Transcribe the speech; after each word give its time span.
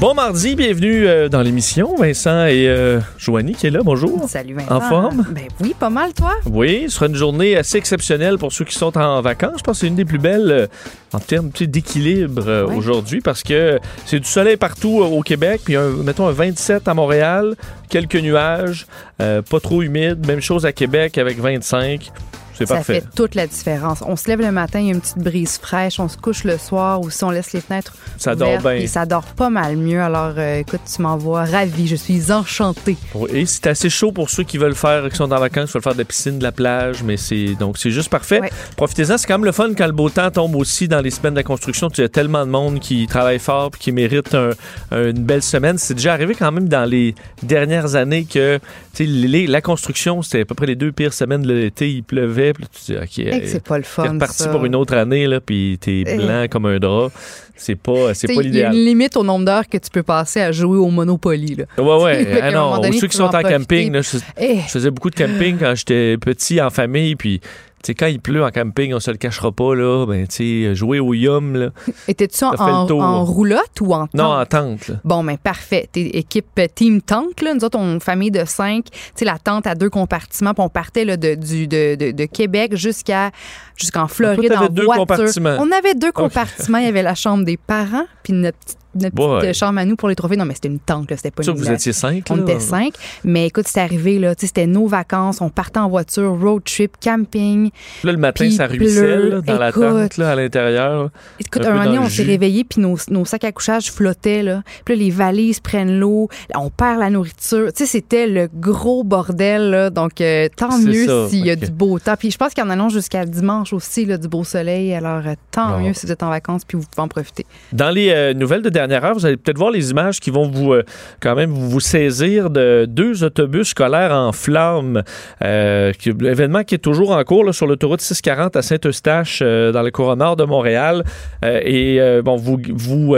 Bon 0.00 0.12
mardi, 0.12 0.54
bienvenue 0.56 1.06
euh, 1.06 1.28
dans 1.28 1.40
l'émission. 1.40 1.94
Vincent 1.96 2.46
et 2.46 2.66
euh, 2.68 3.00
Joanie 3.16 3.54
qui 3.54 3.68
est 3.68 3.70
là, 3.70 3.80
bonjour. 3.82 4.28
Salut 4.28 4.54
Vincent. 4.54 4.74
En 4.76 4.80
forme? 4.80 5.26
Ben 5.30 5.44
oui, 5.60 5.74
pas 5.78 5.88
mal 5.88 6.12
toi? 6.12 6.32
Oui, 6.46 6.84
ce 6.88 6.96
sera 6.96 7.06
une 7.06 7.14
journée 7.14 7.56
assez 7.56 7.78
exceptionnelle 7.78 8.36
pour 8.36 8.52
ceux 8.52 8.64
qui 8.64 8.74
sont 8.74 8.98
en 8.98 9.20
vacances. 9.22 9.58
Je 9.58 9.62
pense 9.62 9.76
que 9.76 9.80
c'est 9.80 9.86
une 9.86 9.94
des 9.94 10.04
plus 10.04 10.18
belles 10.18 10.50
euh, 10.50 10.66
en 11.12 11.20
termes 11.20 11.50
tu 11.52 11.64
sais, 11.64 11.66
d'équilibre 11.68 12.42
euh, 12.46 12.66
aujourd'hui 12.66 13.20
parce 13.20 13.42
que 13.42 13.78
c'est 14.04 14.18
du 14.18 14.26
soleil 14.28 14.56
partout 14.56 15.00
au 15.00 15.22
Québec, 15.22 15.60
puis 15.64 15.76
un- 15.76 15.90
mettons 15.90 16.26
un 16.26 16.32
27 16.32 16.86
à 16.88 16.92
Montréal, 16.94 17.54
quelques 17.88 18.16
nuages, 18.16 18.86
pas 19.18 19.60
trop 19.62 19.80
humide, 19.82 20.26
même 20.26 20.40
chose 20.40 20.66
à 20.66 20.72
Québec 20.72 21.16
avec 21.18 21.38
25. 21.38 22.10
C'est 22.56 22.66
Ça 22.66 22.76
parfait. 22.76 23.00
fait 23.00 23.04
toute 23.16 23.34
la 23.34 23.46
différence. 23.46 24.02
On 24.06 24.16
se 24.16 24.28
lève 24.28 24.40
le 24.40 24.52
matin, 24.52 24.78
il 24.80 24.86
y 24.86 24.90
a 24.90 24.94
une 24.94 25.00
petite 25.00 25.18
brise 25.18 25.58
fraîche, 25.58 25.98
on 25.98 26.08
se 26.08 26.16
couche 26.16 26.44
le 26.44 26.56
soir 26.58 27.00
ou 27.00 27.10
si 27.10 27.24
on 27.24 27.30
laisse 27.30 27.52
les 27.52 27.60
fenêtres 27.60 27.94
Ça 28.18 28.34
dort 28.34 28.48
ouvertes, 28.48 28.62
bien. 28.62 28.76
puis 28.78 28.88
ça 28.88 29.06
dort 29.06 29.24
pas 29.24 29.50
mal 29.50 29.76
mieux. 29.76 30.00
Alors 30.00 30.34
euh, 30.36 30.58
écoute, 30.60 30.80
tu 30.94 31.02
m'envoies 31.02 31.44
ravie, 31.44 31.86
je 31.88 31.96
suis 31.96 32.30
enchantée. 32.32 32.96
Et 33.32 33.46
c'est 33.46 33.66
assez 33.66 33.90
chaud 33.90 34.12
pour 34.12 34.30
ceux 34.30 34.44
qui 34.44 34.58
veulent 34.58 34.74
faire, 34.74 35.08
qui 35.10 35.16
sont 35.16 35.32
en 35.32 35.38
vacances, 35.40 35.66
qui 35.66 35.72
veulent 35.74 35.82
faire 35.82 35.92
de 35.94 35.98
la 35.98 36.04
piscine, 36.04 36.38
de 36.38 36.44
la 36.44 36.52
plage, 36.52 37.02
mais 37.02 37.16
c'est 37.16 37.54
donc 37.58 37.78
c'est 37.78 37.90
juste 37.90 38.08
parfait. 38.10 38.40
Ouais. 38.40 38.50
Profitez-en, 38.76 39.18
c'est 39.18 39.26
quand 39.26 39.34
même 39.38 39.44
le 39.44 39.52
fun 39.52 39.70
quand 39.76 39.86
le 39.86 39.92
beau 39.92 40.08
temps 40.10 40.30
tombe 40.30 40.54
aussi 40.56 40.86
dans 40.88 41.00
les 41.00 41.10
semaines 41.10 41.34
de 41.34 41.38
la 41.40 41.42
construction. 41.44 41.90
Tu 41.90 42.02
as 42.02 42.08
tellement 42.08 42.44
de 42.46 42.50
monde 42.50 42.78
qui 42.80 43.06
travaille 43.06 43.38
fort 43.38 43.70
puis 43.70 43.80
qui 43.80 43.92
mérite 43.92 44.34
un- 44.34 44.50
un- 44.92 45.10
une 45.10 45.24
belle 45.24 45.42
semaine. 45.42 45.78
C'est 45.78 45.94
déjà 45.94 46.12
arrivé 46.12 46.34
quand 46.34 46.52
même 46.52 46.68
dans 46.68 46.84
les 46.84 47.14
dernières 47.42 47.94
années 47.96 48.24
que 48.24 48.58
les- 48.98 49.46
la 49.46 49.60
construction, 49.60 50.22
c'était 50.22 50.40
à 50.42 50.44
peu 50.44 50.54
près 50.54 50.66
les 50.66 50.76
deux 50.76 50.92
pires 50.92 51.12
semaines 51.14 51.42
de 51.42 51.52
l'été. 51.52 51.90
Il 51.90 52.02
pleuvait, 52.04 52.43
puis 52.52 52.64
là, 52.64 52.68
tu 52.72 52.92
dis, 52.92 52.98
OK, 52.98 53.42
c'est 53.46 53.62
pas 53.64 53.78
le 53.78 53.82
t'es 53.82 53.88
fun. 53.88 54.12
reparti 54.12 54.42
ça. 54.42 54.50
pour 54.50 54.64
une 54.64 54.74
autre 54.74 54.94
année, 54.94 55.26
là, 55.26 55.40
puis 55.40 55.78
t'es 55.80 56.04
Eh. 56.06 56.16
blanc 56.16 56.46
comme 56.50 56.66
un 56.66 56.78
drap. 56.78 57.10
C'est 57.56 57.76
pas, 57.76 58.12
c'est 58.14 58.26
pas 58.26 58.32
Il 58.34 58.36
y 58.36 58.40
a 58.40 58.42
l'idéal. 58.42 58.74
une 58.74 58.84
limite 58.84 59.16
au 59.16 59.22
nombre 59.22 59.44
d'heures 59.44 59.68
que 59.68 59.78
tu 59.78 59.88
peux 59.90 60.02
passer 60.02 60.40
à 60.40 60.50
jouer 60.52 60.76
au 60.76 60.90
Monopoly. 60.90 61.54
Là. 61.56 61.64
Ouais, 61.82 62.02
ouais. 62.02 62.26
Ah 62.42 62.50
non, 62.50 62.78
donné, 62.78 62.98
ceux 62.98 63.06
qui 63.06 63.16
sont 63.16 63.24
en 63.24 63.38
en 63.38 63.42
camping, 63.42 63.92
là, 63.92 64.02
je- 64.02 64.18
Eh, 64.38 64.56
Je 64.66 64.70
faisais 64.72 64.90
beaucoup 64.90 65.10
de 65.10 65.14
camping 65.14 65.56
quand 65.58 65.72
j'étais 65.76 66.16
petit 66.18 66.60
en 66.60 66.70
famille, 66.70 67.14
puis 67.14 67.40
sais, 67.86 67.94
quand 67.94 68.06
il 68.06 68.20
pleut 68.20 68.44
en 68.44 68.50
camping, 68.50 68.92
on 68.94 69.00
se 69.00 69.10
le 69.10 69.16
cachera 69.16 69.52
pas, 69.52 69.74
là, 69.74 70.06
ben, 70.06 70.26
tu 70.26 70.66
sais, 70.66 70.74
jouer 70.74 71.00
au 71.00 71.14
yum, 71.14 71.54
là. 71.56 71.70
Étais-tu 72.08 72.44
en, 72.44 72.54
en 72.54 73.24
roulotte 73.24 73.80
ou 73.80 73.94
en 73.94 74.00
Non, 74.00 74.06
tente? 74.06 74.22
en 74.22 74.46
tente, 74.46 74.88
là. 74.88 74.94
Bon, 75.04 75.24
ben 75.24 75.36
parfait. 75.36 75.88
T'es 75.92 76.02
équipe 76.02 76.46
euh, 76.58 76.66
Team 76.74 77.02
Tente, 77.02 77.42
là. 77.42 77.54
Nous 77.54 77.64
autres, 77.64 77.78
on 77.78 78.00
famille 78.00 78.30
de 78.30 78.44
cinq. 78.44 78.86
Tu 78.90 79.00
sais, 79.16 79.24
la 79.24 79.38
tente 79.38 79.66
à 79.66 79.74
deux 79.74 79.90
compartiments. 79.90 80.54
Puis 80.54 80.64
on 80.64 80.68
partait 80.68 81.04
là, 81.04 81.16
de, 81.16 81.34
du, 81.34 81.66
de, 81.66 81.94
de, 81.94 82.10
de 82.10 82.24
Québec 82.26 82.76
jusqu'à 82.76 83.30
jusqu'en 83.76 84.08
Floride 84.08 84.52
en 84.52 84.68
deux 84.68 84.84
voiture. 84.84 85.06
compartiments. 85.06 85.56
On 85.60 85.70
avait 85.72 85.94
deux 85.94 86.12
compartiments. 86.12 86.78
Il 86.78 86.84
y 86.84 86.88
avait 86.88 87.02
la 87.02 87.14
chambre 87.14 87.44
des 87.44 87.56
parents, 87.56 88.06
puis 88.22 88.32
notre 88.32 88.58
petite, 88.58 88.78
notre 88.96 89.16
petite, 89.16 89.50
euh, 89.50 89.52
chambre 89.52 89.80
à 89.80 89.84
nous 89.84 89.96
pour 89.96 90.08
les 90.08 90.14
trophées. 90.14 90.36
Non, 90.36 90.44
mais 90.44 90.54
c'était 90.54 90.68
une 90.68 90.78
tente, 90.78 91.10
là. 91.10 91.16
C'était 91.16 91.32
pas 91.32 91.42
Ça, 91.42 91.50
une 91.50 91.56
vous 91.56 91.68
étiez 91.68 91.92
cinq, 91.92 92.26
on 92.30 92.36
là? 92.36 92.42
était 92.42 92.60
cinq. 92.60 92.94
Mais 93.24 93.48
écoute, 93.48 93.66
c'est 93.66 93.80
arrivé, 93.80 94.20
là. 94.20 94.36
Tu 94.36 94.42
sais, 94.42 94.46
c'était 94.46 94.68
nos 94.68 94.86
vacances. 94.86 95.40
On 95.40 95.50
partait 95.50 95.80
en 95.80 95.88
voiture, 95.88 96.38
road 96.40 96.62
trip, 96.64 96.92
camping. 97.02 97.70
Là, 98.04 98.12
le 98.12 98.18
matin, 98.18 98.48
ça 98.50 98.68
ruisselle, 98.68 99.30
là, 99.30 99.40
dans 99.40 99.58
la 99.58 99.72
tente, 99.72 100.16
là, 100.16 100.30
à 100.30 100.34
l'intérieur. 100.36 101.10
Écoute, 101.40 101.66
Un 101.66 101.72
un 101.76 101.84
moment 101.86 102.02
on 102.04 102.08
s'est 102.08 102.22
jus. 102.22 102.30
réveillés, 102.30 102.62
puis 102.62 102.80
nos, 102.80 102.96
nos 103.08 103.24
sacs 103.24 103.42
à 103.42 103.50
couchage 103.50 103.90
flottaient, 103.90 104.44
là. 104.44 104.62
Puis 104.84 104.94
là, 104.94 105.02
les 105.02 105.10
valises 105.10 105.58
prennent 105.58 105.98
l'eau, 105.98 106.28
on 106.54 106.70
perd 106.70 107.00
la 107.00 107.10
nourriture. 107.10 107.72
Tu 107.72 107.78
sais, 107.84 107.86
c'était 107.86 108.28
le 108.28 108.48
gros 108.54 109.02
bordel, 109.02 109.70
là. 109.70 109.90
Donc, 109.90 110.20
euh, 110.20 110.48
tant 110.56 110.78
mieux 110.78 111.28
s'il 111.28 111.44
y 111.44 111.50
a 111.50 111.56
du 111.56 111.72
beau 111.72 111.98
temps. 111.98 112.14
Puis 112.16 112.30
je 112.30 112.38
pense 112.38 112.54
qu'il 112.54 112.62
y 112.62 112.66
en 112.66 112.70
a 112.70 112.88
jusqu'à 112.90 113.24
dimanche 113.24 113.63
aussi, 113.72 114.04
là, 114.04 114.18
du 114.18 114.28
beau 114.28 114.44
soleil. 114.44 114.92
Alors, 114.94 115.22
euh, 115.26 115.34
tant 115.50 115.78
Bon. 115.78 115.86
mieux 115.86 115.92
si 115.94 116.06
vous 116.06 116.12
êtes 116.12 116.22
en 116.22 116.28
vacances, 116.30 116.64
puis 116.64 116.76
vous 116.76 116.84
pouvez 116.84 117.02
en 117.02 117.08
profiter. 117.08 117.46
Dans 117.72 117.90
les 117.90 118.10
euh, 118.10 118.34
nouvelles 118.34 118.62
de 118.62 118.68
dernière 118.68 119.04
heure, 119.04 119.14
vous 119.14 119.24
allez 119.26 119.36
peut-être 119.36 119.58
voir 119.58 119.70
les 119.70 119.90
images 119.90 120.20
qui 120.20 120.30
vont 120.30 120.48
vous, 120.48 120.72
euh, 120.74 120.82
quand 121.20 121.34
même, 121.34 121.50
vous 121.50 121.80
saisir 121.80 122.50
de 122.50 122.86
deux 122.88 123.24
autobus 123.24 123.68
scolaires 123.68 124.12
en 124.12 124.32
flammes. 124.32 125.02
Euh, 125.42 125.92
qui- 125.92 126.12
L'événement 126.12 126.62
qui 126.64 126.74
est 126.74 126.78
toujours 126.78 127.10
en 127.12 127.22
cours 127.24 127.44
là, 127.44 127.52
sur 127.52 127.66
l'autoroute 127.66 128.00
640 128.00 128.56
à 128.56 128.62
Saint-Eustache, 128.62 129.40
dans 129.40 129.82
le 129.82 129.90
courant 129.90 130.16
nord 130.16 130.36
de 130.36 130.44
Montréal. 130.44 131.04
Et 131.42 131.98
bon, 132.24 132.36
vous, 132.36 132.58
vous 132.72 133.16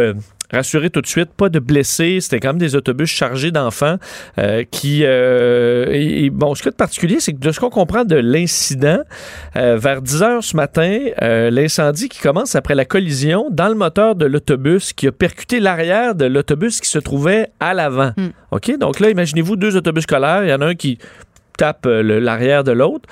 rassurez 0.52 0.90
tout 0.90 1.00
de 1.00 1.06
suite, 1.06 1.30
pas 1.36 1.48
de 1.48 1.58
blessés. 1.58 2.18
C'était 2.20 2.40
quand 2.40 2.48
même 2.48 2.58
des 2.58 2.76
autobus 2.76 3.08
chargés 3.08 3.50
d'enfants 3.50 3.96
euh, 4.38 4.64
qui... 4.70 5.00
euh, 5.04 5.86
et, 5.90 6.24
et 6.24 6.30
bon, 6.30 6.54
ce 6.54 6.62
qui 6.62 6.68
est 6.68 6.76
particulier, 6.76 7.20
c'est 7.20 7.32
que 7.32 7.38
de 7.38 7.52
ce 7.52 7.60
qu'on 7.60 7.70
comprend 7.70 8.04
de 8.04 8.16
l'incident, 8.16 9.00
euh, 9.56 9.76
vers 9.76 10.02
10 10.02 10.22
heures 10.22 10.44
ce 10.44 10.56
matin, 10.56 10.98
l'incendie 11.20 12.08
qui 12.08 12.20
commence 12.20 12.54
après 12.54 12.74
la 12.74 12.84
collision 12.84 13.48
dans 13.50 13.68
le 13.68 13.74
moteur 13.74 14.14
de 14.14 14.26
l'autobus 14.26 14.92
qui 14.92 15.06
a 15.06 15.12
percuté 15.12 15.60
l'arrière 15.60 16.14
de 16.14 16.24
l'autobus 16.24 16.80
qui 16.80 16.88
se 16.88 16.98
trouvait 16.98 17.48
à 17.60 17.74
l'avant. 17.74 18.12
Hmm. 18.16 18.28
OK? 18.50 18.78
Donc 18.78 19.00
là, 19.00 19.10
imaginez-vous 19.10 19.56
deux 19.56 19.76
autobus 19.76 20.04
scolaires. 20.04 20.44
Il 20.44 20.50
y 20.50 20.54
en 20.54 20.60
a 20.60 20.66
un 20.66 20.74
qui 20.74 20.98
tape 21.56 21.86
l'arrière 21.86 22.64
de 22.64 22.72
l'autre. 22.72 23.08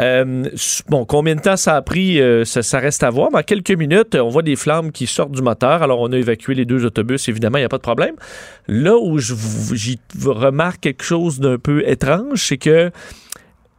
Euh, 0.00 0.44
bon, 0.88 1.04
combien 1.04 1.34
de 1.34 1.40
temps 1.40 1.56
ça 1.56 1.76
a 1.76 1.82
pris, 1.82 2.20
euh, 2.20 2.44
ça, 2.44 2.62
ça 2.62 2.78
reste 2.78 3.02
à 3.02 3.10
voir. 3.10 3.30
Mais 3.32 3.38
en 3.38 3.42
quelques 3.42 3.72
minutes, 3.72 4.14
on 4.14 4.28
voit 4.28 4.42
des 4.42 4.56
flammes 4.56 4.92
qui 4.92 5.06
sortent 5.06 5.32
du 5.32 5.42
moteur. 5.42 5.82
Alors, 5.82 6.00
on 6.00 6.10
a 6.12 6.16
évacué 6.16 6.54
les 6.54 6.64
deux 6.64 6.84
autobus, 6.84 7.28
évidemment, 7.28 7.58
il 7.58 7.62
n'y 7.62 7.66
a 7.66 7.70
pas 7.70 7.78
de 7.78 7.82
problème. 7.82 8.14
Là 8.68 8.96
où 8.96 9.18
j'y 9.18 10.00
remarque 10.24 10.80
quelque 10.80 11.04
chose 11.04 11.40
d'un 11.40 11.58
peu 11.58 11.86
étrange, 11.86 12.46
c'est 12.46 12.58
que 12.58 12.90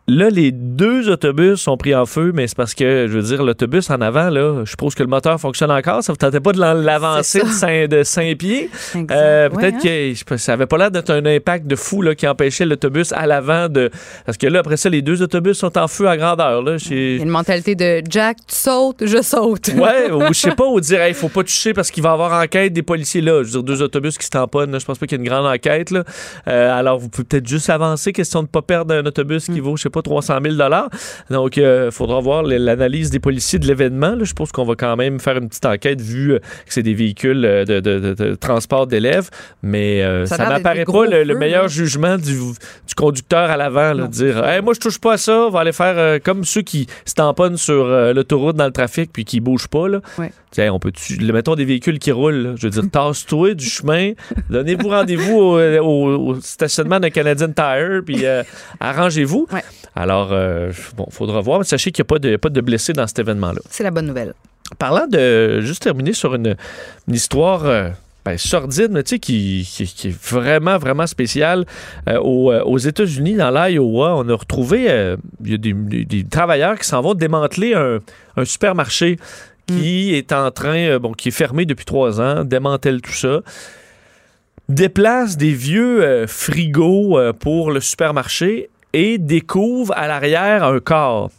Là, 0.09 0.29
les 0.29 0.51
deux 0.51 1.09
autobus 1.09 1.61
sont 1.61 1.77
pris 1.77 1.95
en 1.95 2.05
feu, 2.05 2.31
mais 2.33 2.45
c'est 2.47 2.57
parce 2.57 2.73
que, 2.75 3.07
je 3.09 3.13
veux 3.17 3.21
dire, 3.23 3.41
l'autobus 3.41 3.89
en 3.89 4.01
avant, 4.01 4.29
là, 4.29 4.63
je 4.65 4.69
suppose 4.71 4.95
que 4.95 5.01
le 5.03 5.07
moteur 5.07 5.39
fonctionne 5.39 5.71
encore. 5.71 6.03
Ça 6.03 6.11
vous 6.11 6.17
tentait 6.17 6.41
pas 6.41 6.51
de 6.51 6.59
l'avancer 6.59 7.39
de 7.39 7.45
C'est 7.45 7.51
ça. 7.53 7.67
5, 7.67 7.87
de 7.87 8.03
cinq 8.03 8.37
pieds? 8.37 8.69
Euh, 8.95 9.47
Ouais, 9.49 9.71
Peut-être 9.71 9.85
hein? 9.85 10.13
que 10.25 10.35
ça 10.37 10.53
avait 10.53 10.65
pas 10.65 10.77
l'air 10.77 10.91
d'être 10.91 11.09
un 11.09 11.25
impact 11.25 11.67
de 11.67 11.77
fou 11.77 12.01
là, 12.01 12.15
qui 12.15 12.27
empêchait 12.27 12.65
l'autobus 12.65 13.13
à 13.13 13.25
l'avant 13.27 13.69
de. 13.69 13.91
Parce 14.25 14.37
que 14.37 14.45
là, 14.47 14.59
après 14.59 14.75
ça, 14.75 14.89
les 14.89 15.01
deux 15.01 15.21
autobus 15.21 15.57
sont 15.57 15.77
en 15.77 15.87
feu 15.87 16.09
à 16.09 16.17
grandeur. 16.17 16.61
Là, 16.61 16.75
Il 16.89 17.15
y 17.15 17.19
a 17.19 17.23
une 17.23 17.29
mentalité 17.29 17.75
de 17.75 18.01
Jack, 18.09 18.37
tu 18.45 18.55
sautes, 18.55 19.05
je 19.05 19.21
saute. 19.21 19.69
Ouais, 19.77 20.11
ou 20.11 20.21
je 20.33 20.33
sais 20.39 20.51
pas, 20.55 20.65
ou 20.67 20.81
dire, 20.81 21.07
il 21.07 21.13
faut 21.13 21.29
pas 21.29 21.43
toucher 21.43 21.73
parce 21.73 21.89
qu'il 21.91 22.03
va 22.03 22.09
y 22.09 22.13
avoir 22.13 22.43
enquête 22.43 22.73
des 22.73 22.83
policiers 22.83 23.21
là. 23.21 23.41
Je 23.43 23.45
veux 23.47 23.51
dire, 23.51 23.63
deux 23.63 23.81
autobus 23.81 24.17
qui 24.17 24.25
se 24.25 24.31
tamponnent, 24.31 24.71
là, 24.73 24.79
je 24.79 24.85
pense 24.85 24.97
pas 24.97 25.07
qu'il 25.07 25.17
y 25.17 25.21
ait 25.21 25.23
une 25.23 25.29
grande 25.29 25.45
enquête. 25.45 25.91
Là. 25.91 26.03
Euh, 26.49 26.77
alors, 26.77 26.99
vous 26.99 27.07
pouvez 27.07 27.23
peut-être 27.23 27.47
juste 27.47 27.69
avancer, 27.69 28.11
question 28.11 28.43
de 28.43 28.47
pas 28.49 28.61
perdre 28.61 28.93
un 28.95 29.05
autobus 29.05 29.47
Mm. 29.47 29.53
qui 29.53 29.59
vaut, 29.61 29.77
je 29.77 29.83
sais 29.83 29.89
pas, 29.93 30.01
300 30.01 30.39
000 30.43 30.55
Donc, 31.29 31.57
il 31.57 31.89
faudra 31.91 32.19
voir 32.19 32.43
l'analyse 32.43 33.09
des 33.09 33.19
policiers 33.19 33.59
de 33.59 33.67
l'événement. 33.67 34.15
Je 34.21 34.33
pense 34.33 34.51
qu'on 34.51 34.65
va 34.65 34.75
quand 34.75 34.95
même 34.95 35.19
faire 35.19 35.37
une 35.37 35.47
petite 35.47 35.65
enquête 35.65 36.01
vu 36.01 36.33
euh, 36.33 36.39
que 36.39 36.73
c'est 36.73 36.83
des 36.83 36.93
véhicules 36.93 37.45
euh, 37.45 37.63
de, 37.65 37.79
de- 37.79 37.99
de- 37.99 38.13
de 38.13 38.35
transport 38.35 38.87
d'élèves. 38.87 39.29
Mais 39.61 40.01
euh, 40.03 40.25
Ça 40.25 40.35
gros 40.83 41.03
pas 41.05 41.09
le, 41.09 41.23
meilleur 41.35 41.67
jugement 41.67 42.17
du, 42.17 42.33
du 42.87 42.95
conducteur 42.95 43.49
à 43.49 43.57
l'avant. 43.57 43.93
de 43.95 44.07
dire. 44.07 44.43
Hey, 44.45 44.61
moi, 44.61 44.73
je 44.73 44.79
touche 44.79 44.99
pas 44.99 45.13
à 45.13 45.17
ça, 45.17 45.45
on 45.47 45.49
va 45.49 45.61
aller 45.61 45.71
faire 45.71 45.95
euh, 45.97 46.19
comme 46.23 46.43
ceux 46.45 46.61
qui 46.61 46.87
se 47.05 47.13
tamponnent 47.13 47.57
sur 47.57 47.85
euh, 47.85 48.13
l'autoroute 48.13 48.55
dans 48.55 48.65
le 48.65 48.71
trafic 48.71 49.11
puis 49.13 49.23
qui 49.25 49.39
bougent 49.39 49.67
pas. 49.67 49.87
Là. 49.87 49.99
Ouais. 50.17 50.31
On 50.69 50.79
peut 50.79 50.91
le 51.19 51.33
mettons 51.33 51.55
des 51.55 51.65
véhicules 51.65 51.97
qui 51.99 52.11
roulent. 52.11 52.35
là. 52.35 52.53
Je 52.55 52.67
veux 52.67 52.69
dire, 52.69 52.83
tasse-toi 52.91 53.53
du 53.55 53.65
chemin, 53.65 54.11
donnez-vous 54.49 54.87
rendez-vous 54.89 55.37
au, 55.39 55.59
au- 55.59 56.27
au 56.29 56.41
stationnement 56.41 56.99
d'un 56.99 57.09
Canadian 57.09 57.49
Tire, 57.51 58.01
puis 58.05 58.25
euh, 58.25 58.43
arrangez-vous. 58.79 59.47
Ouais. 59.51 59.63
Alors, 59.95 60.29
euh, 60.31 60.71
bon, 60.97 61.05
faudra 61.09 61.41
voir. 61.41 61.59
Mais 61.59 61.65
sachez 61.65 61.91
qu'il 61.91 62.01
n'y 62.03 62.07
a 62.07 62.09
pas 62.09 62.19
de, 62.19 62.35
pas 62.37 62.49
de 62.49 62.61
blessés 62.61 62.93
dans 62.93 63.05
cet 63.07 63.19
événement-là. 63.19 63.61
C'est 63.69 63.83
la 63.83 63.91
bonne 63.91 64.07
nouvelle. 64.07 64.33
Parlant 64.79 65.07
de 65.07 65.61
juste 65.61 65.83
terminer 65.83 66.13
sur 66.13 66.35
une, 66.35 66.55
une 67.07 67.13
histoire. 67.13 67.65
euh, 67.65 67.89
ben, 68.25 68.37
sordide, 68.37 68.89
mais 68.91 69.03
tu 69.03 69.09
sais, 69.15 69.19
qui, 69.19 69.67
qui- 69.69 69.85
qui 69.85 70.07
est 70.07 70.17
vraiment, 70.17 70.77
vraiment 70.77 71.05
spéciale. 71.05 71.65
Euh, 72.07 72.17
aux, 72.21 72.53
euh, 72.53 72.63
aux 72.63 72.77
États-Unis, 72.77 73.33
dans 73.35 73.51
l'Iowa, 73.51 74.15
on 74.15 74.29
a 74.29 74.33
retrouvé, 74.33 74.89
euh, 74.89 75.17
il 75.43 75.51
y 75.51 75.53
a 75.55 75.57
des, 75.57 75.73
des- 75.73 76.05
des 76.05 76.23
travailleurs 76.23 76.79
qui 76.79 76.87
s'en 76.87 77.01
vont 77.01 77.15
démanteler 77.15 77.73
un, 77.73 77.99
un 78.37 78.45
supermarché 78.45 79.17
qui 79.67 80.15
est 80.15 80.31
en 80.31 80.49
train, 80.51 80.77
euh, 80.77 80.99
bon, 80.99 81.11
qui 81.11 81.27
est 81.27 81.31
fermé 81.31 81.65
depuis 81.65 81.83
trois 81.83 82.21
ans, 82.21 82.45
démantèle 82.45 83.01
tout 83.01 83.11
ça, 83.11 83.41
déplace 84.69 85.35
des 85.37 85.51
vieux 85.53 86.25
frigos 86.27 87.17
pour 87.39 87.71
le 87.71 87.81
supermarché 87.81 88.69
et 88.93 89.17
découvre 89.17 89.93
à 89.97 90.07
l'arrière 90.07 90.63
un 90.63 90.79
corps. 90.79 91.31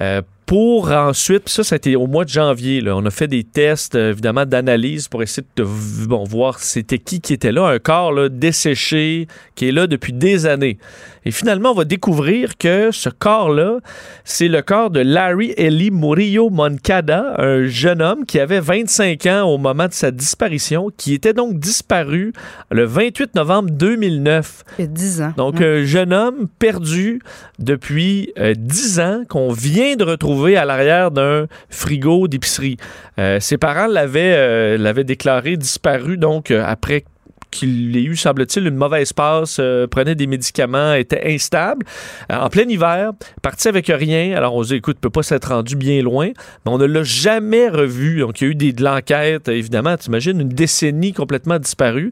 Euh, 0.00 0.22
pour 0.50 0.90
ensuite, 0.90 1.48
ça, 1.48 1.76
été 1.76 1.94
au 1.94 2.08
mois 2.08 2.24
de 2.24 2.30
janvier, 2.30 2.82
on 2.88 3.06
a 3.06 3.10
fait 3.10 3.28
des 3.28 3.44
tests, 3.44 3.94
euh, 3.94 4.10
évidemment, 4.10 4.46
d'analyse 4.46 5.06
pour 5.06 5.22
essayer 5.22 5.46
de 5.54 5.64
bon, 6.08 6.24
voir 6.24 6.58
c'était 6.58 6.98
qui 6.98 7.20
qui 7.20 7.34
était 7.34 7.52
là, 7.52 7.68
un 7.68 7.78
corps 7.78 8.28
desséché, 8.28 9.28
qui 9.54 9.68
est 9.68 9.72
là 9.72 9.86
depuis 9.86 10.12
des 10.12 10.46
années. 10.46 10.78
Et 11.24 11.30
finalement, 11.30 11.72
on 11.72 11.74
va 11.74 11.84
découvrir 11.84 12.56
que 12.56 12.90
ce 12.92 13.08
corps-là, 13.10 13.78
c'est 14.24 14.48
le 14.48 14.62
corps 14.62 14.90
de 14.90 15.00
Larry 15.00 15.52
Eli 15.56 15.90
Murillo 15.90 16.48
Moncada, 16.50 17.34
un 17.38 17.66
jeune 17.66 18.00
homme 18.00 18.24
qui 18.24 18.38
avait 18.40 18.60
25 18.60 19.26
ans 19.26 19.42
au 19.44 19.58
moment 19.58 19.86
de 19.86 19.92
sa 19.92 20.10
disparition, 20.10 20.90
qui 20.96 21.12
était 21.14 21.34
donc 21.34 21.58
disparu 21.58 22.32
le 22.70 22.84
28 22.84 23.34
novembre 23.34 23.70
2009. 23.70 24.64
Il 24.78 24.82
y 24.82 24.84
a 24.84 24.86
10 24.90 25.22
ans. 25.22 25.32
Donc, 25.36 25.56
Ouais. 25.60 25.80
un 25.80 25.84
jeune 25.84 26.12
homme 26.12 26.46
perdu 26.58 27.20
depuis 27.58 28.32
euh, 28.38 28.54
10 28.56 29.00
ans 29.00 29.22
qu'on 29.28 29.52
vient 29.52 29.96
de 29.96 30.04
retrouver 30.04 30.56
à 30.56 30.64
l'arrière 30.64 31.10
d'un 31.10 31.46
frigo 31.68 32.28
d'épicerie. 32.28 32.76
Euh, 33.18 33.40
ses 33.40 33.58
parents 33.58 33.86
l'avaient 33.88 34.34
euh, 34.36 34.78
l'avaient 34.78 35.04
déclaré 35.04 35.56
disparu, 35.56 36.16
donc, 36.16 36.50
euh, 36.50 36.62
après 36.66 37.04
qu'il 37.50 37.96
ait 37.96 38.02
eu, 38.02 38.16
semble-t-il, 38.16 38.66
une 38.66 38.76
mauvaise 38.76 39.12
passe, 39.12 39.58
euh, 39.60 39.86
prenait 39.86 40.14
des 40.14 40.26
médicaments, 40.26 40.94
était 40.94 41.22
instable. 41.26 41.84
Euh, 42.30 42.36
en 42.36 42.48
plein 42.48 42.68
hiver, 42.68 43.12
parti 43.42 43.68
avec 43.68 43.86
rien. 43.88 44.36
Alors, 44.36 44.54
on 44.54 44.62
se 44.62 44.68
dit, 44.68 44.74
écoute, 44.76 44.98
peut 45.00 45.10
pas 45.10 45.22
s'être 45.22 45.48
rendu 45.48 45.76
bien 45.76 46.02
loin. 46.02 46.28
Mais 46.64 46.72
on 46.72 46.78
ne 46.78 46.86
l'a 46.86 47.02
jamais 47.02 47.68
revu. 47.68 48.20
Donc, 48.20 48.40
il 48.40 48.44
y 48.44 48.46
a 48.48 48.50
eu 48.50 48.54
des, 48.54 48.72
de 48.72 48.84
l'enquête, 48.84 49.48
évidemment. 49.48 49.96
T'imagines, 49.96 50.40
une 50.40 50.48
décennie 50.48 51.12
complètement 51.12 51.58
disparue. 51.58 52.10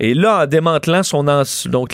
Et 0.00 0.14
là, 0.14 0.42
en 0.42 0.46
démantelant 0.46 1.02
son 1.02 1.28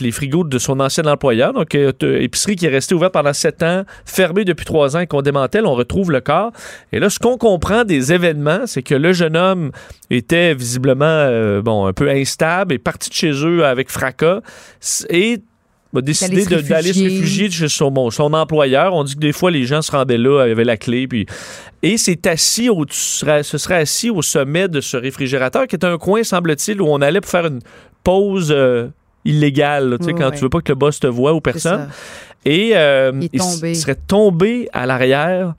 les 0.00 0.12
frigos 0.12 0.44
de 0.44 0.58
son 0.58 0.80
ancien 0.80 1.04
employeur, 1.04 1.52
donc 1.52 1.74
euh, 1.74 1.92
t- 1.92 2.22
épicerie 2.22 2.56
qui 2.56 2.66
est 2.66 2.70
restée 2.70 2.94
ouverte 2.94 3.12
pendant 3.12 3.32
sept 3.32 3.62
ans, 3.62 3.84
fermée 4.04 4.44
depuis 4.44 4.64
trois 4.64 4.96
ans 4.96 5.04
qu'on 5.06 5.22
démantèle, 5.22 5.66
on 5.66 5.74
retrouve 5.74 6.10
le 6.10 6.20
corps. 6.20 6.52
Et 6.92 7.00
là, 7.00 7.10
ce 7.10 7.18
qu'on 7.18 7.36
comprend 7.36 7.84
des 7.84 8.12
événements, 8.12 8.66
c'est 8.66 8.82
que 8.82 8.94
le 8.94 9.12
jeune 9.12 9.36
homme 9.36 9.72
était 10.10 10.54
visiblement 10.54 11.04
euh, 11.04 11.60
bon 11.60 11.86
un 11.86 11.92
peu 11.92 12.08
instable 12.08 12.74
et 12.74 12.78
parti 12.78 13.10
de 13.10 13.14
chez 13.14 13.32
eux 13.44 13.64
avec 13.64 13.90
fracas 13.90 14.40
et 15.10 15.38
a 15.96 16.00
décidé 16.00 16.42
se 16.42 16.54
d'aller 16.68 16.92
se 16.92 17.02
réfugier. 17.02 17.50
chez 17.50 17.68
son, 17.68 18.10
son 18.10 18.32
employeur. 18.34 18.94
On 18.94 19.04
dit 19.04 19.14
que 19.14 19.20
des 19.20 19.32
fois, 19.32 19.50
les 19.50 19.64
gens 19.64 19.82
se 19.82 19.90
rendaient 19.90 20.18
là, 20.18 20.42
avaient 20.42 20.64
la 20.64 20.76
clé, 20.76 21.08
puis... 21.08 21.26
Et 21.82 21.96
c'est 21.96 22.26
assis 22.26 22.68
au, 22.68 22.84
ce 22.88 23.42
serait 23.42 23.76
assis 23.76 24.10
au 24.10 24.20
sommet 24.20 24.68
de 24.68 24.80
ce 24.80 24.96
réfrigérateur, 24.96 25.66
qui 25.66 25.76
est 25.76 25.84
un 25.84 25.96
coin, 25.96 26.24
semble-t-il, 26.24 26.80
où 26.82 26.86
on 26.88 27.00
allait 27.00 27.20
pour 27.20 27.30
faire 27.30 27.46
une 27.46 27.60
pause 28.02 28.52
euh, 28.54 28.88
illégale, 29.24 29.90
là, 29.90 29.98
tu 29.98 30.04
sais, 30.04 30.12
Ouais, 30.12 30.18
quand 30.18 30.30
tu 30.32 30.40
veux 30.40 30.48
pas 30.48 30.60
que 30.60 30.72
le 30.72 30.76
boss 30.76 30.98
te 30.98 31.06
voit 31.06 31.34
ou 31.34 31.40
personne. 31.40 31.88
Et 32.44 32.72
euh, 32.74 33.12
Il 33.20 33.28
il, 33.32 33.76
serait 33.76 33.94
tombé 33.94 34.68
à 34.72 34.86
l'arrière, 34.86 35.54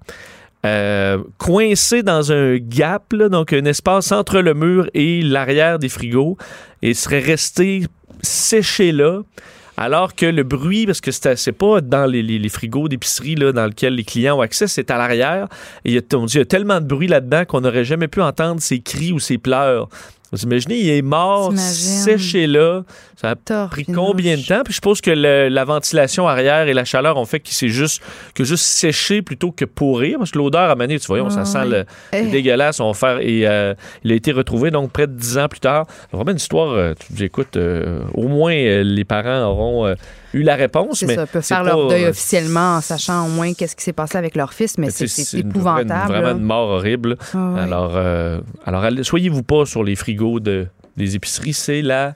euh, 0.66 1.20
coincé 1.38 2.04
dans 2.04 2.32
un 2.32 2.58
gap, 2.58 3.14
là, 3.14 3.30
donc 3.30 3.54
un 3.54 3.66
espace 3.66 4.12
entre 4.12 4.40
le 4.40 4.54
mur 4.54 4.90
et 4.94 5.22
l'arrière 5.22 5.80
des 5.80 5.90
frigos, 5.90 6.38
et 6.82 6.94
serait 6.94 7.20
resté 7.20 7.84
séché 8.22 8.92
là. 8.92 9.22
Alors 9.82 10.14
que 10.14 10.26
le 10.26 10.44
bruit, 10.44 10.86
parce 10.86 11.00
que 11.00 11.10
c'est 11.10 11.54
pas 11.54 11.80
dans 11.80 12.06
les, 12.06 12.50
frigos 12.50 12.90
d'épicerie 12.90 13.36
dans 13.36 13.66
lesquels 13.66 13.96
les 13.96 14.04
clients 14.04 14.38
ont 14.38 14.42
accès, 14.42 14.68
c'est 14.68 14.92
à 14.92 14.98
l'arrière. 14.98 15.48
Et 15.86 16.02
on 16.14 16.26
dit, 16.26 16.34
il 16.34 16.40
y 16.40 16.42
a 16.42 16.46
tellement 16.46 16.82
de 16.82 16.86
bruit 16.86 17.08
là-dedans 17.08 17.46
qu'on 17.46 17.62
n'aurait 17.62 17.86
jamais 17.86 18.10
pu 18.10 18.22
entendre 18.22 18.62
ses 18.62 18.82
cris 18.82 19.14
ou 19.14 19.20
ses 19.20 19.38
pleurs. 19.38 19.88
Vous 20.32 20.40
imaginez, 20.44 20.78
il 20.80 20.90
est 20.90 21.02
mort, 21.02 21.52
séché 21.58 22.46
là. 22.48 22.84
Ça 23.16 23.32
a 23.32 23.68
pris 23.68 23.86
combien 23.86 24.38
de 24.38 24.42
temps? 24.44 24.62
Puis 24.64 24.72
je 24.74 24.76
suppose 24.76 25.02
que 25.02 25.12
le- 25.12 25.50
la 25.50 25.66
ventilation 25.66 26.28
arrière 26.28 26.68
et 26.68 26.74
la 26.74 26.86
chaleur 26.86 27.18
ont 27.18 27.26
fait 27.26 27.40
qu'il 27.40 27.54
s'est 27.56 27.68
juste, 27.70 28.02
que 28.36 28.44
juste 28.44 28.64
séché 28.64 29.22
plutôt 29.22 29.52
que 29.52 29.66
pourrir. 29.66 30.20
Parce 30.20 30.32
que 30.32 30.38
l'odeur, 30.38 30.70
à 30.70 30.76
maner, 30.76 31.00
tu 31.00 31.08
vois, 31.08 31.30
ça 31.32 31.40
Ouais, 31.40 31.46
sent 31.46 31.66
le, 31.66 31.86
Eh. 32.14 32.24
le 32.24 32.30
dégueulasse. 32.32 32.80
On 32.80 32.94
faire, 32.94 33.20
et 33.20 33.48
euh, 33.48 33.74
il 34.04 34.12
a 34.12 34.16
été 34.16 34.32
retrouvé 34.32 34.72
donc 34.72 34.92
près 34.92 35.08
de 35.08 35.14
dix 35.14 35.38
ans 35.38 35.48
plus 35.48 35.60
tard. 35.60 35.86
Vraiment 36.14 36.32
une 36.32 36.38
histoire, 36.38 36.72
euh, 36.72 36.94
tu 37.00 37.14
dis, 37.14 37.24
écoute, 37.26 37.58
euh, 37.58 38.00
au 38.14 38.28
moins 38.28 38.54
euh, 38.54 38.84
les 38.84 39.04
parents 39.06 39.50
auront 39.50 39.86
euh, 39.88 39.96
eu 40.34 40.44
la 40.44 40.56
réponse. 40.56 41.04
Mais 41.04 41.16
ça, 41.16 41.26
c'est 41.32 41.42
faire 41.42 41.58
pas, 41.60 41.64
leur 41.64 41.88
deuil 41.88 42.06
euh, 42.06 42.10
officiellement 42.12 42.76
en 42.78 42.82
sachant 42.82 43.26
au 43.26 43.30
moins 43.30 43.54
qu'est-ce 43.54 43.76
qui 43.76 43.84
s'est 43.84 43.94
passé 43.94 44.18
avec 44.18 44.36
leur 44.36 44.54
fils, 44.54 44.78
mais 44.78 44.90
c'est 44.90 45.08
c'est 45.08 45.40
une- 45.40 45.50
épouvantable. 45.50 46.08
Vraiment 46.08 46.28
là. 46.28 46.32
une 46.34 46.44
mort 46.44 46.70
horrible. 46.70 47.18
Ah. 47.34 47.56
Alors, 47.56 47.92
euh, 47.96 48.40
alors 48.66 48.84
soyez-vous 49.02 49.44
pas 49.44 49.66
sur 49.66 49.84
les 49.84 49.96
frigos 49.96 50.40
de, 50.40 50.68
des 50.98 51.16
épiceries. 51.16 51.54
C'est 51.54 51.82
la 51.82 52.16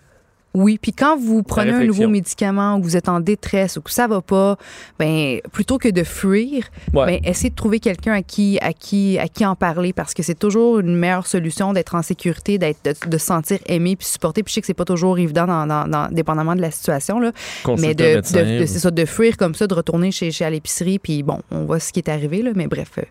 Oui, 0.53 0.77
puis 0.79 0.93
quand 0.93 1.17
vous 1.17 1.41
prenez 1.41 1.71
un 1.71 1.83
nouveau 1.83 2.07
médicament 2.09 2.77
ou 2.77 2.83
vous 2.83 2.95
êtes 2.95 3.09
en 3.09 3.19
détresse 3.19 3.77
ou 3.77 3.81
que 3.81 3.91
ça 3.91 4.07
va 4.07 4.21
pas, 4.21 4.57
ben 4.99 5.39
plutôt 5.51 5.79
que 5.79 5.89
de 5.89 6.03
fuir, 6.03 6.65
Ouais. 6.93 7.05
ben 7.05 7.19
essayez 7.29 7.49
de 7.49 7.55
trouver 7.55 7.79
quelqu'un 7.79 8.13
à 8.13 8.21
qui 8.21 8.59
à 8.61 8.71
qui 8.71 9.17
à 9.17 9.27
qui 9.27 9.45
en 9.45 9.55
parler 9.55 9.93
parce 9.93 10.13
que 10.13 10.21
c'est 10.21 10.37
toujours 10.37 10.79
une 10.79 10.95
meilleure 10.95 11.25
solution 11.25 11.73
d'être 11.73 11.95
en 11.95 12.03
sécurité, 12.03 12.57
d'être 12.59 12.85
de, 12.85 13.09
de 13.09 13.17
se 13.17 13.25
sentir 13.25 13.57
aimé 13.65 13.95
puis 13.95 14.05
supporté. 14.07 14.43
Puis 14.43 14.51
je 14.51 14.55
sais 14.55 14.61
que 14.61 14.67
c'est 14.67 14.73
pas 14.75 14.85
toujours 14.85 15.17
évident 15.17 15.47
dans, 15.47 15.65
dans- 15.65 15.87
dans- 15.87 16.07
dépendamment 16.11 16.55
de 16.55 16.61
la 16.61 16.69
situation 16.71 17.19
là, 17.19 17.31
mais 17.79 17.95
de, 17.95 18.17
de, 18.61 18.65
c'est 18.67 18.79
ça 18.79 18.91
de 18.91 19.05
fuir 19.05 19.37
comme 19.37 19.55
ça, 19.55 19.65
de 19.65 19.73
retourner 19.73 20.11
chez 20.11 20.31
chez 20.31 20.45
à 20.45 20.49
l'épicerie 20.51 20.99
puis 20.99 21.23
bon, 21.23 21.39
on 21.51 21.65
voit 21.65 21.79
ce 21.79 21.91
qui 21.91 21.99
est 21.99 22.09
arrivé 22.09 22.41
là, 22.43 22.51
mais 22.55 22.67
bref. 22.67 22.91
euh, 22.99 23.01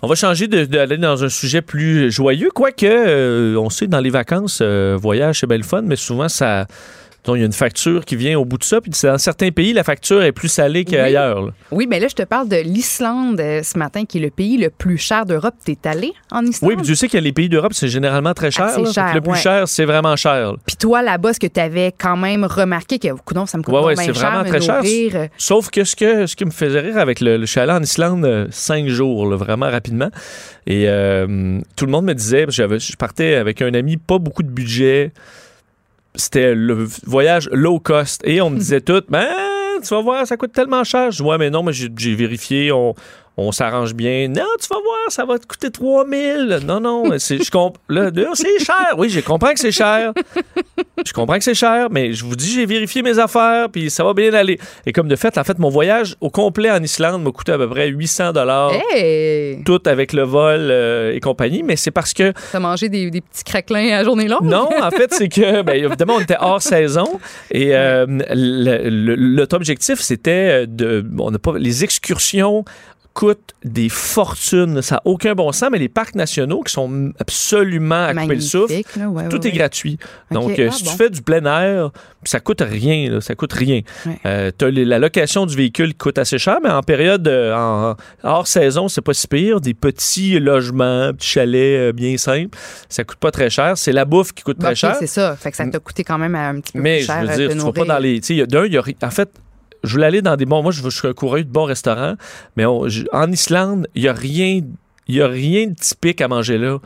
On 0.00 0.06
va 0.06 0.14
changer 0.14 0.46
d'aller 0.46 0.96
dans 0.96 1.24
un 1.24 1.28
sujet 1.28 1.60
plus 1.60 2.12
joyeux, 2.12 2.50
quoique 2.54 2.86
euh, 2.86 3.56
on 3.56 3.68
sait 3.68 3.88
dans 3.88 3.98
les 3.98 4.10
vacances, 4.10 4.60
euh, 4.62 4.96
voyage 5.00 5.40
c'est 5.40 5.48
belle 5.48 5.64
fun, 5.64 5.82
mais 5.82 5.96
souvent 5.96 6.28
ça. 6.28 6.66
Donc, 7.28 7.36
Il 7.36 7.40
y 7.40 7.42
a 7.42 7.46
une 7.46 7.52
facture 7.52 8.04
qui 8.04 8.16
vient 8.16 8.38
au 8.38 8.44
bout 8.44 8.58
de 8.58 8.64
ça, 8.64 8.80
puis 8.80 8.90
dans 9.02 9.18
certains 9.18 9.50
pays, 9.50 9.72
la 9.72 9.84
facture 9.84 10.22
est 10.22 10.32
plus 10.32 10.48
salée 10.48 10.84
qu'ailleurs. 10.84 11.50
Oui, 11.70 11.86
mais 11.88 12.00
là 12.00 12.08
je 12.08 12.14
te 12.14 12.22
parle 12.22 12.48
de 12.48 12.56
l'Islande 12.56 13.38
euh, 13.40 13.62
ce 13.62 13.78
matin 13.78 14.04
qui 14.04 14.18
est 14.18 14.20
le 14.20 14.30
pays 14.30 14.56
le 14.56 14.70
plus 14.70 14.98
cher 14.98 15.26
d'Europe. 15.26 15.54
T'es 15.64 15.78
allé 15.84 16.12
en 16.32 16.44
Islande? 16.44 16.70
Oui, 16.70 16.76
puis 16.76 16.86
tu 16.86 16.96
sais 16.96 17.08
que 17.08 17.18
les 17.18 17.32
pays 17.32 17.48
d'Europe, 17.48 17.74
c'est 17.74 17.88
généralement 17.88 18.34
très 18.34 18.50
cher. 18.50 18.78
Là. 18.80 18.90
Cher, 18.92 19.14
le 19.14 19.20
plus 19.20 19.32
ouais. 19.32 19.38
cher, 19.38 19.68
c'est 19.68 19.84
vraiment 19.84 20.16
cher. 20.16 20.54
Puis 20.66 20.76
toi, 20.76 21.02
là-bas, 21.02 21.30
est-ce 21.30 21.40
que 21.40 21.46
tu 21.46 21.60
avais 21.60 21.92
quand 21.96 22.16
même 22.16 22.44
remarqué 22.44 22.98
que, 22.98 23.08
coudonc, 23.24 23.46
ça 23.46 23.58
me 23.58 23.62
coûte 23.62 23.74
Ouais, 23.74 23.82
ouais, 23.82 23.96
c'est 23.96 24.10
vraiment 24.12 24.42
me 24.42 24.48
très 24.48 24.60
cher. 24.60 24.76
nourrir, 24.76 25.16
euh, 25.16 25.26
Sauf 25.36 25.70
que 25.70 25.84
ce, 25.84 25.94
que 25.94 26.26
ce 26.26 26.34
qui 26.34 26.44
me 26.44 26.50
faisait 26.50 26.80
rire 26.80 26.98
avec 26.98 27.20
le, 27.20 27.36
le 27.36 27.44
je 27.46 27.50
suis 27.50 27.60
allé 27.60 27.72
en 27.72 27.82
Islande 27.82 28.24
euh, 28.24 28.46
cinq 28.50 28.88
jours, 28.88 29.26
là, 29.26 29.36
vraiment 29.36 29.70
rapidement. 29.70 30.10
Et 30.66 30.84
euh, 30.88 31.60
tout 31.76 31.84
le 31.86 31.92
monde 31.92 32.06
me 32.06 32.14
disait, 32.14 32.44
parce 32.46 32.56
que 32.56 32.62
j'avais- 32.62 32.78
je 32.78 32.96
partais 32.96 33.34
avec 33.34 33.60
un 33.62 33.74
ami, 33.74 33.96
pas 33.98 34.18
beaucoup 34.18 34.42
de 34.42 34.48
budget. 34.50 35.12
C'était 36.18 36.54
le 36.54 36.86
voyage 37.06 37.48
low 37.52 37.78
cost. 37.78 38.20
Et 38.24 38.40
on 38.40 38.50
me 38.50 38.58
disait 38.58 38.80
tout, 38.80 39.02
ben, 39.08 39.28
tu 39.82 39.88
vas 39.94 40.02
voir, 40.02 40.26
ça 40.26 40.36
coûte 40.36 40.52
tellement 40.52 40.82
cher. 40.82 41.12
Je 41.12 41.22
dis, 41.22 41.28
ouais, 41.28 41.38
mais 41.38 41.48
non, 41.48 41.62
mais 41.62 41.72
j'ai 41.72 42.14
vérifié, 42.14 42.72
on, 42.72 42.94
on 43.40 43.52
s'arrange 43.52 43.94
bien. 43.94 44.28
Non, 44.28 44.44
tu 44.60 44.66
vas 44.68 44.80
voir, 44.82 44.98
ça 45.10 45.24
va 45.24 45.38
te 45.38 45.46
coûter 45.46 45.70
3000. 45.70 46.60
Non, 46.66 46.80
non, 46.80 47.04
c'est, 47.18 47.42
je 47.42 47.50
comp- 47.50 47.78
là, 47.88 48.10
là, 48.14 48.30
c'est 48.34 48.58
cher. 48.62 48.94
Oui, 48.98 49.08
je 49.08 49.20
comprends 49.20 49.52
que 49.52 49.60
c'est 49.60 49.72
cher. 49.72 50.12
Je 51.06 51.12
comprends 51.12 51.38
que 51.38 51.44
c'est 51.44 51.54
cher, 51.54 51.88
mais 51.90 52.12
je 52.12 52.24
vous 52.24 52.34
dis, 52.36 52.50
j'ai 52.52 52.66
vérifié 52.66 53.02
mes 53.02 53.18
affaires, 53.18 53.68
puis 53.70 53.88
ça 53.90 54.02
va 54.04 54.12
bien 54.14 54.34
aller. 54.34 54.58
Et 54.86 54.92
comme 54.92 55.06
de 55.08 55.16
fait, 55.16 55.38
en 55.38 55.44
fait, 55.44 55.58
mon 55.58 55.68
voyage 55.68 56.16
au 56.20 56.30
complet 56.30 56.70
en 56.70 56.82
Islande 56.82 57.22
m'a 57.22 57.30
coûté 57.30 57.52
à 57.52 57.58
peu 57.58 57.68
près 57.68 57.88
800 57.88 58.32
dollars. 58.32 58.72
Hey! 58.92 59.62
Tout 59.64 59.80
avec 59.86 60.12
le 60.12 60.22
vol 60.22 60.58
euh, 60.70 61.12
et 61.14 61.20
compagnie, 61.20 61.62
mais 61.62 61.76
c'est 61.76 61.90
parce 61.92 62.12
que 62.12 62.32
T'as 62.52 62.58
mangé 62.60 62.88
des, 62.88 63.10
des 63.10 63.20
petits 63.20 63.44
craquelins 63.44 63.96
à 63.98 64.04
journée 64.04 64.26
longue? 64.26 64.42
non, 64.42 64.68
en 64.82 64.90
fait, 64.90 65.12
c'est 65.14 65.28
que, 65.28 65.62
ben, 65.62 65.74
évidemment, 65.84 66.14
on 66.16 66.20
était 66.20 66.36
hors 66.40 66.60
saison 66.62 67.20
et 67.52 67.76
euh, 67.76 68.06
le- 68.08 68.88
le- 68.90 69.16
notre 69.16 69.54
objectif, 69.56 70.00
c'était 70.00 70.66
de. 70.66 71.04
On 71.18 71.30
n'a 71.30 71.38
pas. 71.38 71.52
Les 71.58 71.84
excursions 71.84 72.64
coûtent 73.14 73.54
des 73.64 73.88
fortunes. 73.88 74.80
Ça 74.82 74.96
n'a 74.96 75.02
aucun 75.04 75.34
bon 75.34 75.50
sens, 75.50 75.70
mais 75.72 75.78
les 75.78 75.88
parcs 75.88 76.14
nationaux 76.14 76.62
qui 76.62 76.72
sont 76.72 77.12
absolument 77.18 78.04
à 78.06 78.14
couper 78.14 78.34
le 78.36 78.40
souffle, 78.40 78.72
Magnifique, 78.72 78.96
là, 78.96 79.08
ouais, 79.08 79.28
tout 79.28 79.38
ouais, 79.40 79.48
est 79.48 79.52
ouais. 79.52 79.58
gratuit. 79.58 79.98
Donc, 80.30 80.50
Ok, 80.50 80.58
euh, 80.60 80.68
ah, 80.70 80.72
si 80.72 80.84
bon. 80.84 80.90
tu 80.92 80.96
fais 80.96 81.10
du 81.10 81.22
plein 81.22 81.44
air, 81.44 81.90
ça 82.24 82.38
coûte 82.40 82.60
rien. 82.60 83.10
là, 83.10 83.20
ça 83.20 83.34
coûte 83.34 83.52
rien. 83.52 83.80
Euh, 84.24 84.50
t'as 84.56 84.68
les- 84.70 84.84
la 84.84 84.98
location 85.00 85.46
du 85.46 85.56
véhicule 85.56 85.88
qui 85.92 85.98
coûte 85.98 86.18
assez 86.18 86.38
cher, 86.38 86.58
mais 86.62 86.70
en 86.70 86.82
période 86.82 87.26
euh, 87.26 87.54
en, 87.56 87.96
hors 88.22 88.46
saison, 88.46 88.86
c'est 88.88 89.00
pas 89.00 89.14
si 89.14 89.26
pire. 89.26 89.60
Des 89.60 89.74
petits 89.74 90.38
logements, 90.38 91.12
petits 91.12 91.28
chalets 91.28 91.92
bien 91.94 92.16
simples, 92.18 92.56
ça 92.88 93.02
coûte 93.04 93.18
pas 93.18 93.30
très 93.32 93.50
cher. 93.50 93.76
C'est 93.76 93.92
la 93.92 94.04
bouffe 94.04 94.32
qui 94.32 94.44
coûte 94.44 94.58
très 94.60 94.74
cher. 94.76 94.96
c'est 94.98 95.06
ça. 95.08 95.34
Fait 95.36 95.50
que 95.50 95.56
ça 95.56 95.66
t'a 95.66 95.78
coûté 95.80 96.04
quand 96.04 96.18
même 96.18 96.34
un 96.36 96.60
petit 96.60 96.72
peu 96.72 96.80
Mais 96.80 96.98
plus 96.98 97.02
je 97.02 97.06
cher 97.06 97.22
veux 97.22 97.30
euh, 97.30 97.36
dire, 97.36 97.48
de 97.48 97.54
tu 97.54 97.58
vas 97.60 97.72
pas 97.72 97.84
dans 97.84 97.98
les. 97.98 98.20
Tu 98.20 98.46
d'un, 98.46 98.64
il 98.64 98.72
y 98.72 98.78
a 98.78 98.82
ri- 98.82 98.96
En 99.02 99.10
fait, 99.10 99.28
je 99.84 99.92
voulais 99.92 100.06
aller 100.06 100.22
dans 100.22 100.36
des. 100.36 100.44
Bon, 100.46 100.62
moi, 100.62 100.72
je, 100.72 100.82
je 100.82 100.88
suis 100.88 101.08
un 101.08 101.12
coureur 101.12 101.38
de 101.38 101.48
bons 101.50 101.64
restaurants, 101.64 102.14
mais 102.56 102.64
on- 102.66 102.88
je- 102.88 103.04
en 103.12 103.30
Islande, 103.30 103.88
il 103.94 104.02
y 104.02 104.08
a 104.08 104.12
rien. 104.12 104.60
Il 105.06 105.22
a 105.22 105.28
rien 105.28 105.68
de 105.68 105.74
typique 105.74 106.20
à 106.20 106.28
manger 106.28 106.58
là. 106.58 106.78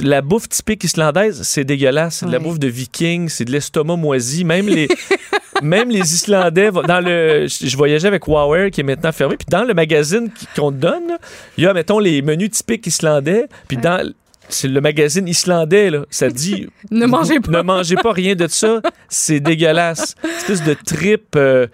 La 0.00 0.20
bouffe 0.22 0.48
typique 0.48 0.84
islandaise, 0.84 1.42
c'est 1.42 1.64
dégueulasse. 1.64 2.16
C'est 2.16 2.26
de 2.26 2.30
la 2.32 2.38
Ouais. 2.38 2.44
bouffe 2.44 2.58
de 2.58 2.68
viking, 2.68 3.28
c'est 3.28 3.44
de 3.44 3.52
l'estomac 3.52 3.96
moisi. 3.96 4.44
Même 4.44 4.68
les, 4.68 4.86
même 5.62 5.90
les 5.90 6.14
Islandais, 6.14 6.70
dans 6.70 7.00
le, 7.04 7.46
je 7.48 7.76
voyageais 7.76 8.06
avec 8.08 8.26
Huawei 8.26 8.70
qui 8.70 8.80
est 8.80 8.84
maintenant 8.84 9.12
fermé, 9.12 9.36
puis 9.36 9.46
dans 9.50 9.64
le 9.64 9.74
magazine 9.74 10.30
qu'on 10.54 10.70
te 10.72 10.76
donne, 10.76 11.18
il 11.56 11.64
y 11.64 11.66
a, 11.66 11.72
mettons, 11.74 11.98
les 11.98 12.22
menus 12.22 12.50
typiques 12.50 12.86
islandais, 12.86 13.46
puis 13.66 13.76
dans 13.76 14.06
c'est 14.50 14.68
le 14.68 14.80
magazine 14.80 15.26
islandais, 15.28 15.90
là, 15.90 16.04
ça 16.10 16.28
dit 16.30 16.68
Ne 16.90 17.04
mangez 17.06 17.40
pas. 17.40 17.50
ne 17.50 17.62
mangez 17.62 17.96
pas 17.96 18.12
rien 18.12 18.34
de 18.34 18.46
ça, 18.46 18.80
c'est 19.08 19.40
dégueulasse. 19.40 20.14
Une 20.24 20.30
espèce 20.30 20.64
de 20.64 20.74
trip. 20.74 21.34
euh, 21.36 21.66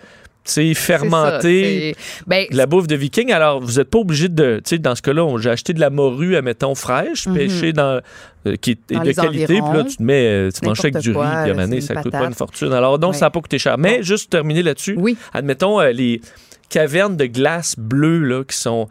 c'est 0.44 0.74
fermenté. 0.74 1.96
Ben, 2.26 2.46
la 2.50 2.66
bouffe 2.66 2.86
de 2.86 2.96
viking. 2.96 3.32
Alors, 3.32 3.60
vous 3.60 3.78
n'êtes 3.78 3.90
pas 3.90 3.98
obligé 3.98 4.28
de. 4.28 4.60
Tu 4.64 4.70
sais, 4.70 4.78
dans 4.78 4.94
ce 4.94 5.02
cas-là, 5.02 5.38
j'ai 5.38 5.50
acheté 5.50 5.72
de 5.72 5.80
la 5.80 5.90
morue, 5.90 6.36
admettons, 6.36 6.74
fraîche, 6.74 7.26
Mhm. 7.26 7.34
pêchée 7.34 7.72
dans. 7.72 8.00
euh, 8.46 8.56
qui 8.56 8.72
est 8.72 8.92
Dans 8.92 9.02
de 9.02 9.12
qualité, 9.12 9.46
puis 9.54 9.56
là, 9.78 9.84
tu 9.88 9.96
te 9.96 10.02
mets, 10.02 10.26
euh, 10.26 10.50
tu 10.50 10.66
manges 10.68 10.78
avec 10.80 10.98
du 10.98 11.12
riz, 11.12 11.14
puis 11.16 11.22
à 11.22 11.66
c'est 11.66 11.80
ça 11.80 11.94
une 11.94 12.02
coûte 12.02 12.12
pas 12.12 12.26
une 12.26 12.34
fortune. 12.34 12.72
Alors, 12.74 12.98
donc, 12.98 13.12
Ouais. 13.12 13.18
ça 13.18 13.24
n'a 13.26 13.30
pas 13.30 13.40
coûté 13.40 13.58
cher. 13.58 13.78
Mais 13.78 14.02
juste 14.02 14.28
terminer 14.30 14.62
là-dessus, 14.62 14.96
oui. 14.98 15.16
admettons, 15.32 15.80
euh, 15.80 15.92
les 15.92 16.20
cavernes 16.68 17.16
de 17.16 17.24
glace 17.24 17.74
bleue, 17.78 18.18
là, 18.18 18.44
qui 18.44 18.54
sont 18.56 18.86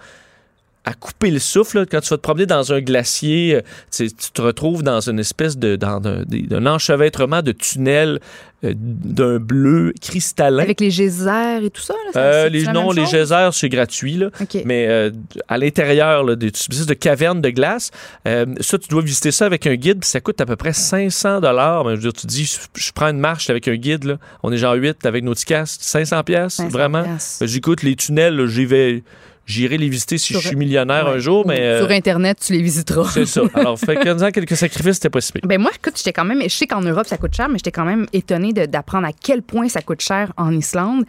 à 0.86 0.94
couper 0.94 1.32
le 1.32 1.40
souffle. 1.40 1.80
là. 1.80 1.86
Quand 1.90 2.02
tu 2.02 2.10
vas 2.10 2.18
te 2.18 2.22
promener 2.22 2.46
dans 2.46 2.74
un 2.74 2.82
glacier, 2.82 3.56
euh, 3.56 3.62
tu, 3.96 4.10
te 4.34 4.42
retrouves 4.42 4.84
dans 4.84 5.00
une 5.10 5.20
espèce 5.20 5.58
de 5.58 5.76
dans 5.78 6.02
un, 6.06 6.24
d'un 6.28 6.66
enchevêtrement 6.66 7.42
de 7.42 7.54
tunnels 7.54 8.20
euh, 8.66 8.74
d'un 8.76 9.40
bleu 9.40 9.94
cristallin. 10.02 10.64
Avec 10.64 10.82
les 10.82 10.90
geysers 10.90 11.64
et 11.64 11.70
tout 11.70 11.82
ça. 11.82 11.94
Là, 11.94 12.12
ça- 12.14 12.20
Euh, 12.20 12.50
les, 12.50 12.64
non, 12.66 12.92
les 12.92 13.06
geysers, 13.06 13.50
c'est 13.54 13.70
gratuit, 13.70 14.16
là. 14.16 14.30
Mais 14.66 14.88
euh, 14.90 15.12
à 15.48 15.58
l'intérieur 15.58 16.24
là, 16.24 16.36
des 16.36 16.48
espèces 16.48 16.86
de 16.86 16.94
cavernes 16.94 17.42
de 17.42 17.50
glace, 17.50 17.92
ça, 18.26 18.78
tu 18.78 18.88
dois 18.90 19.02
visiter 19.02 19.32
ça 19.32 19.46
avec 19.46 19.66
un 19.68 19.76
guide, 19.76 20.00
puis 20.02 20.10
ça 20.10 20.20
coûte 20.20 20.40
à 20.42 20.46
peu 20.46 20.56
près 20.58 20.74
500 20.74 21.40
dollars. 21.42 21.84
Je 21.90 21.96
veux 21.96 22.02
dire, 22.02 22.14
tu 22.14 22.28
dis, 22.28 22.44
je, 22.46 22.58
je 22.82 22.92
prends 22.92 23.08
une 23.10 23.20
marche 23.20 23.50
avec 23.50 23.68
un 23.70 23.76
guide, 23.76 24.04
là. 24.04 24.18
on 24.44 24.52
est 24.52 24.58
genre 24.58 24.74
8 24.76 25.06
avec 25.06 25.24
nos 25.24 25.34
casques, 25.34 25.80
500 25.82 26.24
pièces 26.24 26.54
500 26.56 26.70
vraiment. 26.70 27.04
J'écoute 27.42 27.84
les 27.84 27.96
tunnels, 27.96 28.46
j'y 28.48 28.66
vais, 28.66 29.04
j'irai 29.46 29.78
les 29.78 29.90
visiter 29.90 30.18
si 30.18 30.34
Sur- 30.34 30.42
je 30.42 30.48
suis 30.50 30.56
millionnaire 30.56 31.06
Ouais. 31.08 31.14
un 31.16 31.18
jour, 31.20 31.46
mais 31.48 31.60
euh, 31.60 31.82
Sur 31.82 31.92
Internet, 31.92 32.38
tu 32.46 32.54
les 32.54 32.62
visiteras. 32.62 33.10
c'est 33.12 33.26
ça. 33.26 33.42
Alors, 33.54 33.78
fait 33.80 33.96
que, 33.96 34.32
quelques 34.32 34.56
sacrifices, 34.56 34.96
c'était 34.96 35.10
possible. 35.10 35.42
Ben 35.46 35.60
moi, 35.62 35.72
écoute, 35.76 35.94
j'étais 35.98 36.14
quand 36.14 36.26
même, 36.26 36.42
je 36.42 36.48
sais 36.48 36.68
qu'en 36.68 36.82
Europe 36.82 37.06
ça 37.08 37.18
coûte 37.18 37.36
cher, 37.36 37.50
mais 37.50 37.58
j'étais 37.58 37.72
quand 37.72 37.86
même 37.86 38.06
étonnée 38.14 38.54
d'apprendre 38.54 39.08
à 39.08 39.12
quel 39.12 39.42
point 39.42 39.68
ça 39.70 39.82
coûte 39.82 40.02
cher 40.02 40.32
en 40.38 40.52
Islande. 40.54 41.06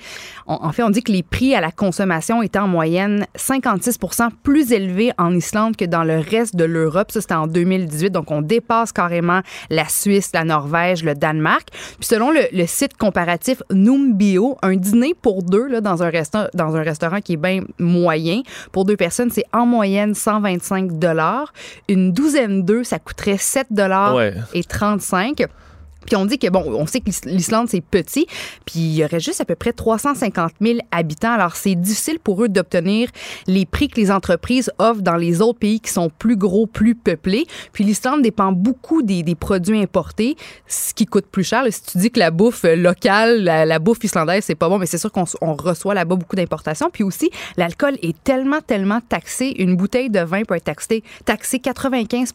On- 0.47 0.55
en 0.65 0.73
fait, 0.73 0.83
on 0.83 0.91
dit 0.91 1.03
que 1.03 1.13
les 1.13 1.23
prix 1.23 1.55
à 1.55 1.61
la 1.61 1.71
consommation 1.71 2.43
étaient 2.43 2.59
en 2.59 2.69
moyenne 2.69 3.27
56 3.37 3.99
plus 4.43 4.73
élevés 4.73 5.13
en 5.19 5.35
Islande 5.35 5.77
que 5.77 5.85
dans 5.85 6.05
le 6.05 6.19
reste 6.19 6.57
de 6.57 6.65
l'Europe. 6.65 7.11
Ça, 7.13 7.21
c'était 7.21 7.35
en 7.35 7.47
2018, 7.47 8.11
donc 8.11 8.31
on 8.31 8.43
dépasse 8.43 8.93
carrément 8.93 9.41
la 9.71 9.89
Suisse, 9.89 10.31
la 10.35 10.45
Norvège, 10.45 11.05
le 11.05 11.15
Danemark. 11.15 11.69
Puis 11.71 12.07
selon 12.09 12.31
le, 12.31 12.41
le 12.53 12.67
site 12.67 12.97
comparatif 12.97 13.63
Numbio, 13.71 14.57
un 14.63 14.77
dîner 14.77 15.15
pour 15.21 15.43
deux 15.43 15.69
là, 15.69 15.81
dans, 15.81 16.03
un 16.03 16.11
resta- 16.11 16.49
dans 16.55 16.77
un 16.77 16.83
restaurant 16.83 17.21
qui 17.21 17.35
est 17.35 17.37
bien 17.37 17.63
moyen, 17.79 18.24
pour 18.73 18.85
deux 18.85 18.97
personnes, 18.97 19.31
c'est 19.31 19.45
en 19.53 19.67
moyenne 19.67 20.15
125 20.15 20.99
dollars. 20.99 21.53
Une 21.89 22.13
douzaine 22.13 22.65
d'œufs, 22.65 22.87
ça 22.87 22.99
coûterait 22.99 23.39
7 23.39 23.69
dollars 23.71 24.19
et 24.53 24.65
35. 24.65 25.47
Puis 26.07 26.17
on 26.17 26.27
dit 26.27 26.39
que, 26.39 26.49
bon, 26.49 26.65
on 26.67 26.87
sait 26.87 27.01
que 27.01 27.07
l'Is- 27.07 27.25
l'Islande, 27.25 27.69
c'est 27.69 27.81
petit, 27.81 28.27
puis 28.65 28.81
il 28.81 28.95
y 28.97 29.05
aurait 29.05 29.21
juste 29.21 29.41
à 29.41 29.45
peu 29.45 29.55
près 29.55 29.73
350 29.73 30.53
000 30.61 30.79
habitants. 30.91 31.33
Alors, 31.33 31.57
c'est 31.57 31.75
difficile 31.75 32.19
pour 32.19 32.43
eux 32.43 32.49
d'obtenir 32.49 33.09
les 33.47 33.67
prix 33.67 33.89
que 33.89 34.01
les 34.01 34.11
entreprises 34.11 34.71
offrent 34.79 35.03
dans 35.03 35.17
les 35.17 35.41
autres 35.41 35.59
pays 35.59 35.81
qui 35.81 35.91
sont 35.93 36.11
plus 36.11 36.37
gros, 36.37 36.67
plus 36.67 36.95
peuplés. 36.95 37.47
Puis 37.73 37.85
l'Islande 37.85 38.23
dépend 38.23 38.53
beaucoup 38.53 39.03
des, 39.03 39.25
produits 39.35 39.81
importés, 39.81 40.37
ce 40.67 40.95
qui 40.95 41.07
coûte 41.07 41.27
plus 41.27 41.45
cher. 41.45 41.65
Si 41.71 41.83
tu 41.83 41.99
dis 41.99 42.11
que 42.11 42.21
la 42.21 42.31
bouffe 42.31 42.63
locale, 42.65 43.43
la, 43.43 43.79
bouffe 43.79 44.03
islandaise, 44.05 44.45
c'est 44.45 44.55
pas 44.55 44.69
bon, 44.69 44.79
mais 44.79 44.87
c'est 44.87 44.99
sûr 44.99 45.11
qu'on 45.11 45.25
reçoit 45.55 45.95
là-bas 45.95 46.17
beaucoup 46.17 46.37
d'importations. 46.37 46.89
Puis 46.93 47.03
aussi, 47.03 47.31
l'alcool 47.57 47.97
est 48.03 48.17
tellement, 48.23 48.61
tellement 48.61 49.01
taxé. 49.01 49.55
Une 49.59 49.77
bouteille 49.77 50.11
de 50.11 50.21
vin 50.21 50.43
peut 50.43 50.55
être 50.55 50.65
taxée, 50.65 51.03
taxée 51.25 51.59
95 51.59 52.33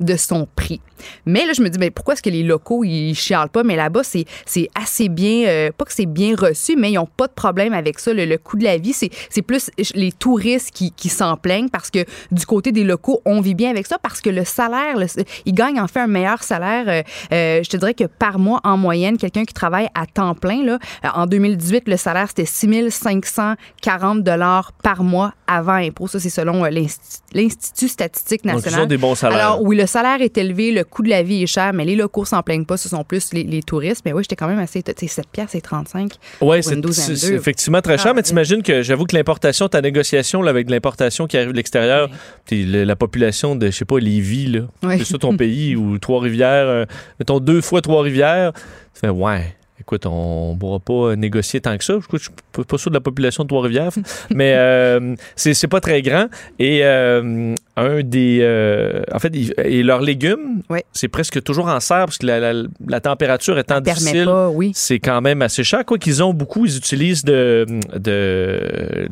de 0.00 0.16
son 0.16 0.48
prix. 0.56 0.80
Mais 1.26 1.46
là, 1.46 1.52
je 1.52 1.62
me 1.62 1.68
dis, 1.68 1.78
mais 1.78 1.90
pourquoi 1.90 2.14
est-ce 2.14 2.22
que 2.22 2.30
les 2.30 2.42
locaux, 2.42 2.77
ils 2.84 3.14
chialent 3.14 3.48
pas? 3.48 3.62
Mais 3.62 3.76
là-bas, 3.76 4.02
c'est, 4.02 4.24
c'est 4.46 4.68
assez 4.74 5.08
bien, 5.08 5.46
euh, 5.48 5.70
pas 5.76 5.84
que 5.84 5.92
c'est 5.92 6.06
bien 6.06 6.34
reçu, 6.36 6.76
mais 6.76 6.90
ils 6.92 6.94
n'ont 6.94 7.06
pas 7.06 7.26
de 7.26 7.32
problème 7.32 7.72
avec 7.74 7.98
ça. 7.98 8.12
Le, 8.12 8.24
le 8.24 8.38
coût 8.38 8.56
de 8.56 8.64
la 8.64 8.78
vie, 8.78 8.92
c'est, 8.92 9.10
c'est 9.30 9.42
plus 9.42 9.70
les 9.94 10.12
touristes 10.12 10.70
qui, 10.72 10.92
qui 10.92 11.08
s'en 11.08 11.36
plaignent 11.36 11.68
parce 11.68 11.90
que 11.90 12.04
du 12.30 12.44
côté 12.46 12.72
des 12.72 12.84
locaux, 12.84 13.20
on 13.24 13.40
vit 13.40 13.54
bien 13.54 13.70
avec 13.70 13.86
ça 13.86 13.98
parce 13.98 14.20
que 14.20 14.30
le 14.30 14.44
salaire, 14.44 14.96
le- 14.98 15.06
ils 15.46 15.52
gagnent 15.54 15.80
en 15.80 15.88
fait 15.88 16.00
un 16.00 16.06
meilleur 16.06 16.42
salaire. 16.42 16.84
euh, 16.88 17.02
euh, 17.32 17.62
je 17.62 17.68
te 17.68 17.76
dirais 17.76 17.94
que 17.94 18.04
par 18.04 18.38
mois, 18.38 18.60
en 18.64 18.76
moyenne, 18.76 19.16
quelqu'un 19.18 19.44
qui 19.44 19.54
travaille 19.54 19.88
à 19.94 20.06
temps 20.06 20.34
plein, 20.34 20.62
là, 20.64 20.78
en 21.14 21.26
2018, 21.26 21.88
le 21.88 21.96
salaire, 21.96 22.28
c'était 22.28 22.44
6 22.44 22.90
540 22.90 24.22
dollars 24.22 24.72
par 24.82 25.02
mois 25.02 25.32
avant 25.46 25.74
impôt. 25.74 26.06
Ça, 26.06 26.20
c'est 26.20 26.30
selon 26.30 26.64
l'Insti- 26.64 27.20
l'Institut 27.32 27.88
statistique 27.88 28.42
Donc, 28.44 28.52
ils 28.52 28.56
national. 28.56 28.82
ont 28.82 28.86
des 28.86 28.96
bons 28.98 29.14
salaires. 29.14 29.38
Alors, 29.38 29.62
oui, 29.62 29.76
le 29.76 29.86
salaire 29.86 30.20
est 30.20 30.36
élevé, 30.38 30.72
le 30.72 30.84
coût 30.84 31.02
de 31.02 31.08
la 31.08 31.22
vie 31.22 31.42
est 31.42 31.46
cher, 31.46 31.72
mais 31.72 31.84
les 31.84 31.96
locaux 31.96 32.24
s'en 32.24 32.42
plaignent 32.42 32.64
pas, 32.68 32.76
ce 32.76 32.88
sont 32.88 33.02
plus 33.02 33.32
les, 33.32 33.42
les 33.42 33.62
touristes. 33.62 34.02
Mais 34.04 34.12
oui, 34.12 34.22
j'étais 34.22 34.36
quand 34.36 34.46
même 34.46 34.60
assez. 34.60 34.82
Tu 34.84 34.92
sais, 34.96 35.06
7 35.08 35.26
piastres 35.32 35.56
et 35.56 35.60
35. 35.60 36.12
Oui, 36.40 36.62
c'est 36.62 37.32
effectivement 37.34 37.80
très 37.82 37.98
cher, 37.98 38.08
Ah, 38.10 38.14
mais 38.14 38.22
t'imagines 38.22 38.62
que 38.62 38.82
j'avoue 38.82 39.04
que 39.06 39.16
l'importation, 39.16 39.68
ta 39.68 39.80
négociation 39.80 40.42
là, 40.42 40.50
avec 40.50 40.70
l'importation 40.70 41.26
qui 41.26 41.36
arrive 41.36 41.50
de 41.50 41.56
l'extérieur, 41.56 42.08
le- 42.50 42.84
la 42.84 42.96
population 42.96 43.56
de, 43.56 43.66
je 43.66 43.70
sais 43.72 43.84
pas, 43.84 43.98
Lévis, 43.98 44.46
là, 44.46 44.60
Oui. 44.84 44.98
c'est 44.98 45.04
ça 45.04 45.18
ton 45.18 45.36
pays, 45.36 45.74
ou 45.74 45.98
Trois-Rivières, 45.98 46.66
euh, 46.68 46.84
mettons 47.18 47.40
deux 47.40 47.60
fois 47.60 47.80
Trois-Rivières, 47.80 48.52
tu 48.52 49.00
fais, 49.00 49.08
ouais, 49.08 49.54
écoute, 49.80 50.06
on 50.06 50.54
ne 50.54 50.58
pourra 50.58 50.78
pas 50.80 51.16
négocier 51.16 51.60
tant 51.60 51.76
que 51.78 51.84
ça. 51.84 51.94
Je 52.12 52.18
suis 52.18 52.30
pas 52.66 52.78
sûr 52.78 52.90
de 52.90 52.96
la 52.96 53.00
population 53.00 53.44
de 53.44 53.48
Trois-Rivières, 53.48 53.90
mais 54.34 54.54
euh, 54.56 55.14
c'est 55.36 55.54
c'est 55.54 55.68
pas 55.68 55.80
très 55.80 56.02
grand. 56.02 56.26
Et 56.58 56.80
euh, 56.84 57.54
un 57.80 58.02
des. 58.02 58.38
euh, 58.42 59.02
en 59.12 59.18
fait, 59.18 59.32
et 59.64 59.82
leurs 59.82 60.00
légumes, 60.00 60.62
Oui. 60.70 60.80
c'est 60.92 61.08
presque 61.08 61.42
toujours 61.42 61.68
en 61.68 61.80
serre 61.80 62.06
parce 62.06 62.18
que 62.18 62.26
la, 62.26 62.38
la- 62.52 62.68
la 62.86 63.00
température 63.00 63.58
étant 63.58 63.80
difficile. 63.80 64.28
oui. 64.52 64.72
C'est 64.74 64.98
quand 64.98 65.20
même 65.20 65.42
assez 65.42 65.64
cher. 65.64 65.84
Quoi 65.84 65.98
qu'ils 65.98 66.22
ont 66.22 66.32
beaucoup, 66.34 66.66
ils 66.66 66.76
utilisent 66.76 67.24
de, 67.24 67.66
de- 67.96 69.08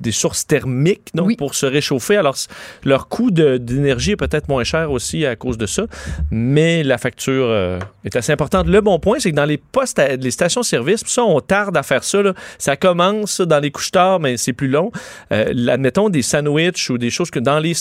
des 0.00 0.12
sources 0.12 0.46
thermiques 0.46 1.08
donc, 1.14 1.26
Oui. 1.28 1.36
pour 1.36 1.54
se 1.54 1.66
réchauffer. 1.66 2.16
Alors, 2.16 2.36
leur 2.84 3.08
coût 3.08 3.30
d'énergie 3.30 4.12
est 4.12 4.16
peut-être 4.16 4.48
moins 4.48 4.64
cher 4.64 4.90
aussi 4.90 5.24
à 5.26 5.36
cause 5.36 5.58
de 5.58 5.66
ça, 5.66 5.84
mais 6.30 6.82
la 6.82 6.98
facture 6.98 7.46
euh, 7.48 7.78
est 8.04 8.16
assez 8.16 8.32
importante. 8.32 8.66
Le 8.66 8.80
bon 8.80 8.98
point, 8.98 9.18
c'est 9.18 9.30
que 9.30 9.36
dans 9.36 9.44
les 9.44 9.58
postes, 9.58 9.98
à- 9.98 10.16
les 10.16 10.30
stations-service, 10.30 11.02
puis 11.04 11.12
ça, 11.12 11.22
on 11.24 11.40
tarde 11.40 11.76
à 11.76 11.82
faire 11.82 12.04
ça. 12.04 12.22
là. 12.22 12.34
Ça 12.58 12.76
commence 12.76 13.40
dans 13.40 13.60
les 13.60 13.70
couches 13.70 13.90
tard, 13.90 14.20
mais 14.20 14.36
c'est 14.36 14.52
plus 14.52 14.68
long. 14.68 14.90
Euh, 15.32 15.68
admettons 15.68 16.08
des 16.08 16.22
sandwichs 16.22 16.90
ou 16.90 16.98
des 16.98 17.10
choses 17.10 17.30
que 17.30 17.38
dans 17.38 17.58
les 17.58 17.74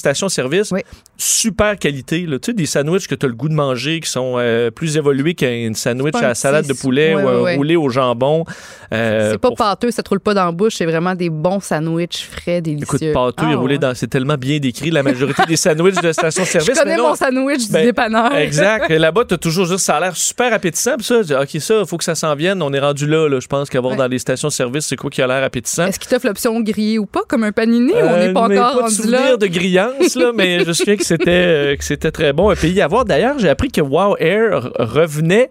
Oui. 0.71 0.81
super 1.17 1.77
qualité. 1.77 2.25
Là. 2.25 2.39
Tu 2.39 2.47
sais, 2.47 2.53
des 2.53 2.65
sandwichs 2.65 3.07
que 3.07 3.15
tu 3.15 3.25
as 3.25 3.29
le 3.29 3.35
goût 3.35 3.49
de 3.49 3.53
manger 3.53 3.99
qui 3.99 4.09
sont 4.09 4.35
euh, 4.37 4.71
plus 4.71 4.97
évolués 4.97 5.33
qu'un 5.33 5.71
sandwich 5.73 6.11
pas 6.13 6.27
à 6.29 6.35
salade 6.35 6.67
de 6.67 6.73
poulet 6.73 7.15
ou 7.15 7.19
un 7.27 7.41
ouais. 7.41 7.55
roulé 7.55 7.75
au 7.75 7.89
jambon. 7.89 8.45
Euh, 8.93 9.31
c'est 9.31 9.37
pas 9.37 9.49
pour- 9.49 9.57
pâteux, 9.57 9.91
ça 9.91 10.03
te 10.03 10.09
roule 10.09 10.19
pas 10.19 10.33
dans 10.33 10.45
la 10.45 10.51
bouche, 10.51 10.75
c'est 10.75 10.85
vraiment 10.85 11.15
des 11.15 11.29
bons 11.29 11.59
sandwichs 11.59 12.27
frais, 12.29 12.61
délicieux. 12.61 12.83
Écoute, 13.09 13.13
pâteux 13.13 13.49
et 13.49 13.53
Ah, 13.53 13.57
roulé 13.57 13.75
ouais. 13.75 13.79
dans. 13.79 13.95
C'est 13.95 14.07
tellement 14.07 14.35
bien 14.35 14.59
décrit, 14.59 14.91
la 14.91 15.03
majorité 15.03 15.43
des 15.47 15.57
sandwichs 15.57 15.95
de 15.95 16.07
Je 16.07 16.11
station-service. 16.13 16.77
connais 16.79 16.91
mais 16.91 16.97
non, 16.97 17.09
mon 17.09 17.15
sandwich 17.15 17.69
Ben, 17.69 17.79
du 17.81 17.85
dépanneur. 17.87 18.35
Exact. 18.35 18.89
Et 18.89 18.97
là-bas, 18.99 19.25
tu 19.27 19.33
as 19.33 19.37
toujours 19.37 19.65
juste, 19.65 19.85
ça 19.85 19.97
a 19.97 19.99
l'air 19.99 20.15
super 20.15 20.53
appétissant. 20.53 20.95
Puis 20.97 21.05
ça, 21.05 21.21
je 21.21 21.27
dis, 21.27 21.33
OK, 21.35 21.61
ça, 21.61 21.79
il 21.81 21.85
faut 21.87 21.97
que 21.97 22.03
ça 22.03 22.15
s'en 22.15 22.35
vienne. 22.35 22.61
On 22.61 22.71
est 22.73 22.79
rendu 22.79 23.07
là, 23.07 23.27
là. 23.27 23.39
Je 23.39 23.47
pense 23.47 23.69
qu'avoir 23.69 23.93
Ouais. 23.93 23.97
dans 23.97 24.07
les 24.07 24.19
stations-service, 24.19 24.85
c'est 24.87 24.95
quoi 24.95 25.09
qui 25.09 25.21
a 25.21 25.27
l'air 25.27 25.43
appétissant? 25.43 25.87
Est-ce 25.87 25.99
qu'il 25.99 26.09
t'offre 26.09 26.27
l'option 26.27 26.59
grillée 26.61 26.99
ou 26.99 27.05
pas, 27.05 27.21
comme 27.27 27.43
un 27.43 27.51
panini, 27.51 27.91
ou 27.93 27.95
on 27.95 27.99
Euh, 28.13 28.27
n'est 28.27 28.33
pas 28.33 28.41
encore 28.41 28.49
de 28.75 28.81
rendu 28.81 29.07
là? 29.11 29.37
de 29.37 29.47
grillance, 29.47 30.15
mais 30.35 30.59
je 30.59 30.67
me 30.67 30.73
souviens 30.73 30.95
que 30.95 31.03
c'était, 31.03 31.29
euh, 31.29 31.75
que 31.75 31.83
c'était 31.83 32.11
très 32.11 32.33
bon. 32.33 32.49
Un 32.49 32.55
pays 32.55 32.81
à 32.81 32.87
voir. 32.87 33.05
D'ailleurs, 33.05 33.39
j'ai 33.39 33.49
appris 33.49 33.69
que 33.69 33.81
Wow 33.81 34.17
Air 34.19 34.71
revenait. 34.79 35.49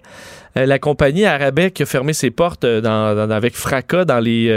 euh, 0.56 0.66
la 0.66 0.78
compagnie 0.78 1.26
Arabais 1.26 1.70
qui 1.70 1.82
a 1.82 1.86
fermé 1.86 2.12
ses 2.12 2.30
portes 2.30 2.64
euh, 2.64 3.28
avec 3.30 3.54
fracas 3.54 4.04
dans, 4.04 4.20
les, 4.20 4.48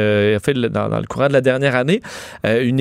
dans, 0.70 1.00
le 1.00 1.08
courant 1.08 1.28
de 1.28 1.34
la 1.34 1.42
dernière 1.42 1.76
année. 1.76 2.02
Une 2.46 2.80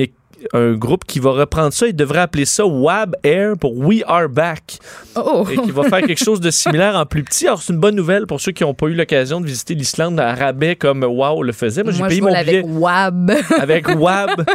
un 0.53 0.73
groupe 0.73 1.05
qui 1.05 1.19
va 1.19 1.31
reprendre 1.31 1.73
ça, 1.73 1.87
il 1.87 1.95
devrait 1.95 2.19
appeler 2.19 2.45
ça 2.45 2.65
Wab 2.65 3.15
Air 3.23 3.53
pour 3.59 3.77
We 3.77 4.03
Are 4.07 4.29
Back 4.29 4.77
Oh, 5.15 5.45
et 5.51 5.57
qui 5.57 5.71
va 5.71 5.83
faire 5.83 6.01
quelque 6.01 6.23
chose 6.23 6.39
de 6.39 6.49
similaire 6.51 6.95
en 6.95 7.05
plus 7.05 7.23
petit. 7.23 7.47
Alors, 7.47 7.61
c'est 7.61 7.73
une 7.73 7.79
bonne 7.79 7.95
nouvelle 7.95 8.25
pour 8.27 8.39
ceux 8.39 8.51
qui 8.51 8.63
n'ont 8.63 8.73
pas 8.73 8.87
eu 8.87 8.93
l'occasion 8.93 9.41
de 9.41 9.45
visiter 9.45 9.75
l'Islande 9.75 10.19
à 10.19 10.33
rabais 10.33 10.75
comme 10.75 11.03
Wow 11.03 11.43
le 11.43 11.51
faisait. 11.51 11.83
Moi, 11.83 11.91
j'ai 11.91 12.03
je 12.03 12.07
payé 12.07 12.21
mon 12.21 12.27
billet 12.29 12.37
avec 12.39 12.65
Wab. 12.67 13.31
avec 13.59 13.87
Wab. 13.97 14.45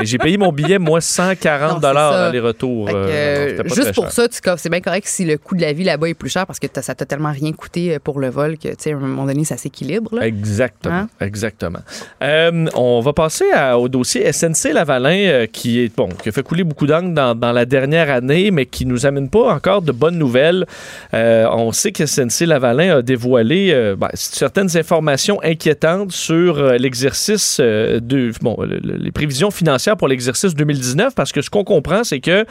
Et 0.00 0.06
j'ai 0.06 0.18
payé 0.18 0.36
mon 0.38 0.50
billet, 0.52 0.78
moi, 0.78 1.00
140 1.00 1.68
Non, 1.68 1.74
c'est 1.76 1.80
dollars. 1.80 2.32
Fait 2.32 2.40
que, 2.52 2.66
Euh, 2.66 3.06
euh, 3.08 3.62
non, 3.62 3.74
juste 3.74 3.92
pour 3.94 4.04
cher. 4.10 4.28
ça, 4.30 4.56
c'est 4.56 4.68
bien 4.70 4.80
correct 4.80 5.06
si 5.06 5.24
le 5.24 5.38
coût 5.38 5.54
de 5.56 5.60
la 5.60 5.72
vie 5.72 5.84
là-bas 5.84 6.08
est 6.08 6.14
plus 6.14 6.30
cher 6.30 6.46
parce 6.46 6.58
que 6.58 6.66
ça 6.80 6.94
t'a 6.94 7.04
tellement 7.06 7.32
rien 7.32 7.52
coûté 7.52 7.94
euh, 7.94 7.98
pour 8.02 8.18
le 8.20 8.28
vol 8.30 8.56
que, 8.58 8.68
tu 8.68 8.74
sais, 8.78 8.92
à 8.92 8.96
un 8.96 9.00
moment 9.00 9.24
donné, 9.26 9.44
ça 9.44 9.56
s'équilibre. 9.56 10.20
Exactement. 10.22 10.94
Hein? 10.94 11.08
Exactement. 11.20 11.80
Euh, 12.22 12.66
on 12.74 13.00
va 13.00 13.12
passer 13.12 13.50
à- 13.52 13.78
au 13.78 13.88
dossier 13.88 14.30
SNC 14.32 14.72
Lavalin 14.72 15.14
euh, 15.34 15.46
qui 15.46 15.80
est 15.80 15.94
bon, 15.94 16.08
qui 16.08 16.28
a 16.28 16.32
fait 16.32 16.42
couler 16.42 16.64
beaucoup 16.64 16.86
d'encre 16.86 17.12
dans, 17.12 17.52
la 17.52 17.64
dernière 17.66 18.10
année, 18.10 18.50
mais 18.50 18.66
qui 18.66 18.86
nous 18.86 19.06
amène 19.06 19.28
pas 19.28 19.52
encore 19.52 19.82
de 19.82 19.92
bonnes 19.92 20.18
nouvelles. 20.18 20.66
Euh, 21.12 21.46
on 21.52 21.72
sait 21.72 21.92
que 21.92 22.06
SNC 22.06 22.46
Lavalin 22.46 22.98
a 22.98 23.02
dévoilé 23.02 23.70
euh, 23.72 23.96
ben, 23.96 24.08
certaines 24.14 24.76
informations 24.76 25.40
inquiétantes 25.42 26.12
sur 26.12 26.62
l'exercice 26.74 27.60
de 27.60 28.32
bon, 28.40 28.56
le- 28.60 28.78
le- 28.78 28.96
les 28.96 29.10
prévisions 29.12 29.50
financières 29.50 29.64
financière 29.64 29.96
pour 29.96 30.08
l'exercice 30.08 30.54
2019 30.54 31.14
parce 31.14 31.32
que 31.32 31.40
ce 31.40 31.48
qu'on 31.48 31.64
comprend, 31.64 32.04
c'est 32.04 32.20
que 32.20 32.44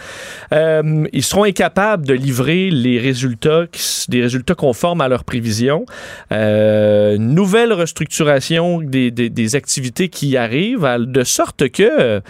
ils 1.13 1.23
seront 1.23 1.43
incapables 1.43 2.07
de 2.07 2.13
livrer 2.13 2.71
les 2.71 2.99
résultats, 2.99 3.65
des 4.09 4.21
résultats 4.21 4.55
conformes 4.55 5.01
à 5.01 5.07
leurs 5.07 5.23
prévisions. 5.23 5.85
Nouvelle 6.31 7.71
restructuration 7.73 8.81
des, 8.81 9.11
des, 9.11 9.29
des, 9.29 9.55
activités 9.55 10.09
qui 10.09 10.37
arrivent, 10.37 10.87
de 10.97 11.23
sorte 11.23 11.69
que 11.69 12.21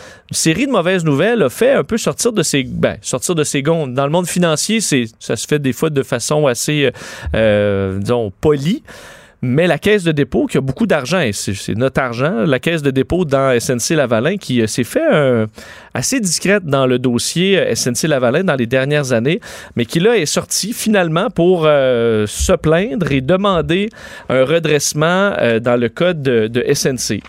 série 0.43 0.67
de 0.67 0.71
mauvaises 0.71 1.05
nouvelles 1.05 1.41
a 1.41 1.49
fait 1.49 1.71
un 1.71 1.85
peu 1.85 1.97
sortir 1.97 2.33
de 2.33 2.43
ses, 2.43 2.63
ben, 2.63 2.97
sortir 3.01 3.33
de 3.33 3.45
ses 3.45 3.61
gonds. 3.61 3.87
Dans 3.87 4.03
le 4.03 4.11
monde 4.11 4.27
financier, 4.27 4.81
c'est, 4.81 5.05
ça 5.19 5.37
se 5.37 5.47
fait 5.47 5.59
des 5.59 5.71
fois 5.71 5.89
de 5.89 6.03
façon 6.03 6.47
assez, 6.47 6.91
euh, 7.33 7.97
disons, 7.97 8.33
polie. 8.41 8.83
Mais 9.45 9.67
la 9.67 9.77
caisse 9.77 10.03
de 10.03 10.13
dépôt, 10.13 10.45
qui 10.45 10.57
a 10.57 10.61
beaucoup 10.61 10.87
d'argent, 10.87 11.21
c'est 11.33 11.75
notre 11.75 12.01
argent, 12.01 12.45
la 12.45 12.59
caisse 12.59 12.81
de 12.81 12.91
dépôt 12.91 13.25
dans 13.25 13.57
SNC 13.57 13.95
Lavalin, 13.95 14.37
qui 14.37 14.61
euh, 14.61 14.67
s'est 14.67 14.85
fait 14.85 15.13
euh, 15.13 15.47
assez 15.93 16.21
discrète 16.21 16.63
dans 16.63 16.87
le 16.87 16.97
dossier 16.97 17.59
euh, 17.59 17.75
SNC 17.75 18.07
Lavalin 18.07 18.45
dans 18.45 18.55
les 18.55 18.67
dernières 18.67 19.11
années, 19.11 19.41
mais 19.75 19.85
qui 19.85 19.99
là 19.99 20.17
est 20.17 20.25
sorti 20.25 20.71
finalement 20.71 21.29
pour 21.29 21.63
se 21.63 22.55
plaindre 22.55 23.11
et 23.11 23.19
demander 23.19 23.89
un 24.29 24.45
redressement 24.45 25.33
dans 25.61 25.79
le 25.79 25.89
code 25.89 26.21
de, 26.21 26.47
de 26.47 26.63
SNC 26.73 27.21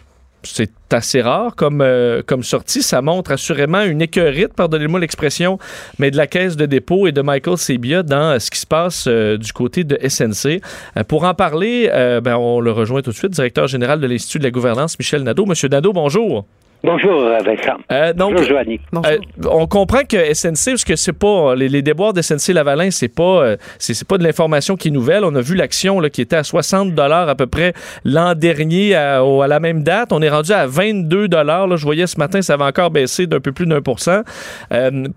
c'est 0.44 0.70
assez 0.92 1.20
rare 1.20 1.54
comme, 1.56 1.80
euh, 1.80 2.22
comme 2.24 2.42
sortie. 2.42 2.82
Ça 2.82 3.02
montre 3.02 3.32
assurément 3.32 3.82
une 3.82 4.02
écœurite, 4.02 4.54
pardonnez-moi 4.54 5.00
l'expression, 5.00 5.58
mais 5.98 6.10
de 6.10 6.16
la 6.16 6.26
caisse 6.26 6.56
de 6.56 6.66
dépôt 6.66 7.06
et 7.06 7.12
de 7.12 7.22
Michael 7.22 7.58
Sebia 7.58 8.02
dans 8.02 8.38
ce 8.38 8.50
qui 8.50 8.60
se 8.60 8.66
passe 8.66 9.06
euh, 9.08 9.36
du 9.36 9.52
côté 9.52 9.84
de 9.84 9.98
SNC. 10.06 10.60
Euh, 10.96 11.04
pour 11.04 11.24
en 11.24 11.34
parler, 11.34 11.90
ben, 12.22 12.36
on 12.36 12.60
le 12.60 12.70
rejoint 12.72 13.02
tout 13.02 13.10
de 13.10 13.16
suite, 13.16 13.32
directeur 13.32 13.66
général 13.66 14.00
de 14.00 14.06
l'Institut 14.06 14.38
de 14.38 14.44
la 14.44 14.50
gouvernance, 14.50 14.98
Michel 14.98 15.22
Nadeau. 15.22 15.46
Monsieur 15.46 15.68
Nadeau, 15.68 15.92
bonjour. 15.92 16.46
Bonjour 16.84 17.22
euh, 17.22 17.38
Vincent. 17.38 17.78
Euh, 17.90 18.12
donc, 18.12 18.32
Bonjour 18.32 18.46
Joanny. 18.46 18.78
Euh, 18.94 19.16
on 19.50 19.66
comprend 19.66 20.02
que 20.06 20.34
SNC, 20.34 20.72
parce 20.72 20.84
que 20.84 20.96
c'est 20.96 21.14
pas 21.14 21.54
les, 21.54 21.80
déboires 21.80 22.12
de 22.12 22.20
SNC 22.20 22.52
Lavalin, 22.52 22.90
c'est 22.90 23.08
pas 23.08 23.56
c'est 23.78 24.06
pas 24.06 24.18
de 24.18 24.22
l'information 24.22 24.76
qui 24.76 24.88
est 24.88 24.90
nouvelle. 24.90 25.24
On 25.24 25.34
a 25.34 25.40
vu 25.40 25.54
l'action 25.54 25.98
qui 26.12 26.20
était 26.20 26.36
à 26.36 26.44
60 26.44 26.94
dollars 26.94 27.30
à 27.30 27.36
peu 27.36 27.46
près 27.46 27.72
l'an 28.04 28.34
dernier 28.34 28.94
à, 28.94 29.22
la 29.48 29.60
même 29.60 29.82
date. 29.82 30.12
On 30.12 30.20
est 30.20 30.28
rendu 30.28 30.52
à 30.52 30.66
22 30.66 31.26
dollars. 31.28 31.74
Je 31.74 31.84
voyais 31.84 32.06
ce 32.06 32.18
matin, 32.18 32.42
ça 32.42 32.58
va 32.58 32.66
encore 32.66 32.90
baisser 32.90 33.26
d'un 33.26 33.40
peu 33.40 33.52
plus 33.52 33.66
d'un 33.66 33.80
pour 33.80 34.00
cent. 34.00 34.20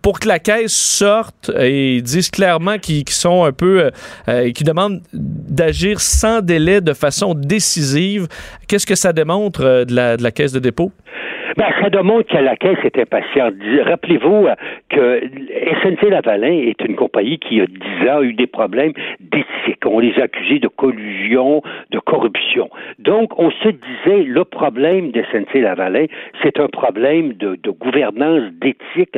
pour 0.02 0.22
que 0.22 0.28
la 0.30 0.40
caisse 0.40 0.72
sorte 0.72 1.52
et 1.60 2.02
dise 2.02 2.30
clairement 2.30 2.78
qu'ils 2.78 3.10
sont 3.10 3.44
un 3.44 3.52
peu 3.52 3.92
qui 4.56 4.64
demandent 4.64 5.02
d'agir 5.14 6.00
sans 6.00 6.40
délai 6.40 6.80
de 6.80 6.94
façon 6.94 7.34
décisive. 7.34 8.28
Qu'est-ce 8.70 8.88
que 8.88 8.96
ça 8.96 9.12
démontre 9.12 9.84
de 9.86 9.94
la, 9.94 10.16
de 10.16 10.24
la 10.24 10.32
caisse 10.32 10.54
de 10.54 10.60
dépôt? 10.60 10.94
Ben, 11.56 11.68
ça 11.82 11.90
démontre 11.90 12.28
que 12.28 12.38
la 12.38 12.56
Caisse 12.56 12.78
est 12.84 13.00
impatiente. 13.00 13.54
Rappelez-vous 13.86 14.48
euh, 14.48 14.56
que 14.90 15.22
SNC-Lavalin 15.82 16.68
est 16.68 16.82
une 16.84 16.96
compagnie 16.96 17.40
qui, 17.40 17.56
il 17.56 17.58
y 17.58 17.62
a 17.62 17.66
dix 17.68 18.10
ans, 18.10 18.18
a 18.20 18.24
eu 18.24 18.34
des 18.34 18.48
problèmes 18.48 18.94
d'éthique. 19.20 19.86
On 19.86 20.00
les 20.00 20.14
a 20.20 20.24
accusés 20.24 20.60
de 20.60 20.68
collusion, 20.68 21.62
de 21.92 22.00
corruption. 22.00 22.70
Donc, 23.00 23.40
on 23.40 23.52
se 23.52 23.70
disait, 23.70 24.24
le 24.24 24.44
problème 24.44 25.12
de 25.12 25.24
SNC-Lavalin, 25.32 26.06
c'est 26.44 26.60
un 26.60 26.68
problème 26.68 27.34
de, 27.34 27.58
gouvernance, 27.70 28.52
d'éthique. 28.62 29.16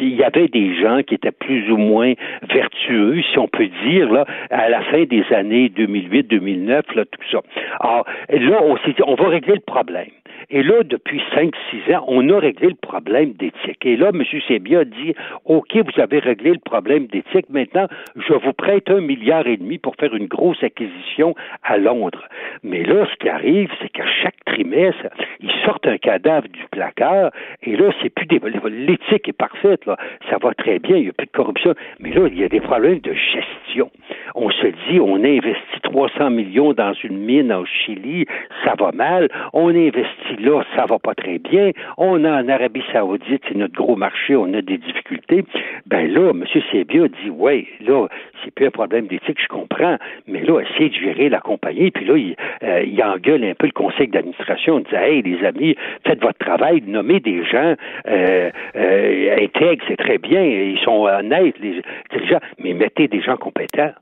Il 0.00 0.16
y 0.16 0.24
avait 0.24 0.48
des 0.48 0.80
gens 0.80 1.02
qui 1.02 1.14
étaient 1.14 1.30
plus 1.30 1.70
ou 1.70 1.76
moins 1.76 2.12
vertueux, 2.52 3.22
si 3.30 3.38
on 3.38 3.48
peut 3.48 3.68
dire, 3.86 4.10
là, 4.10 4.24
à 4.50 4.68
la 4.68 4.82
fin 4.82 5.04
des 5.04 5.24
années 5.32 5.70
2008-2009, 5.76 6.68
là, 6.94 7.04
tout 7.04 7.20
ça. 7.30 7.40
Alors, 7.80 8.04
là, 8.28 8.62
on 8.62 8.76
s'est 8.78 8.92
dit, 8.92 9.02
on 9.06 9.14
va 9.14 9.28
régler 9.28 9.54
le 9.54 9.60
problème. 9.60 10.10
Et 10.48 10.62
là, 10.62 10.82
depuis 10.82 11.20
5-6 11.34 11.94
ans, 11.94 12.04
on 12.08 12.28
a 12.30 12.38
réglé 12.38 12.68
le 12.68 12.74
problème 12.74 13.32
d'éthique. 13.32 13.84
Et 13.84 13.96
là, 13.96 14.10
M. 14.14 14.22
Sébia 14.48 14.84
dit, 14.84 15.14
OK, 15.44 15.76
vous 15.76 16.00
avez 16.00 16.18
réglé 16.18 16.52
le 16.52 16.58
problème 16.58 17.06
d'éthique. 17.06 17.48
Maintenant, 17.50 17.86
je 18.16 18.32
vous 18.32 18.52
prête 18.52 18.90
un 18.90 19.00
milliard 19.00 19.46
et 19.46 19.56
demi 19.56 19.78
pour 19.78 19.94
faire 19.96 20.14
une 20.14 20.26
grosse 20.26 20.62
acquisition 20.62 21.34
à 21.62 21.76
Londres. 21.76 22.26
Mais 22.62 22.82
là, 22.82 23.06
ce 23.10 23.16
qui 23.16 23.28
arrive, 23.28 23.70
c'est 23.80 23.90
qu'à 23.90 24.06
chaque 24.22 24.42
trimestre, 24.46 25.06
ils 25.40 25.52
sortent 25.64 25.86
un 25.86 25.98
cadavre 25.98 26.48
du 26.48 26.64
placard. 26.70 27.30
Et 27.62 27.76
là, 27.76 27.90
c'est 28.02 28.10
plus 28.10 28.26
des... 28.26 28.40
l'éthique 28.70 29.28
est 29.28 29.36
parfaite, 29.36 29.84
là. 29.86 29.96
Ça 30.28 30.38
va 30.40 30.54
très 30.54 30.78
bien. 30.78 30.96
Il 30.96 31.02
n'y 31.02 31.08
a 31.08 31.12
plus 31.12 31.26
de 31.26 31.32
corruption. 31.32 31.74
Mais 31.98 32.10
là, 32.10 32.28
il 32.30 32.38
y 32.38 32.44
a 32.44 32.48
des 32.48 32.60
problèmes 32.60 33.00
de 33.00 33.12
gestion. 33.12 33.90
On 34.34 34.50
se 34.50 34.66
dit, 34.88 35.00
on 35.00 35.16
investit 35.16 35.80
300 35.82 36.30
millions 36.30 36.72
dans 36.72 36.92
une 36.92 37.18
mine 37.18 37.52
au 37.52 37.64
Chili. 37.64 38.26
Ça 38.64 38.74
va 38.78 38.92
mal. 38.92 39.28
On 39.52 39.68
investit 39.68 40.29
là, 40.36 40.62
ça 40.76 40.86
va 40.86 40.98
pas 40.98 41.14
très 41.14 41.38
bien. 41.38 41.70
On 41.96 42.24
a 42.24 42.42
en 42.42 42.48
Arabie 42.48 42.82
Saoudite, 42.92 43.42
c'est 43.48 43.56
notre 43.56 43.74
gros 43.74 43.96
marché, 43.96 44.36
on 44.36 44.52
a 44.54 44.62
des 44.62 44.78
difficultés. 44.78 45.44
Ben 45.86 46.12
là, 46.12 46.30
M. 46.30 46.44
Sebia 46.70 47.08
dit, 47.08 47.30
ouais, 47.30 47.66
là, 47.80 48.06
c'est 48.44 48.52
plus 48.54 48.66
un 48.66 48.70
problème 48.70 49.06
d'éthique, 49.06 49.38
je 49.42 49.48
comprends, 49.48 49.96
mais 50.26 50.42
là, 50.42 50.60
essayez 50.60 50.90
de 50.90 50.94
gérer 50.94 51.28
la 51.28 51.40
compagnie. 51.40 51.90
Puis 51.90 52.04
là, 52.04 52.16
il, 52.16 52.36
euh, 52.62 53.04
engueule 53.04 53.44
un 53.44 53.54
peu 53.54 53.66
le 53.66 53.72
conseil 53.72 54.08
d'administration, 54.08 54.78
il 54.78 54.84
dit, 54.84 54.94
hey, 54.94 55.22
les 55.22 55.44
amis, 55.44 55.76
faites 56.06 56.20
votre 56.20 56.38
travail, 56.38 56.82
nommez 56.86 57.20
des 57.20 57.44
gens 57.44 57.74
euh, 58.08 58.50
euh, 58.76 59.36
intègres, 59.42 59.84
c'est 59.88 59.96
très 59.96 60.18
bien, 60.18 60.42
ils 60.42 60.80
sont 60.84 61.06
honnêtes, 61.06 61.58
les 61.60 61.82
dirigeants, 62.10 62.40
mais 62.62 62.74
mettez 62.74 63.08
des 63.08 63.20
gens 63.20 63.36
compétents. 63.36 63.92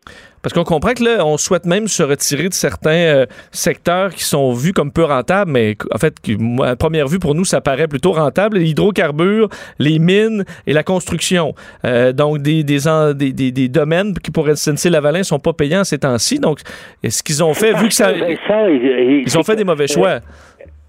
Parce 0.49 0.65
qu'on 0.65 0.65
comprend 0.65 0.95
que 0.95 1.05
là, 1.05 1.27
on 1.27 1.37
souhaite 1.37 1.67
même 1.67 1.89
se 1.89 2.03
retirer 2.03 2.49
de 2.49 2.55
certains 2.55 2.91
euh, 2.91 3.27
secteurs 3.53 4.15
qui 4.15 4.25
sont 4.25 4.55
vus 4.55 4.73
comme 4.73 4.91
peu 4.91 5.05
rentables, 5.05 5.51
mais 5.51 5.77
en 5.93 5.99
fait, 5.99 6.15
à 6.65 6.75
première 6.75 7.07
vue, 7.07 7.19
pour 7.19 7.35
nous, 7.35 7.45
ça 7.45 7.61
paraît 7.61 7.87
plutôt 7.87 8.13
rentable. 8.13 8.57
Les 8.57 8.71
hydrocarbures, 8.71 9.51
les 9.79 9.99
mines 9.99 10.47
et 10.67 10.73
la 10.73 10.83
construction. 10.83 11.55
Euh, 11.85 12.15
donc, 12.15 12.39
des, 12.39 12.65
des, 12.65 12.79
des, 13.15 13.53
des, 13.53 13.69
domaines 13.69 14.15
qui, 14.15 14.31
pour 14.31 14.49
SNC-Lavalin, 14.49 15.23
sont 15.23 15.39
pas 15.39 15.53
payants 15.53 15.85
ces 15.85 15.99
temps-ci. 15.99 16.39
Donc, 16.39 16.61
est-ce 17.03 17.23
qu'ils 17.23 17.45
ont 17.45 17.53
fait, 17.53 17.75
vu 17.75 17.89
que 17.89 17.95
ça... 17.95 18.11
Ils 18.17 19.37
ont 19.37 19.43
fait 19.43 19.57
des 19.57 19.65
mauvais 19.65 19.87
choix? 19.87 20.21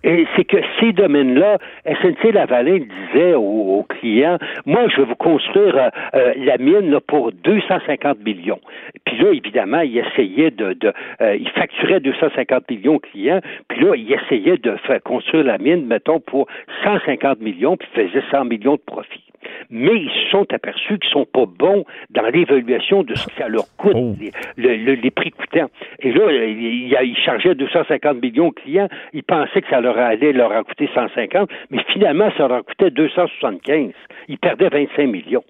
Et 0.03 0.25
c'est 0.35 0.45
que 0.45 0.57
ces 0.79 0.93
domaines-là, 0.93 1.57
SNC 1.85 2.31
Lavalin 2.31 2.79
disait 2.79 3.33
aux, 3.33 3.85
clients, 3.89 4.37
moi, 4.65 4.87
je 4.89 5.01
vais 5.01 5.07
vous 5.07 5.15
construire 5.15 5.75
euh, 5.75 5.89
euh, 6.13 6.33
la 6.37 6.57
mine 6.57 6.89
là, 6.91 6.99
pour 7.01 7.31
250 7.31 8.19
millions. 8.23 8.59
Puis 9.05 9.17
là, 9.17 9.31
évidemment, 9.31 9.81
il 9.81 9.97
essayait 9.97 10.51
de, 10.51 10.73
de 10.73 10.93
euh, 11.21 11.35
il 11.35 11.49
facturait 11.49 11.99
250 11.99 12.69
millions 12.69 12.95
aux 12.95 12.99
clients. 12.99 13.41
Puis 13.67 13.83
là, 13.83 13.95
il 13.95 14.11
essayait 14.11 14.57
de 14.57 14.75
faire 14.87 15.01
construire 15.03 15.43
la 15.43 15.57
mine, 15.57 15.85
mettons, 15.85 16.19
pour 16.19 16.47
150 16.83 17.41
millions, 17.41 17.75
puis 17.75 17.89
faisait 17.93 18.23
100 18.31 18.45
millions 18.45 18.75
de 18.75 18.81
profit 18.81 19.23
mais 19.69 19.95
ils 19.95 20.09
se 20.09 20.29
sont 20.31 20.51
aperçus 20.53 20.97
qu'ils 20.99 21.11
sont 21.11 21.25
pas 21.25 21.45
bons 21.45 21.85
dans 22.09 22.27
l'évaluation 22.27 23.03
de 23.03 23.15
ce 23.15 23.27
que 23.27 23.33
ça 23.37 23.47
leur 23.47 23.65
coûte, 23.77 23.95
oh. 23.95 24.15
les, 24.57 25.11
prix 25.11 25.31
coûtants. 25.31 25.69
Et 25.99 26.11
là, 26.11 26.31
ils 26.31 26.91
il 26.91 27.17
chargeaient 27.17 27.55
250 27.55 28.21
millions 28.21 28.47
aux 28.47 28.51
clients, 28.51 28.89
ils 29.13 29.23
pensaient 29.23 29.61
que 29.61 29.69
ça 29.69 29.81
leur 29.81 29.88
allait 29.97 30.33
leur 30.33 30.51
a 30.51 30.63
coûté 30.63 30.89
150, 30.93 31.49
mais 31.69 31.83
finalement, 31.91 32.29
ça 32.37 32.47
leur 32.47 32.65
coûtait 32.65 32.91
275. 32.91 33.91
Ils 34.27 34.37
perdaient 34.37 34.69
25 34.69 35.07
millions 35.07 35.43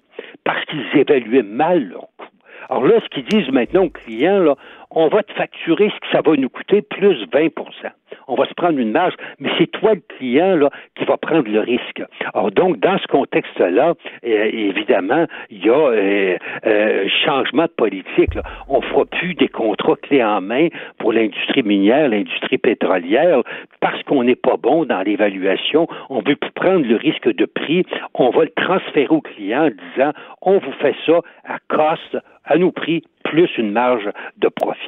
parce 0.44 0.64
qu'ils 0.66 0.84
évaluaient 0.94 1.42
mal 1.42 1.88
leur 1.88 2.08
coût. 2.16 2.26
Alors 2.68 2.86
là, 2.86 3.00
ce 3.02 3.08
qu'ils 3.08 3.24
disent 3.24 3.50
maintenant 3.50 3.84
aux 3.84 3.90
clients, 3.90 4.38
là, 4.38 4.54
on 4.90 5.08
va 5.08 5.22
te 5.22 5.32
facturer 5.32 5.90
ce 5.90 6.00
que 6.00 6.12
ça 6.12 6.20
va 6.22 6.36
nous 6.36 6.48
coûter 6.48 6.82
plus 6.82 7.26
20% 7.26 7.90
on 8.30 8.34
va 8.34 8.46
se 8.46 8.54
prendre 8.54 8.78
une 8.78 8.92
marge, 8.92 9.14
mais 9.38 9.50
c'est 9.58 9.66
toi 9.66 9.94
le 9.94 10.02
client 10.16 10.56
là, 10.56 10.70
qui 10.96 11.04
va 11.04 11.16
prendre 11.16 11.48
le 11.48 11.60
risque. 11.60 12.02
Alors 12.32 12.50
donc, 12.52 12.78
dans 12.78 12.98
ce 12.98 13.06
contexte-là, 13.08 13.94
euh, 14.24 14.50
évidemment, 14.52 15.26
il 15.50 15.64
y 15.64 15.68
a 15.68 15.74
euh, 15.74 16.36
euh, 16.66 17.08
changement 17.24 17.64
de 17.64 17.72
politique. 17.76 18.34
Là. 18.34 18.42
On 18.68 18.80
fera 18.80 19.04
plus 19.04 19.34
des 19.34 19.48
contrats 19.48 19.96
clés 19.96 20.22
en 20.22 20.40
main 20.40 20.68
pour 20.98 21.12
l'industrie 21.12 21.62
minière, 21.62 22.08
l'industrie 22.08 22.58
pétrolière, 22.58 23.42
parce 23.80 24.02
qu'on 24.04 24.22
n'est 24.22 24.36
pas 24.36 24.56
bon 24.56 24.84
dans 24.84 25.02
l'évaluation. 25.02 25.88
On 26.08 26.20
veut 26.20 26.36
prendre 26.54 26.86
le 26.86 26.96
risque 26.96 27.34
de 27.34 27.46
prix. 27.46 27.84
On 28.14 28.30
va 28.30 28.44
le 28.44 28.50
transférer 28.50 29.08
au 29.08 29.20
client 29.20 29.66
en 29.66 29.70
disant, 29.70 30.12
on 30.42 30.58
vous 30.58 30.72
fait 30.80 30.94
ça 31.06 31.18
à 31.44 31.58
cost, 31.68 32.16
à 32.44 32.58
nos 32.58 32.70
prix, 32.70 33.02
plus 33.24 33.50
une 33.58 33.72
marge 33.72 34.08
de 34.38 34.48
profit. 34.48 34.79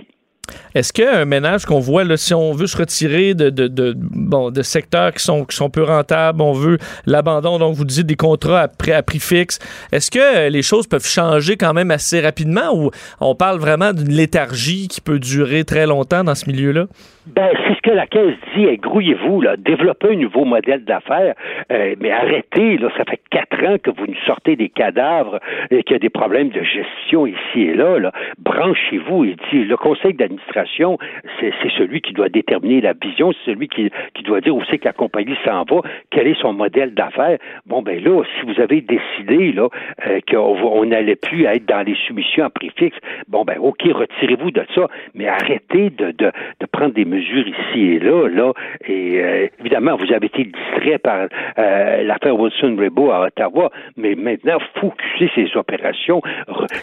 Est-ce 0.74 0.92
qu'un 0.92 1.24
ménage 1.24 1.66
qu'on 1.66 1.80
voit, 1.80 2.04
si 2.16 2.34
on 2.34 2.52
veut 2.52 2.66
se 2.66 2.76
retirer 2.76 3.34
de, 3.34 4.62
secteurs 4.62 5.12
qui 5.12 5.24
sont, 5.24 5.70
peu 5.70 5.82
rentables, 5.82 6.40
on 6.40 6.52
veut 6.52 6.78
l'abandon, 7.06 7.58
donc 7.58 7.76
vous 7.76 7.84
disiez 7.84 8.04
des 8.04 8.16
contrats 8.16 8.60
à 8.60 8.68
prix, 8.68 8.92
à 8.92 9.02
prix 9.02 9.20
fixe, 9.20 9.58
est-ce 9.92 10.10
que 10.10 10.48
les 10.48 10.62
choses 10.62 10.86
peuvent 10.86 11.06
changer 11.06 11.56
quand 11.56 11.74
même 11.74 11.90
assez 11.90 12.20
rapidement 12.20 12.74
ou 12.74 12.90
on 13.20 13.34
parle 13.34 13.58
vraiment 13.58 13.92
d'une 13.92 14.12
léthargie 14.12 14.88
qui 14.88 15.00
peut 15.00 15.18
durer 15.18 15.64
très 15.64 15.86
longtemps 15.86 16.24
dans 16.24 16.34
ce 16.34 16.46
milieu-là? 16.46 16.86
Ben, 17.26 17.50
c'est 17.64 17.76
ce 17.76 17.82
que 17.82 17.90
la 17.90 18.08
Caisse 18.08 18.34
dit. 18.56 18.66
Grouillez-vous, 18.78 19.42
là, 19.42 19.56
développez 19.56 20.08
un 20.08 20.16
nouveau 20.16 20.44
modèle 20.44 20.82
d'affaires, 20.84 21.34
euh, 21.70 21.94
mais 22.00 22.10
arrêtez, 22.10 22.78
là, 22.78 22.88
ça 22.96 23.04
fait 23.04 23.20
quatre 23.30 23.64
ans 23.64 23.76
que 23.78 23.90
vous 23.90 24.08
nous 24.08 24.18
sortez 24.26 24.56
des 24.56 24.68
cadavres 24.68 25.38
et 25.70 25.84
qu'il 25.84 25.92
y 25.92 25.96
a 25.96 26.00
des 26.00 26.10
problèmes 26.10 26.48
de 26.48 26.62
gestion 26.64 27.28
ici 27.28 27.60
et 27.60 27.74
là, 27.74 28.00
là. 28.00 28.10
Branchez-vous 28.38 29.24
et 29.24 29.36
dit 29.52 29.64
le 29.64 29.76
conseil 29.76 30.14
d'administration, 30.14 30.98
c'est 31.38 31.52
celui 31.78 32.00
qui 32.00 32.12
doit 32.12 32.28
déterminer 32.28 32.80
la 32.80 32.92
vision, 32.92 33.30
c'est 33.32 33.52
celui 33.52 33.68
qui, 33.68 33.88
qui 34.14 34.24
doit 34.24 34.40
dire 34.40 34.56
où 34.56 34.62
c'est 34.68 34.78
que 34.78 34.86
la 34.86 34.92
compagnie 34.92 35.36
s'en 35.44 35.62
va, 35.62 35.80
quel 36.10 36.26
est 36.26 36.40
son 36.40 36.52
modèle 36.52 36.92
d'affaires? 36.92 37.38
Bon, 37.66 37.82
ben 37.82 38.02
là, 38.02 38.20
si 38.34 38.46
vous 38.46 38.60
avez 38.60 38.80
décidé 38.80 39.52
là 39.52 39.68
euh, 40.08 40.18
qu'on 40.28 40.84
n'allait 40.86 41.14
plus 41.14 41.44
être 41.44 41.66
dans 41.66 41.86
les 41.86 41.96
soumissions 42.08 42.46
à 42.46 42.50
prix 42.50 42.72
fixe, 42.76 42.98
bon, 43.28 43.44
ben 43.44 43.58
OK, 43.60 43.82
retirez-vous 43.84 44.50
de 44.50 44.64
ça, 44.74 44.88
mais 45.14 45.28
arrêtez 45.28 45.90
de, 45.90 46.10
de, 46.10 46.32
de 46.58 46.66
prendre 46.66 46.94
des 46.94 47.11
mesures 47.12 47.46
ici 47.46 47.80
et 47.92 47.98
là, 47.98 48.28
là, 48.28 48.52
et 48.86 49.20
euh, 49.20 49.46
évidemment, 49.60 49.96
vous 49.96 50.12
avez 50.12 50.26
été 50.26 50.44
distrait 50.44 50.98
par 50.98 51.28
euh, 51.58 52.02
l'affaire 52.02 52.38
Wilson-Rebo 52.38 53.10
à 53.10 53.26
Ottawa, 53.26 53.70
mais 53.96 54.14
maintenant, 54.14 54.58
focuser 54.80 55.30
ces 55.34 55.56
opérations. 55.56 56.22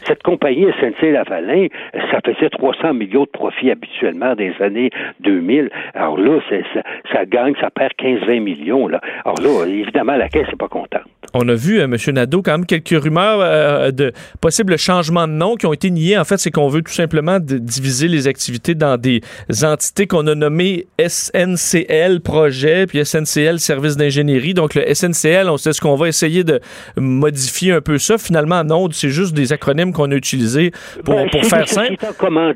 Cette 0.03 0.23
compagnie 0.23 0.67
SNC-Lavalin, 0.79 1.67
ça 2.11 2.19
faisait 2.25 2.49
300 2.49 2.93
millions 2.93 3.23
de 3.23 3.29
profits 3.29 3.71
habituellement 3.71 4.35
des 4.35 4.53
années 4.59 4.91
2000. 5.21 5.69
Alors 5.93 6.17
là, 6.17 6.39
ça, 6.49 6.81
ça, 7.11 7.25
gagne, 7.25 7.55
ça 7.59 7.69
perd 7.69 7.93
15-20 7.99 8.39
millions. 8.39 8.87
Là. 8.87 9.01
Alors 9.25 9.39
là, 9.41 9.67
évidemment, 9.67 10.15
la 10.15 10.29
Caisse 10.29 10.47
n'est 10.47 10.55
pas 10.55 10.67
contente. 10.67 11.03
On 11.33 11.47
a 11.47 11.53
vu, 11.53 11.79
euh, 11.79 11.83
M. 11.83 11.95
Nadeau, 12.13 12.41
quand 12.41 12.51
même 12.51 12.65
quelques 12.65 13.01
rumeurs 13.01 13.39
euh, 13.41 13.91
de 13.91 14.11
possibles 14.41 14.77
changements 14.77 15.27
de 15.27 15.33
nom 15.33 15.55
qui 15.55 15.65
ont 15.65 15.73
été 15.73 15.91
niés. 15.91 16.17
En 16.17 16.23
fait, 16.23 16.37
c'est 16.37 16.51
qu'on 16.51 16.67
veut 16.67 16.81
tout 16.81 16.91
simplement 16.91 17.37
diviser 17.39 18.07
les 18.07 18.27
activités 18.27 18.75
dans 18.75 18.97
des 18.97 19.21
entités 19.63 20.07
qu'on 20.07 20.25
a 20.27 20.35
nommées 20.35 20.85
SNCL 20.99 22.21
Projet, 22.21 22.85
puis 22.87 23.03
SNCL 23.05 23.59
Service 23.59 23.97
d'ingénierie. 23.97 24.53
Donc, 24.53 24.75
le 24.75 24.81
SNCL, 24.93 25.49
on 25.49 25.57
sait 25.57 25.73
ce 25.73 25.81
qu'on 25.81 25.95
va 25.95 26.07
essayer 26.07 26.43
de 26.43 26.59
modifier 26.97 27.73
un 27.73 27.81
peu 27.81 27.97
ça. 27.97 28.17
Finalement, 28.17 28.63
non, 28.63 28.89
c'est 28.91 29.09
juste 29.09 29.33
des 29.33 29.53
acronymes 29.53 29.93
qu'on 29.93 30.11
a 30.11 30.15
utilisés 30.15 30.71
pour, 31.05 31.15
ben, 31.15 31.29
pour 31.29 31.45
faire 31.45 31.67
simple. 31.67 31.95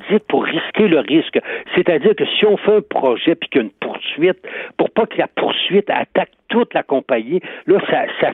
C'est 0.10 0.28
pour 0.28 0.44
risquer 0.44 0.88
le 0.88 1.00
risque. 1.00 1.40
C'est-à-dire 1.76 2.16
que 2.16 2.24
si 2.38 2.46
on 2.46 2.58
fait 2.58 2.78
un 2.78 2.82
projet 2.82 3.36
puis 3.36 3.50
qu'il 3.50 3.62
y 3.62 3.64
a 3.64 3.66
une 3.66 3.72
poursuite, 3.80 4.38
pour 4.78 4.90
pas 4.92 5.06
que 5.06 5.18
la 5.18 5.28
poursuite 5.28 5.90
attaque 5.90 6.32
toute 6.50 6.74
la 6.74 6.84
compagnie, 6.84 7.42
là, 7.66 7.80
ça, 7.90 8.06
ça 8.22 8.34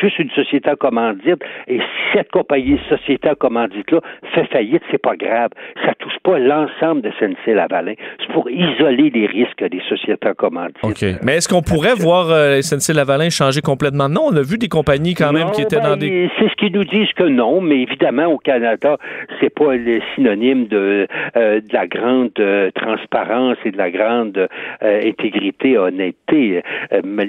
juste 0.00 0.18
une 0.18 0.30
société 0.30 0.70
en 0.70 0.76
commandite. 0.76 1.42
Et 1.68 1.78
si 1.78 1.84
cette 2.12 2.30
compagnie, 2.30 2.78
société 2.88 3.28
en 3.30 3.34
commandite-là, 3.34 4.00
fait 4.34 4.46
faillite, 4.46 4.82
c'est 4.90 5.00
pas 5.00 5.16
grave. 5.16 5.50
Ça 5.84 5.92
touche 5.98 6.18
pas 6.22 6.38
l'ensemble 6.38 7.02
de 7.02 7.10
SNC-Lavalin. 7.20 7.94
C'est 8.20 8.32
pour 8.32 8.50
isoler 8.50 9.10
les 9.10 9.26
risques 9.26 9.64
des 9.64 9.82
sociétés 9.88 10.28
en 10.28 10.34
commandite. 10.34 10.76
OK. 10.82 11.04
Mais 11.22 11.36
est-ce 11.36 11.48
qu'on 11.48 11.62
pourrait 11.62 11.94
voir 11.94 12.30
euh, 12.30 12.60
SNC-Lavalin 12.60 13.30
changer 13.30 13.60
complètement? 13.60 14.08
Non, 14.08 14.28
on 14.30 14.36
a 14.36 14.42
vu 14.42 14.58
des 14.58 14.68
compagnies 14.68 15.14
quand 15.14 15.32
même 15.32 15.50
qui 15.52 15.62
étaient 15.62 15.80
dans 15.80 15.96
ben, 15.96 15.98
des... 15.98 16.30
C'est 16.38 16.48
ce 16.48 16.54
qu'ils 16.54 16.72
nous 16.72 16.84
disent 16.84 17.12
que 17.16 17.24
non, 17.24 17.60
mais 17.60 17.82
évidemment, 17.82 18.26
au 18.26 18.38
Canada, 18.38 18.98
c'est 19.40 19.54
pas 19.54 19.74
le 19.76 20.00
synonyme 20.14 20.66
de, 20.66 21.06
euh, 21.36 21.60
de 21.60 21.72
la 21.72 21.86
grande 21.86 22.32
euh, 22.38 22.70
transparence 22.74 23.56
et 23.64 23.70
de 23.70 23.78
la 23.78 23.90
grande 23.90 24.48
intégrité, 24.80 25.78
honnêteté 25.78 26.62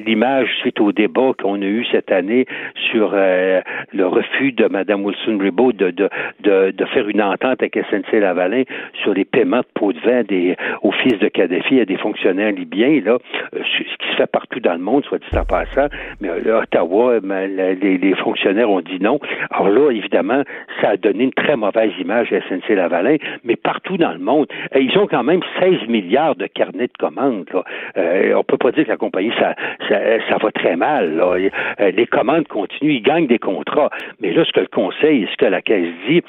l'image 0.06 0.50
suite 0.62 0.80
au 0.80 0.92
débat 0.92 1.32
qu'on 1.42 1.62
a 1.62 1.66
eu 1.66 1.86
cette 1.92 2.12
année 2.12 2.25
sur 2.92 3.12
euh, 3.14 3.62
le 3.94 4.08
refus 4.08 4.52
de 4.52 4.68
Mme 4.68 5.06
Wilson-Ribot 5.06 5.74
de, 5.74 5.92
de, 5.92 6.10
de, 6.42 6.72
de, 6.72 6.86
faire 6.86 7.08
une 7.08 7.22
entente 7.22 7.62
avec 7.62 7.76
SNC-Lavalin 7.76 8.64
sur 9.04 9.14
les 9.14 9.26
paiements 9.26 9.60
de 9.60 9.68
pots 9.74 9.94
de 9.94 10.00
vin 10.00 10.24
des, 10.24 10.56
fils 11.02 11.20
de 11.20 11.28
Kadhafi 11.28 11.80
à 11.80 11.86
des 11.86 11.98
fonctionnaires 11.98 12.52
libyens, 12.52 13.02
là, 13.04 13.18
euh, 13.54 13.60
ce 13.64 13.84
qui 13.84 14.12
se 14.12 14.16
fait 14.16 14.28
partout 14.28 14.60
dans 14.60 14.74
le 14.74 14.80
monde, 14.80 15.04
soit 15.06 15.20
dit 15.20 15.38
en 15.38 15.46
passant, 15.46 15.88
mais 16.22 16.28
là, 16.28 16.34
euh, 16.46 16.62
Ottawa, 16.62 17.20
les, 17.20 17.98
les, 17.98 18.16
fonctionnaires 18.16 18.70
ont 18.70 18.82
dit 18.82 19.00
non. 19.00 19.20
Alors 19.52 19.70
là, 19.70 19.92
évidemment, 19.92 20.44
ça 20.82 20.90
a 20.90 20.98
donné 20.98 21.26
une 21.26 21.34
très 21.34 21.56
mauvaise 21.56 21.92
image 22.00 22.32
à 22.34 22.40
SNC-Lavalin, 22.40 23.18
mais 23.44 23.56
partout 23.56 23.98
dans 23.98 24.14
le 24.14 24.20
monde, 24.20 24.48
ils 24.76 24.98
ont 24.98 25.08
quand 25.08 25.24
même 25.24 25.42
16 25.60 25.88
milliards 25.88 26.36
de 26.36 26.48
carnets 26.48 26.88
de 26.88 26.98
commandes. 26.98 27.48
Là. 27.54 27.64
Euh, 27.98 28.34
on 28.36 28.44
peut 28.44 28.58
pas 28.58 28.72
dire 28.72 28.86
que 28.86 28.90
la 28.90 28.98
compagnie, 28.98 29.32
ça, 29.40 29.56
ça, 29.88 30.00
ça 30.30 30.38
va 30.42 30.52
très 30.52 30.76
mal. 30.76 31.20
Euh, 31.20 31.50
les 32.16 32.22
commandes 32.22 32.48
continuent, 32.48 32.94
ils 32.94 33.02
gagnent 33.02 33.28
des 33.28 33.40
contrats. 33.40 33.90
Mais 34.22 34.32
là, 34.32 34.46
ce 34.46 34.52
que 34.52 34.62
le 34.62 34.68
Conseil, 34.68 35.28
ce 35.32 35.38
que 35.38 35.46
la 35.46 35.62
Caisse 35.62 35.94
dit, 36.08 36.22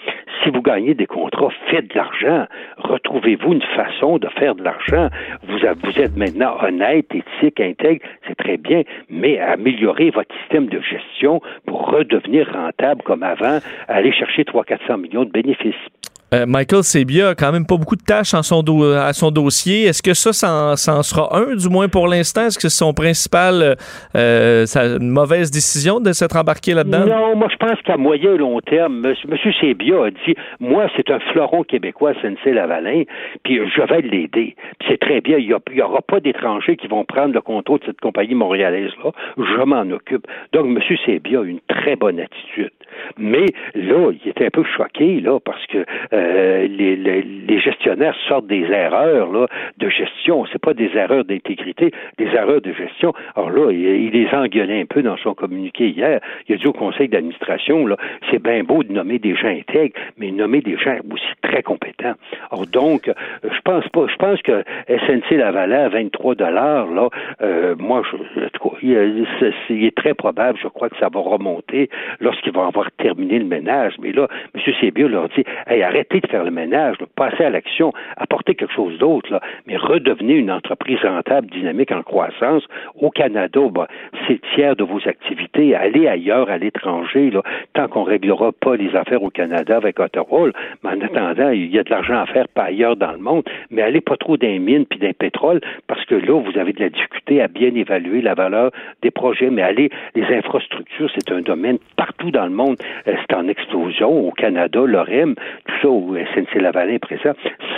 si 0.42 0.50
vous 0.50 0.62
gagnez 0.62 0.94
des 0.94 1.06
contrats, 1.06 1.50
faites 1.70 1.88
de 1.90 1.94
l'argent. 1.94 2.46
Retrouvez-vous 2.78 3.52
une 3.52 3.62
façon 3.62 4.18
de 4.18 4.28
faire 4.28 4.54
de 4.54 4.64
l'argent. 4.64 5.08
Vous, 5.46 5.58
vous 5.58 6.00
êtes 6.00 6.16
maintenant 6.16 6.56
honnête, 6.60 7.06
éthique, 7.14 7.60
intègre, 7.60 8.04
c'est 8.26 8.34
très 8.34 8.56
bien, 8.56 8.82
mais 9.08 9.38
améliorez 9.38 10.10
votre 10.10 10.34
système 10.40 10.66
de 10.66 10.80
gestion 10.80 11.40
pour 11.66 11.88
redevenir 11.90 12.50
rentable 12.52 13.02
comme 13.02 13.22
avant, 13.22 13.58
aller 13.88 14.12
chercher 14.12 14.42
300-400 14.42 15.00
millions 15.00 15.24
de 15.24 15.30
bénéfices. 15.30 15.74
Euh, 16.34 16.44
Michael 16.44 16.82
Sebia 16.82 17.28
a 17.28 17.34
quand 17.36 17.52
même 17.52 17.66
pas 17.66 17.76
beaucoup 17.76 17.94
de 17.94 18.02
tâches 18.02 18.34
à 18.34 18.42
son 18.42 18.62
dossier. 19.30 19.84
Est-ce 19.84 20.02
que 20.02 20.12
ça, 20.12 20.32
ça 20.32 20.96
en, 20.96 21.02
sera 21.02 21.36
un, 21.36 21.54
du 21.54 21.68
moins 21.68 21.88
pour 21.88 22.08
l'instant? 22.08 22.46
Est-ce 22.46 22.56
que 22.56 22.68
c'est 22.68 22.84
son 22.84 22.92
principal, 22.92 23.76
euh, 24.16 24.64
une 24.98 25.10
mauvaise 25.10 25.50
décision 25.52 26.00
de 26.00 26.12
s'être 26.12 26.36
embarqué 26.36 26.74
là-dedans? 26.74 27.06
Non, 27.06 27.36
moi, 27.36 27.48
je 27.50 27.56
pense 27.56 27.80
qu'à 27.82 27.96
moyen 27.96 28.34
et 28.34 28.38
long 28.38 28.60
terme, 28.60 29.06
M. 29.06 29.14
Sebia 29.60 30.04
a 30.04 30.10
dit, 30.10 30.34
moi, 30.58 30.88
c'est 30.96 31.10
un 31.10 31.20
fleuron 31.32 31.62
québécois, 31.62 32.12
SNC-Lavalin, 32.14 33.04
puis 33.44 33.60
je 33.64 33.82
vais 33.82 34.02
l'aider. 34.02 34.56
c'est 34.88 34.98
très 34.98 35.20
bien, 35.20 35.38
il 35.38 35.46
n'y 35.46 35.82
aura 35.82 36.02
pas 36.02 36.18
d'étrangers 36.18 36.76
qui 36.76 36.88
vont 36.88 37.04
prendre 37.04 37.34
le 37.34 37.40
contrôle 37.40 37.78
de 37.80 37.86
cette 37.86 38.00
compagnie 38.00 38.34
montréalaise-là. 38.34 39.12
Je 39.38 39.62
m'en 39.62 39.88
occupe. 39.94 40.26
Donc, 40.52 40.66
M. 40.66 40.80
Sebia 41.04 41.40
a 41.40 41.44
une 41.44 41.60
très 41.68 41.94
bonne 41.94 42.18
attitude. 42.18 42.72
Mais 43.18 43.46
là, 43.74 44.10
il 44.12 44.28
était 44.28 44.46
un 44.46 44.50
peu 44.50 44.64
choqué, 44.64 45.20
là, 45.20 45.38
parce 45.40 45.64
que 45.66 45.84
euh, 46.12 46.66
les, 46.68 46.96
les, 46.96 47.60
gestionnaires 47.60 48.14
sortent 48.28 48.46
des 48.46 48.64
erreurs 48.70 49.32
là, 49.32 49.46
de 49.78 49.88
gestion. 49.88 50.44
C'est 50.52 50.60
pas 50.60 50.74
des 50.74 50.90
erreurs 50.94 51.24
d'intégrité, 51.24 51.90
des 52.18 52.26
erreurs 52.26 52.60
de 52.60 52.72
gestion. 52.72 53.12
Alors 53.34 53.50
là, 53.50 53.72
il, 53.72 54.10
les 54.10 54.28
a 54.28 54.42
engueulés 54.42 54.80
un 54.80 54.86
peu 54.86 55.02
dans 55.02 55.16
son 55.16 55.34
communiqué 55.34 55.88
hier. 55.88 56.20
Il 56.48 56.54
a 56.54 56.58
dit 56.58 56.66
au 56.66 56.72
conseil 56.72 57.08
d'administration, 57.08 57.86
là, 57.86 57.96
c'est 58.30 58.42
bien 58.42 58.62
beau 58.62 58.82
de 58.82 58.92
nommer 58.92 59.18
des 59.18 59.34
gens 59.34 59.48
intègres, 59.48 59.94
mais 60.18 60.30
nommer 60.30 60.60
des 60.60 60.76
gens 60.76 60.96
aussi 61.10 61.24
très 61.42 61.62
compétents. 61.62 62.14
Alors 62.50 62.66
donc, 62.66 63.10
je 63.42 63.60
pense 63.64 63.88
pas, 63.88 64.06
je 64.08 64.16
pense 64.16 64.42
que 64.42 64.62
SNC 64.88 65.36
Lavalin 65.36 65.84
à 65.84 65.88
23 65.88 66.34
dollars, 66.34 66.86
là, 66.90 67.08
euh, 67.42 67.74
moi, 67.78 68.02
je, 68.10 68.16
il, 68.82 69.26
il 69.70 69.84
est 69.84 69.96
très 69.96 70.14
probable, 70.14 70.58
je 70.62 70.68
crois 70.68 70.88
que 70.88 70.96
ça 70.98 71.08
va 71.12 71.20
remonter 71.20 71.88
lorsqu'il 72.20 72.52
va 72.52 72.66
avoir 72.66 72.85
terminé 72.98 73.38
le 73.38 73.44
ménage. 73.44 73.94
Mais 74.00 74.12
là, 74.12 74.28
M. 74.54 74.60
Sébieux 74.80 75.08
leur 75.08 75.28
dit, 75.30 75.44
hey, 75.66 75.82
arrêtez 75.82 76.20
de 76.20 76.26
faire 76.26 76.44
le 76.44 76.50
ménage, 76.50 76.96
passez 77.14 77.44
à 77.44 77.50
l'action, 77.50 77.92
apportez 78.16 78.54
quelque 78.54 78.74
chose 78.74 78.98
d'autre, 78.98 79.40
mais 79.66 79.76
redevenez 79.76 80.34
une 80.34 80.50
entreprise 80.50 80.98
rentable, 81.02 81.48
dynamique, 81.48 81.92
en 81.92 82.02
croissance. 82.02 82.64
Au 83.00 83.10
Canada, 83.10 83.60
bah, 83.70 83.88
c'est 84.26 84.40
tiers 84.54 84.76
de 84.76 84.84
vos 84.84 85.00
activités. 85.06 85.74
Allez 85.74 86.08
ailleurs, 86.08 86.50
à 86.50 86.58
l'étranger, 86.58 87.30
tant 87.74 87.88
qu'on 87.88 88.04
réglera 88.04 88.52
pas 88.52 88.76
les 88.76 88.94
affaires 88.94 89.22
au 89.22 89.30
Canada 89.30 89.76
avec 89.76 89.98
Ottawa. 89.98 90.50
Mais 90.82 90.90
en 90.90 91.00
attendant, 91.00 91.50
il 91.50 91.74
y 91.74 91.78
a 91.78 91.82
de 91.82 91.90
l'argent 91.90 92.20
à 92.20 92.26
faire 92.26 92.48
pas 92.48 92.64
ailleurs 92.64 92.96
dans 92.96 93.12
le 93.12 93.18
monde, 93.18 93.44
mais 93.70 93.82
allez 93.82 94.00
pas 94.00 94.16
trop 94.16 94.36
dans 94.36 94.46
les 94.46 94.58
mines 94.58 94.86
puis 94.86 94.98
dans 94.98 95.12
pétrole, 95.12 95.60
parce 95.86 96.04
que 96.04 96.14
là, 96.14 96.40
vous 96.40 96.58
avez 96.58 96.72
de 96.72 96.80
la 96.80 96.88
difficulté 96.88 97.40
à 97.40 97.48
bien 97.48 97.74
évaluer 97.74 98.20
la 98.20 98.34
valeur 98.34 98.70
des 99.02 99.10
projets. 99.10 99.50
Mais 99.50 99.62
allez, 99.62 99.90
les 100.14 100.24
infrastructures, 100.34 101.10
c'est 101.16 101.32
un 101.32 101.40
domaine 101.40 101.78
partout 101.96 102.30
dans 102.30 102.44
le 102.44 102.50
monde, 102.50 102.75
euh, 103.08 103.14
c'est 103.20 103.36
en 103.36 103.48
explosion. 103.48 104.08
Au 104.08 104.30
Canada, 104.32 104.80
l'OREM, 104.84 105.34
tout 105.34 105.74
ça, 105.82 105.88
au 105.88 106.16
SNC-Lavalin 106.16 106.98
présent, 106.98 107.32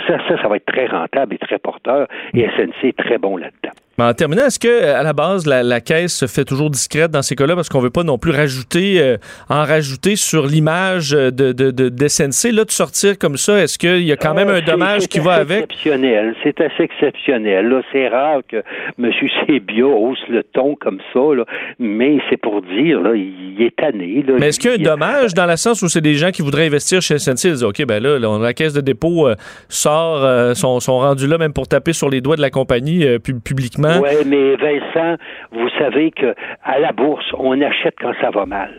ça, 0.07 0.17
ça, 0.27 0.41
ça 0.41 0.47
va 0.47 0.57
être 0.57 0.65
très 0.65 0.87
rentable 0.87 1.35
et 1.35 1.37
très 1.37 1.59
porteur, 1.59 2.07
et 2.33 2.47
SNC 2.57 2.83
est 2.83 2.97
très 2.97 3.17
bon 3.17 3.37
là-dedans. 3.37 3.75
En 4.03 4.13
terminant, 4.13 4.45
est-ce 4.45 4.59
que 4.59 4.85
à 4.85 5.03
la 5.03 5.13
base 5.13 5.45
la, 5.45 5.81
caisse 5.81 6.15
se 6.15 6.27
fait 6.27 6.45
toujours 6.45 6.69
discrète 6.69 7.11
dans 7.11 7.21
ces 7.21 7.35
cas-là? 7.35 7.55
Parce 7.55 7.69
qu'on 7.69 7.79
veut 7.79 7.89
pas 7.89 8.03
non 8.03 8.17
plus 8.17 8.31
rajouter 8.31 9.01
euh, 9.01 9.17
en 9.49 9.63
rajouter 9.63 10.15
sur 10.15 10.45
l'image 10.45 11.11
de, 11.11 11.29
de, 11.29 11.71
de, 11.71 12.07
SNC 12.07 12.51
là 12.51 12.65
de 12.65 12.71
sortir 12.71 13.17
comme 13.17 13.37
ça 13.37 13.61
Est-ce 13.61 13.77
qu'il 13.77 14.03
y 14.03 14.11
a 14.11 14.17
quand 14.17 14.33
même 14.33 14.49
un 14.49 14.57
euh, 14.57 14.61
dommage 14.61 15.07
qui 15.07 15.19
va 15.19 15.33
avec? 15.33 15.63
exceptionnel, 15.63 16.35
c'est 16.43 16.59
assez 16.61 16.83
exceptionnel. 16.83 17.67
Là, 17.67 17.81
c'est 17.91 18.07
rare 18.07 18.41
que 18.47 18.57
M. 19.01 19.11
Sebio 19.47 19.91
hausse 19.91 20.19
le 20.29 20.43
ton 20.43 20.75
comme 20.75 20.99
ça, 21.13 21.35
là, 21.35 21.45
mais 21.79 22.19
c'est 22.29 22.37
pour 22.37 22.61
dire 22.61 23.01
là, 23.01 23.15
il 23.15 23.61
est 23.61 23.75
tanné. 23.75 24.23
mais 24.39 24.47
est-ce 24.47 24.59
qu'il 24.59 24.71
y 24.71 24.73
a 24.87 24.91
un 24.91 24.95
dommage 24.95 25.33
dans 25.33 25.45
le 25.45 25.57
sens 25.57 25.81
où 25.81 25.89
c'est 25.89 26.01
des 26.01 26.15
gens 26.15 26.31
qui 26.31 26.41
voudraient 26.41 26.67
investir 26.67 27.01
chez 27.01 27.17
SNC 27.17 27.45
Ils 27.45 27.51
disent 27.51 27.63
ok 27.63 27.85
ben 27.85 28.01
là, 28.01 28.19
la 28.19 28.53
caisse 28.53 28.73
de 28.73 28.81
dépôt 28.81 29.27
euh, 29.27 29.35
sort, 29.67 30.55
sont, 30.55 30.79
sont 30.79 30.99
rendus 30.99 31.27
là 31.27 31.37
même 31.37 31.53
pour 31.53 31.67
taper 31.67 31.93
sur 31.93 32.09
les 32.09 32.21
doigts 32.21 32.35
de 32.35 32.41
la 32.41 32.49
compagnie 32.49 33.05
publiquement. 33.19 33.88
Oui, 34.01 34.25
mais 34.25 34.55
Vincent, 34.55 35.15
vous 35.51 35.69
savez 35.77 36.11
que 36.11 36.35
à 36.63 36.79
la 36.79 36.91
bourse, 36.91 37.25
on 37.37 37.59
achète 37.61 37.95
quand 37.99 38.13
ça 38.21 38.29
va 38.29 38.45
mal. 38.45 38.71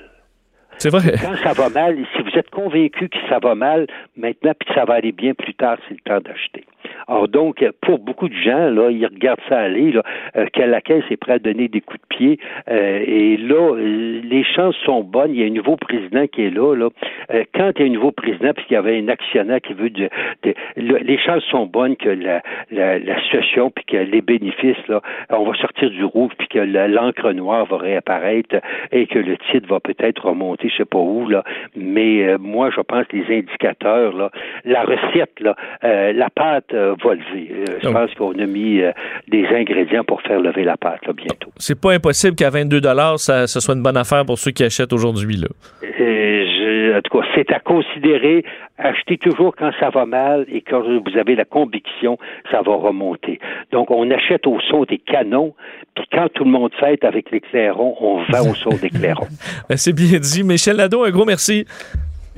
C'est 0.79 0.90
vrai. 0.90 1.12
Quand 1.20 1.37
ça 1.37 1.53
va 1.53 1.68
mal, 1.68 1.99
si 2.16 2.23
vous 2.23 2.38
êtes 2.38 2.49
convaincu 2.51 3.09
que 3.09 3.18
ça 3.29 3.38
va 3.38 3.55
mal 3.55 3.87
maintenant, 4.16 4.53
puis 4.59 4.68
que 4.68 4.75
ça 4.75 4.85
va 4.87 4.94
aller 4.94 5.12
bien 5.12 5.35
plus 5.35 5.55
tard, 5.55 5.77
c'est 5.87 5.94
le 5.94 6.01
temps 6.01 6.20
d'acheter. 6.27 6.64
Alors 7.11 7.27
donc, 7.27 7.64
pour 7.81 7.99
beaucoup 7.99 8.29
de 8.29 8.35
gens, 8.35 8.70
là, 8.70 8.88
ils 8.90 9.05
regardent 9.05 9.40
ça 9.49 9.59
aller, 9.59 9.90
là, 9.90 10.03
euh, 10.37 10.46
que 10.53 10.62
la 10.62 10.81
caisse 10.81 11.03
est 11.11 11.16
prête 11.16 11.44
à 11.44 11.51
donner 11.51 11.66
des 11.66 11.81
coups 11.81 12.01
de 12.01 12.07
pied. 12.16 12.38
Euh, 12.70 13.03
et 13.05 13.37
là, 13.37 13.75
euh, 13.75 14.20
les 14.23 14.44
chances 14.44 14.77
sont 14.85 15.03
bonnes. 15.03 15.35
Il 15.35 15.40
y 15.40 15.42
a 15.42 15.46
un 15.46 15.51
nouveau 15.51 15.77
président 15.77 16.29
qui 16.29 16.42
est 16.42 16.51
là. 16.51 16.77
là. 16.77 16.88
Euh, 17.35 17.42
quand 17.53 17.73
il 17.77 17.81
y 17.81 17.88
a 17.88 17.90
un 17.90 17.94
nouveau 17.94 18.12
président, 18.12 18.53
puisqu'il 18.53 18.75
y 18.75 18.77
avait 18.77 18.96
un 18.96 19.09
actionnaire 19.09 19.61
qui 19.61 19.73
veut 19.75 19.90
de, 19.90 20.09
de- 20.44 20.55
le- 20.77 20.99
les 20.99 21.18
chances 21.18 21.42
sont 21.51 21.66
bonnes 21.66 21.96
que 21.96 22.09
la, 22.11 22.42
la, 22.70 23.01
la 23.01 23.20
situation, 23.25 23.73
puis 23.73 23.85
que 23.87 23.96
les 23.96 24.20
bénéfices, 24.20 24.87
là, 24.87 25.01
on 25.31 25.42
va 25.42 25.55
sortir 25.55 25.90
du 25.90 26.05
rouge, 26.05 26.31
puis 26.38 26.46
que 26.46 26.61
l'encre 26.61 27.33
noire 27.33 27.66
va 27.66 27.79
réapparaître 27.79 28.55
et 28.92 29.07
que 29.09 29.18
le 29.18 29.37
titre 29.51 29.66
va 29.68 29.81
peut-être 29.81 30.27
remonter, 30.29 30.68
je 30.68 30.77
sais 30.77 30.85
pas 30.85 30.99
où, 30.99 31.29
là. 31.29 31.42
Mais 31.75 32.23
euh, 32.29 32.38
moi, 32.38 32.70
je 32.70 32.81
pense 32.83 33.05
que 33.09 33.16
les 33.16 33.37
indicateurs, 33.38 34.12
là, 34.16 34.31
la 34.64 34.83
recette, 34.85 35.40
là, 35.40 35.57
euh, 35.83 36.12
la 36.12 36.31
pâte 36.31 36.73
euh, 36.73 36.94
va. 37.03 37.11
Euh, 37.13 37.65
je 37.81 37.85
Donc- 37.87 37.95
pense 37.95 38.15
qu'on 38.15 38.39
a 38.39 38.47
mis 38.47 38.81
euh, 38.81 38.93
des 39.29 39.47
ingrédients 39.47 40.05
pour 40.05 40.21
faire 40.23 40.41
lever 40.41 40.65
la 40.65 40.77
pâte, 40.77 41.07
là, 41.07 41.13
bientôt. 41.13 41.51
C'est 41.57 41.81
pas 41.81 41.93
impossible 41.93 42.37
qu'à 42.37 42.51
22 42.51 42.81
ça, 43.19 43.47
ce 43.47 43.61
soit 43.61 43.75
une 43.75 43.83
bonne 43.83 43.97
affaire 43.97 44.25
pour 44.25 44.39
ceux 44.39 44.51
qui 44.53 44.65
achètent 44.65 44.93
aujourd'hui. 44.93 45.37
là. 45.37 45.49
Euh, 45.83 45.87
je- 45.99 46.97
en 46.99 47.01
tout 47.03 47.19
cas, 47.21 47.27
c'est 47.35 47.53
à 47.53 47.61
considérer. 47.61 48.45
Achetez 48.79 49.19
toujours 49.19 49.55
quand 49.57 49.71
ça 49.79 49.91
va 49.91 50.07
mal 50.07 50.47
et 50.51 50.63
quand 50.63 50.81
vous 50.83 51.19
avez 51.19 51.35
la 51.37 51.45
conviction, 51.45 52.17
ça 52.51 52.63
va 52.63 52.75
remonter. 52.75 53.39
Donc, 53.73 53.91
on 53.91 54.11
achète 54.11 54.47
au 54.47 54.59
son 54.71 54.85
des 54.85 54.97
canons, 54.99 55.55
puis 55.95 56.05
quand 56.11 56.29
tout 56.33 56.45
le 56.45 56.51
monde 56.51 56.71
fête 56.81 57.05
avec 57.05 57.31
les 57.31 57.41
clairons, 57.41 57.95
on 58.01 58.23
vend 58.33 58.51
au 58.51 58.55
son 58.55 58.71
des 58.71 58.89
clairons. 58.99 59.27
Ben, 59.69 59.77
C'est 59.77 59.93
bien 59.93 60.19
dit. 60.19 60.43
Michel 60.43 60.77
Nadeau, 60.77 61.05
un 61.05 61.11
gros 61.11 61.27
merci. 61.27 61.67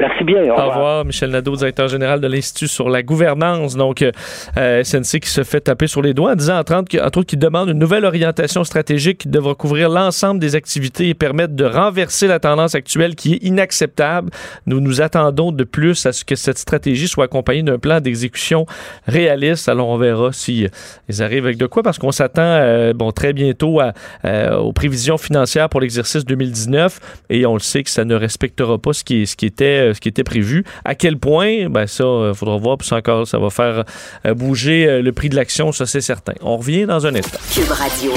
Merci 0.03 0.25
bien. 0.25 0.43
Au 0.53 0.59
Au 0.59 0.69
revoir. 0.69 1.05
Michel 1.05 1.31
Nadeau, 1.31 1.55
directeur 1.55 1.87
général 1.87 2.21
de 2.21 2.27
l'Institut 2.27 2.67
sur 2.67 2.91
la 2.91 3.05
gouvernance. 3.05 3.77
Donc, 3.77 4.03
euh, 4.03 4.11
euh, 4.57 4.83
SNC 4.83 5.21
qui 5.21 5.29
se 5.29 5.45
fait 5.45 5.61
taper 5.61 5.87
sur 5.87 6.03
les 6.03 6.13
doigts 6.13 6.33
en 6.33 6.35
disant, 6.35 6.59
entre 6.59 6.77
autres, 6.77 7.23
qu'il 7.23 7.39
demande 7.39 7.69
une 7.69 7.79
nouvelle 7.79 8.05
orientation 8.05 8.65
stratégique 8.65 9.19
qui 9.19 9.29
devra 9.29 9.55
couvrir 9.55 9.89
l'ensemble 9.89 10.41
des 10.41 10.57
activités 10.57 11.09
et 11.09 11.15
permettre 11.15 11.55
de 11.55 11.65
renverser 11.65 12.27
la 12.27 12.41
tendance 12.41 12.75
actuelle 12.75 13.15
qui 13.15 13.35
est 13.35 13.45
inacceptable. 13.45 14.31
Nous 14.67 14.81
nous 14.81 15.01
attendons 15.01 15.53
de 15.53 15.63
plus 15.63 16.05
à 16.05 16.13
ce 16.13 16.25
que 16.25 16.35
cette 16.35 16.59
stratégie 16.59 17.07
soit 17.07 17.27
accompagnée 17.27 17.63
d'un 17.63 17.79
plan 17.79 18.01
d'exécution 18.01 18.67
réaliste. 19.07 19.69
Alors, 19.69 19.87
on 19.87 19.99
verra 19.99 20.33
si 20.33 20.65
euh, 20.65 20.69
ils 21.09 21.23
arrivent 21.23 21.45
avec 21.45 21.59
de 21.59 21.67
quoi, 21.67 21.85
parce 21.85 22.01
qu'on 22.01 22.11
s'attend, 22.11 22.43
euh, 22.43 22.93
bon, 22.93 23.13
très 23.13 23.33
bientôt 23.33 23.79
à, 23.79 23.93
euh, 24.25 24.57
aux 24.57 24.73
prévisions 24.73 25.17
financières 25.17 25.69
pour 25.69 25.81
l'exercice 25.81 26.25
2019 26.25 26.99
et 27.31 27.47
on 27.47 27.55
le 27.55 27.61
sait 27.61 27.85
que 27.85 27.91
ça 27.91 28.05
ne 28.05 28.17
respectera 28.17 28.79
pas 28.79 28.93
ce 28.93 29.05
qui, 29.05 29.29
ce 29.29 29.37
qui 29.37 29.47
était 29.47 29.92
ce 29.95 30.01
qui 30.01 30.09
était 30.09 30.25
prévu. 30.25 30.65
À 30.85 30.95
quel 30.95 31.19
point, 31.19 31.69
ben 31.69 31.87
ça, 31.87 32.05
il 32.29 32.35
faudra 32.35 32.57
voir, 32.57 32.79
puis 32.79 32.89
ça 32.89 32.97
encore, 32.97 33.27
ça 33.27 33.39
va 33.39 33.51
faire 33.51 33.85
euh, 34.27 34.35
bouger 34.35 34.87
euh, 34.87 35.03
le 35.03 35.13
prix 35.13 35.29
de 35.29 35.37
l'action, 35.37 35.73
ça 35.73 35.87
c'est 35.87 36.01
certain. 36.01 36.35
On 36.41 36.57
revient 36.57 36.87
dans 36.87 37.07
un 37.07 37.15
instant. 37.15 37.39
Cube 37.53 37.71
Radio. 37.71 38.13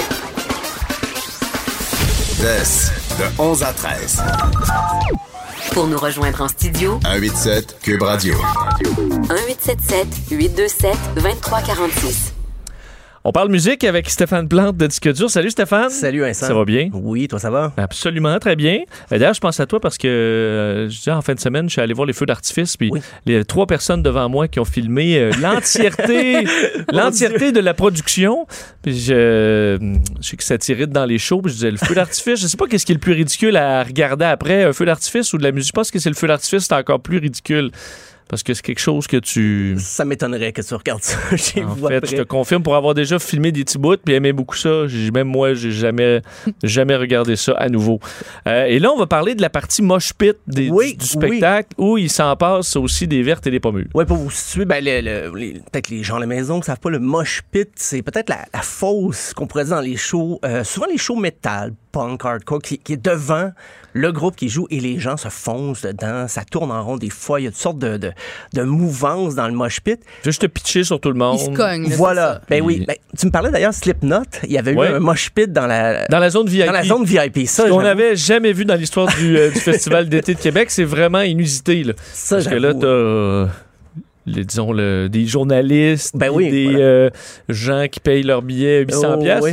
Vess, 2.40 2.92
de 3.18 3.42
11 3.42 3.64
à 3.64 3.74
13. 3.74 4.24
Pour 5.72 5.88
nous 5.88 5.98
rejoindre 5.98 6.42
en 6.42 6.48
studio, 6.48 7.00
187 7.04 7.78
Cube 7.82 8.02
Radio. 8.04 8.36
1877 8.80 10.08
827 10.32 10.98
2346. 11.16 12.35
On 13.28 13.32
parle 13.32 13.50
musique 13.50 13.84
avec 13.84 14.08
Stéphane 14.08 14.48
Plante 14.48 14.78
de 14.78 14.86
Disque 14.86 15.12
Dur. 15.12 15.32
Salut 15.32 15.50
Stéphane. 15.50 15.90
Salut 15.90 16.20
Vincent. 16.20 16.46
Ça 16.46 16.54
va 16.54 16.64
bien? 16.64 16.90
Oui, 16.94 17.28
toi 17.28 17.40
ça 17.40 17.50
va? 17.50 17.74
Absolument, 17.76 18.38
très 18.38 18.56
bien. 18.56 18.82
Euh, 19.12 19.18
D'ailleurs, 19.18 19.34
je 19.34 19.40
pense 19.40 19.60
à 19.60 19.66
toi 19.66 19.80
parce 19.80 19.98
que 19.98 20.08
euh, 20.08 20.88
je 20.92 20.96
disais, 20.96 21.10
en 21.10 21.24
fin 21.24 21.34
de 21.34 21.40
semaine, 21.40 21.68
je 21.68 21.72
suis 21.74 21.82
allé 21.82 21.96
voir 21.96 22.06
les 22.06 22.14
feux 22.14 22.28
d'artifice, 22.28 22.78
puis 22.78 22.92
Oui. 22.92 23.02
les 23.26 23.44
trois 23.44 23.66
personnes 23.66 24.04
devant 24.04 24.30
moi 24.30 24.48
qui 24.48 24.60
ont 24.60 24.66
filmé 24.66 25.18
euh, 25.18 25.32
l'entièreté, 25.42 26.46
l'entièreté 26.94 27.52
de 27.52 27.62
la 27.62 27.74
production. 27.74 28.46
Puis 28.84 28.96
je, 28.96 29.80
je 30.22 30.28
sais 30.28 30.38
que 30.38 30.44
ça 30.44 30.60
t'irrite 30.60 30.92
dans 30.92 31.06
les 31.06 31.18
shows. 31.18 31.42
Puis 31.42 31.50
je 31.54 31.56
disais, 31.56 31.72
le 31.72 31.78
feu 31.78 31.96
d'artifice, 31.96 32.40
je 32.40 32.46
sais 32.46 32.58
pas 32.58 32.68
qu'est-ce 32.68 32.86
qui 32.86 32.92
est 32.92 32.96
le 32.96 33.02
plus 33.02 33.14
ridicule 33.14 33.58
à 33.58 33.82
regarder 33.82 34.26
après, 34.26 34.66
un 34.66 34.72
feu 34.74 34.86
d'artifice 34.86 35.34
ou 35.34 35.40
de 35.40 35.44
la 35.44 35.52
musique. 35.52 35.70
Je 35.70 35.74
pense 35.74 35.90
que 35.90 35.98
c'est 35.98 36.10
le 36.12 36.16
feu 36.16 36.28
d'artifice, 36.28 36.66
c'est 36.66 36.76
encore 36.76 37.00
plus 37.00 37.18
ridicule. 37.18 37.72
Parce 38.28 38.42
que 38.42 38.54
c'est 38.56 38.64
quelque 38.64 38.80
chose 38.80 39.06
que 39.06 39.18
tu. 39.18 39.76
Ça 39.80 40.04
m'étonnerait 40.04 40.52
que 40.52 40.62
tu 40.62 40.74
regardes 40.74 41.04
ça. 41.04 41.18
En 41.32 41.76
fait, 41.76 41.96
après. 41.98 42.10
je 42.12 42.16
te 42.18 42.22
confirme 42.24 42.64
pour 42.64 42.76
avoir 42.76 42.94
déjà 42.96 43.20
filmé 43.20 43.52
des 43.52 43.64
petits 43.64 43.78
bouts 43.78 43.98
puis 44.04 44.16
aimé 44.16 44.34
beaucoup 44.34 44.56
ça. 44.56 44.86
Même 45.14 45.28
moi, 45.28 45.54
j'ai 45.54 45.72
jamais, 45.72 46.22
jamais 46.64 46.96
regardé 46.96 47.36
ça 47.36 47.54
à 47.54 47.70
nouveau. 47.70 48.00
Euh, 48.48 48.66
et 48.66 48.80
là, 48.80 48.92
on 48.92 48.98
va 48.98 49.06
parler 49.08 49.36
de 49.36 49.42
la 49.42 49.50
partie 49.50 49.82
mosh 49.82 50.14
pit 50.14 50.36
des- 50.48 50.70
Oui, 50.70 50.96
du, 50.96 51.06
spectacle 51.06 51.70
où 51.78 51.98
il 51.98 52.10
s'en 52.10 52.36
passe 52.36 52.76
aussi 52.76 53.08
des 53.08 53.22
vertes 53.22 53.46
et 53.48 53.52
des 53.52 53.60
pommures. 53.60 53.88
Ouais, 53.94 54.06
pour 54.06 54.18
vous 54.18 54.32
situer, 54.32 54.66
ben, 54.66 54.84
le- 54.84 55.02
le- 55.02 55.38
les- 55.38 55.54
peut-être 55.72 55.90
les 55.90 56.04
gens 56.04 56.16
à 56.18 56.20
la 56.20 56.26
maison 56.26 56.60
qui 56.60 56.66
savent 56.66 56.80
pas, 56.80 56.90
le 56.90 57.00
mosh 57.00 57.42
pit, 57.52 57.70
c'est 57.76 58.02
peut-être 58.02 58.30
la, 58.30 58.46
la 58.54 58.62
fosse 58.62 59.34
qu'on 59.36 59.46
pourrait 59.48 59.66
dire 59.66 59.76
dans 59.76 59.82
les 59.82 59.98
shows, 59.98 60.40
euh, 60.46 60.64
souvent 60.64 60.88
les 60.90 60.98
shows 60.98 61.16
metal, 61.16 61.74
punk, 61.96 62.26
hardcore, 62.26 62.62
qui, 62.62 62.78
qui 62.78 62.94
est 62.94 63.04
devant 63.04 63.52
le 63.94 64.12
groupe 64.12 64.36
qui 64.36 64.50
joue 64.50 64.68
et 64.70 64.82
les 64.82 65.00
gens 65.00 65.16
se 65.16 65.30
foncent 65.30 65.84
dedans, 65.84 66.28
ça 66.28 66.44
tourne 66.44 66.70
en 66.70 66.84
rond 66.84 66.98
des 66.98 67.10
fois, 67.10 67.40
il 67.40 67.44
y 67.46 67.48
a 67.48 67.52
toutes 67.52 67.60
sortes 67.60 67.80
de, 67.80 67.96
de, 67.96 68.12
de 68.54 68.62
mouvances 68.64 69.36
dans 69.36 69.48
le 69.48 69.54
mosh 69.54 69.80
pit. 69.80 69.98
Je 70.04 70.26
vais 70.26 70.32
juste 70.32 70.42
te 70.42 70.48
pitcher 70.48 70.84
sur 70.84 71.00
tout 71.00 71.08
le 71.10 71.16
monde. 71.18 71.38
Il 71.40 71.46
se 71.46 71.50
cogne. 71.52 71.84
là, 71.84 71.90
c'est 71.90 71.96
voilà. 71.96 72.34
ça. 72.34 72.42
Ben 72.50 72.62
oui, 72.62 72.84
ben, 72.86 72.96
tu 73.18 73.26
me 73.26 73.32
parlais 73.32 73.52
d'ailleurs 73.52 73.74
Slipknot, 73.74 74.24
il 74.44 74.52
y 74.52 74.58
avait 74.58 74.74
Ouais. 74.74 74.92
eu 74.92 74.96
un 74.96 75.00
mosh 75.00 75.30
pit 75.30 75.52
dans 75.52 75.66
la, 75.68 76.06
Dans 76.08 76.20
la 76.20 76.30
zone 76.30 76.48
VIP. 76.50 76.66
dans 76.66 76.72
la 76.74 76.84
zone 76.84 77.06
VIP. 77.06 77.48
Ça, 77.48 77.70
qu'on 77.70 77.82
n'avait 77.82 78.18
jamais 78.18 78.52
vu 78.52 78.66
dans 78.66 78.76
l'histoire 78.76 79.08
du, 79.18 79.38
euh, 79.38 79.50
du 79.50 79.60
Festival 79.60 80.10
d'été 80.10 80.34
de 80.34 80.40
Québec, 80.40 80.70
c'est 80.72 80.84
vraiment 80.84 81.22
inusité. 81.22 81.84
Là. 81.86 81.94
ça, 82.12 82.36
Parce 82.36 82.48
que 82.50 82.56
là, 82.56 82.74
t'as. 82.74 83.54
les, 84.26 84.44
disons, 84.44 84.74
le- 84.74 85.08
des 85.08 85.26
journalistes, 85.26 86.18
Ben 86.18 86.30
oui, 86.34 86.50
des 86.52 86.64
voilà. 86.66 86.80
euh, 86.80 87.10
gens 87.48 87.86
qui 87.90 88.00
payent 88.02 88.24
leur 88.24 88.42
billet 88.42 88.82
800 88.82 89.20
Oh, 89.20 89.24
oui. 89.42 89.52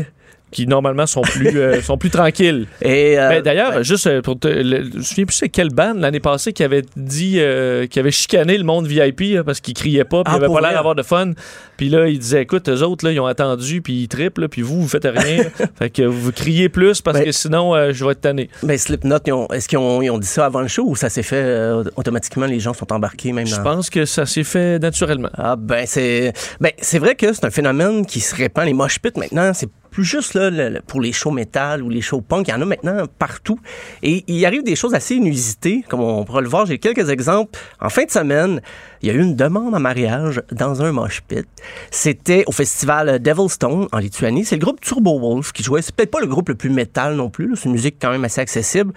Qui 0.52 0.66
normalement 0.66 1.06
sont 1.06 1.22
plus, 1.22 1.58
euh, 1.58 1.80
sont 1.82 1.98
plus 1.98 2.10
tranquilles. 2.10 2.66
Et, 2.82 3.18
euh, 3.18 3.28
Ben, 3.30 3.42
D'ailleurs, 3.42 3.72
ben, 3.72 3.82
juste 3.82 4.06
euh, 4.06 4.22
pour 4.22 4.38
te. 4.38 4.46
le- 4.46 4.84
je 4.92 4.96
me 4.98 5.02
souviens 5.02 5.24
plus 5.24 5.34
c'est 5.36 5.48
quelle 5.48 5.70
bande 5.70 5.98
l'année 5.98 6.20
passée 6.20 6.52
qui 6.52 6.62
avait 6.62 6.82
dit. 6.96 7.36
euh, 7.38 7.86
qui 7.86 7.98
avait 7.98 8.10
chicané 8.10 8.56
le 8.58 8.64
monde 8.64 8.86
VIP 8.86 9.42
parce 9.44 9.60
qu'ils 9.60 9.74
criaient 9.74 10.04
pas, 10.04 10.22
puis 10.24 10.32
Ah, 10.36 10.38
ils 10.40 10.52
pas 10.52 10.60
l'air 10.60 10.74
d'avoir 10.74 10.94
de 10.94 11.02
fun. 11.02 11.32
Puis 11.76 11.88
là, 11.88 12.06
ils 12.06 12.18
disaient 12.18 12.42
écoute, 12.42 12.68
eux 12.68 12.82
autres, 12.82 13.04
là, 13.04 13.12
ils 13.12 13.18
ont 13.20 13.26
attendu, 13.26 13.82
puis 13.82 13.94
ils 14.02 14.08
trippent, 14.08 14.38
là, 14.38 14.48
puis 14.48 14.62
vous, 14.62 14.80
vous 14.82 14.88
faites 14.88 15.06
rien. 15.06 15.44
fait 15.78 15.90
que 15.90 16.02
vous 16.02 16.30
criez 16.32 16.68
plus 16.68 17.00
parce 17.00 17.18
Ben- 17.18 17.24
que 17.24 17.32
sinon, 17.32 17.92
je 17.92 18.04
vais 18.04 18.12
être 18.12 18.20
tanné. 18.20 18.48
Ben, 18.62 18.76
Slipknot, 18.78 19.18
est-ce 19.52 19.68
qu'ils 19.68 19.78
ont, 19.78 20.02
ils 20.02 20.10
ont 20.10 20.18
dit 20.18 20.26
ça 20.26 20.46
avant 20.46 20.60
le 20.60 20.68
show 20.68 20.84
ou 20.86 20.94
ça 20.96 21.08
s'est 21.08 21.22
fait 21.22 21.70
automatiquement, 21.96 22.46
les 22.46 22.60
gens 22.60 22.74
sont 22.74 22.92
embarqués 22.92 23.32
même 23.32 23.46
Je 23.46 23.56
pense 23.56 23.88
que 23.90 24.04
ça 24.04 24.26
s'est 24.26 24.44
fait 24.44 24.78
naturellement. 24.78 25.30
Ah 25.34 25.56
ben 25.56 25.84
c'est 25.86 26.32
ben 26.60 26.70
c'est 26.80 26.98
vrai 26.98 27.14
que 27.14 27.32
c'est 27.32 27.44
un 27.44 27.50
phénomène 27.50 28.04
qui 28.06 28.20
se 28.20 28.34
répand 28.34 28.64
les 28.66 28.72
mosh 28.74 28.98
pits 28.98 29.10
maintenant, 29.16 29.52
c'est 29.54 29.68
plus 29.92 30.05
juste 30.05 30.35
là, 30.35 30.50
pour 30.87 31.00
les 31.00 31.12
shows 31.12 31.31
métal 31.31 31.83
ou 31.83 31.90
les 31.90 32.00
shows 32.00 32.22
punk, 32.22 32.48
il 32.48 32.50
y 32.50 32.55
en 32.55 32.62
a 32.62 32.64
maintenant 32.64 33.05
partout. 33.18 33.61
Et 34.02 34.24
il 34.26 34.44
arrive 34.46 34.64
des 34.64 34.74
choses 34.74 34.94
assez 34.94 35.14
inusitées, 35.14 35.85
comme 35.88 36.00
on 36.00 36.24
pourra 36.24 36.40
le 36.40 36.48
voir. 36.48 36.66
J'ai 36.66 36.78
quelques 36.78 37.11
exemples. 37.11 37.59
En 37.78 37.90
fin 37.90 38.05
de 38.05 38.11
semaine, 38.11 38.62
il 39.02 39.09
y 39.09 39.11
a 39.11 39.14
eu 39.14 39.20
une 39.20 39.37
demande 39.37 39.74
en 39.74 39.81
mariage 39.81 40.42
dans 40.50 40.83
un 40.83 40.92
mosh 40.92 41.20
pit. 41.20 41.46
C'était 41.90 42.42
au 42.46 42.52
festival 42.52 43.20
Devilstone 43.20 43.87
en 43.92 43.98
Lituanie. 43.98 44.46
C'est 44.46 44.57
le 44.57 44.62
groupe 44.62 44.81
Turbo 44.81 45.20
Wolf 45.20 45.52
qui 45.52 45.62
jouait. 45.62 45.83
C'est 45.83 45.94
peut-être 45.94 46.11
pas 46.11 46.20
le 46.20 46.26
groupe 46.26 46.48
le 46.48 46.55
plus 46.55 46.70
métal 46.70 47.14
non 47.14 47.28
plus. 47.28 47.55
C'est 47.57 47.66
une 47.66 47.72
musique 47.72 47.96
quand 48.00 48.11
même 48.11 48.24
assez 48.24 48.40
accessible. 48.40 48.94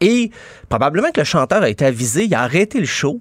Et 0.00 0.32
probablement 0.68 1.12
que 1.12 1.20
le 1.20 1.24
chanteur 1.24 1.62
a 1.62 1.68
été 1.68 1.84
avisé, 1.84 2.24
il 2.24 2.34
a 2.34 2.42
arrêté 2.42 2.80
le 2.80 2.86
show. 2.86 3.20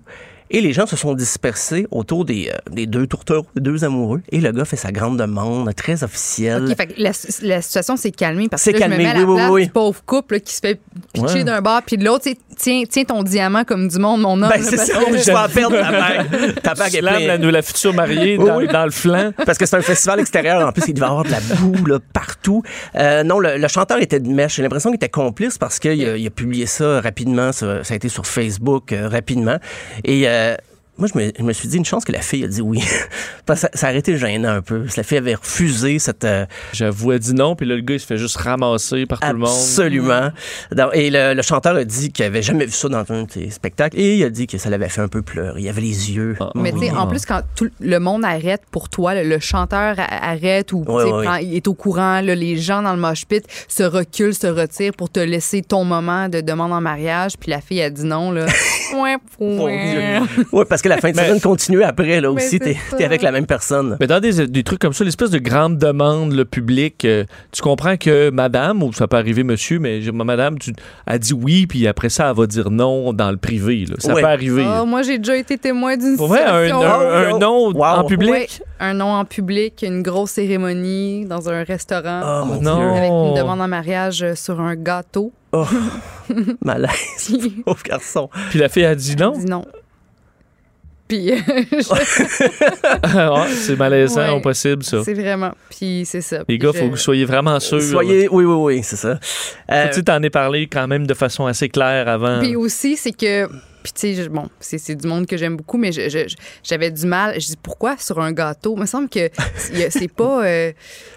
Et 0.53 0.61
les 0.61 0.73
gens 0.73 0.85
se 0.85 0.95
sont 0.95 1.13
dispersés 1.13 1.87
autour 1.91 2.25
des, 2.25 2.49
euh, 2.53 2.57
des 2.71 2.85
deux 2.85 3.07
tourtereaux, 3.07 3.45
des 3.55 3.61
deux 3.61 3.83
amoureux. 3.85 4.21
Et 4.31 4.39
le 4.41 4.51
gars 4.51 4.65
fait 4.65 4.75
sa 4.75 4.91
grande 4.91 5.17
demande, 5.17 5.73
très 5.75 6.03
officielle. 6.03 6.65
OK, 6.69 6.75
fait 6.77 6.87
que 6.87 6.93
la, 6.97 7.11
la 7.41 7.61
situation 7.61 7.95
s'est 7.97 8.11
calmée 8.11 8.47
parce 8.49 8.61
C'est 8.63 8.73
que 8.73 8.79
là, 8.79 8.85
je 8.87 8.91
me 8.91 8.97
calmé, 8.97 9.03
mets 9.05 9.09
à 9.11 9.21
la 9.21 9.25
oui, 9.25 9.31
oui, 9.33 9.35
place 9.37 9.51
oui. 9.51 9.65
du 9.65 9.71
pauvre 9.71 10.03
couple 10.05 10.33
là, 10.35 10.39
qui 10.41 10.53
se 10.53 10.59
fait 10.59 10.79
pitcher 11.13 11.33
Ouais. 11.35 11.43
d'un 11.45 11.61
bord 11.61 11.81
puis 11.85 11.97
de 11.97 12.03
l'autre. 12.05 12.25
Tiens, 12.57 12.83
tiens 12.87 13.03
ton 13.05 13.23
diamant 13.23 13.63
comme 13.63 13.87
du 13.87 13.97
monde, 13.97 14.21
mon 14.21 14.33
homme. 14.43 14.49
Ben, 14.49 14.61
c'est 14.61 14.75
parce 14.75 14.89
ça, 14.89 14.99
que- 14.99 15.17
je 15.17 15.23
vais 15.25 15.33
en 15.35 15.47
perdre 15.49 15.77
ta 15.79 15.91
bague. 15.91 16.61
Ta 16.61 16.73
bague 16.75 16.95
est 16.95 16.99
pleine. 17.01 17.27
la, 17.27 17.37
de 17.37 17.47
la 17.47 17.61
future 17.61 17.93
mariée 17.93 18.37
dans, 18.37 18.57
Oui. 18.57 18.67
dans 18.67 18.83
le 18.85 18.91
flanc. 18.91 19.31
Parce 19.45 19.57
que 19.57 19.65
c'est 19.65 19.77
un 19.77 19.81
festival 19.81 20.19
extérieur. 20.19 20.67
En 20.67 20.71
plus, 20.71 20.83
il 20.87 20.93
devait 20.93 21.05
y 21.07 21.09
avoir 21.09 21.23
de 21.23 21.31
la 21.31 21.39
boue 21.39 21.85
là, 21.85 21.97
partout. 22.13 22.61
Euh, 22.95 23.23
non, 23.23 23.39
le, 23.39 23.57
le 23.57 23.67
chanteur 23.67 23.99
était 24.01 24.19
de 24.19 24.27
mèche. 24.27 24.57
J'ai 24.57 24.61
l'impression 24.63 24.89
qu'il 24.89 24.97
était 24.97 25.09
complice 25.09 25.57
parce 25.57 25.79
qu'il 25.79 25.91
a, 26.07 26.17
il 26.17 26.27
a 26.27 26.29
publié 26.29 26.65
ça 26.65 26.99
rapidement. 27.01 27.51
Ça, 27.51 27.83
ça 27.83 27.93
a 27.93 27.97
été 27.97 28.09
sur 28.09 28.27
Facebook 28.27 28.91
euh, 28.91 29.07
rapidement. 29.07 29.57
Et 30.03 30.27
euh, 30.41 30.57
moi, 30.97 31.07
je 31.11 31.17
me, 31.17 31.31
je 31.37 31.43
me 31.43 31.53
suis 31.53 31.67
dit 31.67 31.77
une 31.77 31.85
chance 31.85 32.05
que 32.05 32.11
la 32.11 32.21
fille 32.21 32.43
a 32.43 32.47
dit 32.47 32.61
oui. 32.61 32.83
parce 33.45 33.61
que 33.61 33.67
ça, 33.67 33.69
ça 33.73 33.87
a 33.87 33.93
été 33.93 34.17
gênant 34.17 34.49
un 34.49 34.61
peu. 34.61 34.85
La 34.97 35.03
fille 35.03 35.17
avait 35.17 35.35
refusé 35.35 35.97
cette... 35.99 36.23
euh, 36.25 36.45
J'avoue, 36.73 37.13
elle 37.13 37.19
dit 37.19 37.33
non, 37.33 37.55
puis 37.55 37.65
là, 37.65 37.75
le 37.75 37.81
gars, 37.81 37.95
il 37.95 37.99
se 37.99 38.05
fait 38.05 38.17
juste 38.17 38.37
ramasser 38.37 39.05
par 39.05 39.19
tout 39.19 39.27
le 39.27 39.33
monde. 39.39 39.47
Absolument. 39.49 40.29
Et 40.93 41.09
le, 41.09 41.33
le 41.33 41.41
chanteur 41.41 41.75
a 41.75 41.83
dit 41.83 42.11
qu'il 42.11 42.25
avait 42.25 42.41
jamais 42.41 42.65
vu 42.65 42.71
ça 42.71 42.87
dans 42.89 43.03
un 43.09 43.23
de 43.23 43.31
ses 43.31 43.49
spectacles 43.49 43.99
et 43.99 44.17
il 44.17 44.23
a 44.23 44.29
dit 44.29 44.47
que 44.47 44.57
ça 44.57 44.69
l'avait 44.69 44.89
fait 44.89 45.01
un 45.01 45.07
peu 45.07 45.21
pleurer. 45.21 45.61
Il 45.61 45.69
avait 45.69 45.81
les 45.81 46.11
yeux. 46.11 46.35
Ah. 46.39 46.51
Mais 46.55 46.71
tu 46.71 46.79
sais, 46.79 46.91
en 46.91 47.07
plus, 47.07 47.25
quand 47.25 47.41
tout 47.55 47.69
le 47.79 47.99
monde 47.99 48.23
arrête 48.25 48.61
pour 48.69 48.89
toi, 48.89 49.15
le, 49.15 49.23
le 49.27 49.39
chanteur 49.39 49.95
arrête 49.97 50.71
ou 50.73 50.83
tu 50.85 50.91
Ouais, 50.91 51.03
sais, 51.05 51.11
ouais. 51.11 51.25
prend- 51.25 51.35
il 51.37 51.55
est 51.55 51.67
au 51.67 51.73
courant, 51.73 52.21
là, 52.21 52.35
les 52.35 52.57
gens 52.57 52.81
dans 52.83 52.93
le 52.93 52.99
mosh 52.99 53.25
pit 53.25 53.43
se 53.67 53.83
reculent, 53.83 54.35
se 54.35 54.47
retirent 54.47 54.93
pour 54.93 55.09
te 55.09 55.19
laisser 55.19 55.61
ton 55.61 55.83
moment 55.83 56.29
de 56.29 56.41
demande 56.41 56.73
en 56.73 56.81
mariage, 56.81 57.33
puis 57.39 57.49
la 57.49 57.61
fille 57.61 57.81
a 57.81 57.89
dit 57.89 58.03
non, 58.05 58.31
là. 58.31 58.45
ouais, 58.93 59.15
ouais. 59.39 60.19
Oui, 60.51 60.63
parce 60.69 60.80
parce 60.81 60.83
que 60.83 60.89
la 60.89 60.97
fin 60.97 61.11
de 61.11 61.15
semaine 61.27 61.39
continue 61.41 61.83
après, 61.83 62.19
là 62.21 62.31
aussi. 62.31 62.59
T'es 62.59 62.75
t'es 62.97 63.03
avec 63.05 63.21
la 63.21 63.31
même 63.31 63.45
personne. 63.45 63.97
Mais 63.99 64.07
dans 64.07 64.19
des, 64.19 64.47
des 64.47 64.63
trucs 64.63 64.79
comme 64.79 64.93
ça, 64.93 65.03
l'espèce 65.03 65.29
de 65.29 65.37
grande 65.37 65.77
demande, 65.77 66.33
le 66.33 66.43
public, 66.45 67.05
euh, 67.05 67.23
tu 67.51 67.61
comprends 67.61 67.97
que 67.97 68.29
madame, 68.31 68.81
ou 68.81 68.91
ça 68.93 69.07
peut 69.07 69.17
arriver 69.17 69.43
monsieur, 69.43 69.77
mais 69.79 70.01
madame, 70.11 70.57
tu, 70.57 70.73
a 71.05 71.17
dit 71.19 71.33
oui, 71.33 71.67
puis 71.67 71.87
après 71.87 72.09
ça, 72.09 72.29
elle 72.31 72.35
va 72.37 72.47
dire 72.47 72.71
non 72.71 73.13
dans 73.13 73.29
le 73.29 73.37
privé. 73.37 73.85
là. 73.85 73.95
Ça 73.99 74.13
Ouais. 74.15 74.21
peut 74.21 74.27
arriver. 74.27 74.63
Ah, 74.67 74.83
moi, 74.85 75.03
j'ai 75.03 75.17
déjà 75.19 75.37
été 75.37 75.57
témoin 75.57 75.97
d'une 75.97 76.17
Pour 76.17 76.27
vrai, 76.29 76.43
un, 76.43 76.63
situation. 76.65 76.81
un- 76.81 77.27
un 77.27 77.31
Oh, 77.33 77.37
non 77.37 77.71
wow. 77.73 77.83
en 77.83 78.03
public? 78.05 78.31
Ouais, 78.31 78.47
un 78.79 78.93
nom 78.95 79.11
en 79.13 79.25
public, 79.25 79.83
une 79.87 80.01
grosse 80.01 80.31
cérémonie 80.31 81.25
dans 81.25 81.47
un 81.49 81.63
restaurant. 81.63 82.21
Oh, 82.41 82.45
mon 82.45 82.61
non. 82.61 82.77
Dieu. 82.77 82.89
Avec 82.89 83.09
une 83.11 83.33
demande 83.35 83.61
en 83.61 83.67
mariage 83.67 84.23
euh, 84.23 84.35
sur 84.35 84.59
un 84.59 84.75
gâteau. 84.75 85.31
Oh, 85.51 85.65
malaise. 86.63 87.37
Pauvre 87.65 87.83
garçon. 87.83 88.29
Puis 88.49 88.59
la 88.59 88.69
fille 88.69 88.85
a 88.85 88.95
dit 88.95 89.15
non? 89.15 89.31
dit 89.37 89.45
non. 89.45 89.63
Puis, 91.11 91.29
euh, 91.29 91.35
je- 91.73 93.01
Ah, 93.03 93.45
c'est 93.53 93.75
malaisant 93.75 94.21
Ouais. 94.21 94.29
au 94.29 94.39
possible, 94.39 94.81
ça. 94.83 95.03
c'est 95.03 95.13
vraiment. 95.13 95.51
Puis, 95.69 96.03
c'est 96.05 96.21
ça. 96.21 96.43
Les 96.47 96.57
gars, 96.57 96.71
je- 96.73 96.79
faut 96.79 96.85
que 96.85 96.91
vous 96.91 96.95
soyez 96.97 97.25
vraiment 97.25 97.59
sûrs. 97.59 97.81
Soyez. 97.81 98.29
Oui, 98.31 98.45
oui, 98.45 98.55
oui, 98.77 98.81
c'est 98.83 98.95
ça. 98.95 99.19
Euh, 99.69 99.89
Tu 99.93 100.03
t'en 100.05 100.21
es 100.23 100.29
parlé 100.29 100.67
quand 100.67 100.87
même 100.87 101.05
de 101.05 101.13
façon 101.13 101.45
assez 101.47 101.67
claire 101.67 102.07
avant. 102.07 102.39
Puis 102.39 102.55
aussi, 102.55 102.95
c'est 102.95 103.11
que. 103.11 103.49
Puis, 103.83 103.93
tu 103.93 104.15
sais, 104.15 104.29
bon, 104.29 104.47
c'est 104.59 104.77
c'est 104.77 104.95
du 104.95 105.07
monde 105.07 105.25
que 105.25 105.37
j'aime 105.37 105.55
beaucoup, 105.57 105.77
mais 105.77 105.91
je- 105.91 106.09
je- 106.09 106.27
je- 106.27 106.35
j'avais 106.63 106.91
du 106.91 107.05
mal. 107.07 107.33
Je 107.39 107.47
dis, 107.47 107.57
pourquoi 107.61 107.95
sur 107.97 108.19
un 108.19 108.31
gâteau? 108.31 108.75
Il 108.77 108.81
me 108.81 108.85
semble 108.85 109.09
que 109.09 109.29
c'est 109.89 110.11
pas. 110.13 110.45
euh, 110.45 110.71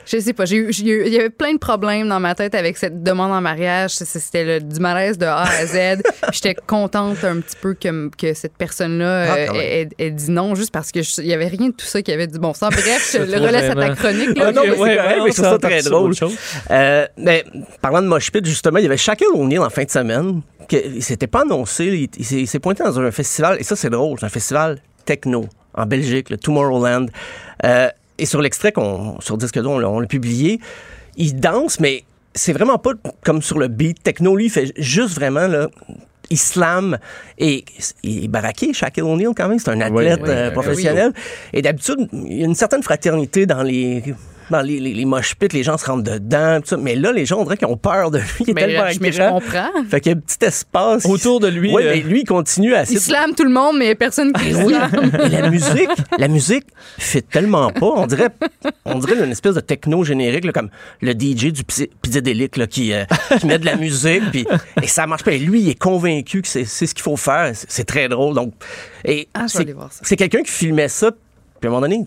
je 0.06 0.18
sais 0.18 0.32
pas. 0.32 0.44
Il 0.44 0.78
y 1.08 1.18
avait 1.18 1.30
plein 1.30 1.52
de 1.52 1.58
problèmes 1.58 2.08
dans 2.08 2.20
ma 2.20 2.34
tête 2.34 2.54
avec 2.54 2.76
cette 2.78 3.02
demande 3.02 3.32
en 3.32 3.40
mariage. 3.40 3.90
C'était 3.92 4.44
le- 4.44 4.60
du 4.60 4.80
malaise 4.80 5.18
de 5.18 5.26
A 5.26 5.42
à 5.42 5.66
Z. 5.66 6.02
J'étais 6.32 6.54
contente 6.54 7.22
un 7.24 7.40
petit 7.40 7.56
peu 7.60 7.74
que, 7.74 8.08
que 8.16 8.34
cette 8.34 8.56
personne-là 8.56 9.26
Ah, 9.32 9.36
euh, 9.36 9.54
ait, 9.60 9.88
ait 9.98 10.10
dit 10.10 10.30
non, 10.30 10.54
juste 10.54 10.72
parce 10.72 10.90
qu'il 10.90 11.02
y 11.26 11.32
avait 11.32 11.48
rien 11.48 11.68
de 11.68 11.74
tout 11.74 11.86
ça 11.86 12.00
qui 12.02 12.12
avait 12.12 12.26
du 12.26 12.38
bon 12.38 12.54
sens. 12.54 12.70
Bref, 12.70 13.10
je 13.12 13.18
le 13.30 13.38
relaisse 13.46 13.70
à 13.70 13.74
ta 13.74 13.90
chronique. 13.94 14.36
là. 14.38 14.46
Ah 14.48 14.52
non, 14.52 14.62
mais 14.64 14.70
c'est 14.74 14.80
ouais, 14.80 14.96
correct, 14.96 15.16
ouais, 15.18 15.24
mais 15.24 15.30
je 15.30 15.34
trouve 15.34 15.44
ça 15.46 15.58
très 15.58 15.82
drôle. 15.82 16.14
chose. 16.14 16.36
Euh, 16.70 17.06
mais 17.18 17.44
parlant 17.80 18.02
de 18.02 18.06
Mosh 18.06 18.30
Pit, 18.30 18.44
justement, 18.44 18.78
il 18.78 18.84
y 18.84 18.86
avait 18.86 18.96
Shaquille 18.96 19.26
O'Neal 19.34 19.60
en 19.62 19.70
fin 19.70 19.84
de 19.84 19.90
semaine. 19.90 20.40
Que, 20.68 20.76
il 20.76 21.02
s'était 21.02 21.26
pas 21.26 21.42
annoncé. 21.42 21.84
Il, 21.84 22.08
il 22.16 22.24
s'est- 22.24 22.40
il 22.40 22.46
s'est 22.54 22.60
pointé 22.60 22.84
dans 22.84 23.00
un 23.00 23.10
festival, 23.10 23.56
et 23.58 23.64
ça, 23.64 23.74
c'est 23.74 23.90
drôle, 23.90 24.18
c'est 24.20 24.26
un 24.26 24.30
festival 24.30 24.78
techno 25.04 25.46
en 25.74 25.86
Belgique, 25.86 26.30
le 26.30 26.36
Tomorrowland. 26.38 27.06
Euh, 27.64 27.88
et 28.16 28.26
sur 28.26 28.40
l'extrait 28.40 28.70
qu'on, 28.70 29.20
sur 29.20 29.36
Disque 29.36 29.58
on 29.64 29.78
l'a- 29.78 30.06
publié, 30.06 30.60
il 31.16 31.34
danse, 31.40 31.80
mais 31.80 32.04
c'est 32.32 32.52
vraiment 32.52 32.78
pas 32.78 32.92
comme 33.24 33.42
sur 33.42 33.58
le 33.58 33.66
beat 33.66 34.02
techno. 34.02 34.36
Lui, 34.36 34.46
il 34.46 34.50
fait 34.50 34.72
juste 34.76 35.14
vraiment, 35.14 35.48
là, 35.48 35.68
il 36.30 36.38
slam 36.38 36.96
et 37.38 37.64
il 38.04 38.24
est 38.24 38.28
baraqué, 38.28 38.72
Shaquille 38.72 39.02
O'Neal 39.02 39.32
quand 39.36 39.48
même, 39.48 39.58
c'est 39.58 39.70
un 39.70 39.80
athlète 39.80 40.20
oui, 40.22 40.28
euh, 40.30 40.48
oui, 40.48 40.52
professionnel. 40.52 41.12
Et 41.52 41.60
d'habitude, 41.60 42.08
il 42.12 42.38
y 42.38 42.42
a 42.42 42.46
une 42.46 42.54
certaine 42.54 42.82
fraternité 42.82 43.46
dans 43.46 43.62
les 43.62 44.14
dans 44.56 44.62
les, 44.62 44.80
les, 44.80 44.94
les 44.94 45.04
mosh 45.04 45.34
pits, 45.34 45.48
les 45.52 45.62
gens 45.62 45.76
se 45.78 45.84
rentrent 45.86 46.02
dedans, 46.04 46.60
tout 46.60 46.68
ça. 46.68 46.76
mais 46.76 46.94
là, 46.94 47.12
les 47.12 47.26
gens, 47.26 47.38
on 47.40 47.44
dirait 47.44 47.56
qu'ils 47.56 47.66
ont 47.68 47.76
peur 47.76 48.10
de 48.10 48.18
lui. 48.18 48.24
Il 48.40 48.50
est 48.50 48.52
Mais, 48.54 48.60
tellement 48.66 48.84
là, 48.84 48.92
je, 48.92 49.00
mais 49.00 49.12
je 49.12 49.22
comprends. 49.22 49.70
Fait 49.90 50.00
qu'il 50.00 50.12
y 50.12 50.14
a 50.14 50.18
un 50.18 50.20
petit 50.20 50.44
espace. 50.44 51.04
Autour 51.06 51.40
de 51.40 51.48
lui, 51.48 51.72
Oui, 51.74 51.82
euh, 51.84 51.92
mais 51.94 52.00
lui, 52.00 52.20
il 52.20 52.24
continue 52.26 52.74
à 52.74 52.82
Il 52.84 52.98
slame 53.00 53.34
tout 53.34 53.44
le 53.44 53.50
monde, 53.50 53.76
mais 53.78 53.94
personne 53.94 54.32
qui 54.32 54.54
oui, 54.54 54.74
et 55.24 55.28
la 55.28 55.50
musique, 55.50 55.88
la 56.18 56.28
musique 56.28 56.64
fait 56.98 57.22
tellement 57.22 57.70
pas. 57.70 57.86
On 57.86 58.06
dirait, 58.06 58.28
on 58.84 58.98
dirait 58.98 59.24
une 59.24 59.32
espèce 59.32 59.54
de 59.54 59.60
techno 59.60 60.04
générique, 60.04 60.44
là, 60.44 60.52
comme 60.52 60.70
le 61.00 61.12
DJ 61.12 61.52
du 61.52 61.62
Pizzadelic 62.02 62.56
là, 62.56 62.66
qui, 62.66 62.92
euh, 62.92 63.04
qui 63.40 63.46
met 63.46 63.58
de 63.58 63.66
la 63.66 63.76
musique, 63.76 64.22
puis 64.30 64.46
et 64.82 64.86
ça 64.86 65.06
marche 65.06 65.24
pas. 65.24 65.32
Et 65.32 65.38
lui, 65.38 65.60
il 65.60 65.68
est 65.70 65.78
convaincu 65.78 66.42
que 66.42 66.48
c'est 66.48 66.64
ce 66.64 66.94
qu'il 66.94 67.02
faut 67.02 67.16
faire. 67.16 67.52
C'est- 67.54 67.84
très 67.84 68.08
drôle. 68.08 68.34
Donc, 68.34 68.54
et 69.04 69.28
Ah, 69.34 69.44
c'est 69.48 70.16
quelqu'un 70.16 70.42
qui 70.42 70.50
filmait 70.50 70.88
ça. 70.88 71.10
Puis 71.10 71.18
à 71.64 71.66
un 71.66 71.70
moment 71.70 71.82
donné, 71.82 72.04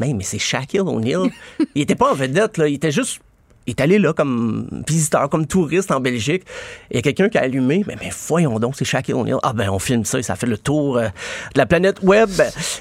mais, 0.00 0.12
mais 0.12 0.24
c'est 0.24 0.38
Shaquille 0.38 0.80
O'Neal. 0.80 1.30
il 1.74 1.82
était 1.82 1.94
pas 1.94 2.12
en 2.12 2.14
vedette, 2.14 2.58
là. 2.58 2.68
Il 2.68 2.74
était 2.74 2.92
juste 2.92 3.20
il 3.68 3.72
est 3.72 3.82
allé 3.82 3.98
là 3.98 4.14
comme 4.14 4.66
visiteur, 4.88 5.28
comme 5.28 5.46
touriste 5.46 5.90
en 5.90 6.00
Belgique. 6.00 6.42
Il 6.90 6.96
y 6.96 6.98
a 6.98 7.02
quelqu'un 7.02 7.28
qui 7.28 7.36
a 7.36 7.42
allumé. 7.42 7.84
Mais, 7.86 7.96
mais 8.00 8.10
voyons 8.26 8.58
donc, 8.58 8.74
c'est 8.76 8.86
Shaquille 8.86 9.12
O'Neal. 9.14 9.38
Ah 9.42 9.52
ben, 9.52 9.68
on 9.68 9.78
filme 9.78 10.06
ça 10.06 10.18
et 10.18 10.22
ça 10.22 10.36
fait 10.36 10.46
le 10.46 10.56
tour 10.56 10.96
euh, 10.96 11.02
de 11.02 11.58
la 11.58 11.66
planète 11.66 12.02
web. 12.02 12.30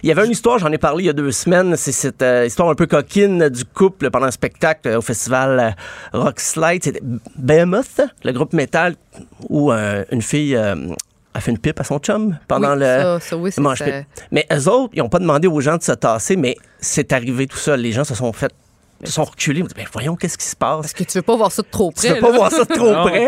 Il 0.01 0.07
y 0.07 0.13
avait 0.13 0.25
une 0.25 0.31
histoire, 0.31 0.59
j'en 0.59 0.71
ai 0.71 0.77
parlé 0.77 1.03
il 1.03 1.07
y 1.07 1.09
a 1.09 1.13
deux 1.13 1.33
semaines. 1.33 1.75
C'est 1.75 1.91
cette 1.91 2.21
euh, 2.21 2.45
histoire 2.45 2.69
un 2.69 2.75
peu 2.75 2.85
coquine 2.85 3.49
du 3.49 3.65
couple 3.65 4.09
pendant 4.09 4.27
un 4.27 4.31
spectacle 4.31 4.87
euh, 4.87 4.99
au 4.99 5.01
festival 5.01 5.75
Rock 6.13 6.39
Slide. 6.39 6.81
C'était 6.81 7.01
Behemoth, 7.35 7.99
le 8.23 8.31
groupe 8.31 8.53
métal, 8.53 8.95
où 9.49 9.71
une 9.71 10.21
fille 10.21 10.55
a 10.55 11.41
fait 11.41 11.51
une 11.51 11.59
pipe 11.59 11.79
à 11.81 11.83
son 11.83 11.99
chum 11.99 12.37
pendant 12.47 12.73
Oui, 12.73 12.79
le... 12.79 13.19
ça, 13.19 13.35
oui, 13.37 13.51
Mange. 13.57 13.83
Mais 14.31 14.47
eux 14.53 14.69
autres, 14.69 14.93
ils 14.93 14.99
n'ont 14.99 15.09
pas 15.09 15.19
demandé 15.19 15.49
aux 15.49 15.59
gens 15.59 15.75
de 15.75 15.83
se 15.83 15.91
tasser, 15.91 16.37
mais 16.37 16.55
c'est 16.79 17.13
arrivé 17.13 17.47
tout 17.47 17.57
seul. 17.57 17.81
Les 17.81 17.91
gens 17.91 18.03
se 18.03 18.15
sont 18.15 18.31
fait 18.33 18.51
se 19.03 19.11
sont 19.11 19.25
reculés. 19.25 19.59
Ils 19.59 19.63
ont 19.63 19.67
dit, 19.67 19.75
ben 19.75 19.85
voyons, 19.93 20.15
qu'est-ce 20.15 20.39
qui 20.39 20.45
se 20.47 20.55
passe? 20.55 20.81
Parce 20.81 20.93
que 20.93 21.03
tu 21.03 21.19
veux 21.19 21.21
pas 21.21 21.35
voir 21.35 21.51
ça 21.51 21.61
de 21.61 21.67
trop 21.69 21.91
Tu 21.95 22.07
près. 22.07 22.15
veux 22.15 22.19
pas 22.19 22.31
voir 22.31 22.51
ça 22.51 22.63
de 22.65 22.73
trop 22.73 22.91
Non. 22.91 23.03
près. 23.05 23.27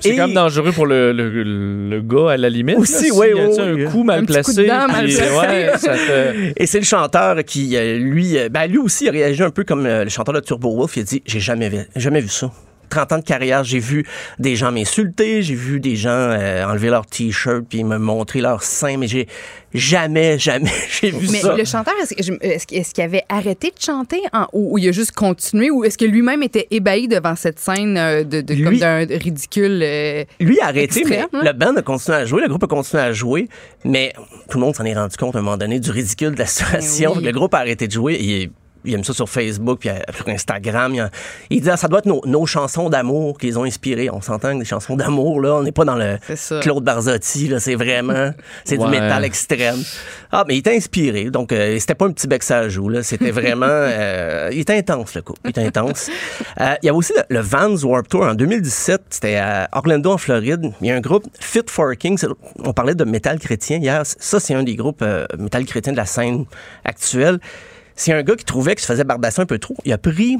C'est 0.00 0.08
Et- 0.08 0.16
quand 0.16 0.26
même 0.26 0.34
dangereux 0.34 0.72
pour 0.72 0.86
le, 0.86 1.12
le, 1.12 1.44
le 1.44 2.00
gars 2.02 2.32
à 2.32 2.36
la 2.36 2.48
limite. 2.48 2.76
Aussi, 2.78 3.10
là, 3.10 3.14
oui, 3.14 3.26
s'il 3.28 3.36
y 3.36 3.40
a, 3.40 3.46
oui, 3.46 3.54
tu 3.54 3.62
oui. 3.74 3.86
un 3.86 3.90
coup 3.92 4.02
mal 4.02 4.18
Un 4.20 4.24
petit 4.24 4.42
coup 4.42 4.52
de 4.54 4.62
placé. 4.64 4.66
mal 4.92 5.04
puis, 5.04 5.14
placé. 5.14 5.36
ouais, 5.38 5.72
ça 5.78 5.92
te- 5.94 6.52
Et 6.60 6.66
c'est 6.66 6.80
le 6.80 6.84
chanteur 6.84 7.44
qui, 7.44 7.76
euh, 7.76 7.96
lui, 7.96 8.36
euh, 8.36 8.48
ben, 8.48 8.66
lui 8.66 8.78
aussi 8.78 9.08
a 9.08 9.12
réagi 9.12 9.44
un 9.44 9.50
peu 9.50 9.62
comme 9.62 9.86
euh, 9.86 10.02
le 10.02 10.10
chanteur 10.10 10.34
de 10.34 10.40
Turbo 10.40 10.74
Wolf. 10.78 10.96
Il 10.96 11.00
a 11.00 11.04
dit 11.04 11.22
J'ai 11.26 11.38
jamais 11.40 11.68
vu, 11.68 11.78
jamais 11.94 12.20
vu 12.20 12.28
ça. 12.28 12.50
30 12.88 13.12
ans 13.12 13.18
de 13.18 13.24
carrière, 13.24 13.64
j'ai 13.64 13.78
vu 13.78 14.06
des 14.38 14.56
gens 14.56 14.72
m'insulter, 14.72 15.42
j'ai 15.42 15.54
vu 15.54 15.80
des 15.80 15.96
gens 15.96 16.10
euh, 16.10 16.64
enlever 16.64 16.90
leur 16.90 17.06
t-shirt 17.06 17.64
puis 17.68 17.84
me 17.84 17.98
montrer 17.98 18.40
leur 18.40 18.62
sein, 18.62 18.96
mais 18.96 19.06
j'ai 19.08 19.26
jamais, 19.72 20.38
jamais, 20.38 20.70
j'ai 21.00 21.10
vu 21.10 21.26
Mais 21.30 21.40
ça. 21.40 21.56
le 21.56 21.64
chanteur, 21.64 21.94
est-ce 22.02 22.64
est-ce 22.70 22.94
qu'il 22.94 23.04
avait 23.04 23.24
arrêté 23.28 23.68
de 23.76 23.82
chanter 23.82 24.20
en- 24.32 24.46
ou, 24.52 24.74
ou 24.74 24.78
il 24.78 24.88
a 24.88 24.92
juste 24.92 25.12
continué 25.12 25.70
ou 25.70 25.84
est-ce 25.84 25.98
que 25.98 26.04
lui-même 26.04 26.42
était 26.42 26.66
ébahi 26.70 27.08
devant 27.08 27.34
cette 27.36 27.58
scène 27.58 27.96
euh, 27.96 28.24
de, 28.24 28.40
comme 28.62 28.78
d'un 28.78 28.98
ridicule 28.98 29.80
euh, 29.82 30.24
Lui 30.40 30.60
a 30.60 30.66
arrêté, 30.66 31.00
Extrême, 31.00 31.26
mais 31.32 31.38
hein? 31.38 31.42
le 31.44 31.52
band 31.52 31.74
a 31.76 31.82
continué 31.82 32.18
à 32.18 32.24
jouer, 32.24 32.42
le 32.42 32.48
groupe 32.48 32.64
a 32.64 32.68
continué 32.68 33.02
à 33.02 33.12
jouer, 33.12 33.48
mais 33.84 34.12
tout 34.48 34.58
le 34.58 34.64
monde 34.64 34.74
s'en 34.76 34.84
est 34.84 34.94
rendu 34.94 35.16
compte 35.16 35.34
à 35.34 35.38
un 35.38 35.42
moment 35.42 35.56
donné 35.56 35.80
du 35.80 35.90
ridicule 35.90 36.32
de 36.34 36.38
la 36.38 36.46
situation. 36.46 37.12
Ben 37.12 37.18
oui. 37.18 37.24
Le 37.24 37.32
groupe 37.32 37.54
a 37.54 37.58
arrêté 37.58 37.86
de 37.86 37.92
jouer. 37.92 38.16
Il, 38.20 38.50
il 38.84 38.94
aime 38.94 39.04
ça 39.04 39.12
sur 39.12 39.28
Facebook, 39.28 39.80
puis 39.80 39.88
euh, 39.88 39.94
sur 40.14 40.28
Instagram. 40.28 40.94
Il, 40.94 41.10
il 41.50 41.60
dit 41.62 41.70
ah, 41.70 41.76
ça 41.76 41.88
doit 41.88 42.00
être 42.00 42.06
nos, 42.06 42.20
nos 42.26 42.46
chansons 42.46 42.88
d'amour 42.90 43.38
qu'ils 43.38 43.58
ont 43.58 43.64
inspirées. 43.64 44.10
On 44.10 44.20
s'entend 44.20 44.52
que 44.54 44.58
des 44.60 44.64
chansons 44.64 44.96
d'amour, 44.96 45.40
là, 45.40 45.54
on 45.54 45.62
n'est 45.62 45.72
pas 45.72 45.84
dans 45.84 45.96
le. 45.96 46.18
Claude 46.60 46.84
Barzotti, 46.84 47.48
là, 47.48 47.60
c'est 47.60 47.74
vraiment, 47.74 48.30
c'est 48.64 48.78
Ouais. 48.78 48.84
du 48.86 48.90
métal 48.90 49.24
extrême. 49.24 49.82
Ah, 50.32 50.44
mais 50.48 50.56
il 50.56 50.58
était 50.58 50.76
inspiré, 50.76 51.30
donc 51.30 51.52
euh, 51.52 51.78
c'était 51.78 51.94
pas 51.94 52.06
un 52.06 52.12
petit 52.12 52.26
bec 52.26 52.42
ça 52.42 52.68
joue, 52.68 52.88
là, 52.88 53.02
c'était 53.02 53.30
vraiment, 53.30 53.66
euh, 53.68 54.50
il 54.52 54.60
était 54.60 54.76
intense 54.76 55.14
le 55.14 55.22
coup, 55.22 55.34
il 55.44 55.50
était 55.50 55.62
intense. 55.64 56.10
Euh, 56.60 56.74
il 56.82 56.86
y 56.86 56.88
a 56.88 56.94
aussi 56.94 57.12
le, 57.16 57.22
le 57.36 57.40
Vans 57.40 57.74
Warp 57.84 58.08
Tour 58.08 58.22
en 58.24 58.34
2017, 58.34 59.00
c'était 59.10 59.36
à 59.36 59.68
Orlando 59.72 60.12
en 60.12 60.18
Floride. 60.18 60.72
Il 60.80 60.86
y 60.88 60.90
a 60.90 60.96
un 60.96 61.00
groupe 61.00 61.24
Fit 61.40 61.62
for 61.68 61.88
a 61.90 61.96
King, 61.96 62.18
c'est- 62.18 62.26
on 62.64 62.72
parlait 62.72 62.94
de 62.94 63.04
métal 63.04 63.38
chrétien 63.38 63.78
hier, 63.78 64.02
ça 64.04 64.40
c'est 64.40 64.54
un 64.54 64.62
des 64.64 64.74
groupes 64.76 65.02
euh, 65.02 65.24
métal 65.38 65.64
chrétien 65.64 65.92
de 65.92 65.96
la 65.98 66.06
scène 66.06 66.44
actuelle. 66.84 67.38
C'est 67.96 68.12
un 68.12 68.22
gars 68.22 68.36
qui 68.36 68.44
trouvait 68.44 68.74
qu'il 68.74 68.82
se 68.82 68.86
faisait 68.86 69.04
barbasser 69.04 69.40
un 69.40 69.46
peu 69.46 69.58
trop. 69.58 69.76
Il 69.84 69.92
a 69.92 69.98
pris 69.98 70.38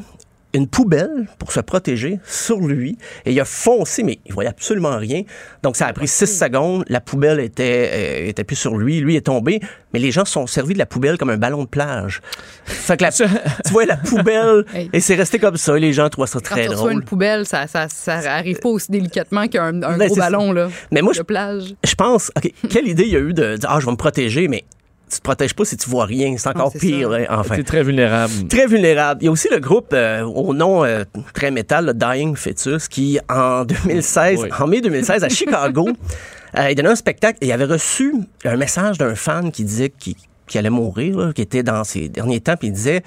une 0.56 0.68
poubelle 0.68 1.26
pour 1.40 1.50
se 1.50 1.58
protéger 1.58 2.20
sur 2.24 2.60
lui 2.60 2.96
et 3.26 3.32
il 3.32 3.40
a 3.40 3.44
foncé, 3.44 4.04
mais 4.04 4.20
il 4.24 4.32
voyait 4.32 4.48
absolument 4.50 4.96
rien. 4.98 5.22
Donc 5.64 5.74
ça 5.74 5.86
a 5.88 5.92
pris 5.92 6.06
six 6.06 6.28
secondes. 6.28 6.84
La 6.88 7.00
poubelle 7.00 7.40
était, 7.40 7.90
euh, 7.92 8.28
était 8.28 8.44
plus 8.44 8.54
sur 8.54 8.76
lui. 8.76 9.00
Lui 9.00 9.16
est 9.16 9.22
tombé, 9.26 9.58
mais 9.92 9.98
les 9.98 10.12
gens 10.12 10.24
se 10.24 10.30
sont 10.32 10.46
servis 10.46 10.74
de 10.74 10.78
la 10.78 10.86
poubelle 10.86 11.18
comme 11.18 11.30
un 11.30 11.38
ballon 11.38 11.64
de 11.64 11.68
plage. 11.68 12.20
Fait 12.66 12.96
que 12.96 13.02
la, 13.02 13.10
tu 13.10 13.24
vois 13.72 13.84
la 13.84 13.96
poubelle 13.96 14.64
Hey. 14.74 14.88
et 14.92 15.00
c'est 15.00 15.16
resté 15.16 15.40
comme 15.40 15.56
ça. 15.56 15.76
Les 15.76 15.92
gens 15.92 16.08
trouvaient 16.08 16.28
ça 16.28 16.38
très 16.40 16.66
drôle. 16.68 16.92
une 16.92 17.02
poubelle, 17.02 17.46
ça, 17.46 17.66
ça, 17.66 17.88
ça 17.88 18.14
arrive 18.34 18.60
pas 18.60 18.68
aussi 18.68 18.92
délicatement 18.92 19.48
qu'un 19.48 19.82
un 19.82 19.98
Ben, 19.98 20.06
gros 20.06 20.14
ballon 20.16 20.52
là, 20.52 20.68
Mais 20.92 21.02
moi, 21.02 21.12
de 21.14 21.16
je, 21.18 21.22
plage. 21.22 21.74
je 21.84 21.94
pense, 21.96 22.30
OK, 22.36 22.48
quelle 22.70 22.86
idée 22.86 23.02
il 23.04 23.12
y 23.12 23.16
a 23.16 23.20
eu 23.20 23.32
de 23.32 23.56
dire, 23.56 23.68
ah, 23.72 23.80
je 23.80 23.86
vais 23.86 23.92
me 23.92 23.96
protéger, 23.96 24.46
mais 24.46 24.62
tu 25.10 25.18
te 25.18 25.22
protèges 25.22 25.54
pas 25.54 25.64
si 25.64 25.76
tu 25.76 25.88
vois 25.88 26.04
rien. 26.06 26.34
C'est 26.38 26.48
encore 26.48 26.70
c'est 26.72 26.78
pire, 26.78 27.12
hein, 27.12 27.24
enfin. 27.28 27.56
T'es 27.56 27.62
très 27.62 27.82
vulnérable. 27.82 28.32
Très 28.48 28.66
vulnérable. 28.66 29.20
Il 29.22 29.26
y 29.26 29.28
a 29.28 29.30
aussi 29.30 29.48
le 29.50 29.58
groupe 29.58 29.92
euh, 29.92 30.22
au 30.22 30.54
nom 30.54 30.84
euh, 30.84 31.04
très 31.32 31.50
métal, 31.50 31.86
le 31.86 31.94
Dying 31.94 32.36
Fetus, 32.36 32.88
qui 32.88 33.18
en 33.28 33.64
2016, 33.64 34.40
Oui. 34.42 34.48
en 34.58 34.66
mai 34.66 34.80
2016 34.80 35.22
à 35.24 35.28
Chicago, 35.28 35.88
euh, 36.58 36.70
il 36.70 36.74
donnait 36.74 36.88
un 36.88 36.96
spectacle 36.96 37.38
et 37.42 37.46
il 37.46 37.52
avait 37.52 37.64
reçu 37.64 38.14
un 38.44 38.56
message 38.56 38.98
d'un 38.98 39.14
fan 39.14 39.52
qui 39.52 39.64
disait 39.64 39.90
qu'il 39.90 40.16
allait 40.58 40.70
mourir, 40.70 41.18
là, 41.18 41.32
qui 41.32 41.42
était 41.42 41.62
dans 41.62 41.84
ses 41.84 42.08
derniers 42.08 42.40
temps, 42.40 42.56
puis 42.56 42.68
il 42.68 42.72
disait 42.74 43.02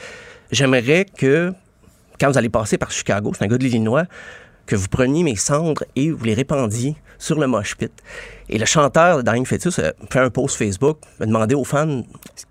J'aimerais 0.52 1.06
que 1.18 1.52
quand 2.20 2.32
vous 2.32 2.38
allez 2.38 2.50
passer 2.50 2.78
par 2.78 2.90
Chicago, 2.92 3.32
c'est 3.38 3.44
un 3.44 3.48
gars 3.48 3.58
de 3.58 3.64
l'Illinois, 3.64 4.06
que 4.68 4.76
vous 4.76 4.88
preniez 4.88 5.24
mes 5.24 5.36
cendres 5.36 5.84
et 5.96 6.12
vous 6.12 6.24
les 6.26 6.34
répandiez 6.36 6.96
sur 7.20 7.40
le 7.40 7.48
mosh 7.48 7.76
pit. 7.76 7.92
Et 8.50 8.60
le 8.60 8.66
chanteur 8.66 9.18
de 9.24 9.30
Dying 9.30 9.46
Fetus 9.46 9.80
a 9.80 9.92
fait 10.12 10.20
un 10.20 10.30
post 10.30 10.56
Facebook, 10.56 11.00
a 11.20 11.26
demandé 11.26 11.56
aux 11.56 11.64
fans 11.64 12.04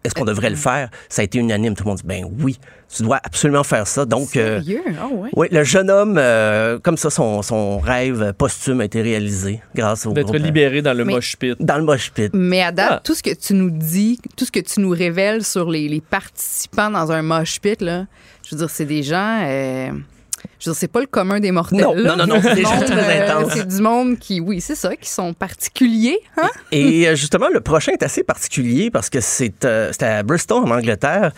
est-ce 0.02 0.12
qu'on 0.14 0.24
devrait 0.24 0.50
le 0.50 0.56
faire? 0.56 0.90
Ça 1.08 1.22
a 1.22 1.24
été 1.24 1.38
unanime. 1.38 1.74
Tout 1.76 1.84
le 1.84 1.88
monde 1.90 1.98
dit 1.98 2.04
ben 2.04 2.24
oui, 2.42 2.58
tu 2.94 3.02
dois 3.04 3.20
absolument 3.22 3.62
faire 3.62 3.86
ça. 3.86 4.04
Donc, 4.04 4.36
euh, 4.36 4.60
Sérieux? 4.60 4.82
Ouais. 5.12 5.30
oui, 5.36 5.46
le 5.52 5.62
jeune 5.62 5.88
homme, 5.88 6.16
euh, 6.18 6.78
comme 6.80 6.96
ça, 6.96 7.08
son, 7.10 7.42
son 7.42 7.78
rêve 7.78 8.32
posthume 8.36 8.80
a 8.80 8.84
été 8.86 9.00
réalisé 9.02 9.60
grâce 9.74 10.04
au 10.04 10.12
D'être 10.12 10.34
euh, 10.34 10.38
libéré 10.38 10.82
dans 10.82 10.92
le 10.94 11.04
Mais- 11.04 11.14
mosh 11.14 11.36
pit. 11.36 11.54
dans 11.60 11.76
le 11.78 11.84
mosh 11.84 12.10
pit. 12.10 12.30
Mais 12.34 12.62
à 12.62 12.72
date, 12.72 12.88
Ah. 12.94 13.00
tout 13.04 13.14
ce 13.14 13.22
que 13.22 13.34
tu 13.34 13.54
nous 13.54 13.70
dis, 13.70 14.18
tout 14.36 14.44
ce 14.44 14.50
que 14.52 14.60
tu 14.60 14.80
nous 14.80 14.90
révèles 14.90 15.44
sur 15.44 15.70
les, 15.70 15.88
les 15.88 16.00
participants 16.00 16.90
dans 16.90 17.12
un 17.12 17.22
mosh 17.22 17.60
pit, 17.60 17.80
là, 17.80 18.06
je 18.44 18.54
veux 18.54 18.58
dire, 18.58 18.70
c'est 18.70 18.84
des 18.84 19.02
gens. 19.04 19.40
euh, 19.44 19.90
je 20.58 20.68
veux 20.68 20.72
dire, 20.72 20.78
c'est 20.78 20.88
pas 20.88 21.00
le 21.00 21.06
commun 21.06 21.40
des 21.40 21.52
mortels. 21.52 21.80
Non, 21.80 21.94
là. 21.94 22.16
non, 22.16 22.26
non, 22.26 22.34
non, 22.34 22.40
c'est 22.42 22.54
des 22.54 22.62
gens 22.62 22.76
monde, 22.76 22.84
très 22.84 23.20
euh, 23.20 23.38
intenses. 23.38 23.52
C'est 23.54 23.68
du 23.68 23.82
monde 23.82 24.18
qui, 24.18 24.40
oui, 24.40 24.60
c'est 24.60 24.74
ça, 24.74 24.96
qui 24.96 25.08
sont 25.08 25.32
particuliers. 25.34 26.18
Hein? 26.36 26.48
Et 26.72 27.08
euh, 27.08 27.14
justement, 27.14 27.48
le 27.48 27.60
prochain 27.60 27.92
est 27.92 28.02
assez 28.02 28.22
particulier 28.22 28.90
parce 28.90 29.10
que 29.10 29.20
c'est 29.20 29.64
euh, 29.64 29.90
c'est 29.92 30.04
à 30.04 30.22
Bristol, 30.22 30.64
en 30.64 30.70
Angleterre, 30.70 31.32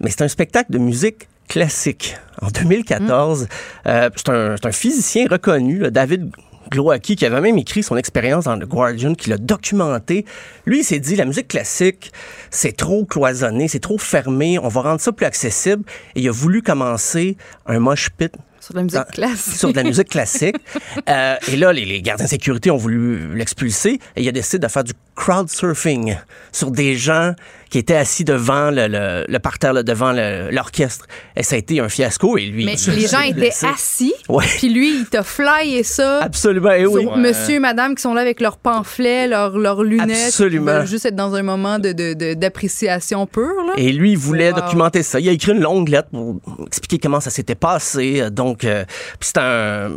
mais 0.00 0.10
c'est 0.10 0.22
un 0.22 0.28
spectacle 0.28 0.72
de 0.72 0.78
musique 0.78 1.28
classique. 1.48 2.16
En 2.42 2.48
2014, 2.48 3.48
euh, 3.86 4.10
c'est 4.14 4.28
un, 4.28 4.56
un 4.62 4.72
physicien 4.72 5.26
reconnu, 5.30 5.90
David 5.90 6.30
Glowacki, 6.70 7.16
qui 7.16 7.24
avait 7.26 7.40
même 7.40 7.58
écrit 7.58 7.82
son 7.82 7.96
expérience 7.96 8.44
dans 8.44 8.58
The 8.58 8.64
Guardian, 8.64 9.14
qui 9.14 9.30
l'a 9.30 9.38
documenté. 9.38 10.24
Lui, 10.64 10.80
il 10.80 10.84
s'est 10.84 10.98
dit, 10.98 11.16
la 11.16 11.24
musique 11.24 11.48
classique, 11.48 12.12
c'est 12.50 12.76
trop 12.76 13.04
cloisonné, 13.04 13.68
c'est 13.68 13.80
trop 13.80 13.98
fermé, 13.98 14.58
on 14.58 14.68
va 14.68 14.82
rendre 14.82 15.00
ça 15.00 15.12
plus 15.12 15.26
accessible. 15.26 15.84
Et 16.14 16.20
il 16.20 16.28
a 16.28 16.32
voulu 16.32 16.62
commencer 16.62 17.36
un 17.66 17.78
mosh 17.78 18.10
pit 18.10 18.32
Sur 18.60 18.74
la 18.74 18.82
musique 18.82 19.06
classique. 19.12 19.54
sur 19.56 19.70
de 19.70 19.76
la 19.76 19.84
musique 19.84 20.08
classique. 20.08 20.56
Euh, 21.08 21.36
et 21.48 21.56
là, 21.56 21.72
les, 21.72 21.84
les 21.84 22.02
gardiens 22.02 22.24
de 22.24 22.30
sécurité 22.30 22.70
ont 22.70 22.76
voulu 22.76 23.36
l'expulser 23.36 24.00
et 24.16 24.22
il 24.22 24.28
a 24.28 24.32
décidé 24.32 24.58
de 24.58 24.66
faire 24.66 24.82
du 24.82 24.92
crowd 25.14 25.48
surfing 25.48 26.16
sur 26.50 26.72
des 26.72 26.96
gens 26.96 27.32
qui 27.76 27.80
étaient 27.80 27.94
assis 27.96 28.24
devant 28.24 28.70
le, 28.70 28.86
le, 28.88 29.26
le 29.28 29.38
parterre, 29.38 29.74
là, 29.74 29.82
devant 29.82 30.10
l'orchestre. 30.50 31.06
Et 31.36 31.42
ça 31.42 31.56
a 31.56 31.58
été 31.58 31.78
un 31.78 31.90
fiasco 31.90 32.38
et 32.38 32.46
lui... 32.46 32.64
Mais 32.64 32.76
les 32.94 33.06
gens 33.06 33.20
étaient 33.20 33.52
assis, 33.66 34.14
Ouais. 34.30 34.46
puis 34.56 34.70
lui, 34.70 35.00
il 35.00 35.04
t'a 35.04 35.22
flyé 35.22 35.82
ça. 35.82 36.20
Absolument, 36.22 36.70
et 36.70 36.86
oui. 36.86 37.02
sur 37.02 37.18
monsieur 37.18 37.56
et 37.56 37.58
madame 37.58 37.94
qui 37.94 38.00
sont 38.00 38.14
là 38.14 38.22
avec 38.22 38.40
leurs 38.40 38.56
pamphlets, 38.56 39.28
leurs, 39.28 39.58
leurs 39.58 39.82
lunettes. 39.82 40.28
Absolument. 40.28 40.86
Juste 40.86 41.04
être 41.04 41.16
dans 41.16 41.34
un 41.34 41.42
moment 41.42 41.78
de, 41.78 41.92
de- 41.92 42.14
de- 42.14 42.32
d'appréciation 42.32 43.26
pure. 43.26 43.44
Là. 43.66 43.74
Et 43.76 43.92
lui, 43.92 44.12
il 44.12 44.18
voulait 44.18 44.52
Wow. 44.52 44.60
documenter 44.62 45.02
ça. 45.02 45.20
Il 45.20 45.28
a 45.28 45.32
écrit 45.32 45.52
une 45.52 45.60
longue 45.60 45.90
lettre 45.90 46.08
pour 46.10 46.40
expliquer 46.66 46.98
comment 46.98 47.20
ça 47.20 47.28
s'était 47.28 47.54
passé. 47.54 48.30
Donc, 48.30 48.64
euh, 48.64 48.86
c'est 49.20 49.36
un... 49.36 49.90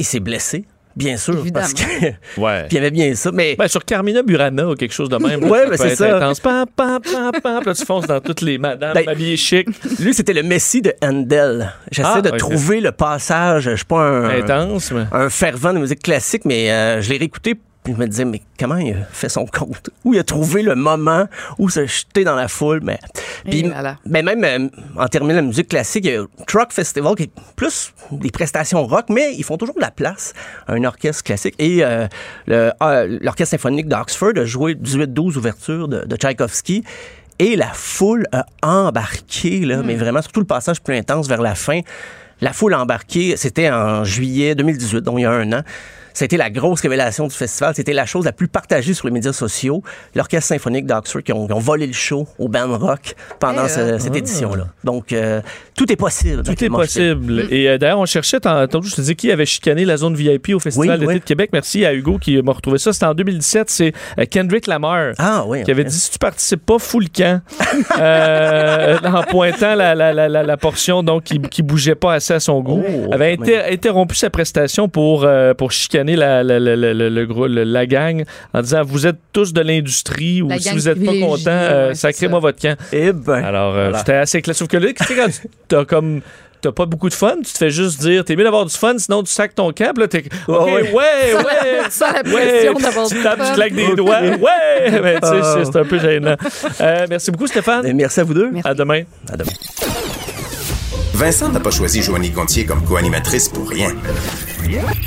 Il 0.00 0.04
s'est 0.04 0.20
blessé, 0.20 0.64
bien 0.96 1.16
sûr, 1.16 1.38
Évidemment. 1.38 1.66
parce 1.66 1.74
que... 1.74 2.06
Ouais. 2.40 2.64
Puis 2.68 2.76
il 2.76 2.78
aimait 2.78 2.90
bien 2.90 3.14
ça, 3.14 3.30
mais... 3.32 3.56
Ben, 3.56 3.68
sur 3.68 3.84
Carmina 3.84 4.22
Burana 4.22 4.68
ou 4.68 4.74
quelque 4.74 4.92
chose 4.92 5.08
de 5.08 5.16
même. 5.16 5.44
Ouais, 5.44 5.64
ben, 5.64 5.70
peut 5.70 5.76
c'est 5.76 5.96
ça. 5.96 6.16
intense. 6.16 6.40
Pam, 6.40 6.66
pam, 6.74 7.00
pam, 7.00 7.32
pam. 7.42 7.58
Puis 7.60 7.66
là, 7.66 7.74
tu 7.74 7.84
fonces 7.84 8.06
dans 8.06 8.20
toutes 8.20 8.40
les 8.42 8.58
madames 8.58 8.94
Ben, 8.94 9.08
habillées 9.08 9.36
chic. 9.36 9.68
Lui, 9.98 10.14
c'était 10.14 10.32
le 10.32 10.42
Messie 10.42 10.82
de 10.82 10.92
Handel. 11.02 11.72
J'essaie 11.90 12.08
Ah, 12.14 12.20
de 12.20 12.30
trouver 12.30 12.80
le 12.80 12.92
passage. 12.92 13.64
Je 13.70 13.76
suis 13.76 13.84
pas 13.84 14.00
un, 14.02 14.40
Intense, 14.40 14.92
mais... 14.92 15.04
un 15.12 15.28
fervent 15.30 15.72
de 15.72 15.78
musique 15.78 16.02
classique, 16.02 16.44
mais 16.44 16.70
euh, 16.70 17.00
je 17.00 17.10
l'ai 17.10 17.18
réécouté. 17.18 17.54
Puis 17.82 17.94
je 17.94 17.98
me 17.98 18.06
disais, 18.06 18.26
mais 18.26 18.42
comment 18.58 18.76
il 18.76 18.92
a 18.92 19.04
fait 19.10 19.30
son 19.30 19.46
compte? 19.46 19.88
Où 20.04 20.12
il 20.12 20.20
a 20.20 20.24
trouvé 20.24 20.62
le 20.62 20.74
moment 20.74 21.26
où 21.58 21.70
se 21.70 21.86
jeter 21.86 22.24
dans 22.24 22.34
la 22.34 22.46
foule? 22.46 22.80
Mais, 22.82 22.98
puis, 23.44 23.60
Et 23.60 23.68
voilà. 23.68 23.96
mais 24.04 24.22
même 24.22 24.44
euh, 24.44 24.68
en 24.96 25.08
terminant 25.08 25.36
la 25.36 25.42
musique 25.42 25.68
classique, 25.68 26.04
il 26.04 26.12
y 26.12 26.16
a 26.16 26.24
Truck 26.46 26.72
Festival 26.72 27.14
qui 27.14 27.24
est 27.24 27.30
plus 27.56 27.94
des 28.12 28.30
prestations 28.30 28.86
rock, 28.86 29.06
mais 29.08 29.34
ils 29.34 29.44
font 29.44 29.56
toujours 29.56 29.76
de 29.76 29.80
la 29.80 29.90
place 29.90 30.34
à 30.66 30.74
un 30.74 30.84
orchestre 30.84 31.24
classique. 31.24 31.54
Et 31.58 31.82
euh, 31.82 32.06
euh, 32.50 33.18
l'Orchestre 33.22 33.52
symphonique 33.52 33.88
d'Oxford 33.88 34.32
a 34.36 34.44
joué 34.44 34.74
18-12 34.74 35.38
ouvertures 35.38 35.88
de, 35.88 36.04
de 36.04 36.16
Tchaïkovski. 36.16 36.84
Et 37.38 37.56
la 37.56 37.68
foule 37.72 38.26
a 38.32 38.44
embarqué, 38.62 39.60
là, 39.60 39.82
mais 39.82 39.94
vraiment, 39.94 40.20
surtout 40.20 40.40
le 40.40 40.46
passage 40.46 40.82
plus 40.82 40.94
intense 40.94 41.26
vers 41.26 41.40
la 41.40 41.54
fin. 41.54 41.80
La 42.42 42.52
foule 42.52 42.74
a 42.74 42.82
embarqué, 42.82 43.38
c'était 43.38 43.70
en 43.70 44.04
juillet 44.04 44.54
2018, 44.54 45.00
donc 45.00 45.18
il 45.18 45.22
y 45.22 45.24
a 45.24 45.30
un 45.30 45.50
an. 45.54 45.62
C'était 46.20 46.36
la 46.36 46.50
grosse 46.50 46.82
révélation 46.82 47.26
du 47.28 47.34
festival. 47.34 47.72
C'était 47.74 47.94
la 47.94 48.04
chose 48.04 48.26
la 48.26 48.32
plus 48.32 48.46
partagée 48.46 48.92
sur 48.92 49.06
les 49.06 49.12
médias 49.12 49.32
sociaux. 49.32 49.82
L'Orchestre 50.14 50.48
symphonique 50.48 50.84
d'Oxford 50.84 51.22
qui 51.22 51.32
ont, 51.32 51.46
qui 51.46 51.52
ont 51.54 51.58
volé 51.58 51.86
le 51.86 51.94
show 51.94 52.28
au 52.38 52.46
band 52.48 52.76
rock 52.76 53.14
pendant 53.38 53.64
Eh, 53.64 53.68
ce- 53.70 53.80
euh. 53.80 53.98
cette 53.98 54.14
édition-là. 54.14 54.66
Donc, 54.84 55.14
euh, 55.14 55.40
tout 55.74 55.90
est 55.90 55.96
possible. 55.96 56.42
Tout 56.42 56.62
est 56.62 56.68
possible. 56.68 57.46
Et 57.50 57.70
euh, 57.70 57.78
d'ailleurs, 57.78 58.00
on 58.00 58.04
cherchait 58.04 58.38
tantôt, 58.38 58.82
je 58.82 58.94
te 58.96 59.00
dis 59.00 59.16
qui 59.16 59.32
avait 59.32 59.46
chicané 59.46 59.86
la 59.86 59.96
zone 59.96 60.14
VIP 60.14 60.50
au 60.54 60.58
Festival 60.58 60.90
Oui, 60.90 60.98
d'été 61.00 61.12
oui. 61.14 61.20
de 61.20 61.24
Québec. 61.24 61.50
Merci 61.54 61.86
à 61.86 61.94
Hugo 61.94 62.18
qui 62.18 62.36
m'a 62.42 62.52
retrouvé 62.52 62.76
ça. 62.76 62.92
C'était 62.92 63.06
en 63.06 63.14
2017. 63.14 63.70
C'est 63.70 63.92
Kendrick 64.30 64.66
Lamar. 64.66 65.12
Ah 65.18 65.44
oui. 65.46 65.64
qui 65.64 65.70
avait 65.70 65.84
dit 65.84 65.94
si 65.98 66.10
tu 66.10 66.18
participes 66.18 66.66
pas, 66.66 66.78
fous 66.78 67.00
le 67.00 67.08
camp. 67.08 67.40
Euh, 67.98 68.96
en 69.04 69.22
pointant 69.22 69.74
la, 69.74 69.94
la, 69.94 70.12
la, 70.12 70.28
la, 70.28 70.42
la 70.42 70.56
portion 70.56 71.02
donc 71.02 71.24
qui, 71.24 71.38
qui 71.40 71.62
bougeait 71.62 71.94
pas 71.94 72.14
assez 72.14 72.32
à 72.34 72.40
son 72.40 72.60
goût. 72.60 72.82
Oh, 72.86 73.12
avait 73.12 73.32
inter- 73.32 73.62
interrompu 73.70 74.14
sa 74.16 74.30
prestation 74.30 74.88
pour, 74.88 75.24
euh, 75.24 75.54
pour 75.54 75.70
chicaner 75.72 76.09
la, 76.16 76.42
la, 76.42 76.58
la, 76.58 76.76
la, 76.76 76.94
la- 76.94 77.10
le 77.10 77.26
gros- 77.26 77.46
le- 77.46 77.64
la 77.64 77.86
gang 77.86 78.24
en 78.54 78.62
disant 78.62 78.82
vous 78.84 79.06
êtes 79.06 79.18
tous 79.32 79.52
de 79.52 79.60
l'industrie 79.60 80.42
ou 80.42 80.50
si 80.58 80.70
vous 80.70 80.88
êtes 80.88 81.04
pas 81.04 81.12
content, 81.18 81.50
euh, 81.50 81.94
sacrez-moi 81.94 82.38
votre 82.40 82.60
camp. 82.60 82.76
Eh 82.92 83.12
ben. 83.12 83.42
Alors, 83.44 83.74
euh, 83.74 83.82
Voilà. 83.84 83.98
c'était 83.98 84.14
assez 84.14 84.42
clair. 84.42 84.54
Sauf 84.56 84.68
que 84.68 84.76
là, 84.76 84.88
tu 84.92 85.04
sais, 85.04 85.14
quand 85.14 85.26
tu- 85.28 85.48
t'as 85.68 85.84
comme. 85.84 86.20
T'as 86.62 86.72
pas 86.72 86.84
beaucoup 86.84 87.08
de 87.08 87.14
fun, 87.14 87.36
tu 87.38 87.50
te 87.54 87.56
fais 87.56 87.70
juste 87.70 88.02
dire, 88.02 88.22
t'es 88.22 88.36
mieux 88.36 88.44
d'avoir 88.44 88.66
du 88.66 88.74
fun, 88.76 88.92
sinon 88.98 89.22
tu 89.22 89.32
sacs 89.32 89.54
ton 89.54 89.72
là, 89.96 90.06
t'es. 90.08 90.24
OK, 90.46 90.66
ouais. 90.66 90.72
ouais, 90.92 90.92
ouais, 90.92 91.88
la 91.88 91.88
tu 93.08 93.22
tapes, 93.22 93.40
tu 93.46 93.52
claques 93.54 93.72
des 93.74 93.94
doigts. 93.96 94.20
Ouais! 94.20 94.90
Mais 95.02 95.18
tu 95.20 95.26
sais, 95.26 95.40
c'est- 95.42 95.64
c'est 95.72 95.76
un 95.78 95.84
peu 95.86 95.98
gênant. 95.98 96.36
Euh, 96.82 97.06
merci 97.08 97.30
beaucoup, 97.30 97.46
Stéphane. 97.46 97.86
Eh, 97.86 97.94
Merci 97.94 98.20
à 98.20 98.24
vous 98.24 98.34
deux. 98.34 98.50
Merci. 98.50 98.68
À 98.68 98.74
demain. 98.74 99.04
À 99.32 99.38
demain. 99.38 99.52
Vincent 101.14 101.48
n'a 101.48 101.60
pas 101.60 101.70
choisi 101.70 102.02
Joanie 102.02 102.28
Gontier 102.30 102.66
comme 102.66 102.84
co-animatrice 102.84 103.48
pour 103.48 103.66
rien. 103.70 103.94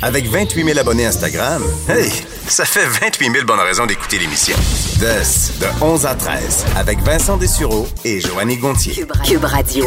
Avec 0.02 0.26
28 0.26 0.64
000 0.64 0.78
abonnés 0.78 1.06
Instagram, 1.06 1.62
hey, 1.88 2.10
ça 2.48 2.64
fait 2.64 2.86
28 2.86 3.32
000 3.32 3.44
bonnes 3.46 3.60
raisons 3.60 3.86
d'écouter 3.86 4.18
l'émission. 4.18 4.56
De, 5.00 5.60
de 5.60 5.84
11 5.84 6.06
à 6.06 6.14
13, 6.14 6.64
avec 6.76 7.00
Vincent 7.00 7.36
Dessureau 7.36 7.86
et 8.04 8.20
Joanie 8.20 8.56
Gontier. 8.58 8.94
Cube, 8.94 9.12
Cube 9.24 9.44
Radio. 9.44 9.86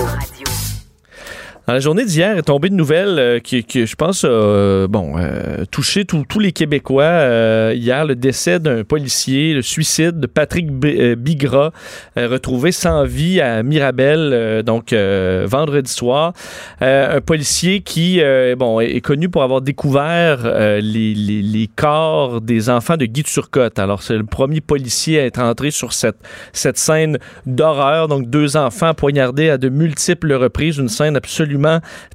Dans 1.67 1.73
la 1.73 1.81
journée 1.81 2.05
d'hier 2.05 2.37
est 2.37 2.43
tombée 2.43 2.69
une 2.69 2.77
nouvelle 2.77 3.19
euh, 3.19 3.39
qui, 3.39 3.61
qui, 3.65 3.85
je 3.85 3.95
pense, 3.97 4.23
a 4.23 4.29
euh, 4.29 4.87
bon, 4.87 5.15
euh, 5.17 5.65
touché 5.69 6.05
tous 6.05 6.39
les 6.39 6.53
Québécois. 6.53 7.03
Euh, 7.03 7.73
hier, 7.75 8.05
le 8.05 8.15
décès 8.15 8.61
d'un 8.61 8.85
policier, 8.85 9.53
le 9.53 9.61
suicide 9.61 10.17
de 10.17 10.27
Patrick 10.27 10.71
B- 10.71 10.97
euh, 10.97 11.15
Bigra, 11.15 11.73
retrouvé 12.15 12.71
sans 12.71 13.03
vie 13.03 13.41
à 13.41 13.63
Mirabel, 13.63 14.63
donc 14.63 14.93
vendredi 14.93 15.91
soir. 15.91 16.31
Un 16.79 17.19
policier 17.19 17.81
qui, 17.81 18.21
bon, 18.57 18.79
est, 18.79 19.01
connu 19.01 19.27
pour 19.27 19.43
avoir 19.43 19.59
découvert 19.59 20.45
les, 20.79 21.13
les, 21.13 21.41
les 21.41 21.69
corps 21.75 22.39
des 22.39 22.69
enfants 22.69 22.95
de 22.95 23.05
Guy 23.05 23.23
Turcotte. 23.23 23.77
Alors, 23.77 24.03
c'est 24.03 24.15
le 24.15 24.23
premier 24.23 24.61
policier 24.61 25.19
à 25.19 25.25
être 25.25 25.41
entré 25.41 25.71
sur 25.71 25.91
cette, 25.91 26.17
cette 26.53 26.77
scène 26.77 27.17
d'horreur. 27.45 28.07
Donc, 28.07 28.29
deux 28.29 28.55
enfants 28.55 28.93
poignardés 28.93 29.49
à 29.49 29.57
de 29.57 29.67
multiples 29.67 30.31
reprises. 30.31 30.77
Une 30.77 30.87
scène 30.87 31.17
absolument 31.17 31.56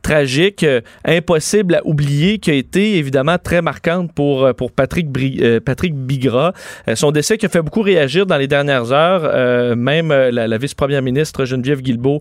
tragique, 0.02 0.62
euh, 0.62 0.80
impossible 1.04 1.76
à 1.76 1.80
oublier, 1.84 2.38
qui 2.38 2.50
a 2.50 2.54
été 2.54 2.96
évidemment 2.96 3.38
très 3.38 3.62
marquante 3.62 4.12
pour, 4.12 4.44
euh, 4.44 4.52
pour 4.52 4.72
Patrick, 4.72 5.08
Bri- 5.08 5.38
euh, 5.42 5.60
Patrick 5.60 5.94
Bigra. 5.94 6.52
Euh, 6.88 6.94
son 6.94 7.10
décès 7.10 7.38
qui 7.38 7.46
a 7.46 7.48
fait 7.48 7.62
beaucoup 7.62 7.82
réagir 7.82 8.26
dans 8.26 8.36
les 8.36 8.48
dernières 8.48 8.92
heures. 8.92 9.22
Même 9.76 10.12
la, 10.12 10.58
vice-première 10.58 11.02
ministre 11.02 11.44
Geneviève 11.44 11.80
Guilbeault 11.80 12.20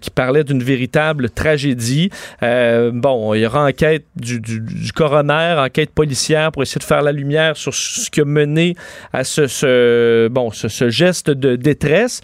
qui 0.00 0.10
parlait 0.10 0.44
d'une 0.44 0.62
véritable 0.62 1.30
tragédie. 1.30 2.10
Bon, 2.40 3.34
il 3.34 3.40
y 3.40 3.46
aura 3.46 3.66
enquête 3.66 4.04
du, 4.16 4.40
coroner, 4.94 5.56
enquête 5.58 5.90
policière 5.90 6.52
pour 6.52 6.62
essayer 6.62 6.78
de 6.78 6.84
faire 6.84 7.02
la 7.02 7.12
lumière 7.12 7.56
sur 7.56 7.74
ce 7.74 8.10
qui 8.10 8.20
a 8.20 8.24
mené 8.24 8.74
à 9.12 9.24
ce, 9.24 10.28
bon, 10.28 10.50
ce 10.50 10.88
geste 10.88 11.30
de 11.30 11.56
détresse. 11.56 12.20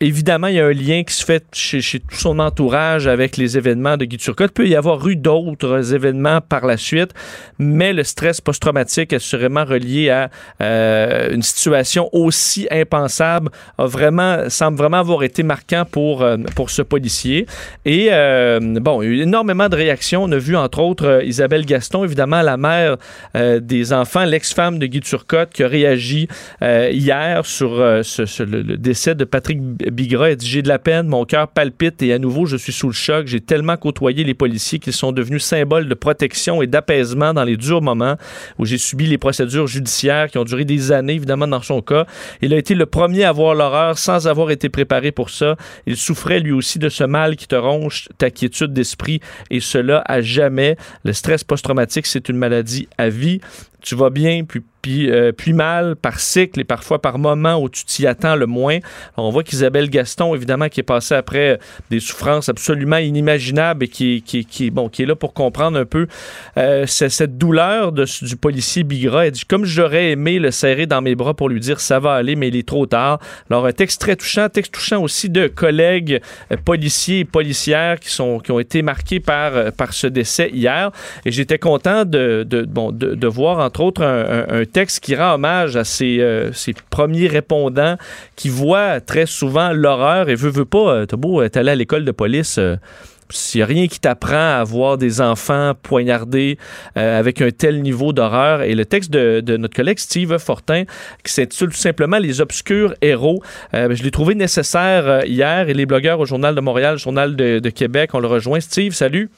Évidemment, 0.00 0.48
il 0.48 0.56
y 0.56 0.60
a 0.60 0.66
un 0.66 0.74
lien 0.74 1.04
qui 1.04 1.14
se 1.14 1.24
fait 1.24 1.42
chez, 1.54 1.80
tout 2.00 2.16
son 2.16 2.38
entourage 2.38 3.06
avec 3.06 3.38
les 3.38 3.56
événements 3.56 3.96
de 3.96 4.04
Guy 4.04 4.18
Turcotte. 4.18 4.50
Il 4.50 4.52
peut 4.52 4.68
y 4.68 4.76
avoir 4.76 5.08
eu 5.08 5.16
d'autres 5.16 5.94
événements 5.94 6.42
par 6.42 6.66
la 6.66 6.76
suite, 6.76 7.12
mais 7.58 7.94
le 7.94 8.04
stress 8.04 8.42
post-traumatique 8.42 9.14
assurément 9.14 9.64
relié 9.64 10.10
à 10.10 10.28
euh, 10.60 11.32
une 11.32 11.40
situation 11.40 12.10
aussi 12.12 12.68
impensable 12.70 13.48
vraiment, 13.78 14.50
semble 14.50 14.76
vraiment 14.76 14.98
avoir 14.98 15.22
été 15.22 15.42
marquant 15.42 15.86
pour, 15.90 16.20
euh, 16.20 16.36
pour 16.54 16.68
ce 16.68 16.82
policier. 16.82 17.46
Et 17.86 18.08
euh, 18.10 18.60
bon, 18.60 19.00
il 19.00 19.06
y 19.06 19.08
a 19.08 19.14
eu 19.14 19.20
énormément 19.22 19.70
de 19.70 19.76
réactions. 19.76 20.24
On 20.24 20.32
a 20.32 20.36
vu 20.36 20.56
entre 20.56 20.80
autres 20.80 21.22
Isabelle 21.24 21.64
Gaston, 21.64 22.04
évidemment 22.04 22.42
la 22.42 22.58
mère 22.58 22.98
des 23.34 23.94
enfants, 23.94 24.26
l'ex-femme 24.26 24.78
de 24.78 24.84
Guy 24.84 25.00
Turcotte, 25.00 25.54
qui 25.54 25.62
a 25.62 25.68
réagi 25.68 26.28
hier 26.60 27.46
sur 27.46 27.76
le, 27.76 28.02
le 28.44 28.76
décès 28.76 29.14
de 29.14 29.24
Patrick 29.24 29.60
Bigra. 29.90 30.34
Dit 30.34 30.48
J'ai 30.48 30.62
de 30.62 30.68
la 30.68 30.78
peine, 30.78 31.06
mon 31.06 31.24
cœur 31.24 31.48
palpite 31.48 32.02
et 32.02 32.12
à 32.12 32.18
nouveau, 32.18 32.46
je 32.46 32.56
suis 32.56 32.72
sous 32.72 32.88
le 32.88 32.92
choc. 32.92 33.26
J'ai 33.26 33.40
tellement 33.40 33.76
côtoyé 33.76 34.24
les 34.24 34.34
policiers 34.34 34.78
qu'ils 34.78 34.92
sont 34.92 35.12
devenus 35.12 35.44
symboles 35.44 35.88
de 35.88 35.94
protection 35.94 36.62
et 36.62 36.66
d'apaisement 36.66 37.34
dans 37.34 37.44
les 37.44 37.56
durs 37.56 37.82
moments 37.82 38.16
où 38.58 38.66
j'ai 38.66 38.78
subi 38.78 39.06
les 39.06 39.18
procédures 39.18 39.66
judiciaires 39.66 40.30
qui 40.30 40.38
ont 40.38 40.44
duré 40.44 40.64
des 40.64 40.92
années, 40.92 41.14
évidemment, 41.14 41.46
dans 41.46 41.62
son 41.62 41.82
cas. 41.82 42.06
Il 42.42 42.52
a 42.54 42.56
été 42.56 42.74
le 42.74 42.86
premier 42.86 43.24
à 43.24 43.32
voir 43.32 43.54
l'horreur 43.54 43.98
sans 43.98 44.28
avoir 44.28 44.50
été 44.50 44.68
préparé 44.68 45.12
pour 45.12 45.30
ça. 45.30 45.56
Il 45.86 45.96
souffrait 45.96 46.40
lui 46.40 46.52
aussi 46.52 46.78
de 46.78 46.88
ce 46.88 47.04
mal 47.04 47.36
qui 47.36 47.46
te 47.46 47.56
ronge 47.56 48.08
ta 48.18 48.30
quiétude 48.30 48.72
d'esprit 48.72 49.20
et 49.50 49.60
cela 49.60 50.02
à 50.06 50.20
jamais. 50.20 50.76
Le 51.04 51.12
stress 51.12 51.44
post-traumatique, 51.44 52.06
c'est 52.06 52.28
une 52.28 52.36
maladie 52.36 52.88
à 52.98 53.08
vie. 53.08 53.40
Tu 53.86 53.94
vas 53.94 54.10
bien, 54.10 54.42
puis 54.44 54.62
euh, 54.88 55.32
puis, 55.32 55.52
mal 55.52 55.96
par 55.96 56.20
cycle 56.20 56.60
et 56.60 56.64
parfois 56.64 57.00
par 57.00 57.18
moment 57.18 57.56
où 57.56 57.68
tu 57.68 57.84
t'y 57.84 58.06
attends 58.06 58.36
le 58.36 58.46
moins. 58.46 58.78
on 59.16 59.30
voit 59.30 59.42
qu'Isabelle 59.42 59.88
Gaston, 59.88 60.34
évidemment, 60.34 60.68
qui 60.68 60.80
est 60.80 60.84
passée 60.84 61.14
après 61.14 61.58
des 61.90 62.00
souffrances 62.00 62.48
absolument 62.48 62.96
inimaginables 62.96 63.84
et 63.84 63.88
qui, 63.88 64.22
qui, 64.22 64.70
bon, 64.70 64.88
qui 64.88 65.02
est 65.02 65.06
là 65.06 65.14
pour 65.14 65.32
comprendre 65.32 65.78
un 65.78 65.84
peu 65.84 66.06
euh, 66.56 66.86
cette 66.86 67.38
douleur 67.38 67.92
de, 67.92 68.04
du 68.22 68.36
policier 68.36 68.84
Bigra. 68.84 69.26
Elle 69.26 69.32
dit 69.32 69.44
Comme 69.44 69.64
j'aurais 69.64 70.10
aimé 70.10 70.38
le 70.38 70.50
serrer 70.50 70.86
dans 70.86 71.00
mes 71.00 71.14
bras 71.14 71.34
pour 71.34 71.48
lui 71.48 71.60
dire 71.60 71.80
ça 71.80 71.98
va 71.98 72.14
aller, 72.14 72.36
mais 72.36 72.48
il 72.48 72.56
est 72.56 72.66
trop 72.66 72.86
tard. 72.86 73.20
Alors, 73.50 73.66
un 73.66 73.72
texte 73.72 74.00
très 74.00 74.16
touchant, 74.16 74.48
texte 74.48 74.72
touchant 74.72 75.02
aussi 75.02 75.30
de 75.30 75.46
collègues 75.46 76.20
euh, 76.52 76.56
policiers 76.62 77.20
et 77.20 77.24
policières 77.24 77.98
qui, 78.00 78.10
sont, 78.10 78.40
qui 78.40 78.50
ont 78.50 78.60
été 78.60 78.82
marqués 78.82 79.20
par, 79.20 79.72
par 79.72 79.92
ce 79.92 80.06
décès 80.06 80.50
hier. 80.52 80.90
Et 81.24 81.30
j'étais 81.30 81.58
content 81.58 82.04
de, 82.04 82.44
de, 82.46 82.62
bon, 82.62 82.92
de, 82.92 83.26
voir, 83.26 83.58
entre 83.58 83.75
autres, 83.80 84.02
un, 84.02 84.64
texte 84.64 85.00
qui 85.00 85.14
rend 85.14 85.34
hommage 85.34 85.76
à 85.76 85.84
ces, 85.84 86.18
euh, 86.20 86.50
premiers 86.90 87.28
répondants 87.28 87.96
qui 88.34 88.48
voient 88.48 89.00
très 89.00 89.26
souvent 89.26 89.72
l'horreur 89.72 90.28
et 90.28 90.34
veut, 90.34 90.50
veut 90.50 90.64
pas, 90.64 90.90
euh, 90.90 91.06
t'as 91.06 91.16
beau 91.16 91.42
être 91.42 91.56
allé 91.56 91.70
à 91.70 91.74
l'école 91.74 92.04
de 92.04 92.12
police. 92.12 92.58
Euh, 92.58 92.76
s'il 93.28 93.58
n'y 93.58 93.62
a 93.64 93.66
rien 93.66 93.88
qui 93.88 93.98
t'apprend 93.98 94.60
à 94.60 94.62
voir 94.62 94.98
des 94.98 95.20
enfants 95.20 95.72
poignardés 95.82 96.58
avec 96.94 97.42
un 97.42 97.50
tel 97.50 97.82
niveau 97.82 98.12
d'horreur. 98.12 98.62
Et 98.62 98.76
le 98.76 98.84
texte 98.84 99.10
de, 99.10 99.56
notre 99.56 99.74
collègue 99.74 99.98
Steve 99.98 100.38
Fortin, 100.38 100.84
qui 101.24 101.32
s'intitule 101.32 101.70
tout 101.70 101.76
simplement 101.76 102.18
Les 102.18 102.40
obscurs 102.40 102.94
héros, 103.02 103.42
je 103.72 104.00
l'ai 104.04 104.12
trouvé 104.12 104.36
nécessaire 104.36 105.24
hier 105.26 105.68
et 105.68 105.74
les 105.74 105.86
blogueurs 105.86 106.20
au 106.20 106.24
Journal 106.24 106.54
de 106.54 106.60
Montréal, 106.60 106.98
Journal 106.98 107.34
de, 107.34 107.58
de 107.58 107.70
Québec, 107.70 108.10
on 108.12 108.20
le 108.20 108.28
rejoint. 108.28 108.60
Steve, 108.60 108.92
salut. 108.92 109.28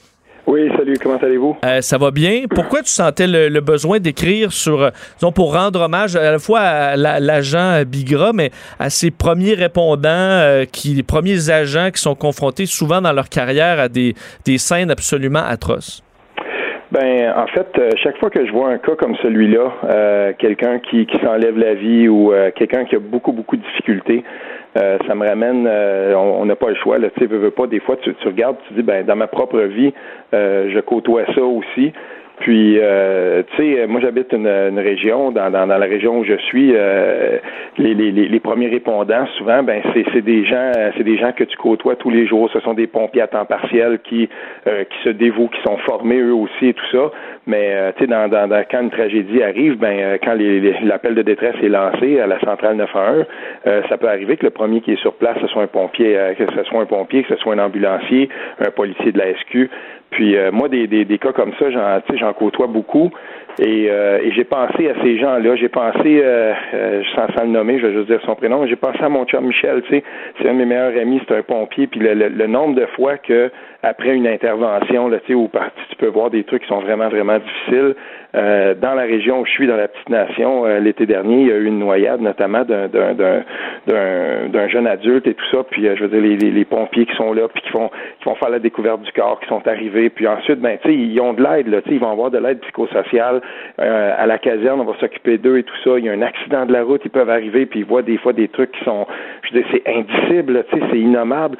Oui, 0.48 0.70
salut, 0.74 0.96
comment 0.98 1.18
allez-vous? 1.18 1.58
Euh, 1.62 1.82
ça 1.82 1.98
va 1.98 2.10
bien. 2.10 2.44
Pourquoi 2.48 2.82
tu 2.82 2.90
sentais 2.90 3.26
le, 3.26 3.60
besoin 3.60 4.00
d'écrire 4.00 4.50
sur, 4.50 4.80
euh, 4.80 4.90
disons, 5.18 5.30
pour 5.30 5.52
rendre 5.52 5.82
hommage 5.82 6.16
à 6.16 6.32
la 6.32 6.38
fois 6.38 6.60
à 6.60 6.96
l'agent 6.96 7.82
Bigra, 7.86 8.32
mais 8.32 8.50
à 8.78 8.88
ses 8.88 9.10
premiers 9.10 9.52
répondants, 9.52 10.08
euh, 10.08 10.64
qui, 10.64 10.94
les 10.94 11.02
premiers 11.02 11.50
agents 11.50 11.90
qui 11.90 12.00
sont 12.00 12.14
confrontés 12.14 12.64
souvent 12.64 13.02
dans 13.02 13.12
leur 13.12 13.28
carrière 13.28 13.78
à 13.78 13.90
des, 13.90 14.14
des 14.46 14.56
scènes 14.56 14.90
absolument 14.90 15.44
atroces? 15.44 16.02
Ben, 16.90 17.34
en 17.36 17.46
fait, 17.48 17.96
chaque 18.02 18.16
fois 18.16 18.30
que 18.30 18.46
je 18.46 18.50
vois 18.50 18.70
un 18.70 18.78
cas 18.78 18.94
comme 18.96 19.14
celui-là, 19.16 20.32
quelqu'un 20.38 20.78
qui, 20.78 21.04
qui 21.04 21.18
s'enlève 21.18 21.58
la 21.58 21.74
vie 21.74 22.08
ou 22.08 22.32
quelqu'un 22.56 22.84
qui 22.86 22.96
a 22.96 22.98
beaucoup, 22.98 23.32
beaucoup 23.32 23.56
de 23.56 23.62
difficultés, 23.62 24.24
euh, 24.76 24.98
ça 25.06 25.14
me 25.14 25.26
ramène, 25.26 25.66
euh, 25.66 26.14
on 26.14 26.44
n'a 26.44 26.54
pas 26.54 26.68
le 26.68 26.74
choix. 26.76 26.98
Là, 26.98 27.08
tu 27.10 27.20
sais, 27.20 27.26
veux, 27.26 27.50
pas, 27.50 27.66
des 27.66 27.80
fois, 27.80 27.96
tu, 27.96 28.14
tu 28.14 28.26
regardes, 28.26 28.56
tu 28.68 28.74
dis, 28.74 28.82
ben, 28.82 29.04
dans 29.04 29.16
ma 29.16 29.26
propre 29.26 29.60
vie, 29.60 29.92
euh, 30.34 30.70
je 30.72 30.80
côtoie 30.80 31.24
ça 31.34 31.42
aussi. 31.42 31.92
Puis, 32.40 32.78
euh, 32.78 33.42
tu 33.50 33.56
sais, 33.56 33.86
moi 33.86 34.00
j'habite 34.00 34.32
une, 34.32 34.46
une, 34.46 34.78
région, 34.78 35.30
dans, 35.30 35.50
dans, 35.50 35.66
dans, 35.66 35.78
la 35.78 35.86
région 35.86 36.18
où 36.18 36.24
je 36.24 36.36
suis, 36.36 36.72
euh, 36.74 37.38
les, 37.78 37.94
les, 37.94 38.12
les, 38.12 38.40
premiers 38.40 38.68
répondants, 38.68 39.26
souvent, 39.36 39.62
ben 39.62 39.82
c'est 39.92 40.22
des 40.22 40.44
gens, 40.44 40.72
c'est 40.96 41.04
des 41.04 41.18
gens 41.18 41.32
que 41.32 41.44
tu 41.44 41.56
côtoies 41.56 41.96
tous 41.96 42.10
les 42.10 42.26
jours. 42.26 42.48
Ce 42.52 42.60
sont 42.60 42.74
des 42.74 42.86
pompiers 42.86 43.22
à 43.22 43.26
temps 43.26 43.44
partiel 43.44 43.98
qui 44.04 44.28
euh, 44.66 44.84
qui 44.84 44.98
se 45.04 45.10
dévouent, 45.10 45.48
qui 45.48 45.60
sont 45.62 45.78
formés 45.78 46.18
eux 46.20 46.34
aussi 46.34 46.68
et 46.68 46.74
tout 46.74 46.86
ça. 46.92 47.10
Mais 47.48 47.72
euh, 47.72 47.92
sais, 47.98 48.06
dans, 48.06 48.28
dans, 48.28 48.48
quand 48.70 48.82
une 48.82 48.90
tragédie 48.90 49.42
arrive, 49.42 49.76
ben 49.78 50.18
quand 50.22 50.36
l'appel 50.84 51.14
de 51.16 51.22
détresse 51.22 51.56
est 51.62 51.68
lancé 51.68 52.20
à 52.20 52.26
la 52.26 52.38
centrale 52.40 52.76
911, 52.76 53.24
ça 53.88 53.96
peut 53.96 54.08
arriver 54.08 54.36
que 54.36 54.44
le 54.44 54.50
premier 54.50 54.80
qui 54.80 54.92
est 54.92 55.00
sur 55.00 55.14
place, 55.14 55.36
ce 55.40 55.48
soit 55.48 55.62
un 55.62 55.66
pompier, 55.66 56.16
que 56.38 56.44
ce 56.54 56.62
soit 56.64 56.80
un 56.80 56.86
pompier, 56.86 57.24
que 57.24 57.34
ce 57.34 57.40
soit 57.40 57.54
un 57.54 57.58
ambulancier, 57.58 58.28
un 58.60 58.70
policier 58.70 59.12
de 59.12 59.18
la 59.18 59.34
SQ. 59.34 59.70
Puis 60.10 60.36
euh, 60.36 60.50
moi, 60.52 60.68
des, 60.68 60.86
des, 60.86 61.04
des, 61.04 61.18
cas 61.18 61.32
comme 61.32 61.52
ça, 61.58 61.70
j'en, 61.70 62.00
j'en 62.16 62.32
côtoie 62.32 62.66
beaucoup. 62.66 63.10
Et, 63.60 63.88
euh, 63.90 64.20
et 64.22 64.30
j'ai 64.32 64.44
pensé 64.44 64.88
à 64.88 64.94
ces 65.02 65.18
gens-là. 65.18 65.56
J'ai 65.56 65.68
pensé, 65.68 66.20
euh, 66.22 66.52
euh, 66.74 67.02
sans, 67.14 67.26
sans, 67.36 67.44
le 67.44 67.50
nommer, 67.50 67.80
je 67.80 67.86
vais 67.86 67.92
juste 67.92 68.08
dire 68.08 68.20
son 68.24 68.36
prénom, 68.36 68.64
j'ai 68.66 68.76
pensé 68.76 68.98
à 69.02 69.08
mon 69.08 69.24
chum 69.24 69.46
Michel, 69.46 69.82
tu 69.82 69.96
sais, 69.96 70.04
c'est 70.40 70.48
un 70.48 70.52
de 70.52 70.58
mes 70.58 70.64
meilleurs 70.64 70.96
amis, 70.96 71.20
c'est 71.26 71.36
un 71.36 71.42
pompier, 71.42 71.88
puis 71.88 71.98
le, 71.98 72.14
le, 72.14 72.46
nombre 72.46 72.76
de 72.76 72.86
fois 72.94 73.18
que 73.18 73.50
après 73.82 74.14
une 74.14 74.28
intervention, 74.28 75.08
là, 75.08 75.18
tu 75.26 75.34
sais, 75.34 75.60
tu 75.90 75.96
peux 75.96 76.06
voir 76.06 76.30
des 76.30 76.44
trucs 76.44 76.62
qui 76.62 76.68
sont 76.68 76.80
vraiment, 76.80 77.08
vraiment 77.08 77.38
difficiles. 77.38 77.94
Euh, 78.34 78.74
dans 78.74 78.94
la 78.94 79.02
région 79.02 79.40
où 79.40 79.46
je 79.46 79.50
suis, 79.50 79.66
dans 79.66 79.76
la 79.76 79.88
petite 79.88 80.08
nation, 80.10 80.64
l'été 80.80 81.06
dernier, 81.06 81.42
il 81.42 81.48
y 81.48 81.52
a 81.52 81.56
eu 81.56 81.64
une 81.64 81.78
noyade, 81.78 82.20
notamment 82.20 82.64
d'un, 82.64 82.88
d'un, 82.88 83.14
d'un, 83.14 84.48
d'un, 84.48 84.68
jeune 84.68 84.86
adulte 84.86 85.26
et 85.26 85.34
tout 85.34 85.44
ça. 85.50 85.64
Puis, 85.70 85.84
je 85.84 86.04
veux 86.04 86.08
dire, 86.08 86.20
les, 86.20 86.36
les, 86.36 86.50
les, 86.50 86.64
pompiers 86.64 87.06
qui 87.06 87.16
sont 87.16 87.32
là, 87.32 87.48
puis 87.48 87.62
qui 87.62 87.70
vont, 87.70 87.88
qui 88.18 88.24
vont 88.26 88.34
faire 88.34 88.50
la 88.50 88.58
découverte 88.58 89.02
du 89.02 89.12
corps, 89.12 89.40
qui 89.40 89.48
sont 89.48 89.66
arrivés. 89.66 90.10
Puis 90.10 90.26
ensuite, 90.26 90.60
ben, 90.60 90.78
tu 90.82 90.88
sais, 90.88 90.94
ils 90.94 91.20
ont 91.20 91.32
de 91.32 91.42
l'aide, 91.42 91.68
là, 91.68 91.80
tu 91.82 91.88
sais, 91.88 91.94
ils 91.96 92.00
vont 92.00 92.12
avoir 92.12 92.30
de 92.30 92.38
l'aide 92.38 92.60
psychosociale. 92.60 93.40
Euh, 93.80 94.14
à 94.16 94.26
la 94.26 94.38
caserne, 94.38 94.80
on 94.80 94.84
va 94.84 94.94
s'occuper 95.00 95.38
d'eux 95.38 95.58
et 95.58 95.62
tout 95.62 95.76
ça. 95.84 95.98
Il 95.98 96.04
y 96.04 96.08
a 96.08 96.12
un 96.12 96.22
accident 96.22 96.66
de 96.66 96.72
la 96.72 96.82
route, 96.82 97.00
ils 97.04 97.10
peuvent 97.10 97.30
arriver, 97.30 97.66
puis 97.66 97.80
ils 97.80 97.86
voient 97.86 98.02
des 98.02 98.18
fois 98.18 98.32
des 98.32 98.48
trucs 98.48 98.72
qui 98.72 98.84
sont, 98.84 99.06
je 99.42 99.58
dis, 99.58 99.64
c'est 99.72 99.82
indicible, 99.86 100.64
tu 100.70 100.78
sais, 100.78 100.84
c'est 100.90 100.98
innommable. 100.98 101.56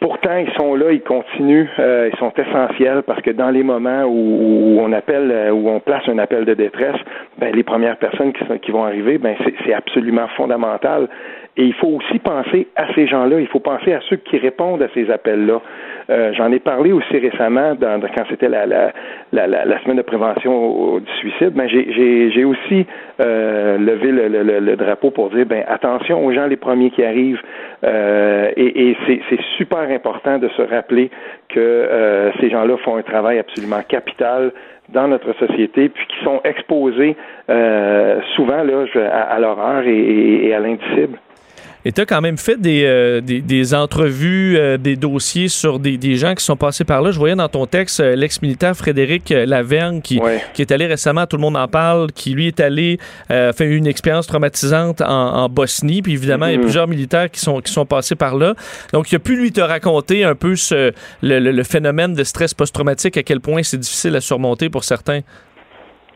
Pourtant, 0.00 0.36
ils 0.36 0.52
sont 0.54 0.74
là, 0.74 0.92
ils 0.92 1.02
continuent, 1.02 1.68
euh, 1.78 2.10
ils 2.12 2.18
sont 2.18 2.32
essentiels 2.36 3.02
parce 3.06 3.20
que 3.22 3.30
dans 3.30 3.50
les 3.50 3.62
moments 3.62 4.04
où, 4.04 4.78
on 4.80 4.92
appelle, 4.92 5.30
euh, 5.30 5.50
où 5.50 5.68
on 5.68 5.80
place 5.80 6.02
un 6.08 6.18
appel 6.18 6.44
de 6.44 6.54
détresse, 6.54 6.96
ben, 7.38 7.54
les 7.54 7.62
premières 7.62 7.96
personnes 7.98 8.32
qui, 8.32 8.44
qui 8.60 8.70
vont 8.70 8.84
arriver, 8.84 9.18
ben, 9.18 9.36
c'est 9.64 9.74
absolument 9.74 10.28
fondamental. 10.36 11.08
Et 11.56 11.64
il 11.64 11.74
faut 11.74 11.88
aussi 11.88 12.18
penser 12.18 12.68
à 12.76 12.92
ces 12.94 13.06
gens-là, 13.06 13.38
il 13.38 13.46
faut 13.46 13.60
penser 13.60 13.92
à 13.92 14.00
ceux 14.08 14.16
qui 14.16 14.38
répondent 14.38 14.82
à 14.82 14.88
ces 14.94 15.10
appels-là. 15.10 15.60
Euh, 16.12 16.32
j'en 16.34 16.52
ai 16.52 16.58
parlé 16.58 16.92
aussi 16.92 17.16
récemment 17.18 17.74
dans, 17.74 18.00
quand 18.00 18.24
c'était 18.28 18.48
la, 18.48 18.66
la, 18.66 18.92
la, 19.32 19.46
la, 19.46 19.82
semaine 19.82 19.96
de 19.96 20.02
prévention 20.02 20.98
du 20.98 21.12
suicide. 21.20 21.52
Ben, 21.54 21.66
j'ai 21.68 22.44
aussi 22.44 22.86
euh, 23.20 23.78
levé 23.78 24.12
le, 24.12 24.76
drapeau 24.76 25.10
pour 25.10 25.30
dire 25.30 25.46
ben, 25.46 25.64
attention 25.68 26.24
aux 26.24 26.32
gens 26.32 26.46
les 26.46 26.56
premiers 26.56 26.90
qui 26.90 27.02
arrivent. 27.02 27.40
Euh, 27.84 28.50
et, 28.56 28.96
c'est 29.06 29.40
super 29.56 29.90
important 29.90 30.38
de 30.38 30.48
se 30.48 30.62
rappeler 30.62 31.10
que 31.48 32.30
ces 32.40 32.50
gens-là 32.50 32.76
font 32.78 32.96
un 32.96 33.02
travail 33.02 33.38
absolument 33.38 33.80
capital 33.88 34.52
dans 34.90 35.08
notre 35.08 35.32
société, 35.38 35.88
puis 35.88 36.06
qui 36.06 36.24
sont 36.24 36.40
exposés 36.44 37.16
souvent 38.36 38.58
à, 38.58 39.38
l'horreur 39.38 39.82
et 39.86 40.52
à 40.54 40.60
l'indicible. 40.60 41.18
Et 41.84 41.92
tu 41.92 42.00
as 42.00 42.06
quand 42.06 42.20
même 42.20 42.38
fait 42.38 42.60
des, 42.60 42.84
euh, 42.84 43.20
des, 43.20 43.74
entrevues, 43.74 44.56
euh, 44.56 44.78
des 44.78 44.96
dossiers 44.96 45.48
sur 45.48 45.78
des, 45.78 45.98
des, 45.98 46.16
gens 46.16 46.34
qui 46.34 46.44
sont 46.44 46.56
passés 46.56 46.84
par 46.84 47.02
là. 47.02 47.10
Je 47.10 47.18
voyais 47.18 47.34
dans 47.34 47.48
ton 47.48 47.66
texte 47.66 48.00
euh, 48.00 48.14
l'ex-militaire 48.14 48.76
Frédéric 48.76 49.30
Laverne 49.30 50.00
qui, 50.00 50.20
qui 50.54 50.62
est 50.62 50.70
allé 50.70 50.86
récemment, 50.86 51.26
tout 51.26 51.36
le 51.36 51.42
monde 51.42 51.56
en 51.56 51.68
parle, 51.68 52.12
qui 52.12 52.30
lui 52.30 52.46
est 52.46 52.60
allé 52.60 52.98
faire 53.28 53.54
une 53.60 53.86
expérience 53.86 54.26
traumatisante 54.26 55.00
en, 55.00 55.48
Bosnie. 55.48 56.02
Puis 56.02 56.12
évidemment, 56.12 56.46
il 56.46 56.52
y 56.52 56.54
a 56.54 56.58
mm-hmm. 56.58 56.62
plusieurs 56.62 56.88
militaires 56.88 57.30
qui 57.30 57.40
sont, 57.40 57.60
qui 57.60 57.72
sont 57.72 57.86
passés 57.86 58.14
par 58.14 58.36
là. 58.36 58.54
Donc, 58.92 59.10
il 59.10 59.16
a 59.16 59.18
pu 59.18 59.36
lui 59.36 59.52
te 59.52 59.60
raconter 59.60 60.24
un 60.24 60.34
peu 60.34 60.56
ce, 60.56 60.92
le, 61.22 61.38
le 61.38 61.62
phénomène 61.64 62.14
de 62.14 62.24
stress 62.24 62.54
post-traumatique, 62.54 63.16
à 63.16 63.22
quel 63.22 63.40
point 63.40 63.62
c'est 63.62 63.78
difficile 63.78 64.14
à 64.16 64.20
surmonter 64.20 64.70
pour 64.70 64.84
certains. 64.84 65.20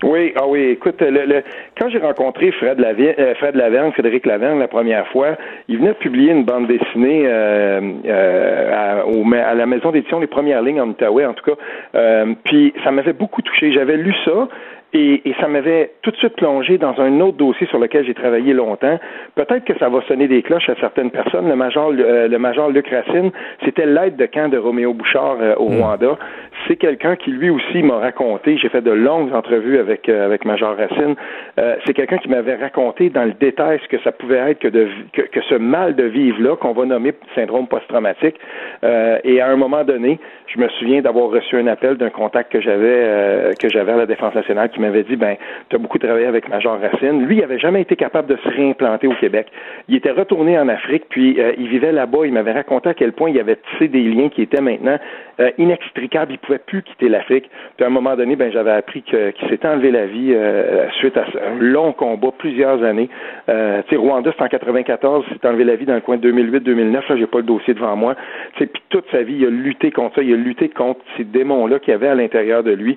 Oui, 0.03 0.33
ah 0.37 0.47
oui, 0.47 0.71
écoute, 0.73 1.01
le, 1.01 1.43
quand 1.81 1.89
j'ai 1.89 1.99
rencontré 1.99 2.53
Fred, 2.53 2.79
Lavigne, 2.79 3.15
euh, 3.19 3.35
Fred 3.37 3.55
Laverne, 3.55 3.93
Frédéric 3.93 4.27
Laverne 4.27 4.59
la 4.59 4.69
première 4.69 5.07
fois, 5.09 5.37
il 5.69 5.79
venait 5.79 5.91
de 5.91 5.95
publier 5.95 6.33
une 6.33 6.45
bande 6.45 6.67
dessinée 6.67 7.25
euh, 7.27 7.81
euh, 8.05 9.03
à, 9.03 9.49
à, 9.49 9.55
la 9.55 9.67
maison 9.67 9.93
d'édition 9.93 10.21
Les 10.21 10.27
Premières 10.27 10.61
Lignes 10.63 10.83
en 10.83 10.89
Outaouais, 10.89 11.25
en 11.25 11.33
tout 11.33 11.45
cas. 11.45 11.57
Euh, 11.95 12.35
puis 12.45 12.75
ça 12.85 12.91
m'avait 12.91 13.15
beaucoup 13.15 13.41
touché. 13.41 13.73
J'avais 13.73 13.97
lu 13.97 14.15
ça, 14.27 14.49
et, 14.97 15.35
ça 15.41 15.49
m'avait 15.49 15.91
tout 16.03 16.11
de 16.11 16.17
suite 16.17 16.37
plongé 16.37 16.79
dans 16.79 16.99
un 17.01 17.21
autre 17.21 17.37
dossier 17.37 17.67
sur 17.67 17.79
lequel 17.79 18.05
j'ai 18.05 18.15
travaillé 18.15 18.53
longtemps. 18.53 18.99
Peut-être 19.35 19.65
que 19.65 19.77
ça 19.79 19.89
va 19.89 20.01
sonner 20.03 20.29
des 20.29 20.43
cloches 20.43 20.69
à 20.69 20.75
certaines 20.81 21.11
personnes. 21.11 21.49
Le 21.49 21.57
major, 21.57 21.93
euh, 21.99 22.29
le 22.29 22.39
major 22.39 22.71
Luc 22.71 22.89
Racine, 22.89 23.31
c'était 23.65 23.87
l'aide 23.87 24.17
de 24.17 24.27
camp 24.27 24.49
de 24.51 24.59
Roméo 24.59 24.95
Bouchard 24.95 25.37
euh, 25.41 25.55
au 25.57 25.69
hmm. 25.69 25.81
Rwanda. 25.81 26.19
C'est 26.67 26.77
quelqu'un 26.77 27.17
qui 27.17 27.31
lui 27.31 27.51
aussi 27.51 27.83
m'a 27.83 27.99
raconté. 27.99 28.57
J'ai 28.57 28.69
fait 28.69 28.81
de 28.81 28.91
longues 28.91 29.35
entrevues 29.35 29.79
avec 29.79 30.09
euh, 30.09 30.25
avec 30.25 30.45
Major 30.45 30.77
Racine. 30.77 31.15
c'est 31.85 31.95
quelqu'un 31.95 32.19
qui 32.19 32.29
m'avait 32.29 32.57
raconté 32.57 33.11
dans 33.11 33.25
le 33.25 33.33
détail 33.33 33.79
ce 33.83 33.89
que 33.89 34.03
ça 34.03 34.13
pouvait 34.13 34.51
être 34.51 34.59
que 34.61 34.69
de 34.69 34.89
que, 35.13 35.23
que 35.23 35.41
ce 35.43 35.55
mal 35.55 35.95
de 35.95 36.05
vivre 36.05 36.41
là 36.41 36.57
qu'on 36.57 36.73
va 36.73 36.85
nommer 36.87 37.13
syndrome 37.35 37.67
post-traumatique. 37.67 38.37
et 38.83 39.41
à 39.41 39.49
un 39.49 39.57
moment 39.57 39.85
donné, 39.85 40.19
je 40.47 40.59
me 40.59 40.69
souviens 40.71 41.03
d'avoir 41.03 41.31
reçu 41.31 41.57
un 41.57 41.67
appel 41.67 41.97
d'un 41.97 42.11
contact 42.11 42.53
que 42.53 42.61
j'avais 42.61 43.53
que 43.61 43.69
j'avais 43.69 43.93
à 43.93 43.97
la 43.97 44.07
Défense 44.07 44.35
nationale 44.35 44.71
qui 44.71 44.81
m'avait 44.87 45.05
dit, 45.05 45.17
ben, 45.17 45.37
tu 45.69 45.77
as 45.77 45.79
beaucoup 45.79 45.99
travaillé 45.99 46.27
avec 46.27 46.49
Major 46.49 46.79
Racine. 46.81 47.27
Lui, 47.27 47.37
il 47.37 47.45
avait 47.45 47.59
jamais 47.59 47.83
été 47.83 47.97
capable 47.97 48.29
de 48.29 48.37
se 48.37 48.49
réimplanter 48.49 49.07
au 49.07 49.15
Québec. 49.15 49.49
Il 49.89 49.97
était 49.97 50.11
retourné 50.11 50.59
en 50.59 50.69
Afrique, 50.69 51.05
puis 51.09 51.41
euh, 51.41 51.53
il 51.59 51.69
vivait 51.69 51.93
là-bas. 51.93 52.21
Il 52.25 52.33
m'avait 52.33 52.53
raconté 52.53 52.89
à 52.89 52.95
quel 52.95 53.13
point 53.13 53.31
il 53.31 53.39
avait 53.39 53.59
tissé 53.71 53.89
des 53.89 54.03
liens 54.03 54.29
qui 54.29 54.43
étaient 54.43 54.61
maintenant 54.61 54.99
euh, 55.39 55.51
inextricables. 55.59 56.33
Il 56.33 56.39
pouvait 56.39 56.59
plus 56.59 56.83
quitter 56.83 57.09
l'Afrique. 57.09 57.51
Puis 57.77 57.85
à 57.85 57.89
un 57.89 57.91
moment 57.91 58.17
donné, 58.17 58.37
ben, 58.37 58.51
j'avais 58.51 58.71
appris 58.71 59.03
qu'il 59.03 59.35
s'était 59.51 59.69
enlevé 59.69 59.91
la 59.91 60.07
vie 60.07 60.33
euh, 60.33 60.89
suite 60.93 61.17
à 61.17 61.25
un 61.25 61.59
long 61.61 61.93
combat, 61.93 62.31
plusieurs 62.39 62.83
années. 62.83 63.11
Euh, 63.49 63.83
tu 63.83 63.91
sais, 63.91 63.97
Rwanda, 63.97 64.33
c'est 64.37 64.43
en 64.43 64.49
94, 64.49 65.25
il 65.31 65.37
s'est 65.37 65.47
enlevé 65.47 65.65
la 65.65 65.77
vie 65.77 65.85
dans 65.85 65.95
le 65.95 66.01
coin 66.01 66.17
de 66.17 66.31
2008-2009. 66.31 66.93
Là, 66.93 67.17
j'ai 67.17 67.27
pas 67.27 67.39
le 67.39 67.45
dossier 67.45 67.75
devant 67.75 67.97
moi. 67.97 68.15
Tu 68.55 68.61
sais, 68.61 68.67
puis 68.67 68.83
toute 68.89 69.05
sa 69.11 69.23
vie, 69.23 69.37
il 69.41 69.47
a 69.47 69.51
lutté 69.51 69.91
contre 69.91 70.17
ça. 70.17 70.23
Il 70.23 70.33
a 70.33 70.37
lutté 70.37 70.71
contre 70.71 71.01
ces 71.17 71.25
démons-là 71.25 71.81
qu'il 71.81 71.93
y 71.93 71.95
avait 71.95 72.09
à 72.09 72.15
l'intérieur 72.15 72.63
de 72.63 72.73
lui. 72.73 72.97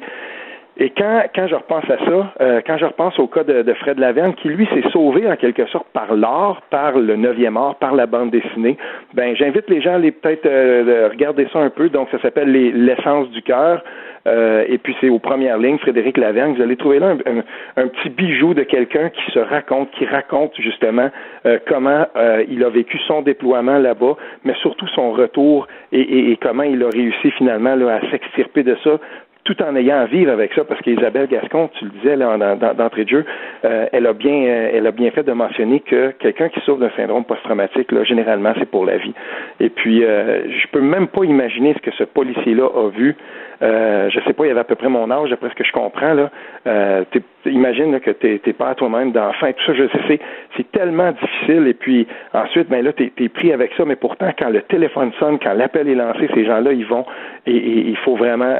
Et 0.82 0.91
quand, 0.91 1.23
quand 1.36 1.47
je 1.47 1.55
repense 1.55 1.84
à 1.89 1.97
ça, 1.97 2.34
euh, 2.39 2.61
quand 2.65 2.77
je 2.77 2.86
repense 2.86 3.19
au 3.19 3.27
cas 3.27 3.43
de, 3.43 3.63
de 3.63 3.73
Fred 3.73 3.99
Laverne, 3.99 4.34
qui 4.36 4.47
lui 4.47 4.65
s'est 4.67 4.89
sauvé 4.91 5.30
en 5.30 5.36
quelque 5.36 5.65
sorte 5.67 5.88
par 5.91 6.15
l'art, 6.15 6.61
par 6.69 6.97
le 6.97 7.17
neuvième 7.17 7.57
art, 7.57 7.75
par 7.75 7.93
la 7.93 8.05
bande 8.05 8.32
dessinée, 8.32 8.77
ben 9.13 9.36
j'invite 9.36 9.69
les 9.69 9.82
gens 9.82 9.91
à 9.91 9.95
aller 9.95 10.11
peut-être 10.11 10.45
euh, 10.45 11.09
regarder 11.11 11.47
ça 11.51 11.59
un 11.59 11.69
peu. 11.69 11.89
Donc 11.89 12.07
ça 12.11 12.21
s'appelle 12.21 12.51
l'essence 12.51 13.30
du 13.32 13.41
cœur. 13.41 13.84
Euh, 14.27 14.65
et 14.67 14.77
puis 14.77 14.95
c'est 14.99 15.09
aux 15.09 15.19
premières 15.19 15.57
lignes, 15.57 15.77
Frédéric 15.77 16.17
Lavergne. 16.17 16.55
Vous 16.55 16.61
allez 16.61 16.75
trouver 16.75 16.99
là 16.99 17.15
un, 17.25 17.82
un, 17.82 17.88
petit 17.88 18.09
bijou 18.09 18.53
de 18.53 18.63
quelqu'un 18.63 19.09
qui 19.09 19.32
se 19.32 19.39
raconte, 19.39 19.91
qui 19.91 20.05
raconte 20.05 20.53
justement 20.59 21.09
euh, 21.45 21.57
comment 21.67 22.05
euh, 22.15 22.43
il 22.49 22.63
a 22.63 22.69
vécu 22.69 22.99
son 23.07 23.21
déploiement 23.21 23.77
là-bas, 23.77 24.15
mais 24.43 24.53
surtout 24.55 24.88
son 24.89 25.11
retour 25.11 25.67
et, 25.91 26.01
et, 26.01 26.32
et, 26.32 26.38
comment 26.38 26.63
il 26.63 26.84
a 26.84 26.89
réussi 26.89 27.32
finalement 27.32 27.75
là, 27.75 27.95
à 27.95 28.11
s'extirper 28.11 28.63
de 28.63 28.75
ça 28.84 28.99
tout 29.43 29.61
en 29.63 29.75
ayant 29.75 29.99
à 29.99 30.05
vivre 30.05 30.31
avec 30.31 30.53
ça, 30.53 30.63
parce 30.63 30.81
qu'Isabelle 30.81 31.27
Gascon, 31.27 31.69
tu 31.79 31.85
le 31.85 31.91
disais 31.91 32.15
là, 32.15 32.37
d'entrée 32.73 33.05
de 33.05 33.09
jeu, 33.09 33.25
euh, 33.65 33.87
elle 33.91 34.05
a 34.05 34.13
bien, 34.13 34.43
euh, 34.43 34.71
elle 34.73 34.87
a 34.87 34.91
bien 34.91 35.11
fait 35.11 35.23
de 35.23 35.31
mentionner 35.31 35.79
que 35.79 36.11
quelqu'un 36.19 36.49
qui 36.49 36.59
souffre 36.61 36.79
d'un 36.79 36.91
syndrome 36.95 37.23
post-traumatique, 37.23 37.91
là, 37.91 38.03
généralement, 38.03 38.53
c'est 38.59 38.69
pour 38.69 38.85
la 38.85 38.97
vie. 38.97 39.13
Et 39.59 39.69
puis, 39.69 40.03
euh, 40.03 40.43
je 40.49 40.67
peux 40.71 40.81
même 40.81 41.07
pas 41.07 41.23
imaginer 41.23 41.73
ce 41.73 41.79
que 41.79 41.91
ce 41.91 42.03
policier-là 42.03 42.65
a 42.65 42.89
vu. 42.89 43.15
Euh, 43.62 44.10
je 44.10 44.20
sais 44.22 44.34
pas, 44.34 44.45
il 44.45 44.51
avait 44.51 44.62
à 44.62 44.64
peu 44.64 44.76
près 44.76 44.89
mon 44.89 45.10
âge, 45.12 45.30
d'après 45.30 45.49
ce 45.49 45.55
que 45.55 45.64
je 45.64 45.72
comprends 45.72 46.14
là. 46.14 46.30
Euh, 46.68 47.03
imagine 47.45 47.91
là, 47.91 47.99
que 47.99 48.12
t'es, 48.12 48.39
t'es 48.39 48.53
pas 48.53 48.74
toi-même 48.76 49.12
d'enfant, 49.12 49.47
tout 49.51 49.66
ça. 49.66 49.74
Je 49.74 49.88
sais, 49.88 49.99
c'est, 50.07 50.20
c'est 50.57 50.72
tellement 50.72 51.12
difficile. 51.12 51.68
Et 51.68 51.74
puis 51.74 52.07
ensuite, 52.34 52.70
ben 52.70 52.84
là, 52.84 52.93
t'es, 52.93 53.30
pris 53.30 53.51
avec 53.51 53.72
ça. 53.76 53.86
Mais 53.86 53.95
pourtant, 53.95 54.32
quand 54.38 54.49
le 54.49 54.62
téléphone 54.62 55.12
sonne, 55.20 55.39
quand 55.39 55.53
l'appel 55.53 55.89
est 55.89 55.95
lancé, 55.95 56.30
ces 56.34 56.45
gens-là, 56.45 56.72
ils 56.72 56.86
vont. 56.86 57.05
Et, 57.45 57.55
il 57.89 57.97
faut 57.97 58.16
vraiment 58.16 58.55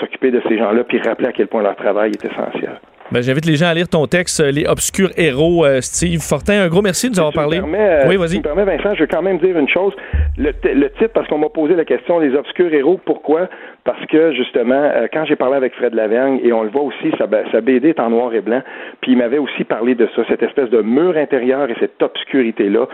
s'occuper 0.00 0.30
de 0.30 0.42
ces 0.48 0.58
gens-là, 0.58 0.84
puis 0.84 0.98
rappeler 0.98 1.28
à 1.28 1.32
quel 1.32 1.46
point 1.46 1.62
leur 1.62 1.76
travail 1.76 2.10
est 2.10 2.24
essentiel. 2.24 2.78
Ben, 3.12 3.22
J'invite 3.22 3.44
les 3.44 3.56
gens 3.56 3.66
à 3.66 3.74
lire 3.74 3.88
ton 3.88 4.06
texte, 4.06 4.42
Les 4.42 4.66
Obscurs 4.66 5.10
Héros, 5.18 5.66
euh, 5.66 5.82
Steve 5.82 6.20
Fortin. 6.20 6.62
Un 6.62 6.68
gros 6.68 6.80
merci 6.80 7.10
de 7.10 7.12
nous 7.12 7.18
avoir 7.18 7.34
parlé. 7.34 7.58
Euh, 7.58 8.04
oui, 8.08 8.16
vas-y. 8.16 8.28
Si 8.28 8.34
tu 8.36 8.48
me 8.48 8.54
permets, 8.54 8.64
Vincent, 8.64 8.94
je 8.94 9.00
veux 9.00 9.06
quand 9.06 9.20
même 9.20 9.36
dire 9.36 9.58
une 9.58 9.68
chose. 9.68 9.92
Le, 10.38 10.52
le 10.64 10.88
titre, 10.92 11.10
parce 11.12 11.28
qu'on 11.28 11.36
m'a 11.36 11.50
posé 11.50 11.74
la 11.74 11.84
question, 11.84 12.20
Les 12.20 12.34
Obscurs 12.34 12.72
Héros, 12.72 12.98
pourquoi? 13.04 13.50
Parce 13.84 14.02
que, 14.06 14.32
justement, 14.32 14.90
euh, 14.94 15.08
quand 15.12 15.26
j'ai 15.26 15.36
parlé 15.36 15.56
avec 15.56 15.74
Fred 15.74 15.92
Lavergne, 15.92 16.40
et 16.42 16.54
on 16.54 16.62
le 16.62 16.70
voit 16.70 16.84
aussi, 16.84 17.12
sa, 17.18 17.26
sa 17.52 17.60
BD 17.60 17.90
est 17.90 18.00
en 18.00 18.08
noir 18.08 18.32
et 18.32 18.40
blanc, 18.40 18.62
puis 19.02 19.12
il 19.12 19.18
m'avait 19.18 19.36
aussi 19.36 19.64
parlé 19.64 19.94
de 19.94 20.08
ça, 20.16 20.22
cette 20.26 20.42
espèce 20.42 20.70
de 20.70 20.80
mur 20.80 21.14
intérieur 21.18 21.68
et 21.68 21.74
cette 21.80 22.02
obscurité-là, 22.02 22.86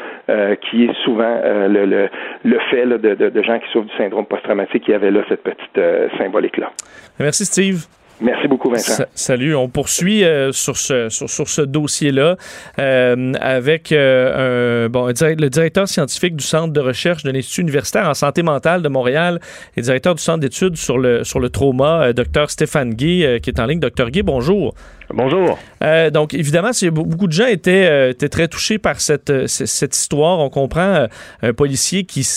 qui 0.68 0.86
est 0.86 0.94
souvent 1.04 1.40
le, 1.44 1.84
le, 1.86 2.08
le, 2.44 2.58
fait 2.72 2.86
là, 2.86 2.98
de, 2.98 3.14
de, 3.14 3.28
de, 3.28 3.42
gens 3.42 3.60
qui 3.60 3.70
souffrent 3.70 3.86
du 3.86 3.96
syndrome 3.96 4.26
post-traumatique, 4.26 4.82
qui 4.82 4.92
avait 4.92 5.12
là 5.12 5.20
cette 5.28 5.44
petite 5.44 5.80
symbolique-là. 6.18 6.72
Merci, 7.20 7.44
Steve. 7.44 7.86
Merci 8.20 8.48
beaucoup, 8.48 8.70
Vincent. 8.70 9.04
salut. 9.14 9.54
On 9.54 9.68
poursuit 9.68 10.24
euh, 10.24 10.50
sur 10.52 10.76
ce, 10.76 11.08
sur, 11.08 11.30
sur 11.30 11.48
ce 11.48 11.62
dossier-là 11.62 12.36
euh, 12.78 13.32
avec 13.40 13.92
euh, 13.92 14.86
un, 14.86 14.88
bon, 14.88 15.06
le 15.06 15.48
directeur 15.48 15.88
scientifique 15.88 16.34
du 16.34 16.44
Centre 16.44 16.72
de 16.72 16.80
recherche 16.80 17.22
de 17.22 17.30
l'Institut 17.30 17.62
universitaire 17.62 18.08
en 18.08 18.14
santé 18.14 18.42
mentale 18.42 18.82
de 18.82 18.88
Montréal 18.88 19.40
et 19.76 19.82
directeur 19.82 20.14
du 20.14 20.22
Centre 20.22 20.40
d'études 20.40 20.76
sur 20.76 20.98
le, 20.98 21.22
sur 21.22 21.38
le 21.38 21.48
trauma, 21.50 22.12
Dr 22.12 22.50
Stéphane 22.50 22.94
Guy, 22.94 23.24
qui 23.40 23.50
est 23.50 23.60
en 23.60 23.66
ligne. 23.66 23.80
Docteur 23.80 24.10
Guy, 24.10 24.22
bonjour. 24.22 24.74
Bonjour. 25.14 25.58
Euh, 25.82 26.10
donc, 26.10 26.34
évidemment, 26.34 26.70
beaucoup 26.92 27.26
de 27.28 27.32
gens 27.32 27.46
étaient, 27.46 27.86
euh, 27.88 28.10
étaient 28.10 28.28
très 28.28 28.46
touchés 28.46 28.78
par 28.78 29.00
cette, 29.00 29.30
euh, 29.30 29.46
cette 29.46 29.96
histoire. 29.96 30.38
On 30.38 30.50
comprend 30.50 31.06
un 31.42 31.52
policier 31.54 32.04
qui, 32.04 32.28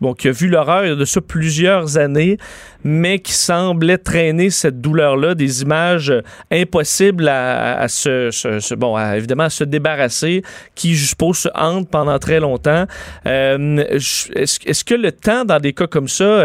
bon, 0.00 0.14
qui 0.14 0.28
a 0.28 0.30
vu 0.30 0.48
l'horreur 0.48 0.96
de 0.96 1.04
ça 1.04 1.20
plusieurs 1.20 1.98
années, 1.98 2.38
mais 2.82 3.18
qui 3.18 3.32
semblait 3.32 3.98
traîner 3.98 4.48
cette 4.48 4.80
douleur-là, 4.80 5.34
des 5.34 5.62
images 5.62 6.14
impossibles 6.50 7.28
à, 7.28 7.78
à 7.78 7.88
se, 7.88 8.74
bon, 8.74 8.98
évidemment, 8.98 9.44
à 9.44 9.50
se 9.50 9.64
débarrasser, 9.64 10.42
qui, 10.74 10.94
je 10.94 11.06
suppose, 11.08 11.38
se 11.38 11.48
hantent 11.54 11.90
pendant 11.90 12.18
très 12.18 12.40
longtemps. 12.40 12.86
Est-ce 13.26 14.30
est 14.32 14.84
que 14.84 14.94
le 14.94 15.12
temps, 15.12 15.44
dans 15.44 15.60
des 15.60 15.74
cas 15.74 15.86
comme 15.86 16.08
ça, 16.08 16.42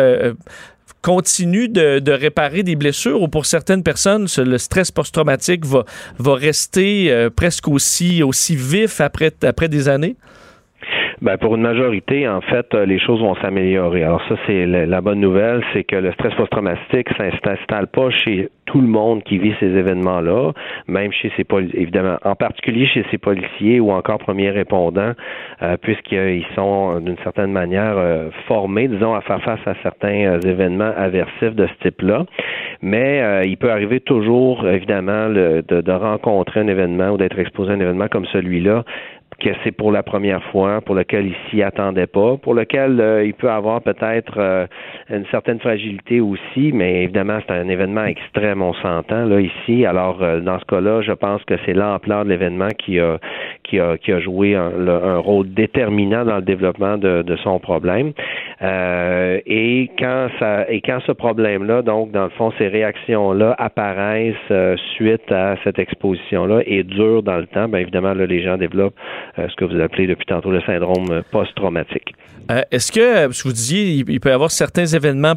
continue 1.01 1.69
de, 1.69 2.11
réparer 2.11 2.63
des 2.63 2.75
blessures 2.75 3.21
ou 3.21 3.27
pour 3.27 3.45
certaines 3.45 3.83
personnes, 3.83 4.27
le 4.37 4.57
stress 4.57 4.91
post-traumatique 4.91 5.65
va, 5.65 5.85
rester 6.19 7.11
euh, 7.11 7.29
presque 7.29 7.67
aussi, 7.67 8.21
vif 8.55 9.01
après 9.01 9.31
des 9.69 9.87
années? 9.87 10.15
Ben, 11.21 11.37
pour 11.37 11.55
une 11.55 11.63
majorité, 11.63 12.29
en 12.29 12.39
fait, 12.39 12.73
euh, 12.73 12.85
les 12.85 12.97
choses 12.97 13.19
vont 13.19 13.35
s'améliorer. 13.35 14.03
Alors 14.03 14.21
ça, 14.29 14.35
c'est 14.47 14.65
la 14.65 15.01
bonne 15.01 15.19
nouvelle, 15.19 15.61
c'est 15.73 15.83
que 15.83 15.97
le 15.97 16.13
stress 16.13 16.33
post-traumatique 16.35 17.09
s'installe 17.17 17.87
pas 17.87 18.09
chez 18.09 18.47
tout 18.65 18.79
le 18.79 18.87
monde 18.87 19.23
qui 19.23 19.37
vit 19.37 19.53
ces 19.59 19.65
événements-là, 19.65 20.53
même 20.87 21.11
chez 21.11 21.29
ces 21.35 21.43
policiers, 21.43 21.81
évidemment, 21.81 22.17
en 22.23 22.35
particulier 22.35 22.85
chez 22.85 23.03
ces 23.11 23.17
policiers 23.17 23.81
ou 23.81 23.91
encore 23.91 24.19
premiers 24.19 24.51
répondants, 24.51 25.11
euh, 25.61 25.75
puisqu'ils 25.81 26.45
sont 26.55 27.01
d'une 27.01 27.17
certaine 27.23 27.51
manière 27.51 27.97
euh, 27.97 28.29
formés, 28.47 28.87
disons, 28.87 29.13
à 29.13 29.19
faire 29.21 29.41
face 29.41 29.59
à 29.65 29.73
certains 29.83 30.39
événements 30.39 30.93
aversifs 30.95 31.55
de 31.55 31.67
ce 31.67 31.87
type-là. 31.87 32.25
Mais 32.81 33.45
il 33.45 33.57
peut 33.57 33.71
arriver 33.71 33.99
toujours, 33.99 34.65
évidemment, 34.65 35.27
de, 35.27 35.61
de 35.67 35.91
rencontrer 35.91 36.61
un 36.61 36.67
événement 36.67 37.09
ou 37.09 37.17
d'être 37.17 37.37
exposé 37.37 37.71
à 37.71 37.73
un 37.73 37.79
événement 37.81 38.07
comme 38.07 38.25
celui-là 38.27 38.85
que 39.39 39.49
c'est 39.63 39.71
pour 39.71 39.91
la 39.91 40.03
première 40.03 40.43
fois, 40.51 40.81
pour 40.81 40.95
lequel 40.95 41.27
il 41.27 41.35
s'y 41.49 41.63
attendait 41.63 42.07
pas, 42.07 42.37
pour 42.37 42.53
lequel 42.53 42.99
euh, 42.99 43.25
il 43.25 43.33
peut 43.33 43.49
avoir 43.49 43.81
peut-être 43.81 44.33
euh, 44.37 44.67
une 45.09 45.25
certaine 45.27 45.59
fragilité 45.59 46.19
aussi, 46.19 46.71
mais 46.73 47.03
évidemment 47.03 47.39
c'est 47.47 47.53
un 47.53 47.67
événement 47.67 48.05
extrême, 48.05 48.61
on 48.61 48.73
s'entend 48.73 49.25
là 49.25 49.39
ici. 49.39 49.85
Alors 49.85 50.21
euh, 50.21 50.39
dans 50.41 50.59
ce 50.59 50.65
cas-là, 50.65 51.01
je 51.01 51.13
pense 51.13 51.43
que 51.45 51.55
c'est 51.65 51.73
l'ampleur 51.73 52.25
de 52.25 52.29
l'événement 52.29 52.69
qui 52.77 52.99
a 52.99 53.17
qui 53.63 53.79
a 53.79 53.97
qui 53.97 54.11
a 54.11 54.19
joué 54.19 54.55
un, 54.55 54.87
un 54.87 55.17
rôle 55.17 55.53
déterminant 55.53 56.25
dans 56.25 56.37
le 56.37 56.41
développement 56.41 56.97
de, 56.97 57.21
de 57.21 57.35
son 57.37 57.59
problème. 57.59 58.11
et 58.61 59.89
quand 59.97 60.27
ça 60.39 60.69
et 60.69 60.81
quand 60.81 60.99
ce 61.05 61.11
problème-là, 61.11 61.81
donc 61.81 62.11
dans 62.11 62.25
le 62.25 62.29
fond 62.31 62.51
ces 62.57 62.67
réactions-là 62.67 63.55
apparaissent 63.57 64.53
suite 64.95 65.31
à 65.31 65.55
cette 65.63 65.79
exposition-là 65.79 66.61
et 66.65 66.83
durent 66.83 67.23
dans 67.23 67.37
le 67.37 67.47
temps, 67.47 67.67
bien 67.67 67.79
évidemment 67.79 68.13
là 68.13 68.25
les 68.25 68.41
gens 68.41 68.57
développent 68.57 68.95
euh, 68.97 69.28
ce 69.37 69.55
que 69.55 69.65
vous 69.65 69.79
appelez 69.79 70.07
depuis 70.07 70.25
tantôt 70.25 70.51
le 70.51 70.61
syndrome 70.61 71.23
post-traumatique. 71.31 72.13
Euh, 72.49 72.61
est-ce 72.71 72.91
que, 72.91 73.27
parce 73.27 73.43
que 73.43 73.47
vous 73.47 73.53
disiez, 73.53 74.03
il, 74.07 74.19
peut 74.19 74.29
y 74.29 74.31
avoir 74.31 74.51
certains 74.51 74.85
événements 74.85 75.35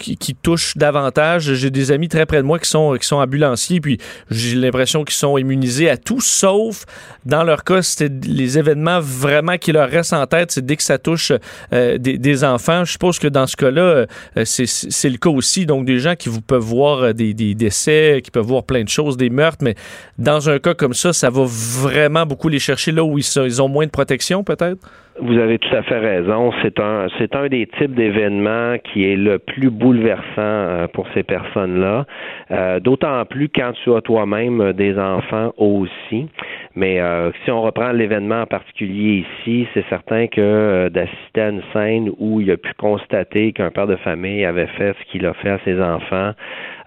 qui, 0.00 0.34
touchent 0.34 0.76
davantage. 0.76 1.54
J'ai 1.54 1.70
des 1.70 1.92
amis 1.92 2.08
très 2.08 2.26
près 2.26 2.38
de 2.38 2.42
moi 2.42 2.58
qui 2.58 2.68
sont, 2.68 2.96
qui 2.98 3.06
sont 3.06 3.16
ambulanciers, 3.16 3.80
puis 3.80 3.98
j'ai 4.30 4.56
l'impression 4.56 5.04
qu'ils 5.04 5.14
sont 5.14 5.36
immunisés 5.38 5.88
à 5.90 5.96
tout, 5.96 6.20
sauf 6.20 6.84
dans 7.24 7.44
leur 7.44 7.64
cas, 7.64 7.82
c'était 7.82 8.10
les 8.26 8.58
événements 8.58 9.00
vraiment 9.00 9.56
qui 9.58 9.72
leur 9.72 9.88
restent 9.88 10.12
en 10.12 10.26
tête, 10.26 10.50
c'est 10.52 10.64
dès 10.64 10.76
que 10.76 10.82
ça 10.82 10.98
touche 10.98 11.32
euh, 11.72 11.98
des, 11.98 12.44
enfants. 12.44 12.84
Je 12.84 12.92
suppose 12.92 13.18
que 13.18 13.28
dans 13.28 13.46
ce 13.46 13.56
cas-là, 13.56 14.06
c'est 14.44 15.08
le 15.08 15.18
cas 15.18 15.30
aussi. 15.30 15.66
Donc, 15.66 15.84
des 15.86 15.98
gens 15.98 16.16
qui 16.16 16.28
vous 16.28 16.40
peuvent 16.40 16.60
voir 16.60 17.14
des, 17.14 17.34
décès, 17.54 18.20
qui 18.24 18.30
peuvent 18.30 18.44
voir 18.44 18.64
plein 18.64 18.82
de 18.82 18.88
choses, 18.88 19.16
des 19.16 19.30
meurtres, 19.30 19.62
mais 19.62 19.74
dans 20.18 20.50
un 20.50 20.58
cas 20.58 20.74
comme 20.74 20.94
ça, 20.94 21.12
ça 21.12 21.30
va 21.30 21.44
vraiment 21.46 22.26
beaucoup 22.26 22.48
les 22.48 22.58
chercher 22.58 22.92
là 22.92 23.04
où 23.04 23.18
ils 23.18 23.24
ils 23.36 23.62
ont 23.62 23.68
moins 23.68 23.86
de 23.86 23.90
protection, 23.90 24.42
peut-être? 24.42 24.78
Vous 25.20 25.38
avez 25.38 25.58
tout 25.58 25.74
à 25.74 25.82
fait 25.82 25.98
raison. 25.98 26.52
C'est 26.62 26.80
un, 26.80 27.06
c'est 27.18 27.36
un 27.36 27.46
des 27.48 27.66
types 27.78 27.94
d'événements 27.94 28.76
qui 28.78 29.04
est 29.04 29.16
le 29.16 29.38
plus 29.38 29.70
bouleversant 29.70 30.22
euh, 30.38 30.86
pour 30.88 31.06
ces 31.14 31.22
personnes-là. 31.22 32.04
Euh, 32.50 32.80
d'autant 32.80 33.24
plus 33.24 33.48
quand 33.48 33.72
tu 33.84 33.94
as 33.94 34.00
toi-même 34.00 34.72
des 34.72 34.98
enfants 34.98 35.52
aussi. 35.56 36.28
Mais 36.76 37.00
euh, 37.00 37.30
si 37.44 37.50
on 37.50 37.62
reprend 37.62 37.92
l'événement 37.92 38.42
en 38.42 38.46
particulier 38.46 39.24
ici, 39.40 39.66
c'est 39.74 39.84
certain 39.88 40.26
que 40.26 40.88
d'assister 40.88 41.40
à 41.40 41.48
une 41.50 41.62
scène 41.72 42.10
où 42.18 42.40
il 42.40 42.50
a 42.50 42.56
pu 42.56 42.72
constater 42.74 43.52
qu'un 43.52 43.70
père 43.70 43.86
de 43.86 43.96
famille 43.96 44.44
avait 44.44 44.66
fait 44.66 44.94
ce 44.98 45.12
qu'il 45.12 45.26
a 45.26 45.34
fait 45.34 45.50
à 45.50 45.58
ses 45.64 45.80
enfants 45.80 46.32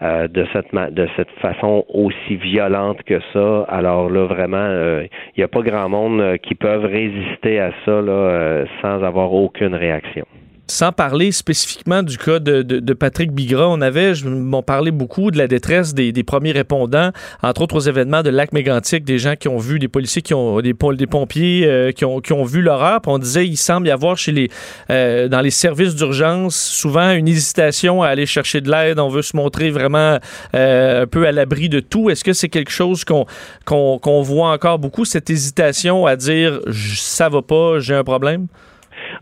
de 0.02 0.46
cette 0.54 0.74
de 0.94 1.08
cette 1.16 1.32
façon 1.42 1.84
aussi 1.90 2.36
violente 2.36 3.02
que 3.04 3.20
ça, 3.34 3.66
alors 3.70 4.10
là 4.10 4.26
vraiment, 4.26 4.70
il 4.70 5.38
n'y 5.38 5.44
a 5.44 5.48
pas 5.48 5.62
grand 5.62 5.90
monde 5.90 6.38
qui 6.44 6.54
peuvent 6.56 6.86
résister 6.86 7.60
à 7.60 7.72
ça 7.86 7.92
euh, 7.92 8.66
sans 8.82 9.04
avoir 9.04 9.34
aucune 9.34 9.76
réaction. 9.76 10.26
Sans 10.70 10.92
parler 10.92 11.32
spécifiquement 11.32 12.04
du 12.04 12.18
cas 12.18 12.40
de, 12.40 12.62
de, 12.62 12.94
Patrick 12.94 13.32
Bigra, 13.32 13.70
on 13.70 13.82
avait, 13.82 14.14
m'en 14.26 14.64
parlé 14.64 14.92
beaucoup 14.92 15.32
de 15.32 15.38
la 15.38 15.48
détresse 15.48 15.94
des, 15.94 16.12
des, 16.12 16.24
premiers 16.24 16.52
répondants, 16.52 17.12
entre 17.42 17.62
autres 17.62 17.76
aux 17.76 17.82
événements 17.82 18.22
de 18.22 18.30
lac 18.30 18.52
mégantic, 18.52 19.04
des 19.04 19.18
gens 19.18 19.36
qui 19.36 19.48
ont 19.48 19.58
vu, 19.58 19.80
des 19.80 19.88
policiers 19.88 20.22
qui 20.22 20.34
ont, 20.34 20.60
des, 20.62 20.74
des 20.74 21.08
pompiers 21.08 21.66
euh, 21.66 21.92
qui, 21.92 22.06
ont, 22.06 22.20
qui 22.20 22.34
ont 22.34 22.44
vu 22.44 22.62
l'horreur. 22.62 23.00
on 23.08 23.18
disait, 23.18 23.48
il 23.48 23.58
semble 23.58 23.88
y 23.88 23.92
avoir 23.92 24.18
chez 24.18 24.32
les, 24.32 24.50
euh, 24.90 25.28
dans 25.28 25.42
les 25.42 25.52
services 25.52 25.96
d'urgence, 25.96 26.56
souvent 26.56 27.12
une 27.12 27.28
hésitation 27.28 28.04
à 28.04 28.08
aller 28.08 28.26
chercher 28.26 28.62
de 28.62 28.70
l'aide. 28.70 29.00
On 29.00 29.10
veut 29.10 29.22
se 29.22 29.38
montrer 29.38 29.70
vraiment 29.70 30.20
euh, 30.56 31.04
un 31.04 31.08
peu 31.08 31.28
à 31.28 31.32
l'abri 31.32 31.70
de 31.70 31.80
tout. 31.80 32.10
Est-ce 32.10 32.24
que 32.24 32.34
c'est 32.34 32.50
quelque 32.50 32.72
chose 32.72 33.06
qu'on 33.06 33.26
qu'on 33.66 34.22
voit 34.22 34.52
encore 34.52 34.80
beaucoup, 34.80 35.06
cette 35.06 35.30
hésitation 35.30 36.06
à 36.06 36.16
dire, 36.16 36.60
ça 36.72 37.30
va 37.30 37.42
pas, 37.42 37.80
j'ai 37.80 37.96
un 37.96 38.04
problème? 38.04 38.48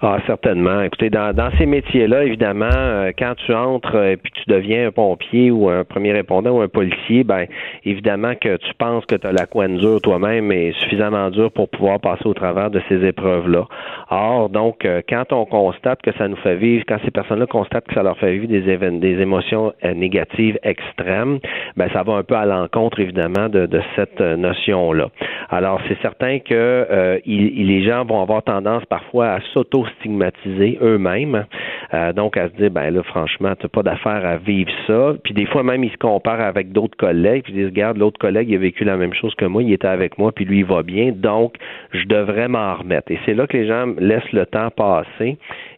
Ah, 0.02 0.18
certainement. 0.26 0.82
Écoutez, 0.82 1.10
dans, 1.10 1.34
dans 1.34 1.50
ces 1.58 1.66
métiers-là, 1.66 2.24
évidemment, 2.24 2.70
euh, 2.74 3.12
quand 3.18 3.34
tu 3.46 3.54
entres 3.54 3.96
et 3.96 4.14
euh, 4.14 4.16
puis 4.22 4.32
tu 4.34 4.44
deviens 4.48 4.88
un 4.88 4.92
pompier 4.92 5.52
ou 5.52 5.70
un 5.70 5.84
premier 5.84 6.12
répondant 6.12 6.52
ou 6.52 6.62
un 6.62 6.68
policier, 6.68 7.24
ben 7.24 7.46
évidemment 7.86 8.34
que 8.36 8.58
tu 8.58 8.74
penses 8.78 9.06
que 9.06 9.16
tu 9.16 9.26
as 9.26 9.32
la 9.32 9.46
couenne 9.46 9.78
dure 9.78 10.02
toi-même 10.02 10.52
et 10.52 10.74
suffisamment 10.82 11.30
dure 11.30 11.52
pour 11.52 11.70
pouvoir 11.70 12.00
passer 12.00 12.26
au 12.28 12.34
travers 12.34 12.70
de 12.70 12.82
ces 12.90 13.06
épreuves-là. 13.06 13.66
Or, 14.10 14.50
donc, 14.50 14.86
euh, 14.86 15.02
quand 15.08 15.32
on 15.32 15.46
constate 15.46 16.02
que 16.02 16.12
ça 16.18 16.28
nous 16.28 16.36
fait 16.38 16.56
vivre, 16.56 16.84
quand 16.88 16.98
ces 17.06 17.12
personnes-là 17.12 17.46
constatent 17.46 17.88
que 17.88 17.94
ça 17.94 18.04
leur 18.04 18.18
fait 18.18 18.34
vivre 18.34 18.48
des, 18.48 19.00
des 19.00 19.22
émotions 19.22 19.74
négatives 19.96 20.60
extrêmes, 20.64 21.40
ben 21.78 21.90
ça 21.94 22.04
va 22.04 22.14
un 22.14 22.24
peu 22.24 22.36
à 22.36 22.46
l'encontre, 22.46 23.00
évidemment, 23.00 23.50
de, 23.50 23.66
de 23.66 23.82
cette 23.96 24.20
notion-là. 24.20 25.10
Alors, 25.50 25.80
c'est 25.88 26.00
certain 26.02 26.40
que 26.40 27.20
il, 27.26 27.68
les 27.68 27.84
gens 27.84 28.06
vont 28.06 28.22
avoir 28.22 28.44
tendance 28.44 28.86
parfois 28.86 29.28
à 29.28 29.40
s'auto 29.54 29.85
stigmatiser 30.00 30.78
eux-mêmes. 30.82 31.46
Euh, 31.94 32.14
donc, 32.14 32.38
à 32.38 32.50
se 32.50 32.56
dire, 32.56 32.72
ben 32.72 32.90
là, 32.90 33.04
franchement, 33.04 33.54
tu 33.60 33.68
pas 33.68 33.84
d'affaire 33.84 34.26
à 34.26 34.38
vivre 34.38 34.72
ça. 34.88 35.14
Puis 35.24 35.34
des 35.34 35.46
fois, 35.46 35.64
même, 35.64 35.84
ils 35.84 35.92
se 35.92 35.98
comparent 35.98 36.42
avec 36.42 36.72
d'autres 36.72 36.98
collègues. 36.98 37.44
Puis 37.44 37.54
ils 37.54 37.58
disent, 37.58 37.68
regarde, 37.68 37.98
l'autre 37.98 38.20
collègue, 38.20 38.50
il 38.50 38.56
a 38.56 38.60
vécu 38.60 38.84
la 38.84 38.98
même 38.98 39.14
chose 39.14 39.34
que 39.36 39.46
moi, 39.46 39.64
il 39.64 39.74
était 39.74 39.88
avec 39.88 40.18
moi, 40.18 40.32
puis 40.32 40.46
lui, 40.46 40.60
il 40.60 40.66
va 40.66 40.84
bien. 40.84 41.12
Donc, 41.12 41.56
je 41.92 42.06
devrais 42.06 42.48
m'en 42.48 42.76
remettre. 42.76 43.12
Et 43.12 43.20
c'est 43.26 43.34
là 43.34 43.48
que 43.48 43.58
les 43.58 43.68
gens 43.68 43.88
laissent 43.98 44.32
le 44.32 44.46
temps 44.46 44.70
passer. 44.72 45.38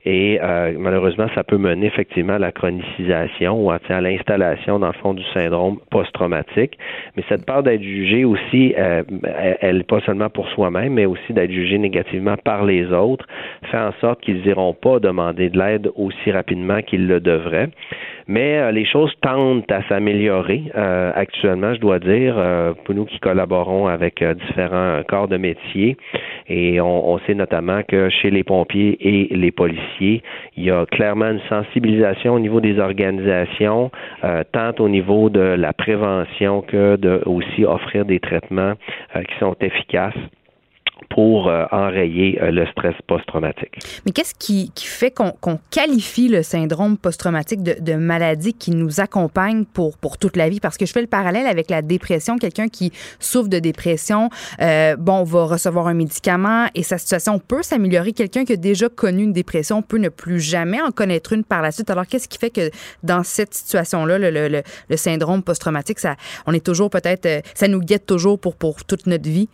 Et 0.09 0.39
euh, 0.41 0.71
malheureusement, 0.79 1.27
ça 1.35 1.43
peut 1.43 1.57
mener 1.57 1.85
effectivement 1.85 2.35
à 2.35 2.39
la 2.39 2.53
chronicisation 2.53 3.61
ou 3.61 3.71
à, 3.71 3.79
l'installation, 3.99 4.79
dans 4.79 4.87
le 4.87 4.93
fond, 4.93 5.13
du 5.13 5.23
syndrome 5.33 5.79
post-traumatique. 5.91 6.77
Mais 7.17 7.23
cette 7.27 7.45
peur 7.45 7.61
d'être 7.61 7.83
jugé 7.83 8.23
aussi, 8.23 8.73
euh, 8.77 9.03
elle, 9.59 9.83
pas 9.83 9.99
seulement 10.05 10.29
pour 10.29 10.47
soi-même, 10.47 10.93
mais 10.93 11.05
aussi 11.05 11.33
d'être 11.33 11.51
jugé 11.51 11.77
négativement 11.77 12.37
par 12.37 12.63
les 12.63 12.85
autres, 12.93 13.27
fait 13.69 13.77
en 13.77 13.91
sorte 13.99 14.21
qu'ils 14.21 14.43
n'iront 14.43 14.73
pas 14.73 14.99
demander 14.99 15.49
de 15.49 15.59
l'aide 15.59 15.91
aussi 15.97 16.31
rapidement 16.31 16.81
qu'ils 16.81 17.05
le 17.05 17.19
devraient. 17.19 17.67
Mais 18.27 18.57
euh, 18.57 18.71
les 18.71 18.85
choses 18.85 19.13
tendent 19.21 19.63
à 19.69 19.81
s'améliorer 19.87 20.63
euh, 20.75 21.11
actuellement, 21.15 21.73
je 21.73 21.79
dois 21.79 21.99
dire, 21.99 22.35
euh, 22.37 22.73
pour 22.83 22.93
nous 22.93 23.05
qui 23.05 23.19
collaborons 23.19 23.87
avec 23.87 24.23
différents 24.23 25.01
corps 25.07 25.27
de 25.27 25.37
métier. 25.37 25.97
Et 26.47 26.81
on, 26.81 27.09
on, 27.09 27.19
sait 27.19 27.35
notamment 27.35 27.81
que 27.83 28.09
chez 28.09 28.29
les 28.29 28.43
pompiers 28.43 28.97
et 28.99 29.35
les 29.35 29.51
policiers, 29.51 30.21
il 30.55 30.65
y 30.65 30.71
a 30.71 30.85
clairement 30.85 31.27
une 31.31 31.41
sensibilisation 31.47 32.33
au 32.33 32.39
niveau 32.39 32.61
des 32.61 32.79
organisations, 32.79 33.91
tant 34.51 34.71
au 34.79 34.89
niveau 34.89 35.29
de 35.29 35.39
la 35.39 35.73
prévention 35.73 36.61
que 36.61 36.95
de 36.95 37.21
aussi 37.25 37.65
offrir 37.65 38.05
des 38.05 38.19
traitements 38.19 38.73
qui 39.13 39.35
sont 39.39 39.55
efficaces 39.59 40.13
pour 41.09 41.47
euh, 41.47 41.65
enrayer 41.71 42.39
euh, 42.41 42.51
le 42.51 42.65
stress 42.67 42.95
post-traumatique. 43.07 43.79
Mais 44.05 44.11
qu'est-ce 44.11 44.35
qui, 44.35 44.71
fait 44.75 45.11
qu'on 45.11 45.59
qualifie 45.71 46.27
le 46.27 46.43
syndrome 46.43 46.97
post-traumatique 46.97 47.63
de, 47.63 47.93
maladie 47.95 48.53
qui 48.53 48.71
nous 48.71 48.99
accompagne 48.99 49.65
pour, 49.65 49.97
pour 49.97 50.17
toute 50.17 50.35
la 50.35 50.49
vie? 50.49 50.59
Parce 50.59 50.77
que 50.77 50.85
je 50.85 50.91
fais 50.91 51.01
le 51.01 51.07
parallèle 51.07 51.47
avec 51.47 51.69
la 51.69 51.81
dépression. 51.81 52.37
Quelqu'un 52.37 52.67
qui 52.67 52.91
souffre 53.19 53.49
de 53.49 53.59
dépression, 53.59 54.29
euh, 54.61 54.95
bon, 54.95 55.23
va 55.23 55.45
recevoir 55.45 55.87
un 55.87 55.93
médicament 55.93 56.67
et 56.75 56.83
sa 56.83 56.97
situation 56.97 57.39
peut 57.39 57.63
s'améliorer. 57.63 58.13
Quelqu'un 58.13 58.45
qui 58.45 58.53
a 58.53 58.57
déjà 58.57 58.89
connu 58.89 59.23
une 59.23 59.33
dépression 59.33 59.81
peut 59.81 59.97
ne 59.97 60.09
plus 60.09 60.39
jamais 60.39 60.81
en 60.81 60.91
connaître 60.91 61.33
une 61.33 61.43
par 61.43 61.61
la 61.61 61.71
suite. 61.71 61.89
Alors, 61.89 62.05
qu'est-ce 62.05 62.27
qui 62.27 62.37
fait 62.37 62.49
que 62.49 62.69
dans 63.03 63.23
cette 63.23 63.53
situation-là, 63.53 64.17
le, 64.19 64.61
syndrome 64.95 65.43
post-traumatique, 65.43 65.99
ça, 65.99 66.15
on 66.45 66.53
est 66.53 66.65
toujours 66.65 66.89
peut-être, 66.89 67.43
ça 67.53 67.67
nous 67.67 67.79
guette 67.79 68.05
toujours 68.05 68.39
pour, 68.39 68.55
pour 68.55 68.83
toute 68.83 69.07
notre 69.07 69.29
vie? 69.29 69.49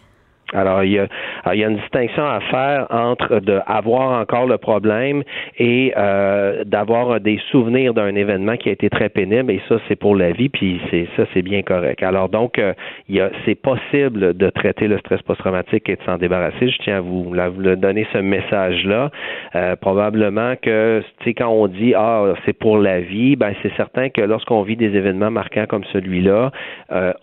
Alors 0.54 0.84
il, 0.84 0.91
y 0.91 0.99
a, 0.99 1.08
il 1.54 1.60
y 1.60 1.64
a 1.64 1.68
une 1.68 1.78
distinction 1.78 2.26
à 2.26 2.39
faire 2.41 2.88
entre 2.89 3.39
de 3.39 3.60
avoir 3.66 4.20
encore 4.22 4.47
le 4.47 4.58
problème 4.58 5.24
et 5.58 5.93
euh, 5.97 6.64
d'avoir 6.66 7.20
des 7.20 7.39
souvenirs 7.51 7.93
d'un 7.93 8.16
événement 8.16 8.58
qui 8.58 8.70
a 8.70 8.72
été 8.72 8.89
très 8.89 9.10
pénible 9.10 9.51
et 9.51 9.62
ça 9.68 9.76
c'est 9.88 9.95
pour 9.95 10.16
la 10.16 10.32
vie 10.32 10.49
puis 10.49 10.80
c'est 10.89 11.08
ça 11.16 11.24
c'est 11.34 11.41
bien 11.41 11.62
correct. 11.64 12.04
Alors 12.04 12.30
donc 12.30 12.60
euh, 12.60 12.74
il 13.10 13.16
y 13.16 13.22
a 13.22 13.30
c'est 13.45 13.56
possible 13.56 14.36
de 14.36 14.49
traiter 14.49 14.88
le 14.88 14.97
stress 14.99 15.22
post-traumatique 15.24 15.89
et 15.89 15.95
de 15.95 16.04
s'en 16.04 16.18
débarrasser. 16.18 16.70
Je 16.70 16.78
tiens 16.84 16.97
à 16.97 17.01
vous, 17.01 17.34
à 17.38 17.49
vous 17.49 17.76
donner 17.76 18.08
ce 18.14 18.20
message 18.20 18.86
là. 18.86 19.10
Euh, 19.56 19.76
probablement 19.76 20.54
que 20.62 21.01
tu 21.20 21.26
sais 21.26 21.34
quand 21.34 21.49
on 21.49 21.68
dit 21.68 21.93
ah 21.95 22.34
c'est 22.45 22.58
pour 22.58 22.78
la 22.78 23.01
vie, 23.01 23.36
ben 23.36 23.54
c'est 23.62 23.74
certain 23.76 24.10
que 24.10 24.22
lorsqu'on 24.22 24.62
vit 24.64 24.76
des 24.76 24.95
événements 24.95 25.32
marquants 25.32 25.66
comme 25.68 25.84
celui-là, 25.86 26.51
euh, 26.91 27.14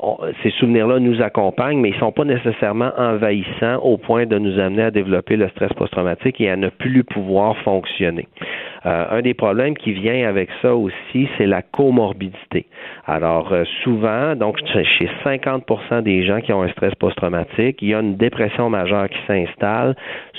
ces 0.43 0.51
souvenirs 0.51 0.87
là 0.87 0.99
nous 0.99 1.23
accompagnent 1.23 1.81
mais 1.81 1.91
ils 1.91 1.99
sont 1.99 2.13
pas 2.13 2.25
nécessairement 2.25 2.93
en 2.97 3.17
envahissant 3.21 3.77
au 3.83 3.99
point 3.99 4.27
de 4.27 4.39
nous 4.39 4.59
amener 4.59 4.85
à 4.85 4.91
développer 4.91 5.37
le 5.37 5.49
stress 5.51 5.73
post-traumatique 5.75 6.41
et 6.41 6.51
à 6.51 6.57
ne 6.57 6.69
plus 6.69 7.05
pouvoir 7.05 7.57
fonctionner. 7.59 8.27
Euh, 8.87 9.05
un 9.11 9.21
des 9.21 9.35
problèmes 9.35 9.77
qui 9.77 9.93
vient 9.93 10.27
avec 10.27 10.49
ça 10.63 10.75
aussi, 10.75 11.29
c'est 11.37 11.47
la 11.47 11.61
comorbidité. 11.61 12.65
Alors 13.07 13.53
euh, 13.53 13.65
souvent, 13.85 14.35
donc 14.37 14.59
chez 14.67 15.09
50% 15.23 16.03
des 16.03 16.25
gens 16.25 16.41
qui 16.41 16.53
ont 16.55 16.63
un 16.63 16.69
stress 16.71 16.95
post-traumatique, 16.95 17.79
il 17.83 17.89
y 17.89 17.95
a 17.95 18.01
une 18.01 18.17
dépression 18.17 18.71
majeure 18.71 19.09
qui 19.11 19.19
s'installe, 19.27 19.97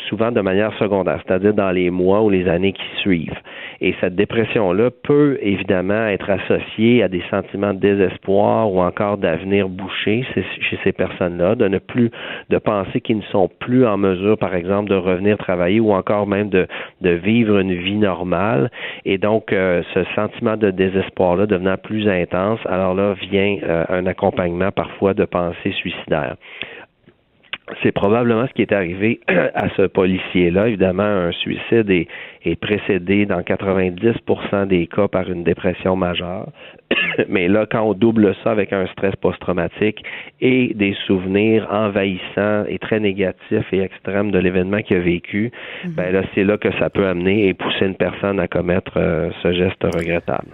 souvent 0.09 0.31
de 0.31 0.41
manière 0.41 0.73
secondaire, 0.79 1.21
c'est-à-dire 1.25 1.53
dans 1.53 1.69
les 1.69 1.91
mois 1.91 2.23
ou 2.23 2.31
les 2.31 2.47
années 2.47 2.73
qui 2.73 2.99
suivent. 3.01 3.37
Et 3.79 3.93
cette 4.01 4.15
dépression-là 4.15 4.89
peut 5.03 5.37
évidemment 5.41 6.07
être 6.07 6.29
associée 6.29 7.03
à 7.03 7.07
des 7.07 7.23
sentiments 7.29 7.73
de 7.73 7.79
désespoir 7.79 8.71
ou 8.71 8.81
encore 8.81 9.17
d'avenir 9.17 9.69
bouché 9.69 10.25
chez 10.33 10.79
ces 10.83 10.91
personnes-là, 10.91 11.55
de 11.55 11.67
ne 11.67 11.77
plus 11.77 12.09
de 12.49 12.57
penser 12.61 13.01
qu'ils 13.01 13.17
ne 13.17 13.23
sont 13.23 13.49
plus 13.59 13.85
en 13.85 13.97
mesure, 13.97 14.37
par 14.37 14.55
exemple, 14.55 14.89
de 14.89 14.95
revenir 14.95 15.37
travailler 15.37 15.79
ou 15.79 15.91
encore 15.91 16.27
même 16.27 16.49
de, 16.49 16.67
vivre 17.01 17.59
une 17.59 17.73
vie 17.73 17.97
normale. 17.97 18.71
Et 19.05 19.17
donc, 19.17 19.51
euh, 19.51 19.83
ce 19.93 20.03
sentiment 20.15 20.57
de 20.57 20.71
désespoir-là 20.71 21.45
devenant 21.45 21.77
plus 21.77 22.07
intense, 22.07 22.59
alors 22.65 22.93
là 22.93 23.13
vient 23.13 23.57
euh, 23.63 23.85
un 23.89 24.05
accompagnement 24.05 24.71
parfois 24.71 25.13
de 25.13 25.25
pensées 25.25 25.71
suicidaires 25.73 26.35
c'est 27.83 27.91
probablement 27.91 28.47
ce 28.47 28.53
qui 28.53 28.61
est 28.61 28.73
arrivé 28.73 29.21
à 29.27 29.69
ce 29.77 29.83
policier-là. 29.83 30.67
Évidemment, 30.67 31.03
un 31.03 31.31
suicide 31.31 31.89
est 31.89 32.55
précédé 32.59 33.25
dans 33.25 33.41
90% 33.41 34.67
des 34.67 34.87
cas 34.87 35.07
par 35.07 35.29
une 35.29 35.43
dépression 35.43 35.95
majeure. 35.95 36.47
Mais 37.29 37.47
là, 37.47 37.65
quand 37.69 37.81
on 37.81 37.93
double 37.93 38.35
ça 38.43 38.51
avec 38.51 38.73
un 38.73 38.87
stress 38.87 39.15
post-traumatique 39.17 40.03
et 40.39 40.73
des 40.75 40.95
souvenirs 41.05 41.67
envahissants 41.71 42.65
et 42.67 42.79
très 42.79 42.99
négatifs 42.99 43.71
et 43.71 43.81
extrêmes 43.81 44.31
de 44.31 44.39
l'événement 44.39 44.81
qu'il 44.81 44.97
a 44.97 45.01
vécu, 45.01 45.51
mhm. 45.85 45.91
ben 45.91 46.11
là, 46.11 46.23
c'est 46.33 46.43
là 46.43 46.57
que 46.57 46.71
ça 46.79 46.89
peut 46.89 47.07
amener 47.07 47.47
et 47.47 47.53
pousser 47.53 47.85
une 47.85 47.95
personne 47.95 48.39
à 48.39 48.47
commettre 48.47 48.93
euh, 48.97 49.29
ce 49.41 49.53
geste 49.53 49.83
regrettable. 49.83 50.49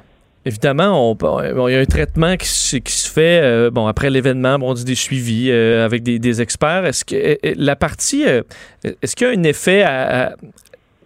Évidemment, 0.48 1.18
il 1.44 1.74
y 1.74 1.76
a 1.76 1.80
un 1.80 1.86
traitement 1.86 2.38
qui, 2.38 2.48
se 2.48 3.12
fait 3.12 3.42
euh, 3.44 3.70
bon 3.70 3.86
après 3.86 4.10
l'événement, 4.10 4.58
on 4.62 4.74
dit 4.74 4.86
des 4.86 4.96
suivis 4.96 5.52
euh, 5.52 5.84
avec 5.84 6.04
des, 6.04 6.42
experts. 6.42 6.86
Est-ce 6.86 7.04
que 7.04 7.16
euh, 7.16 7.54
la 7.58 7.76
partie, 7.76 8.24
est-ce 8.24 9.14
qu'il 9.18 9.28
y 9.28 9.30
a 9.30 9.34
un 9.38 9.44
effet 9.44 9.84
à, 9.84 10.38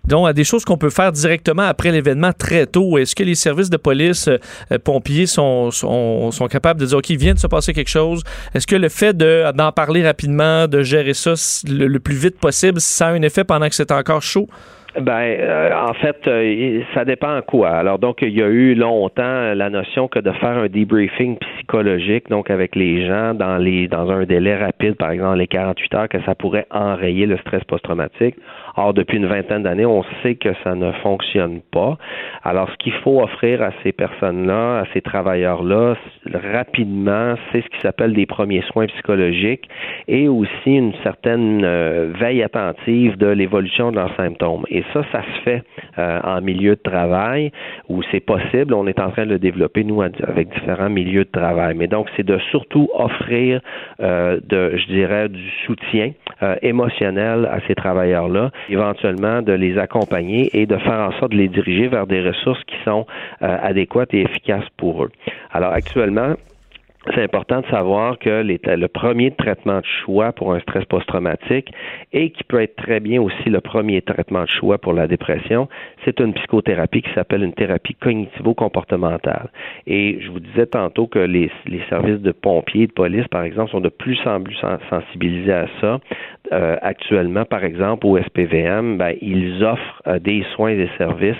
donc, 0.05 0.27
à 0.27 0.33
des 0.33 0.43
choses 0.43 0.65
qu'on 0.65 0.77
peut 0.77 0.89
faire 0.89 1.11
directement 1.11 1.63
après 1.63 1.91
l'événement 1.91 2.31
très 2.33 2.65
tôt. 2.65 2.97
Est-ce 2.97 3.15
que 3.15 3.23
les 3.23 3.35
services 3.35 3.69
de 3.69 3.77
police, 3.77 4.29
pompiers 4.83 5.27
sont, 5.27 5.71
sont, 5.71 6.47
capables 6.49 6.79
de 6.79 6.85
dire, 6.85 6.97
OK, 6.97 7.09
il 7.09 7.17
vient 7.17 7.33
de 7.33 7.39
se 7.39 7.47
passer 7.47 7.73
quelque 7.73 7.89
chose? 7.89 8.23
Est-ce 8.53 8.67
que 8.67 8.75
le 8.75 8.89
fait 8.89 9.15
d'en 9.15 9.71
parler 9.71 10.03
rapidement, 10.03 10.67
de 10.67 10.81
gérer 10.81 11.13
ça 11.13 11.33
le, 11.69 11.99
plus 11.99 12.15
vite 12.15 12.39
possible, 12.39 12.81
ça 12.81 13.07
a 13.07 13.11
un 13.11 13.21
effet 13.21 13.43
pendant 13.43 13.67
que 13.67 13.75
c'est 13.75 13.91
encore 13.91 14.21
chaud? 14.21 14.47
Ben, 14.99 15.37
euh, 15.39 15.71
en 15.73 15.93
fait, 15.93 16.27
euh, 16.27 16.81
ça 16.93 17.05
dépend 17.05 17.41
quoi. 17.41 17.69
Alors, 17.69 17.97
donc, 17.97 18.17
il 18.21 18.37
y 18.37 18.43
a 18.43 18.47
eu 18.47 18.75
longtemps 18.75 19.53
la 19.53 19.69
notion 19.69 20.09
que 20.09 20.19
de 20.19 20.31
faire 20.33 20.57
un 20.57 20.67
debriefing 20.67 21.37
psychologique, 21.37 22.29
donc 22.29 22.49
avec 22.49 22.75
les 22.75 23.07
gens 23.07 23.33
dans 23.33 23.55
les 23.55 23.87
dans 23.87 24.11
un 24.11 24.25
délai 24.25 24.57
rapide, 24.57 24.95
par 24.95 25.11
exemple 25.11 25.37
les 25.37 25.47
48 25.47 25.93
heures, 25.93 26.09
que 26.09 26.21
ça 26.23 26.35
pourrait 26.35 26.67
enrayer 26.71 27.25
le 27.25 27.37
stress 27.37 27.63
post-traumatique. 27.63 28.35
Or, 28.75 28.93
depuis 28.93 29.17
une 29.17 29.27
vingtaine 29.27 29.63
d'années, 29.63 29.85
on 29.85 30.03
sait 30.23 30.35
que 30.35 30.49
ça 30.63 30.75
ne 30.75 30.91
fonctionne 31.03 31.61
pas. 31.71 31.97
Alors, 32.43 32.69
ce 32.71 32.77
qu'il 32.77 32.93
faut 32.93 33.21
offrir 33.21 33.61
à 33.61 33.71
ces 33.83 33.91
personnes-là, 33.91 34.79
à 34.79 34.85
ces 34.93 35.01
travailleurs-là, 35.01 35.95
rapidement, 36.33 37.35
c'est 37.51 37.61
ce 37.61 37.67
qui 37.67 37.79
s'appelle 37.81 38.13
des 38.13 38.25
premiers 38.25 38.61
soins 38.63 38.87
psychologiques 38.87 39.67
et 40.07 40.27
aussi 40.27 40.75
une 40.75 40.93
certaine 41.03 41.63
euh, 41.63 42.11
veille 42.19 42.43
attentive 42.43 43.17
de 43.17 43.27
l'évolution 43.27 43.91
de 43.91 43.97
leurs 43.97 44.15
symptômes. 44.15 44.65
Et 44.69 44.83
ça, 44.93 45.03
ça 45.11 45.21
se 45.21 45.41
fait 45.41 45.63
euh, 45.97 46.19
en 46.23 46.41
milieu 46.41 46.75
de 46.75 46.81
travail 46.81 47.51
où 47.89 48.01
c'est 48.11 48.19
possible. 48.19 48.73
On 48.73 48.87
est 48.87 48.99
en 48.99 49.11
train 49.11 49.25
de 49.25 49.31
le 49.31 49.39
développer, 49.39 49.83
nous, 49.83 50.01
avec 50.01 50.49
différents 50.53 50.89
milieux 50.89 51.25
de 51.25 51.31
travail. 51.31 51.75
Mais 51.75 51.87
donc, 51.87 52.07
c'est 52.15 52.25
de 52.25 52.37
surtout 52.49 52.89
offrir, 52.93 53.61
euh, 53.99 54.39
de, 54.47 54.77
je 54.77 54.85
dirais, 54.87 55.29
du 55.29 55.49
soutien 55.65 56.11
euh, 56.43 56.55
émotionnel 56.61 57.47
à 57.51 57.59
ces 57.67 57.75
travailleurs-là, 57.75 58.51
éventuellement 58.69 59.41
de 59.41 59.53
les 59.53 59.77
accompagner 59.77 60.49
et 60.53 60.65
de 60.65 60.77
faire 60.77 60.99
en 60.99 61.11
sorte 61.19 61.31
de 61.31 61.37
les 61.37 61.47
diriger 61.47 61.87
vers 61.87 62.07
des 62.07 62.21
ressources 62.21 62.63
qui 62.65 62.75
sont 62.85 63.05
adéquates 63.39 64.13
et 64.13 64.21
efficaces 64.21 64.67
pour 64.77 65.03
eux. 65.03 65.11
Alors, 65.51 65.71
actuellement, 65.71 66.35
c'est 67.15 67.23
important 67.23 67.61
de 67.61 67.65
savoir 67.67 68.19
que 68.19 68.43
le 68.43 68.87
premier 68.87 69.31
traitement 69.31 69.79
de 69.79 69.85
choix 70.03 70.33
pour 70.33 70.53
un 70.53 70.59
stress 70.59 70.85
post-traumatique 70.85 71.71
et 72.13 72.29
qui 72.29 72.43
peut 72.43 72.61
être 72.61 72.75
très 72.75 72.99
bien 72.99 73.19
aussi 73.19 73.49
le 73.49 73.59
premier 73.59 74.03
traitement 74.03 74.43
de 74.43 74.49
choix 74.49 74.77
pour 74.77 74.93
la 74.93 75.07
dépression, 75.07 75.67
c'est 76.05 76.19
une 76.19 76.33
psychothérapie 76.33 77.01
qui 77.01 77.11
s'appelle 77.13 77.43
une 77.43 77.53
thérapie 77.53 77.95
cognitivo-comportementale. 77.95 79.49
Et 79.87 80.19
je 80.21 80.29
vous 80.29 80.39
disais 80.39 80.67
tantôt 80.67 81.07
que 81.07 81.17
les, 81.17 81.51
services 81.89 82.21
de 82.21 82.31
pompiers 82.31 82.83
et 82.83 82.87
de 82.87 82.91
police, 82.91 83.27
par 83.29 83.43
exemple, 83.43 83.71
sont 83.71 83.81
de 83.81 83.89
plus 83.89 84.19
en 84.27 84.39
plus 84.41 84.57
sensibilisés 84.89 85.53
à 85.53 85.65
ça. 85.81 85.99
Euh, 86.53 86.75
actuellement, 86.81 87.45
par 87.45 87.63
exemple, 87.63 88.05
au 88.05 88.17
SPVM, 88.17 88.97
ben, 88.97 89.15
ils 89.21 89.63
offrent 89.63 90.01
euh, 90.07 90.19
des 90.19 90.43
soins 90.53 90.71
et 90.71 90.75
des 90.75 90.89
services 90.97 91.35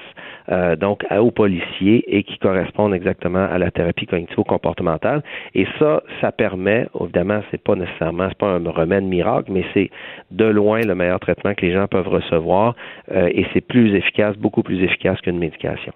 euh, 0.50 0.76
donc 0.76 1.04
aux 1.12 1.32
policiers 1.32 2.04
et 2.08 2.24
qui 2.24 2.38
correspondent 2.38 2.94
exactement 2.94 3.46
à 3.46 3.58
la 3.58 3.72
thérapie 3.72 4.06
cognitivo-comportementale. 4.06 5.22
Et 5.54 5.68
ça, 5.80 6.02
ça 6.22 6.32
permet, 6.32 6.88
évidemment, 7.00 7.42
c'est 7.52 7.62
pas 7.62 7.76
nécessairement, 7.76 8.28
c'est 8.30 8.38
pas 8.38 8.48
un 8.48 8.70
remède 8.70 9.04
miracle, 9.04 9.52
mais 9.52 9.66
c'est 9.74 9.90
de 10.32 10.46
loin 10.46 10.80
le 10.82 10.96
meilleur 10.96 11.20
traitement 11.20 11.54
que 11.54 11.66
les 11.66 11.74
gens 11.74 11.88
peuvent 11.88 12.08
recevoir 12.08 12.76
et 13.14 13.46
c'est 13.54 13.62
plus 13.62 13.96
efficace, 13.96 14.36
beaucoup 14.38 14.64
plus 14.64 14.84
efficace 14.84 15.20
qu'une 15.22 15.38
médication. 15.38 15.94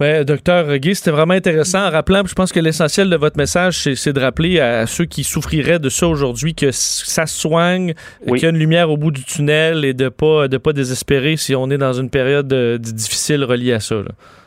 Ben, 0.00 0.22
docteur 0.22 0.78
Guy, 0.78 0.94
c'était 0.94 1.10
vraiment 1.10 1.34
intéressant. 1.34 1.88
En 1.88 1.90
rappelant, 1.90 2.22
je 2.24 2.32
pense 2.32 2.52
que 2.52 2.60
l'essentiel 2.60 3.10
de 3.10 3.16
votre 3.16 3.36
message, 3.36 3.74
c'est 3.94 4.12
de 4.12 4.20
rappeler 4.20 4.60
à 4.60 4.86
ceux 4.86 5.06
qui 5.06 5.24
souffriraient 5.24 5.80
de 5.80 5.88
ça 5.88 6.06
aujourd'hui 6.06 6.54
que 6.54 6.70
ça 6.70 7.26
soigne, 7.26 7.94
qu'il 8.24 8.38
y 8.38 8.46
a 8.46 8.50
une 8.50 8.58
lumière 8.58 8.92
au 8.92 8.96
bout 8.96 9.10
du 9.10 9.24
tunnel 9.24 9.84
et 9.84 9.94
de 9.94 10.08
pas 10.08 10.46
de 10.46 10.56
pas 10.56 10.72
désespérer 10.72 11.36
si 11.36 11.56
on 11.56 11.68
est 11.70 11.78
dans 11.78 11.94
une 11.94 12.10
période 12.10 12.52
euh, 12.52 12.78
difficile 12.78 13.42
reliée 13.42 13.72
à 13.72 13.80
ça. 13.80 13.96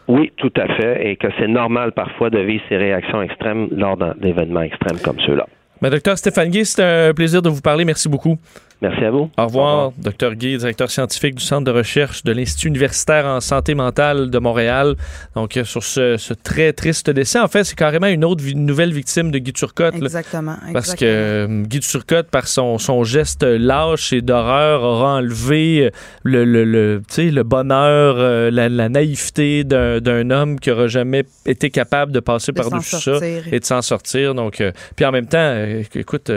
Oui, 0.08 0.32
tout 0.38 0.54
à 0.56 0.68
fait, 0.78 1.10
et 1.10 1.18
que 1.18 1.28
c'est 1.38 1.50
normal 1.50 1.92
parfois 1.92 2.30
de 2.30 2.40
vivre 2.40 2.64
ces 2.70 2.78
réactions 2.78 3.22
extrêmes 3.22 3.68
lors 3.72 3.98
d'événements 4.22 4.62
extrêmes 4.62 5.00
comme 5.04 5.20
ceux-là. 5.26 5.48
Ben, 5.82 5.90
docteur 5.90 6.18
Stéphane 6.18 6.50
Guy, 6.50 6.64
c'était 6.64 7.10
un 7.10 7.14
plaisir 7.14 7.42
de 7.42 7.50
vous 7.50 7.62
parler. 7.62 7.84
Merci 7.84 8.08
beaucoup. 8.08 8.38
Merci 8.82 9.06
à 9.06 9.12
vous. 9.12 9.30
Au 9.38 9.46
revoir, 9.46 9.92
Dr 10.00 10.34
Guy, 10.34 10.58
directeur 10.58 10.90
scientifique 10.90 11.36
du 11.36 11.44
Centre 11.44 11.66
de 11.66 11.72
recherche 11.72 12.24
de 12.24 12.32
l'Institut 12.32 12.68
universitaire 12.68 13.28
en 13.28 13.40
santé 13.40 13.76
mentale 13.76 14.32
de 14.32 14.40
Montréal. 14.40 14.96
Donc, 15.36 15.56
euh, 15.56 15.64
sur 15.64 15.84
ce, 15.84 16.34
très 16.34 16.74
triste 16.74 17.12
décès, 17.12 17.40
en 17.40 17.48
fait, 17.48 17.64
c'est 17.64 17.76
carrément 17.76 18.08
une 18.08 18.26
autre 18.26 18.44
nouvelle 18.56 18.92
victime 18.92 19.30
de 19.30 19.38
Guy 19.38 19.54
Turcotte. 19.54 19.94
Exactement, 19.94 20.56
Parce 20.74 20.96
que 20.96 21.06
euh, 21.06 21.64
Guy 21.64 21.80
Turcotte, 21.82 22.30
par 22.32 22.48
son, 22.48 22.80
son 22.80 23.04
geste 23.04 23.44
lâche 23.44 24.14
et 24.14 24.24
d'horreur, 24.24 24.82
aura 24.82 25.18
enlevé 25.18 25.86
euh, 25.86 25.90
le, 26.24 26.44
le, 26.44 26.66
le, 26.66 27.04
le 27.18 27.44
bonheur, 27.44 28.52
la, 28.52 28.90
naïveté 28.90 29.64
d'un 29.64 30.32
homme 30.32 30.60
qui 30.60 30.72
aura 30.72 30.88
jamais 30.88 31.26
été 31.46 31.70
capable 31.70 32.12
de 32.12 32.20
passer 32.20 32.52
par-dessus 32.52 32.96
ça 32.96 33.20
et 33.52 33.60
de 33.60 33.66
s'en 33.66 33.84
sortir. 33.84 34.34
Donc, 34.34 34.64
puis 34.96 35.06
en 35.06 35.12
même 35.12 35.28
temps, 35.28 35.56
écoute, 35.94 36.32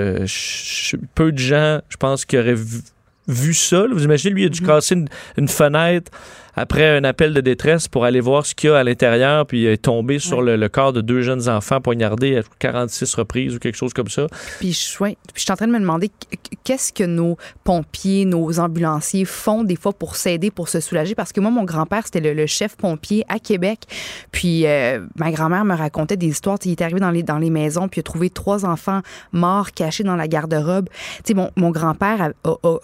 peu 1.15 1.33
de 1.33 1.39
gens, 1.39 1.81
je 1.89 1.97
pense, 1.97 2.27
qui 2.35 2.39
auraient 2.39 2.57
vu, 3.29 3.55
ça. 3.55 3.87
Vous 3.91 4.05
imaginez, 4.05 4.35
lui, 4.35 4.43
il 4.43 4.47
a 4.47 4.49
dû 4.49 4.61
mm-hmm. 4.61 4.67
casser 4.67 5.05
une 5.37 5.49
fenêtre 5.49 6.11
après 6.57 6.97
un 6.97 7.05
appel 7.05 7.35
de 7.35 7.41
détresse 7.41 7.89
pour 7.89 8.05
aller 8.05 8.21
voir 8.21 8.47
ce 8.47 8.55
qu'il 8.55 8.71
y 8.71 8.73
a 8.73 8.79
à 8.79 8.85
l'intérieur, 8.85 9.47
puis 9.47 9.63
il 9.63 9.67
est 9.67 9.83
tombé 9.83 10.19
sur 10.19 10.43
le, 10.43 10.69
corps 10.69 10.93
de 10.93 11.01
deux 11.01 11.23
jeunes 11.23 11.49
enfants 11.49 11.81
poignardés 11.81 12.39
à 12.39 12.43
46 12.59 13.15
reprises 13.15 13.57
ou 13.57 13.59
quelque 13.59 13.77
chose 13.77 13.93
comme 13.93 14.09
ça. 14.09 14.27
Puis 14.59 14.73
je, 14.73 14.79
suis 14.79 15.53
en 15.53 15.57
train 15.57 15.67
de 15.67 15.73
me 15.73 15.81
demander 15.81 16.11
qu'est-ce 16.65 16.93
que 16.93 17.05
nos 17.05 17.37
pompiers, 17.65 18.25
nos 18.25 18.59
ambulanciers 18.61 19.25
font 19.25 19.65
des 19.65 19.77
fois 19.77 19.93
pour 19.93 20.17
s'aider, 20.17 20.51
pour 20.51 20.69
se 20.69 20.81
soulager, 20.81 21.15
parce 21.15 21.33
que 21.33 21.41
moi, 21.41 21.51
mon 21.51 21.65
grand-père, 21.65 22.03
c'était 22.05 22.33
le, 22.33 22.47
chef 22.47 22.77
pompier 22.77 23.25
à 23.29 23.39
Québec, 23.39 23.81
puis 24.31 24.67
euh, 24.67 25.01
ma 25.17 25.33
grand-mère 25.33 25.65
me 25.65 25.75
racontait 25.75 26.17
des 26.17 26.27
histoires. 26.29 26.59
Il 26.65 26.73
est 26.73 26.83
arrivé 26.83 27.01
dans 27.01 27.11
les, 27.11 27.23
dans 27.23 27.39
les 27.39 27.51
maisons, 27.51 27.89
puis 27.89 27.99
il 27.99 28.01
a 28.01 28.05
trouvé 28.05 28.31
trois 28.31 28.65
enfants 28.65 29.01
morts 29.33 29.73
cachés 29.73 30.05
dans 30.05 30.17
la 30.17 30.29
garde-robe. 30.29 30.89
Tu 30.89 31.23
sais, 31.25 31.35
mon, 31.35 31.51
mon 31.57 31.71
grand-père 31.71 32.33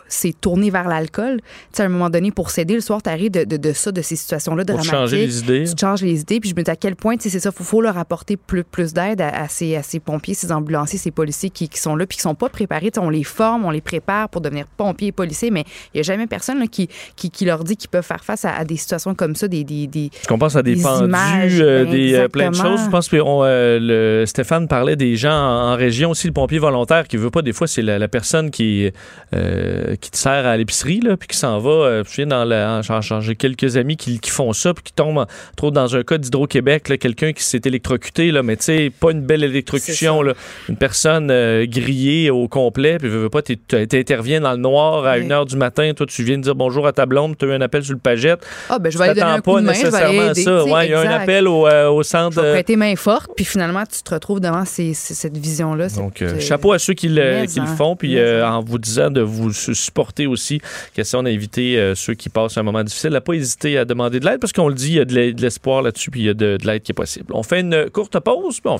s'est 0.09 0.35
tourné 0.39 0.71
vers 0.71 0.89
l'alcool. 0.89 1.41
Tu 1.41 1.47
sais, 1.73 1.83
à 1.83 1.87
un 1.87 1.89
moment 1.89 2.11
donné, 2.11 2.31
pour 2.33 2.51
s'aider, 2.51 2.75
le 2.75 2.81
soir, 2.81 3.03
tu 3.03 3.11
arrives 3.11 3.31
de 3.31 3.45
de 3.59 3.59
ça, 3.72 3.92
de 3.92 4.02
ces 4.02 4.16
situations-là 4.16 4.64
dramatiques. 4.64 4.90
changer 4.90 5.26
les 5.26 5.38
idées. 5.40 5.64
Tu 5.64 5.74
changes 5.80 6.02
les 6.02 6.20
idées. 6.20 6.40
Puis 6.40 6.50
je 6.50 6.54
me 6.54 6.62
dis 6.62 6.70
à 6.70 6.76
quel 6.76 6.96
point, 6.96 7.16
c'est 7.18 7.30
ça, 7.30 7.50
il 7.58 7.64
faut, 7.64 7.80
leur 7.80 7.98
apporter 7.98 8.36
plus, 8.36 8.64
plus 8.64 8.92
d'aide 8.92 9.20
à, 9.20 9.48
ces, 9.48 9.76
à, 9.76 9.82
ces, 9.82 10.00
pompiers, 10.00 10.34
ces 10.34 10.52
ambulanciers, 10.52 10.98
ces 10.98 11.11
policiers 11.11 11.50
qui, 11.50 11.68
sont 11.74 11.96
là, 11.96 12.06
puis 12.06 12.16
qui 12.16 12.22
sont 12.22 12.34
pas 12.34 12.48
préparés. 12.48 12.90
on 12.98 13.11
les 13.11 13.24
forme, 13.24 13.64
on 13.64 13.70
les 13.70 13.80
prépare 13.80 14.28
pour 14.28 14.40
devenir 14.40 14.66
pompiers 14.76 15.08
et 15.08 15.12
policiers, 15.12 15.50
mais 15.50 15.64
il 15.94 15.96
n'y 15.96 16.00
a 16.00 16.02
jamais 16.02 16.26
personne 16.26 16.68
qui, 16.68 16.88
qui, 17.16 17.44
leur 17.44 17.64
dit 17.64 17.76
qu'ils 17.76 17.90
peuvent 17.90 18.04
faire 18.04 18.24
face 18.24 18.44
à, 18.44 18.64
des 18.64 18.76
situations 18.76 19.14
comme 19.14 19.36
ça, 19.36 19.48
des, 19.48 19.64
des, 19.64 19.86
des 19.86 20.11
qu'on 20.28 20.38
pense 20.38 20.56
à 20.56 20.62
des, 20.62 20.76
pendus, 20.76 21.61
euh, 21.61 21.84
des 21.84 22.14
euh, 22.14 22.28
plein 22.28 22.50
de 22.50 22.54
choses. 22.54 22.80
Je 22.84 22.90
pense 22.90 23.08
que 23.08 23.16
euh, 23.16 23.78
le, 23.80 24.26
Stéphane 24.26 24.68
parlait 24.68 24.96
des 24.96 25.16
gens 25.16 25.32
en, 25.32 25.76
région 25.76 26.11
aussi, 26.11 26.26
le 26.26 26.32
pompier 26.32 26.58
volontaire 26.58 27.08
qui 27.08 27.16
veut 27.16 27.30
pas, 27.30 27.42
des 27.42 27.52
fois, 27.52 27.66
c'est 27.66 27.82
la, 27.82 28.08
personne 28.08 28.50
qui, 28.50 28.90
qui 29.32 30.11
te 30.11 30.16
sert 30.16 30.46
à 30.46 30.56
l'épicerie, 30.56 31.00
puis 31.18 31.28
qui 31.28 31.36
s'en 31.36 31.58
va. 31.58 32.02
je 32.02 32.14
viens 32.14 32.26
dans 32.26 32.44
la, 32.44 32.80
j'ai 33.20 33.36
quelques 33.36 33.49
amis 33.76 33.96
qui, 33.96 34.18
font 34.30 34.53
ça, 34.53 34.74
puis 34.74 34.84
qui 34.84 34.92
tombent 34.92 35.26
trop 35.57 35.70
dans 35.70 35.96
un 35.96 36.03
cas 36.03 36.18
d'Hydro-Québec, 36.18 36.98
quelqu'un 37.01 37.32
qui 37.32 37.42
s'est 37.42 37.61
électrocuté, 37.64 38.30
là, 38.30 38.42
mais 38.42 38.57
tu 38.57 38.64
sais, 38.64 38.90
pas 38.90 39.12
une 39.12 39.22
belle 39.22 39.44
électrocution, 39.44 40.22
là, 40.22 40.34
une 40.68 40.76
personne 40.76 41.30
euh, 41.30 41.66
grillée 41.66 42.30
au 42.30 42.48
complet, 42.48 42.98
puis 42.98 43.09
veux, 43.09 43.28
pas, 43.28 43.42
tu 43.42 43.59
interviens 43.92 44.40
dans 44.40 44.53
le 44.53 44.59
noir 44.59 45.07
à 45.07 45.18
1h 45.18 45.46
du 45.46 45.57
matin, 45.57 45.92
toi 45.94 46.07
tu 46.07 46.22
viens 46.22 46.38
de 46.38 46.42
dire 46.42 46.55
bonjour 46.55 46.86
à 46.86 46.92
ta 46.92 47.07
blonde, 47.07 47.36
tu 47.38 47.44
as 47.44 47.48
eu 47.48 47.53
un 47.53 47.61
appel 47.61 47.84
sur 47.84 47.94
le 47.94 48.01
pagette. 48.01 48.46
Ah, 48.68 48.78
ben 48.78 48.90
je 48.90 48.98
vais 48.98 49.05
aller 49.05 49.20
donner 49.20 49.32
un 49.32 49.40
coup 49.40 49.61
de 49.61 49.64
main, 49.64 49.72
nécessairement 49.72 50.34
ça. 50.34 50.64
Ouais, 50.64 50.86
il 50.86 50.90
y 50.90 50.94
a 50.94 51.01
un 51.01 51.20
appel 51.20 51.48
au, 51.48 51.66
euh, 51.66 51.88
au 51.88 52.03
centre. 52.03 52.42
Tu 52.42 52.51
prêter 52.51 52.76
main 52.76 52.94
forte, 52.96 53.30
puis 53.36 53.44
finalement, 53.44 53.84
tu 53.90 54.03
te 54.03 54.12
retrouves 54.12 54.40
devant 54.40 54.64
cette 54.64 55.36
vision-là. 55.36 55.88
Donc, 55.88 56.22
euh, 56.22 56.40
chapeau 56.40 56.72
à 56.72 56.78
ceux 56.78 56.94
qui 56.94 57.09
le, 57.09 57.46
qui 57.46 57.61
le 57.61 57.66
font, 57.66 57.96
puis 57.96 58.18
en 58.20 58.62
vous 58.62 58.78
disant 58.78 59.11
de 59.11 59.20
vous 59.20 59.53
supporter 59.53 60.26
aussi, 60.26 60.61
question 60.94 61.22
d'inviter 61.22 61.92
ceux 61.94 62.14
qui 62.14 62.28
passent 62.28 62.57
un 62.57 62.62
moment 62.62 62.82
difficile 62.82 63.14
pas 63.20 63.34
hésiter 63.41 63.78
à 63.78 63.84
demander 63.84 64.20
de 64.20 64.26
l'aide 64.26 64.41
parce 64.41 64.53
qu'on 64.53 64.68
le 64.68 64.74
dit, 64.74 64.88
il 64.88 64.95
y 64.95 65.01
a 65.01 65.05
de 65.05 65.41
l'espoir 65.41 65.82
là-dessus 65.82 66.11
puis 66.11 66.20
il 66.20 66.26
y 66.26 66.28
a 66.28 66.34
de, 66.34 66.59
l'aide 66.64 66.82
qui 66.82 66.93
est 66.93 66.95
possible. 66.95 67.26
On 67.32 67.43
fait 67.43 67.61
une 67.61 67.91
courte 67.91 68.18
pause, 68.20 68.61
puis 68.61 68.70
on 68.70 68.76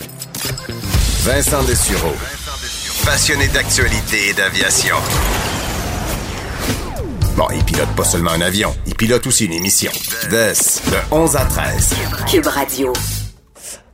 Vincent 1.22 1.62
Dessureau, 1.64 2.14
passionné 3.04 3.48
d'actualité 3.48 4.30
et 4.30 4.32
d'aviation. 4.32 4.96
Bon, 7.36 7.46
il 7.54 7.64
pilote 7.64 7.94
pas 7.96 8.04
seulement 8.04 8.32
un 8.32 8.40
avion, 8.40 8.74
il 8.86 8.94
pilote 8.94 9.26
aussi 9.26 9.46
une 9.46 9.52
émission. 9.52 9.90
de 10.30 11.14
11 11.14 11.36
à 11.36 11.44
13. 11.44 11.94
Cube 12.30 12.46
Radio. 12.46 12.92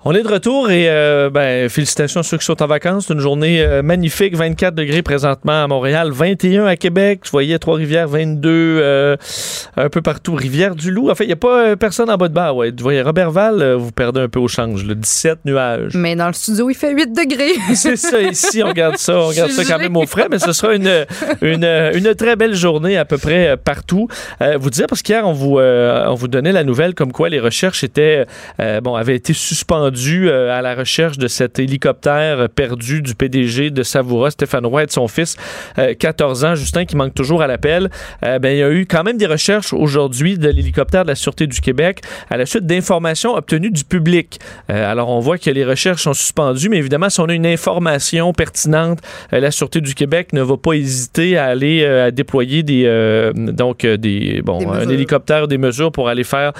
On 0.09 0.13
est 0.15 0.23
de 0.23 0.29
retour 0.29 0.71
et 0.71 0.89
euh, 0.89 1.31
ben, 1.31 1.69
félicitations 1.69 2.21
à 2.21 2.23
ceux 2.23 2.39
qui 2.39 2.45
sont 2.45 2.63
en 2.63 2.69
vacances. 2.69 3.07
C'est 3.09 3.15
une 3.15 3.19
journée 3.19 3.61
euh, 3.61 3.83
magnifique, 3.83 4.37
24 4.37 4.73
degrés 4.73 5.03
présentement 5.03 5.65
à 5.65 5.67
Montréal, 5.67 6.13
21 6.13 6.65
à 6.65 6.77
Québec. 6.77 7.23
Je 7.25 7.31
voyais 7.33 7.59
Trois-Rivières, 7.59 8.07
22 8.07 8.49
euh, 8.49 9.17
un 9.77 9.89
peu 9.89 10.03
partout. 10.03 10.37
Rivière-du-Loup. 10.37 11.11
En 11.11 11.17
fait, 11.17 11.25
il 11.25 11.27
n'y 11.27 11.33
a 11.33 11.37
pas 11.37 11.75
personne 11.75 12.09
en 12.09 12.17
bas 12.17 12.29
de 12.29 12.35
barre. 12.35 12.55
Ouais. 12.55 12.71
Vous 12.71 12.85
voyez, 12.85 13.03
Robertval, 13.03 13.73
vous 13.73 13.91
perdez 13.91 14.21
un 14.21 14.29
peu 14.29 14.39
au 14.39 14.47
change. 14.47 14.85
Le 14.85 14.95
17 14.95 15.41
nuages. 15.45 15.95
Mais 15.95 16.15
dans 16.15 16.29
le 16.29 16.35
studio, 16.35 16.71
il 16.71 16.77
fait 16.77 16.93
8 16.93 17.09
degrés. 17.09 17.55
C'est 17.75 17.97
ça, 17.97 18.21
ici, 18.21 18.63
on 18.63 18.69
regarde 18.69 18.99
ça. 18.99 19.19
On 19.19 19.27
regarde 19.27 19.51
ça 19.51 19.65
quand 19.65 19.81
même 19.81 19.97
au 19.97 20.07
frais, 20.07 20.29
mais 20.31 20.39
ce 20.39 20.53
sera 20.53 20.77
une, 20.77 21.05
une, 21.43 21.65
une, 21.65 22.15
très 22.15 22.37
belle 22.37 22.55
journée 22.55 22.97
à 22.97 23.05
peu 23.05 23.19
près 23.19 23.57
partout. 23.57 24.07
vous 24.61 24.71
disiez, 24.71 24.87
parce 24.87 25.03
qu'hier, 25.03 25.27
on 25.27 25.33
vous, 25.33 25.59
on 25.59 26.15
vous 26.15 26.29
donnait 26.29 26.53
la 26.53 26.63
nouvelle 26.63 26.95
comme 26.95 27.11
quoi 27.11 27.29
les 27.29 27.41
recherches 27.41 27.83
étaient, 27.83 28.25
bon, 28.85 28.95
avaient 28.95 29.17
été 29.17 29.33
suspendues 29.33 29.96
euh, 29.97 30.57
à 30.57 30.63
la 30.63 30.75
recherche 30.75 31.19
de 31.19 31.29
cet 31.29 31.59
hélicoptère 31.59 32.49
perdu 32.49 33.03
du 33.03 33.15
PDG 33.15 33.71
de 33.71 33.83
Savoura, 33.83 34.31
Stéphane 34.31 34.67
Roy 34.67 34.85
et 34.85 34.87
de 34.87 34.91
son 34.91 35.09
fils, 35.09 35.37
14 35.99 36.45
euh, 36.45 36.49
ans, 36.49 36.55
Justin, 36.55 36.85
qui 36.85 36.97
manque 36.97 37.15
toujours 37.15 37.43
à 37.43 37.47
l'appel. 37.47 37.91
Euh, 38.25 38.39
ben, 38.39 38.51
il 38.51 38.59
y 38.59 38.63
a 38.63 38.71
eu 38.71 38.87
quand 38.87 39.03
même 39.03 39.17
des 39.17 39.27
recherches 39.27 39.73
aujourd'hui 39.73 40.39
de 40.39 40.49
l'hélicoptère 40.49 41.05
de 41.05 41.09
la 41.09 41.15
Sûreté 41.15 41.47
du 41.47 41.61
Québec 41.61 42.01
à 42.31 42.37
la 42.37 42.47
suite 42.47 42.67
d'informations 42.67 43.35
obtenues 43.35 43.71
du 43.71 43.85
public. 43.85 44.39
alors, 44.69 45.09
on 45.09 45.21
voit 45.21 45.39
que 45.39 45.51
les 45.51 45.65
recherches 45.65 46.03
sont 46.03 46.15
suspendues, 46.15 46.69
mais 46.69 46.79
évidemment, 46.79 47.11
si 47.11 47.21
on 47.21 47.27
a 47.27 47.35
une 47.35 47.47
information 47.47 48.33
pertinente, 48.33 49.01
la 49.31 49.51
Sûreté 49.51 49.81
du 49.81 49.95
Québec 49.95 50.33
ne 50.33 50.43
va 50.43 50.57
pas 50.57 50.75
hésiter 50.75 51.37
à 51.39 51.47
aller 51.47 51.85
à 51.85 52.11
déployer 52.11 52.63
des, 52.63 53.33
donc, 53.35 53.87
des, 53.87 54.43
bon, 54.45 54.71
un 54.71 54.89
hélicoptère, 54.89 55.49
des 55.49 55.59
mesures 55.59 55.93
pour 55.93 56.09
aller 56.09 56.25
faire 56.25 56.53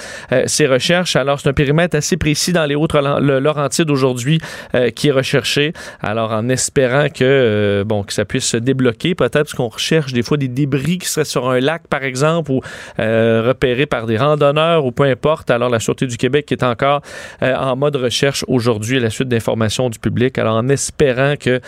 ces 0.45 0.67
recherches. 0.67 1.15
Alors, 1.15 1.39
c'est 1.39 1.49
un 1.49 1.53
périmètre 1.53 1.95
assez 1.95 2.17
précis 2.17 2.53
dans 2.53 2.65
les 2.65 2.75
autres 2.75 2.97
le 3.27 3.39
Laurentide 3.39 3.89
aujourd'hui 3.89 4.39
euh, 4.75 4.89
qui 4.89 5.09
est 5.09 5.11
recherché. 5.11 5.73
Alors, 6.01 6.31
en 6.31 6.49
espérant 6.49 7.09
que, 7.09 7.23
euh, 7.23 8.03
que 8.03 8.13
ça 8.13 8.25
puisse 8.25 8.45
se 8.45 8.57
débloquer, 8.57 9.15
peut-être 9.15 9.43
parce 9.43 9.53
qu'on 9.53 9.67
recherche 9.67 10.13
des 10.13 10.23
fois 10.23 10.37
des 10.37 10.47
débris 10.47 10.97
qui 10.97 11.07
seraient 11.07 11.25
sur 11.25 11.49
un 11.49 11.59
lac, 11.59 11.87
par 11.87 12.03
exemple, 12.03 12.51
ou 12.51 12.61
repérés 12.97 13.85
par 13.85 14.05
des 14.05 14.17
randonneurs 14.17 14.85
ou 14.85 14.91
peu 14.91 15.03
importe. 15.03 15.51
Alors, 15.51 15.69
la 15.69 15.79
Sûreté 15.79 16.07
du 16.07 16.17
Québec 16.17 16.51
est 16.51 16.63
encore 16.63 17.01
en 17.41 17.75
mode 17.75 17.95
recherche 17.95 18.43
aujourd'hui 18.47 18.97
à 18.97 18.99
la 19.01 19.09
suite 19.09 19.27
d'informations 19.27 19.89
du 19.89 19.99
public. 19.99 20.37
Alors, 20.37 20.55
en 20.55 20.69
espérant 20.69 21.35
que 21.39 21.59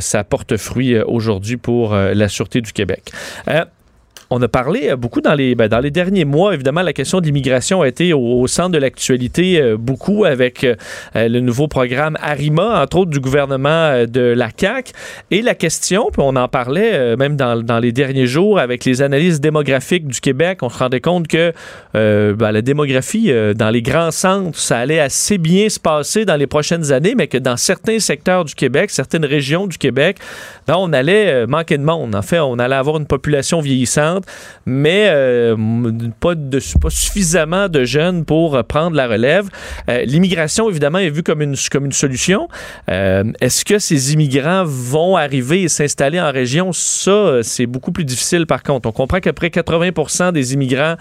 ça 0.00 0.24
porte 0.24 0.56
fruit 0.56 0.98
aujourd'hui 1.00 1.56
pour 1.56 1.94
la 1.94 2.28
Sûreté 2.28 2.60
du 2.60 2.72
Québec. 2.72 3.12
On 4.30 4.40
a 4.42 4.48
parlé 4.48 4.90
euh, 4.90 4.96
beaucoup 4.96 5.20
dans 5.20 5.34
les, 5.34 5.54
ben, 5.54 5.68
dans 5.68 5.80
les 5.80 5.90
derniers 5.90 6.24
mois. 6.24 6.54
Évidemment, 6.54 6.82
la 6.82 6.92
question 6.92 7.20
de 7.20 7.26
l'immigration 7.26 7.82
a 7.82 7.88
été 7.88 8.12
au, 8.12 8.46
centre 8.46 8.70
de 8.70 8.78
l'actualité 8.78 9.60
euh, 9.60 9.76
beaucoup 9.76 10.24
avec 10.24 10.64
euh, 10.64 10.74
le 11.14 11.40
nouveau 11.40 11.68
programme 11.68 12.16
Arima, 12.20 12.82
entre 12.82 12.98
autres 12.98 13.10
du 13.10 13.20
gouvernement 13.20 14.04
de 14.06 14.20
la 14.20 14.48
CAQ. 14.56 14.92
Et 15.30 15.42
la 15.42 15.54
question, 15.54 16.08
puis 16.12 16.22
on 16.24 16.36
en 16.36 16.48
parlait 16.48 17.16
même 17.16 17.36
dans, 17.36 17.62
dans, 17.62 17.78
les 17.78 17.92
derniers 17.92 18.26
jours 18.26 18.58
avec 18.58 18.84
les 18.84 19.02
analyses 19.02 19.40
démographiques 19.40 20.06
du 20.06 20.20
Québec, 20.20 20.58
on 20.62 20.68
se 20.68 20.78
rendait 20.78 21.00
compte 21.00 21.28
que 21.28 21.52
ben, 21.92 22.52
la 22.52 22.62
démographie 22.62 23.32
dans 23.54 23.70
les 23.70 23.82
grands 23.82 24.10
centres, 24.10 24.58
ça 24.58 24.78
allait 24.78 25.00
assez 25.00 25.38
bien 25.38 25.68
se 25.68 25.80
passer 25.80 26.24
dans 26.24 26.36
les 26.36 26.46
prochaines 26.46 26.92
années, 26.92 27.14
mais 27.16 27.26
que 27.26 27.38
dans 27.38 27.56
certains 27.56 27.98
secteurs 27.98 28.44
du 28.44 28.54
Québec, 28.54 28.90
certaines 28.90 29.24
régions 29.24 29.66
du 29.66 29.78
Québec, 29.78 30.18
là, 30.68 30.78
on 30.78 30.92
allait 30.92 31.46
manquer 31.46 31.78
de 31.78 31.84
monde. 31.84 32.14
En 32.14 32.22
fait, 32.22 32.40
on 32.40 32.58
allait 32.58 32.74
avoir 32.76 32.96
une 32.98 33.06
population 33.06 33.60
vieillissante 33.60 34.13
mais 34.66 35.08
euh, 35.08 35.56
pas, 36.20 36.34
suffisamment 36.88 37.68
de 37.68 37.84
jeunes 37.84 38.24
pour 38.24 38.62
prendre 38.64 38.96
la 38.96 39.06
relève. 39.06 39.48
Euh, 39.88 40.04
l'immigration, 40.04 40.68
évidemment, 40.68 40.98
est 40.98 41.10
vue 41.10 41.22
comme 41.22 41.42
une, 41.42 41.54
solution. 41.92 42.48
Euh, 42.90 43.24
est-ce 43.40 43.64
que 43.64 43.78
ces 43.78 44.12
immigrants 44.12 44.64
vont 44.64 45.16
arriver 45.16 45.62
et 45.62 45.68
s'installer 45.68 46.20
en 46.20 46.30
région? 46.30 46.72
Ça, 46.72 47.42
c'est 47.42 47.66
beaucoup 47.66 47.92
plus 47.92 48.04
difficile 48.04 48.46
par 48.46 48.62
contre. 48.62 48.88
On 48.88 48.92
comprend 48.92 49.20
qu'après 49.20 49.50
80 49.50 50.32
des 50.32 50.54
immigrants 50.54 50.96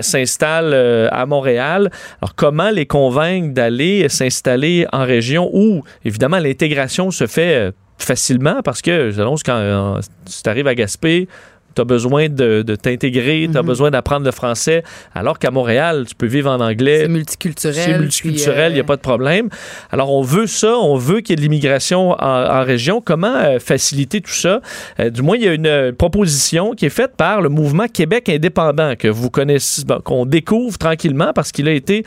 s'installent 0.00 0.74
à 1.10 1.26
Montréal. 1.26 1.90
Alors, 2.20 2.34
comment 2.34 2.70
les 2.70 2.86
convaincre 2.86 3.54
d'aller 3.54 4.08
s'installer 4.08 4.86
en 4.92 5.04
région 5.04 5.50
où, 5.52 5.82
évidemment, 6.04 6.38
l'intégration 6.38 7.10
se 7.10 7.26
fait 7.26 7.72
facilement? 7.98 8.60
Parce 8.62 8.82
que, 8.82 9.10
j'annonce, 9.10 9.42
quand 9.42 10.00
tu 10.26 10.48
arrives 10.50 10.66
à 10.66 10.74
Gaspé, 10.74 11.28
tu 11.74 11.82
as 11.82 11.84
besoin 11.84 12.28
de, 12.28 12.62
t'intégrer, 12.80 13.48
tu 13.50 13.56
as 13.56 13.62
mhm. 13.62 13.66
besoin 13.66 13.90
d'apprendre 13.90 14.24
le 14.24 14.32
français, 14.32 14.82
alors 15.14 15.38
qu'à 15.38 15.50
Montréal, 15.50 16.04
tu 16.08 16.14
peux 16.14 16.26
vivre 16.26 16.50
en 16.50 16.60
anglais. 16.60 17.00
C'est 17.02 17.08
multiculturel. 17.08 17.74
C'est 17.74 17.98
multiculturel, 17.98 18.72
il 18.72 18.74
n'y 18.74 18.80
a 18.80 18.82
euh, 18.82 18.86
pas 18.86 18.96
de 18.96 19.02
problème. 19.02 19.48
Alors, 19.90 20.12
on 20.12 20.22
veut 20.22 20.46
ça, 20.46 20.76
on 20.78 20.96
veut 20.96 21.20
qu'il 21.20 21.30
y 21.30 21.32
ait 21.34 21.36
de 21.36 21.42
l'immigration 21.42 22.12
en, 22.12 22.64
région. 22.64 23.02
Comment 23.04 23.34
euh, 23.34 23.58
faciliter 23.58 24.20
tout 24.20 24.32
ça? 24.32 24.60
Euh, 25.00 25.10
du 25.10 25.22
moins, 25.22 25.36
il 25.36 25.44
y 25.44 25.48
a 25.48 25.52
une 25.52 25.92
proposition 25.92 26.72
qui 26.72 26.86
est 26.86 26.90
faite 26.90 27.16
par 27.16 27.40
le 27.40 27.48
mouvement 27.48 27.86
Québec 27.88 28.28
indépendant, 28.28 28.94
que 28.96 29.08
vous 29.08 29.30
connaissez, 29.30 29.82
qu'on 30.04 30.26
découvre 30.26 30.78
tranquillement 30.78 31.32
parce 31.34 31.52
qu'il 31.52 31.68
a 31.68 31.72
été 31.72 32.04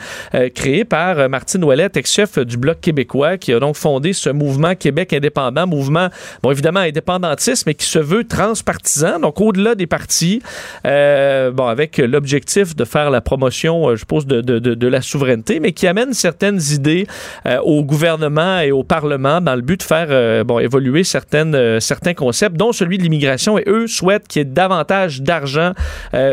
créé 0.54 0.84
par 0.84 1.28
Martine 1.28 1.64
Ouellette, 1.64 1.96
ex-chef 1.96 2.38
du 2.38 2.56
Bloc 2.56 2.80
québécois, 2.80 3.36
qui 3.36 3.52
a 3.52 3.60
donc 3.60 3.76
fondé 3.76 4.12
ce 4.12 4.30
mouvement 4.30 4.74
Québec 4.74 5.12
indépendant, 5.12 5.66
mouvement, 5.66 6.08
bon, 6.42 6.50
évidemment, 6.50 6.80
indépendantiste, 6.80 7.66
mais 7.66 7.74
qui 7.74 7.86
se 7.86 7.98
veut 7.98 8.24
transpartisan. 8.24 9.20
Donc, 9.20 9.40
au 9.40 9.52
au 9.58 9.74
des 9.74 9.86
partis, 9.86 10.42
euh, 10.86 11.50
bon, 11.50 11.66
avec 11.66 11.98
l'objectif 11.98 12.76
de 12.76 12.84
faire 12.84 13.10
la 13.10 13.20
promotion, 13.20 13.88
euh, 13.88 13.94
je 13.94 14.00
suppose, 14.00 14.26
de, 14.26 14.40
de, 14.40 14.58
de, 14.58 14.88
la 14.88 15.02
souveraineté, 15.02 15.60
mais 15.60 15.72
qui 15.72 15.86
amène 15.86 16.12
certaines 16.12 16.60
idées 16.72 17.06
euh, 17.46 17.58
au 17.60 17.84
gouvernement 17.84 18.60
et 18.60 18.72
au 18.72 18.84
Parlement 18.84 19.40
dans 19.40 19.54
le 19.54 19.62
but 19.62 19.78
de 19.80 19.82
faire 19.82 20.44
bon, 20.44 20.58
évoluer 20.58 21.04
certaines, 21.04 21.80
certains 21.80 22.14
concepts, 22.14 22.56
dont 22.56 22.72
celui 22.72 22.98
de 22.98 23.02
l'immigration. 23.02 23.58
Et 23.58 23.64
eux 23.66 23.86
souhaitent 23.86 24.26
qu'il 24.26 24.40
y 24.40 24.42
ait 24.42 24.44
davantage 24.44 25.22
d'argent 25.22 25.72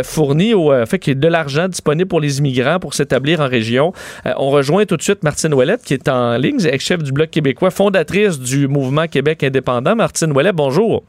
fourni, 0.04 0.54
au, 0.54 0.72
fait 0.86 1.00
qu'il 1.00 1.12
y 1.12 1.16
ait 1.18 1.20
de 1.20 1.28
l'argent 1.28 1.68
disponible 1.68 2.08
pour 2.08 2.22
les 2.22 2.40
immigrants 2.40 2.80
pour 2.80 2.94
s'établir 2.94 3.42
en 3.42 3.48
région. 3.48 3.94
on 4.38 4.50
rejoint 4.50 4.86
tout 4.86 4.98
de 4.98 5.02
suite 5.02 5.24
Martine 5.24 5.54
Ouellette, 5.54 5.84
qui 5.84 5.94
est 5.94 6.08
en 6.08 6.38
ligne, 6.38 6.60
ex-chef 6.66 7.04
du 7.04 7.12
Bloc 7.12 7.30
québécois, 7.30 7.72
fondatrice 7.72 8.40
du 8.40 8.68
mouvement 8.68 9.08
Québec 9.08 9.44
indépendant. 9.44 9.96
Martine 9.96 10.32
Ouellette, 10.32 10.56
bonjour. 10.56 11.04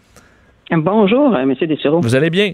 Bonjour, 0.70 1.34
euh, 1.34 1.42
M. 1.42 1.54
Dessureau. 1.54 2.00
Vous 2.00 2.14
allez 2.14 2.30
bien? 2.30 2.52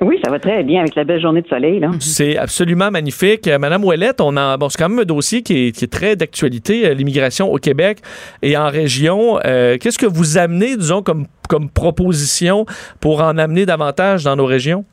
Oui, 0.00 0.18
ça 0.22 0.30
va 0.30 0.38
très 0.38 0.62
bien 0.64 0.80
avec 0.80 0.94
la 0.96 1.04
belle 1.04 1.20
journée 1.20 1.40
de 1.40 1.46
soleil. 1.46 1.80
C'est 2.00 2.36
absolument 2.36 2.90
magnifique. 2.90 3.46
Euh, 3.46 3.58
Madame 3.58 3.84
Ouellette, 3.84 4.20
on 4.20 4.36
a, 4.36 4.56
bon, 4.56 4.68
c'est 4.68 4.78
quand 4.78 4.88
même 4.88 4.98
un 4.98 5.04
dossier 5.04 5.42
qui 5.42 5.68
est, 5.68 5.92
très 5.92 6.16
d'actualité, 6.16 6.86
euh, 6.86 6.94
l'immigration 6.94 7.50
au 7.50 7.56
Québec 7.58 7.98
et 8.42 8.56
en 8.56 8.68
région. 8.68 9.38
qu'est-ce 9.42 9.98
que 9.98 10.06
vous 10.06 10.36
amenez, 10.36 10.76
disons, 10.76 11.02
comme, 11.02 11.26
comme 11.48 11.70
proposition 11.70 12.66
pour 13.00 13.22
en 13.22 13.38
amener 13.38 13.66
davantage 13.66 14.24
dans 14.24 14.36
nos 14.36 14.46
régions? 14.46 14.84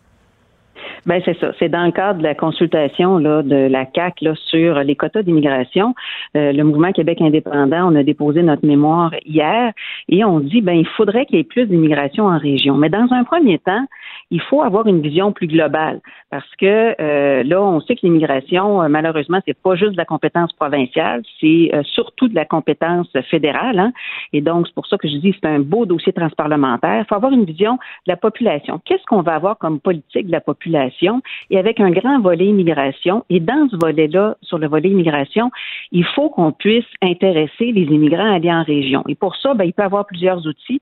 Ben 1.06 1.22
c'est 1.26 1.38
ça. 1.40 1.52
C'est 1.58 1.70
dans 1.70 1.86
le 1.86 1.92
cadre 1.92 2.20
de 2.20 2.24
la 2.24 2.36
consultation 2.36 3.18
là, 3.18 3.42
de 3.42 3.56
la 3.56 3.86
CAC 3.86 4.24
sur 4.36 4.80
les 4.84 4.96
quotas 4.96 5.24
d'immigration. 5.24 5.96
le 6.36 6.62
mouvement 6.64 6.92
Québec 6.92 7.22
indépendant, 7.22 7.92
on 7.92 7.96
a 7.96 8.04
déposé 8.04 8.44
notre 8.44 8.66
mémoire 8.66 9.14
hier 9.26 9.74
et 10.10 10.24
on 10.24 10.40
dit 10.40 10.62
ben 10.62 10.74
il 10.74 10.88
faudrait 10.88 11.26
qu'il 11.26 11.38
y 11.38 11.40
ait 11.40 11.44
plus 11.44 11.66
d'immigration 11.66 12.26
en 12.26 12.38
région. 12.38 12.76
Mais 12.78 12.90
dans 12.90 13.08
un 13.12 13.24
premier 13.24 13.58
temps, 13.60 13.86
il 14.32 14.42
faut 14.42 14.62
avoir 14.62 14.88
une 14.88 15.02
vision 15.02 15.32
plus 15.32 15.48
globale 15.48 16.00
parce 16.32 16.50
que 16.56 16.96
euh, 17.00 17.44
là, 17.44 17.62
on 17.62 17.82
sait 17.82 17.96
que 17.96 18.02
l'immigration, 18.04 18.82
euh, 18.82 18.88
malheureusement, 18.88 19.40
c'est 19.46 19.58
pas 19.58 19.76
juste 19.76 19.92
de 19.92 19.98
la 19.98 20.06
compétence 20.06 20.54
provinciale, 20.54 21.22
c'est 21.42 21.70
euh, 21.74 21.84
surtout 21.84 22.30
de 22.30 22.36
la 22.36 22.46
compétence 22.46 23.10
fédérale. 23.30 23.78
Hein? 23.78 23.92
Et 24.32 24.40
donc, 24.40 24.66
c'est 24.68 24.74
pour 24.74 24.88
ça 24.88 24.98
que 24.98 25.10
je 25.10 25.18
dis 25.18 25.36
c'est 25.42 25.50
un 25.50 25.60
beau 25.60 25.86
dossier 25.86 26.14
transparlementaire. 26.14 27.00
Il 27.00 27.06
faut 27.06 27.16
avoir 27.16 27.34
une 27.34 27.44
vision 27.44 27.74
de 27.74 28.12
la 28.12 28.16
population. 28.16 28.80
Qu'est-ce 28.86 29.04
qu'on 29.06 29.22
va 29.22 29.36
avoir 29.36 29.58
comme 29.58 29.82
politique 29.82 30.28
de 30.28 30.32
la 30.32 30.40
population? 30.40 31.22
Et 31.50 31.60
avec 31.60 31.82
un 31.82 31.92
grand 31.92 32.22
volet 32.22 32.46
immigration. 32.46 33.26
Et 33.30 33.42
dans 33.42 33.68
ce 33.70 33.76
volet-là, 33.76 34.38
sur 34.42 34.58
le 34.58 34.68
volet 34.68 34.90
immigration, 34.90 35.52
il 35.92 36.06
faut 36.06 36.30
qu'on 36.30 36.54
puisse 36.54 36.86
intéresser 37.02 37.74
les 37.74 37.84
immigrants 37.84 38.32
à 38.32 38.36
aller 38.36 38.52
en 38.52 38.64
région. 38.64 39.04
Et 39.10 39.16
pour 39.16 39.36
ça, 39.36 39.54
ben, 39.54 39.66
il 39.66 39.74
peut 39.74 39.84
y 39.84 39.86
avoir 39.86 40.06
plusieurs 40.06 40.48
outils. 40.48 40.80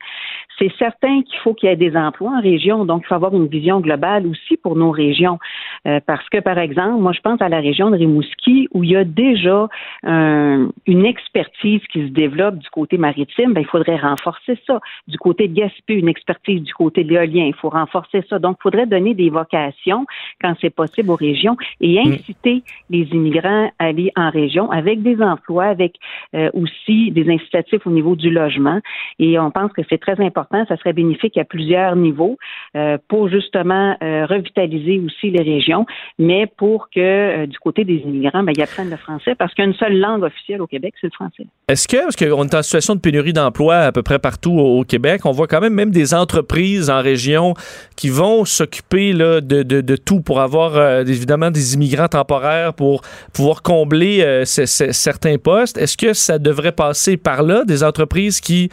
C'est 0.60 0.72
certain 0.78 1.24
qu'il 1.24 1.40
faut 1.40 1.56
qu'il 1.56 1.70
y 1.70 1.72
ait 1.72 1.76
des 1.76 1.96
emplois 1.96 2.32
en 2.38 2.42
région, 2.42 2.86
donc 2.86 3.02
il 3.04 3.08
faut 3.08 3.16
avoir 3.16 3.34
vision 3.48 3.80
globale 3.80 4.28
aussi 4.28 4.58
pour 4.58 4.76
nos 4.76 4.92
régions. 4.92 5.40
Euh, 5.88 6.00
parce 6.06 6.28
que, 6.30 6.40
par 6.40 6.58
exemple, 6.58 7.02
moi, 7.02 7.12
je 7.14 7.22
pense 7.22 7.42
à 7.42 7.50
la 7.50 7.60
région 7.60 7.90
de 7.90 7.98
Rimouski 7.98 8.68
où 8.74 8.84
il 8.84 8.92
y 8.92 8.96
a 8.96 9.04
déjà 9.04 9.68
une 10.04 11.06
expertise 11.06 11.82
qui 11.92 12.08
se 12.08 12.12
développe 12.12 12.58
du 12.58 12.70
côté 12.70 12.98
maritime. 12.98 13.54
Ben, 13.54 13.62
il 13.62 13.68
faudrait 13.68 13.98
renforcer 13.98 14.58
ça. 14.66 14.80
Du 15.08 15.18
côté 15.18 15.48
de 15.48 15.54
Gaspé, 15.54 15.94
une 15.94 16.08
expertise 16.08 16.62
du 16.62 16.74
côté 16.74 17.04
de 17.04 17.10
l'éolien. 17.10 17.46
Il 17.46 17.54
faut 17.54 17.70
renforcer 17.70 18.24
ça. 18.30 18.40
Donc, 18.40 18.58
il 18.60 18.64
faudrait 18.64 18.86
donner 18.86 19.14
des 19.14 19.30
vocations 19.30 20.06
quand 20.42 20.54
c'est 20.62 20.70
possible 20.70 21.12
aux 21.12 21.16
régions 21.16 21.58
et 21.82 22.00
mm. 22.00 22.14
inciter 22.14 22.64
les 22.90 23.04
immigrants 23.12 23.72
à 23.80 23.86
aller 23.86 24.12
en 24.16 24.30
région 24.30 24.72
avec 24.72 25.02
des 25.02 25.22
emplois, 25.22 25.66
avec 25.66 25.96
euh, 26.36 26.50
aussi 26.54 27.12
des 27.12 27.30
incitatifs 27.30 27.86
au 27.86 27.92
niveau 27.92 28.16
du 28.16 28.30
logement. 28.30 28.80
Et 29.20 29.40
on 29.40 29.52
pense 29.52 29.72
que 29.74 29.82
c'est 29.90 29.98
très 29.98 30.20
important. 30.24 30.66
Ça 30.68 30.78
serait 30.78 30.94
bénéfique 30.94 31.38
à 31.38 31.44
plusieurs 31.44 31.96
niveaux 31.96 32.38
euh, 32.76 32.98
justement 33.30 33.96
revitaliser 34.02 35.00
aussi 35.00 35.32
les 35.32 35.44
régions 35.44 35.86
mais 36.18 36.48
pour 36.48 36.90
que 36.90 37.00
euh, 37.00 37.48
du 37.48 37.58
côté 37.60 37.84
des 37.84 37.96
immigrants, 37.96 38.44
ben, 38.44 38.54
ils 38.56 38.62
apprennent 38.62 38.90
le 38.90 38.98
français 38.98 39.36
parce 39.36 39.54
qu'il 39.54 39.64
y 39.64 39.68
a 39.68 39.70
une 39.70 39.78
seule 39.78 39.98
langue 39.98 40.24
officielle 40.24 40.62
au 40.62 40.68
Québec, 40.68 40.94
c'est 41.00 41.08
le 41.08 41.12
français. 41.12 41.48
Est-ce 41.68 41.88
que, 41.88 41.98
parce 42.04 42.16
qu'on 42.16 42.46
est 42.46 42.56
en 42.56 42.62
situation 42.62 42.96
de 42.96 43.00
pénurie 43.00 43.34
d'emploi 43.34 43.78
à 43.78 43.92
peu 43.92 44.04
près 44.04 44.20
partout 44.20 44.52
au, 44.52 44.84
Québec, 44.84 45.22
on 45.26 45.32
voit 45.32 45.48
quand 45.48 45.62
même 45.62 45.74
même 45.74 45.92
des 45.92 46.14
entreprises 46.14 46.90
en 46.90 47.02
région 47.02 47.54
qui 47.96 48.10
vont 48.10 48.46
s'occuper 48.46 49.14
de, 49.14 49.40
de, 49.40 49.96
tout 49.96 50.22
pour 50.22 50.40
avoir 50.40 50.76
euh, 50.76 51.04
évidemment 51.04 51.52
des 51.52 51.76
immigrants 51.76 52.08
temporaires 52.08 52.74
pour 52.74 53.02
pouvoir 53.34 53.62
combler 53.62 54.22
euh, 54.22 54.46
certains 54.46 55.38
postes. 55.38 55.78
Est-ce 55.78 55.98
que 55.98 56.14
ça 56.14 56.40
devrait 56.40 56.72
passer 56.72 57.18
par 57.18 57.44
là, 57.44 57.64
des 57.66 57.84
entreprises 57.84 58.42
qui, 58.42 58.70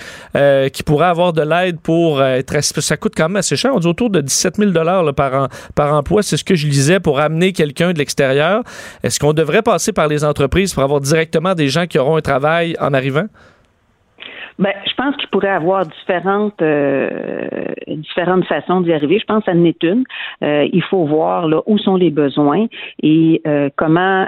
qui 0.72 0.82
pourraient 0.82 1.06
avoir 1.06 1.32
de 1.32 1.42
l'aide 1.42 1.80
pour 1.80 2.22
être... 2.22 2.62
Ça 2.62 2.96
coûte 2.96 3.14
quand 3.16 3.28
même 3.28 3.36
assez 3.36 3.56
cher, 3.56 3.72
on 3.74 3.78
dit 3.78 3.88
autour 3.88 4.10
de 4.10 4.20
17 4.20 4.45
000 4.54 4.72
par, 5.12 5.48
par 5.74 5.94
emploi, 5.94 6.22
c'est 6.22 6.36
ce 6.36 6.44
que 6.44 6.54
je 6.54 6.66
lisais 6.66 7.00
pour 7.00 7.20
amener 7.20 7.52
quelqu'un 7.52 7.92
de 7.92 7.98
l'extérieur. 7.98 8.62
Est-ce 9.02 9.18
qu'on 9.18 9.32
devrait 9.32 9.62
passer 9.62 9.92
par 9.92 10.08
les 10.08 10.24
entreprises 10.24 10.74
pour 10.74 10.82
avoir 10.82 11.00
directement 11.00 11.54
des 11.54 11.68
gens 11.68 11.86
qui 11.86 11.98
auront 11.98 12.16
un 12.16 12.22
travail 12.22 12.76
en 12.80 12.94
arrivant? 12.94 13.26
Ben, 14.58 14.72
je 14.86 14.94
pense 14.94 15.14
qu'il 15.16 15.28
pourrait 15.28 15.48
avoir 15.48 15.84
différentes 15.84 16.62
euh, 16.62 17.48
différentes 17.88 18.46
façons 18.46 18.80
d'y 18.80 18.92
arriver. 18.92 19.18
Je 19.18 19.26
pense 19.26 19.44
que 19.44 19.52
ça 19.52 19.56
en 19.56 19.64
est 19.64 19.82
une. 19.82 20.04
Euh, 20.42 20.66
il 20.72 20.82
faut 20.82 21.04
voir 21.04 21.46
là 21.46 21.60
où 21.66 21.76
sont 21.76 21.96
les 21.96 22.10
besoins 22.10 22.66
et 23.02 23.42
euh, 23.46 23.68
comment 23.76 24.26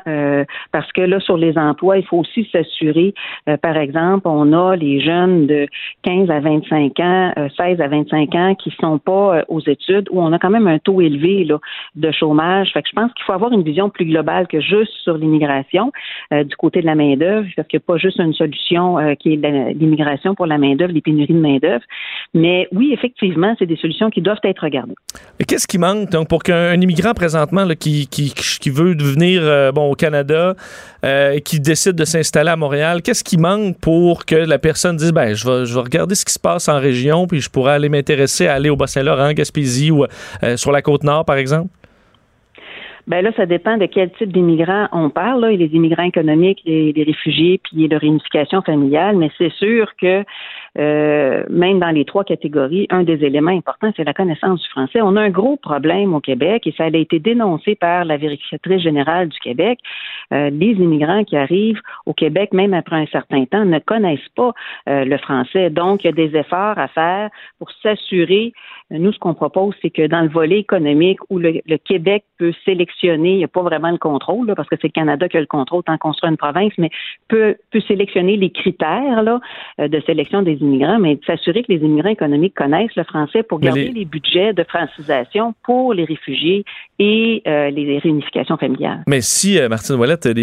parce 0.72 0.90
que 0.92 1.00
là 1.00 1.20
sur 1.20 1.36
les 1.36 1.56
emplois, 1.56 1.98
il 1.98 2.04
faut 2.04 2.18
aussi 2.18 2.48
s'assurer. 2.52 3.14
par 3.62 3.76
exemple, 3.76 4.28
on 4.28 4.52
a 4.52 4.76
les 4.76 5.00
jeunes 5.00 5.46
de 5.46 5.66
15 6.02 6.30
à 6.30 6.40
25 6.40 7.00
ans, 7.00 7.32
16 7.56 7.80
à 7.80 7.88
25 7.88 8.34
ans 8.34 8.54
qui 8.54 8.70
sont 8.80 8.98
pas 8.98 9.44
aux 9.48 9.60
études 9.60 10.08
où 10.10 10.20
on 10.20 10.32
a 10.32 10.38
quand 10.38 10.50
même 10.50 10.66
un 10.66 10.78
taux 10.78 11.00
élevé 11.00 11.44
là, 11.44 11.58
de 11.96 12.10
chômage. 12.10 12.72
Fait 12.72 12.82
que 12.82 12.88
je 12.88 12.94
pense 12.94 13.12
qu'il 13.14 13.24
faut 13.24 13.32
avoir 13.32 13.52
une 13.52 13.62
vision 13.62 13.88
plus 13.88 14.04
globale 14.04 14.46
que 14.46 14.60
juste 14.60 14.92
sur 15.02 15.16
l'immigration 15.16 15.92
du 16.32 16.56
côté 16.56 16.80
de 16.80 16.86
la 16.86 16.94
main 16.94 17.16
d'œuvre, 17.16 17.46
parce 17.56 17.68
qu'il 17.68 17.78
n'y 17.78 17.84
a 17.84 17.86
pas 17.86 17.98
juste 17.98 18.18
une 18.18 18.34
solution 18.34 18.96
qui 19.18 19.34
est 19.34 19.74
l'immigration 19.74 20.17
pour 20.34 20.46
la 20.46 20.58
main-d'œuvre, 20.58 20.92
les 20.92 21.00
pénuries 21.00 21.34
de 21.34 21.40
main-d'œuvre. 21.40 21.84
Mais 22.34 22.68
oui, 22.72 22.90
effectivement, 22.92 23.54
c'est 23.58 23.66
des 23.66 23.76
solutions 23.76 24.10
qui 24.10 24.20
doivent 24.20 24.38
être 24.44 24.62
regardées. 24.62 24.94
Qu'est-ce 25.46 25.66
qui 25.66 25.78
manque 25.78 26.10
donc 26.10 26.28
pour 26.28 26.42
qu'un 26.42 26.80
immigrant 26.80 27.14
présentement 27.14 27.66
qui, 27.78 28.06
qui, 28.08 28.70
veut 28.70 28.94
venir 28.94 29.40
euh, 29.42 29.72
bon, 29.72 29.90
au 29.90 29.94
Canada 29.94 30.54
euh, 31.04 31.32
et 31.32 31.40
qui 31.40 31.60
décide 31.60 31.94
de 31.94 32.04
s'installer 32.04 32.50
à 32.50 32.56
Montréal, 32.56 33.02
qu'est-ce 33.02 33.24
qui 33.24 33.38
manque 33.38 33.78
pour 33.78 34.26
que 34.26 34.34
la 34.34 34.58
personne 34.58 34.96
dise 34.96 35.12
ben 35.12 35.34
je 35.34 35.46
vais, 35.46 35.66
je 35.66 35.74
vais 35.74 35.80
regarder 35.80 36.14
ce 36.14 36.24
qui 36.24 36.32
se 36.32 36.38
passe 36.38 36.68
en 36.68 36.78
région 36.78 37.26
puis 37.26 37.40
je 37.40 37.48
pourrais 37.48 37.72
aller 37.72 37.88
m'intéresser 37.88 38.46
à 38.46 38.54
aller 38.54 38.70
au 38.70 38.76
Bas-Saint-Laurent, 38.76 39.32
Gaspésie 39.32 39.90
ou 39.90 40.04
euh, 40.42 40.56
sur 40.56 40.72
la 40.72 40.82
côte 40.82 41.04
nord 41.04 41.24
par 41.24 41.36
exemple? 41.36 41.68
Ben 43.08 43.22
là, 43.22 43.32
ça 43.36 43.46
dépend 43.46 43.78
de 43.78 43.86
quel 43.86 44.10
type 44.12 44.32
d'immigrants 44.32 44.86
on 44.92 45.08
parle. 45.08 45.40
Là. 45.40 45.48
A 45.48 45.52
les 45.52 45.70
immigrants 45.72 46.04
économiques, 46.04 46.60
les, 46.66 46.92
les 46.92 47.02
réfugiés, 47.04 47.58
puis 47.64 47.88
la 47.88 47.96
réunification 47.96 48.60
familiale. 48.60 49.16
Mais 49.16 49.30
c'est 49.38 49.52
sûr 49.54 49.88
que 49.96 50.24
euh, 50.78 51.44
même 51.48 51.80
dans 51.80 51.90
les 51.90 52.04
trois 52.04 52.22
catégories, 52.22 52.86
un 52.90 53.02
des 53.02 53.24
éléments 53.24 53.50
importants, 53.50 53.90
c'est 53.96 54.04
la 54.04 54.14
connaissance 54.14 54.62
du 54.62 54.68
français. 54.68 55.00
On 55.02 55.16
a 55.16 55.22
un 55.22 55.30
gros 55.30 55.56
problème 55.56 56.14
au 56.14 56.20
Québec 56.20 56.66
et 56.66 56.74
ça 56.76 56.84
a 56.84 56.88
été 56.88 57.18
dénoncé 57.18 57.74
par 57.74 58.04
la 58.04 58.16
vérificatrice 58.16 58.82
générale 58.82 59.28
du 59.28 59.38
Québec. 59.38 59.80
Euh, 60.32 60.50
les 60.50 60.72
immigrants 60.72 61.24
qui 61.24 61.36
arrivent 61.36 61.80
au 62.06 62.12
Québec, 62.12 62.52
même 62.52 62.74
après 62.74 62.96
un 62.96 63.06
certain 63.06 63.44
temps, 63.46 63.64
ne 63.64 63.78
connaissent 63.78 64.20
pas 64.36 64.52
euh, 64.88 65.04
le 65.04 65.18
français. 65.18 65.70
Donc, 65.70 66.04
il 66.04 66.08
y 66.08 66.10
a 66.10 66.12
des 66.12 66.36
efforts 66.36 66.78
à 66.78 66.88
faire 66.88 67.30
pour 67.58 67.70
s'assurer. 67.82 68.52
Nous, 68.90 69.12
ce 69.12 69.18
qu'on 69.18 69.34
propose, 69.34 69.74
c'est 69.82 69.90
que 69.90 70.06
dans 70.06 70.22
le 70.22 70.28
volet 70.28 70.60
économique 70.60 71.18
où 71.28 71.38
le, 71.38 71.60
Québec 71.84 72.24
peut 72.38 72.52
sélectionner, 72.64 73.32
il 73.32 73.38
n'y 73.38 73.44
a 73.44 73.48
pas 73.48 73.62
vraiment 73.62 73.90
le 73.90 73.98
contrôle, 73.98 74.52
parce 74.56 74.68
que 74.68 74.76
c'est 74.80 74.88
le 74.88 74.92
Canada 74.92 75.28
qui 75.28 75.36
a 75.36 75.40
le 75.40 75.46
contrôle 75.46 75.82
tant 75.82 75.98
qu'on 75.98 76.12
une 76.22 76.36
province, 76.36 76.72
mais 76.78 76.90
peut, 77.28 77.56
peut 77.70 77.80
sélectionner 77.80 78.36
les 78.36 78.50
critères 78.50 79.22
là, 79.22 79.40
de 79.78 80.00
sélection 80.00 80.42
des 80.42 80.54
immigrants, 80.54 80.98
mais 80.98 81.16
de 81.16 81.24
s'assurer 81.24 81.62
que 81.62 81.72
les 81.72 81.84
immigrants 81.84 82.08
économiques 82.08 82.54
connaissent 82.54 82.96
le 82.96 83.04
français 83.04 83.42
pour 83.42 83.60
garder 83.60 83.88
les... 83.88 84.04
budgets 84.04 84.52
de 84.52 84.64
francisation 84.64 85.54
pour 85.62 85.92
les 85.92 86.04
réfugiés 86.04 86.64
et 86.98 87.42
euh, 87.46 87.70
les 87.70 87.98
réunifications 87.98 88.56
familiales. 88.56 89.02
Mais 89.06 89.20
si, 89.20 89.58
euh, 89.58 89.68
Martine 89.68 89.94
Ouellette, 89.96 90.26
euh, 90.26 90.34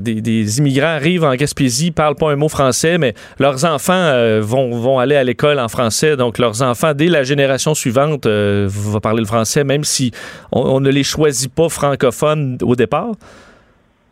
des, 0.00 0.20
des, 0.20 0.58
immigrants 0.58 0.86
arrivent 0.86 1.24
en 1.24 1.34
Gaspésie, 1.34 1.90
parlent 1.90 2.14
pas 2.14 2.30
un 2.30 2.36
mot 2.36 2.48
français, 2.48 2.98
mais 2.98 3.14
leurs 3.38 3.64
enfants 3.64 4.12
vont, 4.40 4.70
vont 4.70 4.98
aller 4.98 5.16
à 5.16 5.24
l'école 5.24 5.58
en 5.58 5.68
français, 5.68 6.16
donc 6.16 6.38
leurs 6.38 6.62
enfants, 6.62 6.94
dès 6.94 7.08
la 7.08 7.24
génération 7.24 7.74
suivante, 7.74 8.26
vont 8.26 9.00
parler 9.00 9.20
le 9.20 9.26
français, 9.26 9.64
même 9.64 9.84
si 9.84 10.12
on 10.52 10.80
ne 10.80 10.90
les 10.90 11.02
choisit 11.02 11.52
pas 11.52 11.68
francophones 11.68 12.58
au 12.62 12.76
départ? 12.76 13.12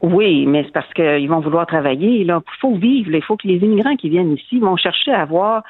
Oui, 0.01 0.47
mais 0.47 0.65
c'est 0.65 0.73
parce 0.73 0.93
qu'ils 0.95 1.29
vont 1.29 1.41
vouloir 1.41 1.67
travailler. 1.67 2.21
Il 2.21 2.37
faut 2.61 2.75
vivre. 2.75 3.15
Il 3.15 3.23
faut 3.23 3.37
que 3.37 3.49
les 3.49 3.57
immigrants 3.57 3.97
qui 3.97 4.09
viennent 4.09 4.35
ici 4.35 4.59
vont 4.59 4.77
chercher 4.77 5.13
à 5.13 5.23
avoir 5.23 5.63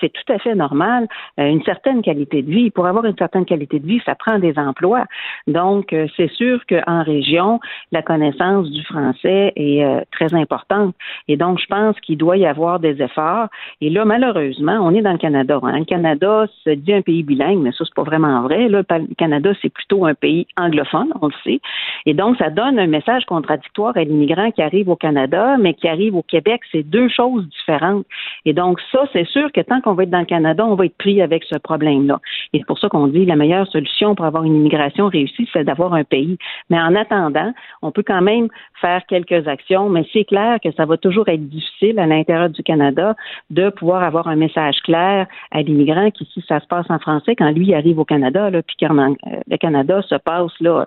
c'est 0.00 0.12
tout 0.12 0.32
à 0.32 0.38
fait 0.38 0.54
normal, 0.54 1.06
euh, 1.38 1.46
une 1.46 1.62
certaine 1.62 2.02
qualité 2.02 2.42
de 2.42 2.50
vie. 2.50 2.70
Pour 2.70 2.86
avoir 2.86 3.04
une 3.04 3.16
certaine 3.16 3.44
qualité 3.44 3.78
de 3.78 3.86
vie, 3.86 4.00
ça 4.04 4.14
prend 4.14 4.38
des 4.38 4.58
emplois. 4.58 5.04
Donc, 5.46 5.92
euh, 5.92 6.06
c'est 6.16 6.30
sûr 6.32 6.60
qu'en 6.68 7.02
région, 7.02 7.60
la 7.92 8.02
connaissance 8.02 8.70
du 8.70 8.82
français 8.84 9.52
est 9.56 9.84
euh, 9.84 10.00
très 10.12 10.34
importante. 10.34 10.94
Et 11.28 11.36
donc, 11.36 11.58
je 11.60 11.66
pense 11.66 11.98
qu'il 12.00 12.18
doit 12.18 12.36
y 12.36 12.46
avoir 12.46 12.80
des 12.80 13.00
efforts. 13.02 13.48
Et 13.80 13.90
là, 13.90 14.04
malheureusement, 14.04 14.78
on 14.82 14.94
est 14.94 15.02
dans 15.02 15.12
le 15.12 15.18
Canada. 15.18 15.58
Hein. 15.62 15.78
Le 15.78 15.84
Canada 15.84 16.46
se 16.64 16.70
dit 16.70 16.92
un 16.92 17.02
pays 17.02 17.22
bilingue, 17.22 17.58
mais 17.58 17.72
ça, 17.72 17.84
c'est 17.84 17.94
pas 17.94 18.02
vraiment 18.02 18.42
vrai. 18.42 18.68
Le 18.68 18.82
Canada, 19.16 19.52
c'est 19.62 19.72
plutôt 19.72 20.06
un 20.06 20.14
pays 20.14 20.46
anglophone, 20.58 21.12
on 21.20 21.28
le 21.28 21.34
sait. 21.44 21.60
Et 22.06 22.14
donc, 22.14 22.36
ça 22.36 22.50
donne 22.50 22.78
un 22.78 22.86
message 22.86 23.24
contradictoire 23.26 23.73
à 23.82 24.04
l'immigrant 24.04 24.50
qui 24.50 24.62
arrive 24.62 24.88
au 24.88 24.96
Canada, 24.96 25.56
mais 25.58 25.74
qui 25.74 25.88
arrive 25.88 26.14
au 26.14 26.22
Québec. 26.22 26.60
C'est 26.70 26.82
deux 26.82 27.08
choses 27.08 27.46
différentes. 27.48 28.06
Et 28.44 28.52
donc, 28.52 28.80
ça, 28.92 29.04
c'est 29.12 29.26
sûr 29.26 29.50
que 29.52 29.60
tant 29.60 29.80
qu'on 29.80 29.94
va 29.94 30.04
être 30.04 30.10
dans 30.10 30.20
le 30.20 30.24
Canada, 30.24 30.64
on 30.64 30.74
va 30.74 30.86
être 30.86 30.96
pris 30.96 31.20
avec 31.20 31.44
ce 31.44 31.56
problème-là. 31.58 32.20
Et 32.54 32.58
c'est 32.58 32.66
pour 32.66 32.78
ça 32.78 32.88
qu'on 32.88 33.08
dit 33.08 33.26
la 33.26 33.34
meilleure 33.34 33.66
solution 33.66 34.14
pour 34.14 34.24
avoir 34.24 34.44
une 34.44 34.54
immigration 34.54 35.08
réussie, 35.08 35.48
c'est 35.52 35.64
d'avoir 35.64 35.92
un 35.92 36.04
pays. 36.04 36.38
Mais 36.70 36.80
en 36.80 36.94
attendant, 36.94 37.52
on 37.82 37.90
peut 37.90 38.04
quand 38.06 38.22
même 38.22 38.48
faire 38.80 39.02
quelques 39.08 39.48
actions, 39.48 39.88
mais 39.88 40.06
c'est 40.12 40.24
clair 40.24 40.58
que 40.62 40.70
ça 40.72 40.86
va 40.86 40.96
toujours 40.96 41.28
être 41.28 41.48
difficile 41.48 41.98
à 41.98 42.06
l'intérieur 42.06 42.48
du 42.48 42.62
Canada 42.62 43.16
de 43.50 43.70
pouvoir 43.70 44.04
avoir 44.04 44.28
un 44.28 44.36
message 44.36 44.76
clair 44.84 45.26
à 45.50 45.62
l'immigrant 45.62 46.12
qui, 46.12 46.28
si 46.32 46.44
ça 46.48 46.60
se 46.60 46.66
passe 46.66 46.86
en 46.90 47.00
français, 47.00 47.34
quand 47.34 47.50
lui 47.50 47.74
arrive 47.74 47.98
au 47.98 48.04
Canada, 48.04 48.50
là, 48.50 48.62
puis 48.62 48.76
que 48.76 48.84
euh, 48.84 49.14
le 49.48 49.56
Canada 49.56 50.00
se 50.02 50.14
passe 50.14 50.52
là 50.60 50.86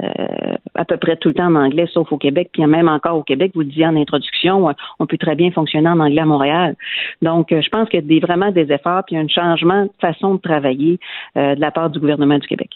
euh, 0.00 0.56
à 0.74 0.84
peu 0.84 0.98
près 0.98 1.16
tout 1.16 1.28
le 1.28 1.34
temps 1.34 1.46
en 1.46 1.54
anglais, 1.54 1.88
sauf 1.90 2.12
au 2.12 2.18
Québec, 2.18 2.50
puis 2.52 2.66
même 2.66 2.88
encore 2.88 3.16
au 3.16 3.22
Québec, 3.22 3.52
vous 3.54 3.60
le 3.60 3.66
disiez 3.66 3.86
en 3.86 3.96
introduction, 3.96 4.68
on 4.98 5.06
peut 5.06 5.16
très 5.16 5.36
bien 5.36 5.50
fonctionner 5.52 5.88
en 5.88 6.00
anglais 6.00 6.20
à 6.20 6.26
Montréal. 6.26 6.76
Donc, 7.22 7.50
euh, 7.52 7.62
je 7.62 7.68
pense 7.70 7.88
qu'il 7.88 8.04
y 8.12 8.16
a 8.16 8.26
vraiment 8.26 8.50
des 8.50 8.70
efforts, 8.70 9.04
puis 9.06 9.16
un 9.16 9.26
changement 9.26 9.84
de 9.84 9.90
façon 10.00 10.34
de 10.34 10.40
travailler 10.40 10.97
de 11.36 11.60
la 11.60 11.70
part 11.70 11.90
du 11.90 11.98
gouvernement 12.00 12.38
du 12.38 12.46
Québec. 12.46 12.70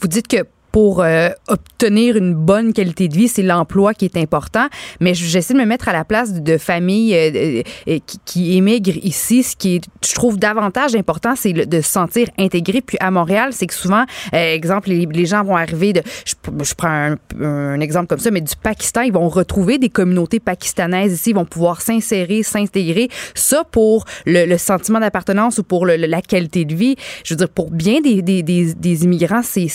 Vous 0.00 0.08
dites 0.08 0.28
que 0.28 0.44
pour 0.74 1.04
euh, 1.04 1.28
obtenir 1.46 2.16
une 2.16 2.34
bonne 2.34 2.72
qualité 2.72 3.06
de 3.06 3.14
vie, 3.14 3.28
c'est 3.28 3.44
l'emploi 3.44 3.94
qui 3.94 4.06
est 4.06 4.16
important. 4.16 4.66
Mais 4.98 5.14
j'essaie 5.14 5.54
de 5.54 5.58
me 5.60 5.66
mettre 5.66 5.88
à 5.88 5.92
la 5.92 6.04
place 6.04 6.32
de, 6.32 6.58
familles 6.58 7.14
euh, 7.14 7.62
euh, 7.86 7.98
qui, 8.04 8.18
qui, 8.24 8.56
émigrent 8.56 8.98
ici. 9.04 9.44
Ce 9.44 9.54
qui 9.54 9.76
est, 9.76 9.84
je 10.04 10.14
trouve 10.14 10.36
davantage 10.36 10.96
important, 10.96 11.36
c'est 11.36 11.52
de 11.52 11.80
se 11.80 11.88
sentir 11.88 12.26
intégré. 12.40 12.80
Puis 12.80 12.96
à 12.98 13.12
Montréal, 13.12 13.50
c'est 13.52 13.68
que 13.68 13.74
souvent, 13.74 14.04
exemple, 14.32 14.88
les, 14.88 15.26
gens 15.26 15.44
vont 15.44 15.54
arriver 15.56 15.92
de, 15.92 16.02
je, 16.24 16.74
prends 16.74 17.14
un, 17.40 17.78
exemple 17.78 18.08
comme 18.08 18.18
ça, 18.18 18.32
mais 18.32 18.40
du 18.40 18.56
Pakistan, 18.60 19.02
ils 19.02 19.12
vont 19.12 19.28
retrouver 19.28 19.78
des 19.78 19.90
communautés 19.90 20.40
pakistanaises 20.40 21.12
ici, 21.12 21.30
ils 21.30 21.36
vont 21.36 21.44
pouvoir 21.44 21.82
s'insérer, 21.82 22.42
s'intégrer. 22.42 23.10
Ça 23.36 23.62
pour 23.62 24.06
le, 24.26 24.56
sentiment 24.56 24.98
d'appartenance 24.98 25.58
ou 25.58 25.62
pour 25.62 25.86
la 25.86 26.20
qualité 26.20 26.64
de 26.64 26.74
vie. 26.74 26.96
Je 27.22 27.34
veux 27.34 27.38
dire, 27.38 27.48
pour 27.48 27.70
bien 27.70 28.00
des, 28.00 28.22
des, 28.22 28.42
des, 28.42 28.74
des 28.74 29.04
immigrants, 29.04 29.42
c'est 29.44 29.68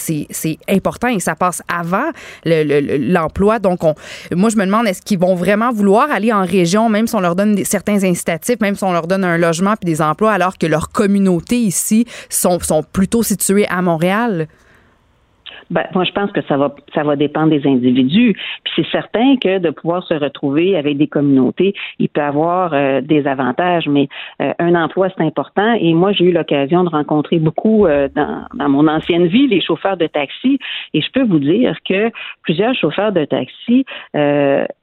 important 0.68 0.89
et 1.10 1.20
ça 1.20 1.36
passe 1.36 1.62
avant 1.68 2.10
l'emploi. 2.46 3.60
Donc, 3.60 3.84
on, 3.84 3.96
moi, 4.36 4.50
je 4.50 4.58
me 4.58 4.66
demande, 4.66 4.88
est-ce 4.88 5.02
qu'ils 5.02 5.20
vont 5.20 5.36
vraiment 5.36 5.72
vouloir 5.72 6.12
aller 6.12 6.32
en 6.34 6.46
région, 6.46 6.90
même 6.90 7.08
si 7.08 7.16
on 7.16 7.20
leur 7.20 7.36
donne 7.36 7.64
certains 7.66 8.04
incitatifs, 8.04 8.60
même 8.62 8.76
si 8.76 8.84
on 8.84 8.92
leur 8.92 9.08
donne 9.08 9.24
un 9.24 9.38
logement 9.38 9.76
puis 9.80 9.92
des 9.92 10.02
emplois, 10.02 10.32
alors 10.32 10.58
que 10.58 10.68
leurs 10.68 10.90
communautés 10.90 11.60
ici 11.60 12.06
sont, 12.30 12.60
sont 12.60 12.84
plutôt 12.84 13.24
situées 13.24 13.68
à 13.68 13.82
Montréal? 13.82 14.48
Ben, 15.72 15.86
moi, 15.94 16.04
je 16.04 16.12
pense 16.12 16.32
que 16.32 16.42
ça 16.48 16.58
va, 16.58 16.74
ça 16.94 17.04
va 17.04 17.16
dépendre 17.16 17.50
des 17.50 17.68
individus. 17.68 18.34
Puis 18.64 18.74
c'est 18.76 18.92
certain 18.92 19.36
que 19.38 19.60
de 19.60 19.70
pouvoir 19.70 20.04
se 20.04 20.14
retrouver 20.14 20.76
avec 20.76 20.98
des 20.98 21.08
communautés, 21.08 21.74
il 22.00 22.10
peut 22.10 22.22
avoir 22.22 22.74
euh, 22.74 23.02
des 23.02 23.28
avantages, 23.28 23.88
mais 23.88 24.08
euh, 24.42 24.52
un 24.60 24.76
emploi, 24.76 25.10
c'est 25.16 25.24
important. 25.24 25.74
Et 25.80 25.94
moi, 25.94 26.12
j'ai 26.12 26.26
eu 26.26 26.32
l'occasion 26.32 26.84
de 26.84 26.90
rencontrer 26.90 27.40
beaucoup 27.40 27.86
euh, 27.86 28.08
dans, 28.16 28.46
dans, 28.56 28.70
mon 28.70 28.88
ancienne 28.88 29.28
vie 29.28 29.48
les 29.48 29.62
chauffeurs 29.62 29.98
de 29.98 30.08
taxi. 30.08 30.60
Et 30.94 31.02
je 31.02 31.12
peux 31.12 31.24
vous 31.24 31.40
dire 31.40 31.76
que 31.88 32.12
plusieurs 32.42 32.74
chauffeurs 32.74 33.12
de 33.12 33.26
taxi 33.26 33.86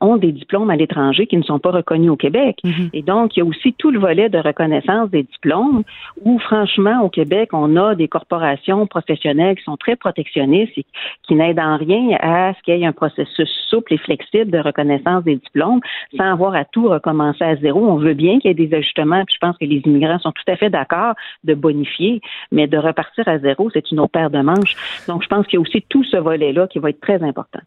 ont 0.01 0.17
des 0.17 0.33
diplômes 0.33 0.71
à 0.71 0.77
l'étranger 0.77 1.27
qui 1.27 1.37
ne 1.37 1.43
sont 1.43 1.59
pas 1.59 1.71
reconnus 1.71 2.11
au 2.11 2.17
Québec. 2.17 2.59
Mm-hmm. 2.65 2.91
Et 2.93 3.03
donc, 3.03 3.37
il 3.37 3.41
y 3.41 3.43
a 3.43 3.47
aussi 3.47 3.73
tout 3.75 3.91
le 3.91 3.99
volet 3.99 4.29
de 4.29 4.39
reconnaissance 4.39 5.11
des 5.11 5.23
diplômes 5.25 5.83
où, 6.25 6.39
franchement, 6.39 7.03
au 7.03 7.09
Québec, 7.09 7.51
on 7.53 7.77
a 7.77 7.95
des 7.95 8.09
corporations 8.09 8.87
professionnelles 8.87 9.57
qui 9.57 9.65
sont 9.65 9.77
très 9.77 9.97
protectionnistes 9.97 10.76
qui 11.23 11.35
n'aide 11.35 11.59
en 11.59 11.77
rien 11.77 12.17
à 12.21 12.53
ce 12.55 12.63
qu'il 12.63 12.77
y 12.77 12.83
ait 12.83 12.87
un 12.87 12.93
processus 12.93 13.49
souple 13.69 13.95
et 13.95 13.99
flexible 13.99 14.51
de 14.51 14.59
reconnaissance 14.59 15.25
des 15.25 15.37
diplômes 15.37 15.81
sans 16.17 16.33
avoir 16.33 16.55
à 16.55 16.65
tout 16.65 16.89
recommencer 16.89 17.45
à 17.45 17.57
zéro. 17.57 17.87
On 17.87 17.97
veut 17.97 18.15
bien 18.15 18.39
qu'il 18.39 18.49
y 18.49 18.53
ait 18.53 18.67
des 18.67 18.75
ajustements, 18.77 19.25
puis 19.25 19.35
je 19.35 19.47
pense 19.47 19.57
que 19.59 19.65
les 19.65 19.83
immigrants 19.85 20.19
sont 20.19 20.33
tout 20.33 20.51
à 20.51 20.57
fait 20.57 20.71
d'accord 20.71 21.15
de 21.45 21.55
bonifier, 21.55 22.21
mais 22.53 22.67
de 22.67 22.79
repartir 22.79 23.27
à 23.29 23.39
zéro, 23.39 23.71
c'est 23.73 23.91
une 23.91 24.01
autre 24.01 24.13
paire 24.13 24.31
de 24.31 24.41
manches. 24.41 24.75
Donc, 25.09 25.23
je 25.23 25.29
pense 25.29 25.47
qu'il 25.47 25.59
y 25.59 25.59
a 25.59 25.61
aussi 25.61 25.85
tout 25.89 26.05
ce 26.05 26.17
volet-là 26.17 26.67
qui 26.69 26.79
va 26.79 26.91
être 26.91 27.01
très 27.01 27.23
important. 27.23 27.61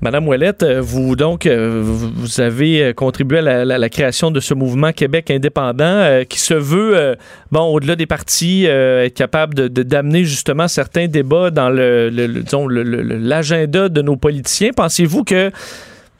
Madame 0.00 0.26
Ouellette, 0.28 0.62
euh, 0.62 0.80
vous 0.80 1.16
donc, 1.16 1.46
euh, 1.46 1.82
vous 1.82 2.40
avez 2.40 2.82
euh, 2.82 2.92
contribué 2.92 3.38
à 3.38 3.64
la, 3.64 3.88
création 3.88 4.30
de 4.30 4.40
ce 4.40 4.54
mouvement 4.54 4.92
Québec 4.92 5.30
indépendant 5.30 6.22
qui 6.28 6.38
se 6.38 6.54
veut, 6.54 7.16
bon, 7.50 7.64
au-delà 7.74 7.96
des 7.96 8.06
partis, 8.06 8.66
être 8.66 9.14
capable 9.14 9.54
d'amener 9.54 9.68
de, 9.68 9.82
d'amener 9.82 10.24
justement 10.24 10.68
certains 10.68 11.08
débats 11.08 11.50
dans 11.50 11.70
le 11.70 12.42
l'agenda 12.58 13.88
de 13.88 14.02
nos 14.02 14.16
politiciens. 14.16 14.70
Pensez-vous 14.74 15.24
que 15.24 15.50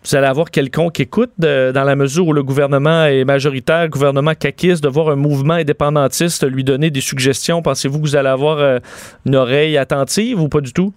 vous 0.03 0.17
allez 0.17 0.27
avoir 0.27 0.51
quelconque 0.51 0.99
écoute 1.01 1.33
dans 1.39 1.85
la 1.85 1.97
mesure 1.97 2.27
où 2.27 2.33
le 2.33 2.43
gouvernement 2.43 3.05
est 3.05 3.25
majoritaire, 3.25 3.89
gouvernement 3.89 4.35
caquiste, 4.35 4.83
de 4.83 4.89
voir 4.89 5.11
un 5.11 5.17
mouvement 5.17 5.55
indépendantiste 5.55 6.47
lui 6.47 6.65
donner 6.65 6.91
des 6.91 7.03
suggestions? 7.03 7.61
Pensez-vous 7.61 7.99
que 7.99 8.07
vous 8.07 8.17
allez 8.17 8.29
avoir 8.29 8.59
euh, 8.59 8.79
une 9.27 9.37
oreille 9.37 9.77
attentive 9.77 10.41
ou 10.41 10.49
pas 10.49 10.61
du 10.61 10.73
tout? 10.73 10.95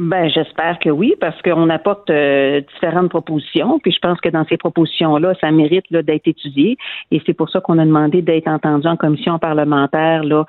Ben, 0.00 0.30
j'espère 0.30 0.78
que 0.78 0.88
oui, 0.88 1.12
parce 1.20 1.40
qu'on 1.42 1.68
apporte 1.68 2.08
euh, 2.08 2.62
différentes 2.72 3.10
propositions, 3.10 3.78
puis 3.80 3.92
je 3.92 3.98
pense 3.98 4.18
que 4.18 4.30
dans 4.30 4.46
ces 4.46 4.56
propositions-là, 4.56 5.34
ça 5.42 5.50
mérite 5.50 5.84
là, 5.90 6.02
d'être 6.02 6.26
étudié, 6.26 6.78
et 7.10 7.20
c'est 7.26 7.34
pour 7.34 7.50
ça 7.50 7.60
qu'on 7.60 7.78
a 7.78 7.84
demandé 7.84 8.22
d'être 8.22 8.48
entendu 8.48 8.88
en 8.88 8.96
commission 8.96 9.38
parlementaire, 9.38 10.24
là, 10.24 10.46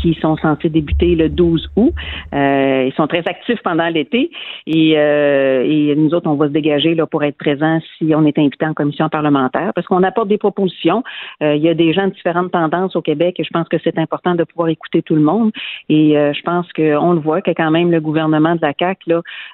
qui 0.00 0.14
sont 0.22 0.38
censés 0.38 0.70
débuter 0.70 1.16
le 1.16 1.28
12 1.28 1.70
août. 1.76 1.92
Euh, 2.34 2.84
ils 2.86 2.94
sont 2.94 3.06
très 3.06 3.18
actifs 3.28 3.60
pendant 3.62 3.88
l'été, 3.88 4.30
et, 4.66 4.94
euh, 4.96 5.62
et 5.66 5.94
nous 5.96 6.14
autres, 6.14 6.30
on 6.30 6.36
va 6.36 6.46
se 6.46 6.52
dégager 6.52 6.94
là 6.94 7.04
pour 7.04 7.24
être 7.24 7.36
présents 7.36 7.80
si 7.98 8.14
on 8.14 8.24
est 8.24 8.38
invité 8.38 8.64
en 8.64 8.72
commission 8.72 9.10
parlementaire, 9.10 9.72
parce 9.74 9.86
qu'on 9.86 10.02
apporte 10.02 10.28
des 10.28 10.38
propositions. 10.38 11.04
Euh, 11.42 11.56
il 11.56 11.62
y 11.62 11.68
a 11.68 11.74
des 11.74 11.92
gens 11.92 12.06
de 12.06 12.14
différentes 12.14 12.52
tendances 12.52 12.96
au 12.96 13.02
Québec, 13.02 13.38
et 13.38 13.44
je 13.44 13.50
pense 13.50 13.68
que 13.68 13.76
c'est 13.84 13.98
important 13.98 14.34
de 14.34 14.44
pouvoir 14.44 14.68
écouter 14.68 15.02
tout 15.02 15.14
le 15.14 15.20
monde. 15.20 15.52
Et 15.90 16.16
euh, 16.16 16.32
je 16.32 16.40
pense 16.40 16.72
qu'on 16.72 17.12
le 17.12 17.20
voit 17.20 17.42
que 17.42 17.50
quand 17.50 17.70
même 17.70 17.90
le 17.90 18.00
gouvernement 18.00 18.54
de 18.54 18.62
la 18.62 18.72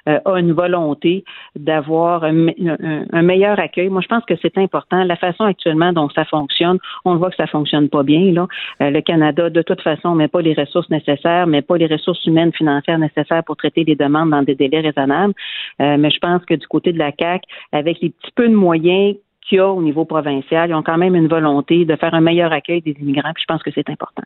Euh, 0.07 0.19
a 0.25 0.39
une 0.39 0.53
volonté 0.53 1.23
d'avoir 1.55 2.23
un, 2.23 2.31
me- 2.31 2.53
un- 2.59 3.05
un 3.11 3.21
meilleur 3.21 3.59
accueil. 3.59 3.89
Moi, 3.89 4.01
je 4.01 4.07
pense 4.07 4.23
que 4.25 4.33
c'est 4.41 4.57
important. 4.57 5.03
La 5.03 5.15
façon 5.15 5.43
actuellement 5.43 5.93
dont 5.93 6.09
ça 6.09 6.25
fonctionne, 6.25 6.77
on 7.05 7.15
voit 7.15 7.29
que 7.29 7.35
ça 7.35 7.47
fonctionne 7.47 7.89
pas 7.89 8.03
bien. 8.03 8.31
Là. 8.31 8.47
Euh, 8.81 8.89
le 8.89 9.01
Canada, 9.01 9.49
de 9.49 9.61
toute 9.61 9.81
façon, 9.81 10.15
met 10.15 10.27
pas 10.27 10.41
les 10.41 10.53
ressources 10.53 10.89
nécessaires, 10.89 11.47
met 11.47 11.61
pas 11.61 11.77
les 11.77 11.87
ressources 11.87 12.25
humaines 12.25 12.53
financières 12.53 12.99
nécessaires 12.99 13.43
pour 13.43 13.57
traiter 13.57 13.83
les 13.83 13.95
demandes 13.95 14.31
dans 14.31 14.41
des 14.43 14.55
délais 14.55 14.81
raisonnables. 14.81 15.33
Euh, 15.81 15.97
mais 15.97 16.09
je 16.09 16.19
pense 16.19 16.43
que 16.45 16.53
du 16.55 16.67
côté 16.67 16.91
de 16.93 16.99
la 16.99 17.11
CAC, 17.11 17.43
avec 17.71 17.99
les 18.01 18.09
petits 18.09 18.31
peu 18.35 18.47
de 18.47 18.55
moyens 18.55 19.15
qu'il 19.41 19.57
y 19.57 19.59
a 19.59 19.67
au 19.69 19.81
niveau 19.81 20.05
provincial, 20.05 20.69
ils 20.69 20.73
ont 20.73 20.83
quand 20.83 20.97
même 20.97 21.15
une 21.15 21.27
volonté 21.27 21.85
de 21.85 21.95
faire 21.95 22.13
un 22.13 22.21
meilleur 22.21 22.51
accueil 22.53 22.81
des 22.81 22.95
immigrants. 23.01 23.33
Je 23.39 23.45
pense 23.45 23.61
que 23.63 23.71
c'est 23.73 23.89
important. 23.89 24.23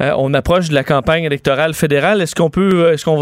Euh, 0.00 0.14
on 0.16 0.32
approche 0.32 0.68
de 0.68 0.74
la 0.74 0.84
campagne 0.84 1.24
électorale 1.24 1.74
fédérale. 1.74 2.22
Est-ce 2.22 2.34
qu'on 2.34 2.50
peut, 2.50 2.92
est-ce 2.92 3.04
qu'on 3.04 3.16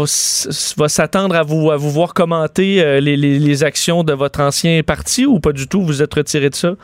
va, 0.81 0.87
s'attendre 0.87 1.35
à 1.35 1.43
vous, 1.43 1.71
à 1.71 1.77
vous 1.77 1.89
voir 1.89 2.13
commenter 2.13 2.81
euh, 2.81 2.99
les 3.01 3.63
actions 3.63 4.03
de 4.03 4.13
votre 4.13 4.39
ancien 4.41 4.81
parti 4.83 5.25
ou 5.25 5.39
pas 5.39 5.51
du 5.51 5.67
tout? 5.67 5.81
Vous 5.81 6.01
êtes 6.01 6.13
retiré 6.13 6.49
de 6.49 6.55
ça? 6.55 6.75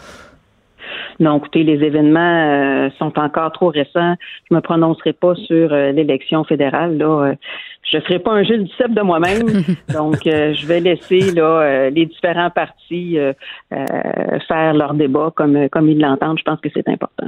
Non, 1.19 1.37
écoutez, 1.37 1.63
les 1.63 1.83
événements 1.85 2.19
euh, 2.19 2.89
sont 2.99 3.17
encore 3.17 3.51
trop 3.51 3.69
récents. 3.69 4.15
Je 4.49 4.55
me 4.55 4.59
prononcerai 4.59 5.13
pas 5.13 5.33
sur 5.35 5.71
euh, 5.71 5.91
l'élection 5.91 6.43
fédérale. 6.43 6.97
Là, 6.97 7.05
Euh, 7.05 7.35
je 7.83 7.99
ferai 7.99 8.17
pas 8.17 8.31
un 8.31 8.43
jeu 8.43 8.57
du 8.57 8.69
cep 8.77 8.91
de 8.91 9.01
moi-même. 9.01 9.45
donc, 9.93 10.25
euh, 10.25 10.53
je 10.53 10.65
vais 10.65 10.79
laisser 10.79 11.31
là 11.31 11.89
les 11.91 12.07
différents 12.07 12.49
partis 12.49 13.15
faire 13.69 14.73
leur 14.73 14.95
débat 14.95 15.31
comme 15.35 15.69
comme 15.69 15.87
ils 15.89 15.99
l'entendent. 15.99 16.39
Je 16.39 16.43
pense 16.43 16.59
que 16.59 16.69
c'est 16.73 16.87
important. 16.89 17.27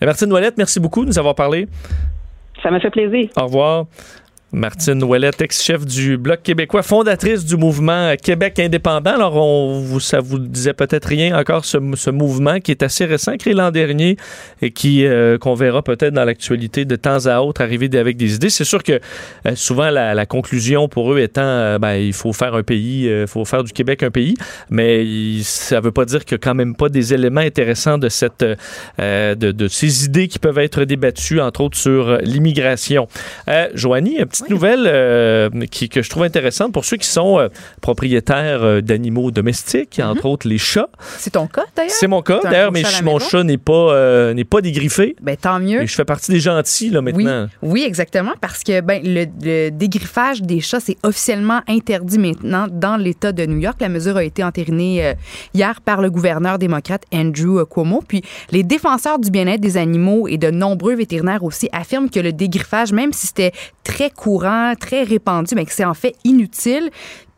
Martine 0.00 0.32
Ouellette, 0.32 0.56
merci 0.58 0.78
beaucoup 0.78 1.02
de 1.02 1.08
nous 1.08 1.18
avoir 1.18 1.34
parlé. 1.34 1.66
Ça 2.62 2.70
me 2.70 2.78
fait 2.78 2.90
plaisir. 2.90 3.30
Au 3.36 3.44
revoir. 3.46 3.86
Martine 4.52 5.02
Ouellette, 5.02 5.40
ex-chef 5.40 5.86
du 5.86 6.16
Bloc 6.16 6.42
québécois, 6.42 6.82
fondatrice 6.82 7.44
du 7.44 7.56
mouvement 7.56 8.14
Québec 8.22 8.58
indépendant. 8.58 9.14
Alors, 9.14 9.36
on, 9.36 9.80
vous, 9.80 10.00
ça 10.00 10.20
vous 10.20 10.38
disait 10.38 10.72
peut-être 10.72 11.06
rien 11.06 11.38
encore, 11.38 11.64
ce, 11.64 12.10
mouvement 12.10 12.60
qui 12.60 12.72
est 12.72 12.82
assez 12.82 13.04
récent, 13.04 13.36
créé 13.36 13.54
l'an 13.54 13.70
dernier 13.70 14.16
et 14.62 14.70
qui 14.72 15.06
euh, 15.06 15.38
qu'on 15.38 15.54
verra 15.54 15.82
peut-être 15.82 16.12
dans 16.12 16.24
l'actualité 16.24 16.84
de 16.84 16.96
temps 16.96 17.26
à 17.26 17.40
autre 17.40 17.60
arriver 17.60 17.88
avec 17.96 18.16
des 18.16 18.34
idées. 18.34 18.50
C'est 18.50 18.64
sûr 18.64 18.82
que 18.82 19.00
euh, 19.46 19.54
souvent, 19.54 19.90
la, 19.90 20.26
conclusion 20.26 20.88
pour 20.88 21.12
eux 21.12 21.20
étant, 21.20 21.42
euh, 21.42 21.78
ben, 21.78 21.94
il 21.94 22.12
faut 22.12 22.32
faire 22.32 22.54
un 22.54 22.62
pays, 22.62 23.04
il 23.04 23.26
faut 23.26 23.44
faire 23.44 23.64
du 23.64 23.72
Québec 23.72 24.02
un 24.02 24.10
pays, 24.10 24.34
mais 24.68 25.06
ça 25.42 25.80
veut 25.80 25.92
pas 25.92 26.04
dire 26.04 26.24
qu'il 26.24 26.32
y 26.32 26.34
a 26.36 26.38
quand 26.38 26.54
même 26.54 26.74
pas 26.74 26.88
des 26.88 27.14
éléments 27.14 27.40
intéressants 27.40 27.98
de, 27.98 28.08
cette, 28.08 28.44
euh, 28.98 29.34
de, 29.34 29.68
ces 29.68 30.04
idées 30.04 30.28
qui 30.28 30.38
peuvent 30.38 30.58
être 30.58 30.84
débattues, 30.84 31.40
entre 31.40 31.62
autres 31.62 31.78
sur 31.78 32.18
l'immigration. 32.18 33.08
Euh, 33.48 33.68
Joanie, 33.74 34.18
une 34.18 34.26
petite 34.40 34.50
nouvelle 34.50 34.86
euh, 34.86 35.50
qui, 35.70 35.88
que 35.88 36.02
je 36.02 36.10
trouve 36.10 36.22
intéressante 36.22 36.72
pour 36.72 36.84
ceux 36.84 36.96
qui 36.96 37.06
sont 37.06 37.38
euh, 37.38 37.48
propriétaires 37.80 38.62
euh, 38.62 38.80
d'animaux 38.80 39.30
domestiques, 39.30 40.00
entre 40.02 40.26
autres 40.26 40.48
les 40.48 40.58
chats. 40.58 40.88
C'est 41.18 41.30
ton 41.30 41.46
cas, 41.46 41.64
d'ailleurs? 41.76 41.92
C'est 41.92 42.06
mon 42.06 42.22
cas. 42.22 42.40
D'ailleurs, 42.42 42.72
mais 42.72 42.82
mon 43.02 43.18
chat 43.18 43.44
n'est 43.44 43.58
pas, 43.58 44.32
n'est 44.34 44.44
pas 44.44 44.60
dégriffé. 44.60 45.16
Ben, 45.20 45.36
tant 45.36 45.60
mieux. 45.60 45.82
Et 45.82 45.86
je 45.86 45.94
fais 45.94 46.04
partie 46.04 46.32
des 46.32 46.40
gentils, 46.40 46.90
là, 46.90 47.02
maintenant. 47.02 47.48
oui, 47.62 47.84
exactement, 47.86 48.32
parce 48.40 48.62
que 48.64 48.80
ben, 48.80 49.02
le, 49.04 49.26
le 49.42 49.70
dégriffage 49.70 50.42
des 50.42 50.60
chats, 50.60 50.80
c'est 50.80 50.96
officiellement 51.02 51.60
interdit 51.68 52.18
maintenant 52.18 52.66
dans 52.70 52.96
l'État 52.96 53.32
de 53.32 53.46
New 53.46 53.58
York. 53.58 53.76
La 53.80 53.88
mesure 53.88 54.16
a 54.16 54.24
été 54.24 54.42
entérinée 54.44 55.14
hier 55.54 55.80
par 55.80 56.00
le 56.00 56.10
gouverneur 56.10 56.58
démocrate 56.58 57.02
Andrew 57.12 57.64
Cuomo. 57.64 58.02
Puis 58.06 58.22
les 58.50 58.62
défenseurs 58.62 59.18
du 59.18 59.30
bien-être 59.30 59.60
des 59.60 59.76
animaux 59.76 60.28
et 60.28 60.38
de 60.38 60.50
nombreux 60.50 60.94
vétérinaires 60.94 61.44
aussi 61.44 61.68
affirment 61.72 62.10
que 62.10 62.20
le 62.20 62.32
dégriffage, 62.32 62.92
même 62.92 63.12
si 63.12 63.26
c'était 63.28 63.52
très 63.84 64.10
très 64.78 65.02
répandu, 65.02 65.54
mais 65.54 65.64
que 65.64 65.72
c'est 65.72 65.84
en 65.84 65.94
fait 65.94 66.14
inutile 66.24 66.90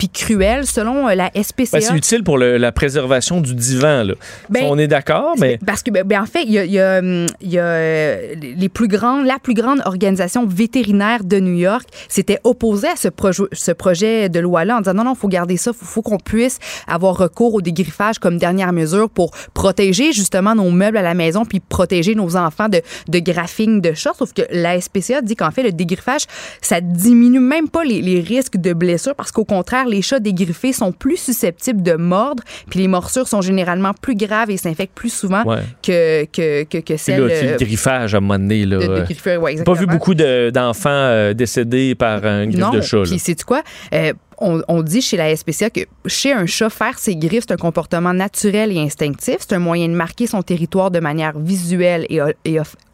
puis 0.03 0.09
cruel, 0.09 0.67
selon 0.67 1.09
euh, 1.09 1.15
la 1.15 1.31
SPCA. 1.41 1.65
Ben, 1.75 1.81
c'est 1.81 1.95
utile 1.95 2.25
pour 2.25 2.39
le- 2.39 2.57
la 2.57 2.73
préservation 2.73 3.41
du 3.41 3.55
divan. 3.55 4.03
Là. 4.03 4.15
Ben, 4.51 4.65
on 4.69 4.77
est 4.79 4.89
d'accord, 4.89 5.35
mais 5.39 5.59
Parce 5.65 5.83
que, 5.85 5.93
ben, 5.93 6.05
ben, 6.05 6.21
en 6.23 6.27
fait, 6.27 6.43
il 6.43 6.51
y 6.51 6.59
a, 6.59 6.65
il 6.65 6.73
y 6.73 6.81
a, 6.81 6.99
hum, 6.99 7.27
il 7.41 7.51
y 7.53 7.59
a, 7.59 7.63
euh, 7.65 8.35
les 8.41 8.69
plus 8.69 8.89
grands, 8.89 9.23
la 9.23 9.39
plus 9.39 9.55
grande 9.55 9.81
organisation 9.85 10.45
vétérinaire 10.45 11.23
de 11.23 11.39
New 11.39 11.55
York 11.55 11.87
s'était 12.09 12.41
opposée 12.43 12.89
à 12.89 12.97
ce, 12.97 13.07
proje- 13.09 13.47
ce 13.53 13.71
projet 13.71 14.29
de 14.29 14.41
loi-là 14.41 14.79
en 14.79 14.81
disant 14.81 14.95
non, 14.95 15.05
non, 15.05 15.13
il 15.15 15.19
faut 15.19 15.29
garder 15.29 15.57
ça, 15.57 15.71
il 15.73 15.79
faut, 15.79 15.85
faut 15.87 16.03
qu'on 16.03 16.19
puisse 16.19 16.59
avoir 16.89 17.17
recours 17.17 17.55
au 17.55 17.61
dégriffage 17.61 18.19
comme 18.19 18.39
dernière 18.39 18.73
mesure 18.73 19.09
pour 19.09 19.31
protéger 19.55 20.13
justement 20.13 20.55
nos 20.57 20.71
meubles 20.71 20.97
à 20.97 21.03
la 21.03 21.15
maison 21.15 21.45
puis 21.45 21.61
protéger 21.61 22.15
nos 22.17 22.37
enfants 22.37 22.69
de, 22.69 22.81
de 23.09 23.19
graphing 23.21 23.81
de 23.81 23.93
chats. 23.95 24.15
Sauf 24.19 24.33
que 24.33 24.43
la 24.51 24.81
SPCA 24.81 25.23
dit 25.23 25.37
qu'en 25.37 25.51
fait, 25.53 25.63
le 25.63 25.71
dégriffage, 25.73 26.23
ça 26.61 26.81
diminue 26.81 27.39
même 27.41 27.69
pas 27.69 27.85
les, 27.85 28.03
les 28.03 28.21
risques 28.21 28.57
de 28.57 28.73
blessures 28.73 29.15
parce 29.15 29.31
qu'au 29.31 29.45
contraire, 29.45 29.87
les 29.93 30.03
chats 30.03 30.19
dégriffés 30.19 30.73
sont 30.73 30.91
plus 30.93 31.17
susceptibles 31.17 31.83
de 31.83 31.93
mordre, 31.95 32.43
puis 32.69 32.81
les 32.81 32.89
morsures 32.89 33.29
sont 33.29 33.41
généralement 33.43 33.93
plus 34.01 34.17
graves 34.17 34.51
et 34.51 34.57
s'infectent 34.57 34.95
plus 34.95 35.13
souvent 35.13 35.43
Ouais. 35.45 35.59
que, 35.83 36.25
que, 36.25 36.65
que, 36.65 36.79
que 36.79 36.97
celles 36.97 37.23
là, 37.25 37.29
c'est 37.35 37.47
euh, 37.49 37.57
le 37.59 37.65
griffage 37.65 38.15
à 38.15 38.19
un 38.19 38.21
moment 38.21 38.39
donné. 38.39 38.65
Là, 38.67 38.79
de, 38.79 38.87
de. 38.87 39.37
Ouais, 39.39 39.63
pas 39.63 39.73
vu 39.75 39.87
beaucoup 39.87 40.15
de- 40.15 40.51
d'enfants 40.51 40.89
euh, 40.91 41.35
décédés 41.35 41.95
par 41.95 42.25
un 42.25 42.47
griffe 42.47 42.59
Non, 42.61 42.71
de 42.71 42.81
chat. 42.81 43.03
puis 43.05 43.19
c'est 43.19 43.41
quoi? 43.45 43.63
Euh, 43.95 44.13
on, 44.43 44.83
dit 44.83 45.01
chez 45.01 45.17
la 45.17 45.35
SPCA 45.35 45.71
que 45.71 45.81
chez 46.07 46.33
un 46.33 46.47
chat, 46.47 46.69
faire 46.69 46.99
ses 46.99 47.17
griffes, 47.17 47.45
c'est 47.47 47.55
un 47.55 47.57
comportement 47.57 48.13
naturel 48.13 48.73
et 48.73 48.81
instinctif. 48.81 49.37
C'est 49.41 49.55
un 49.55 49.59
moyen 49.59 49.89
de 49.89 49.95
marquer 49.95 50.27
son 50.27 50.43
territoire 50.43 50.91
de 50.91 51.01
manière 51.01 51.39
visuelle 51.39 52.07
et, 52.09 52.21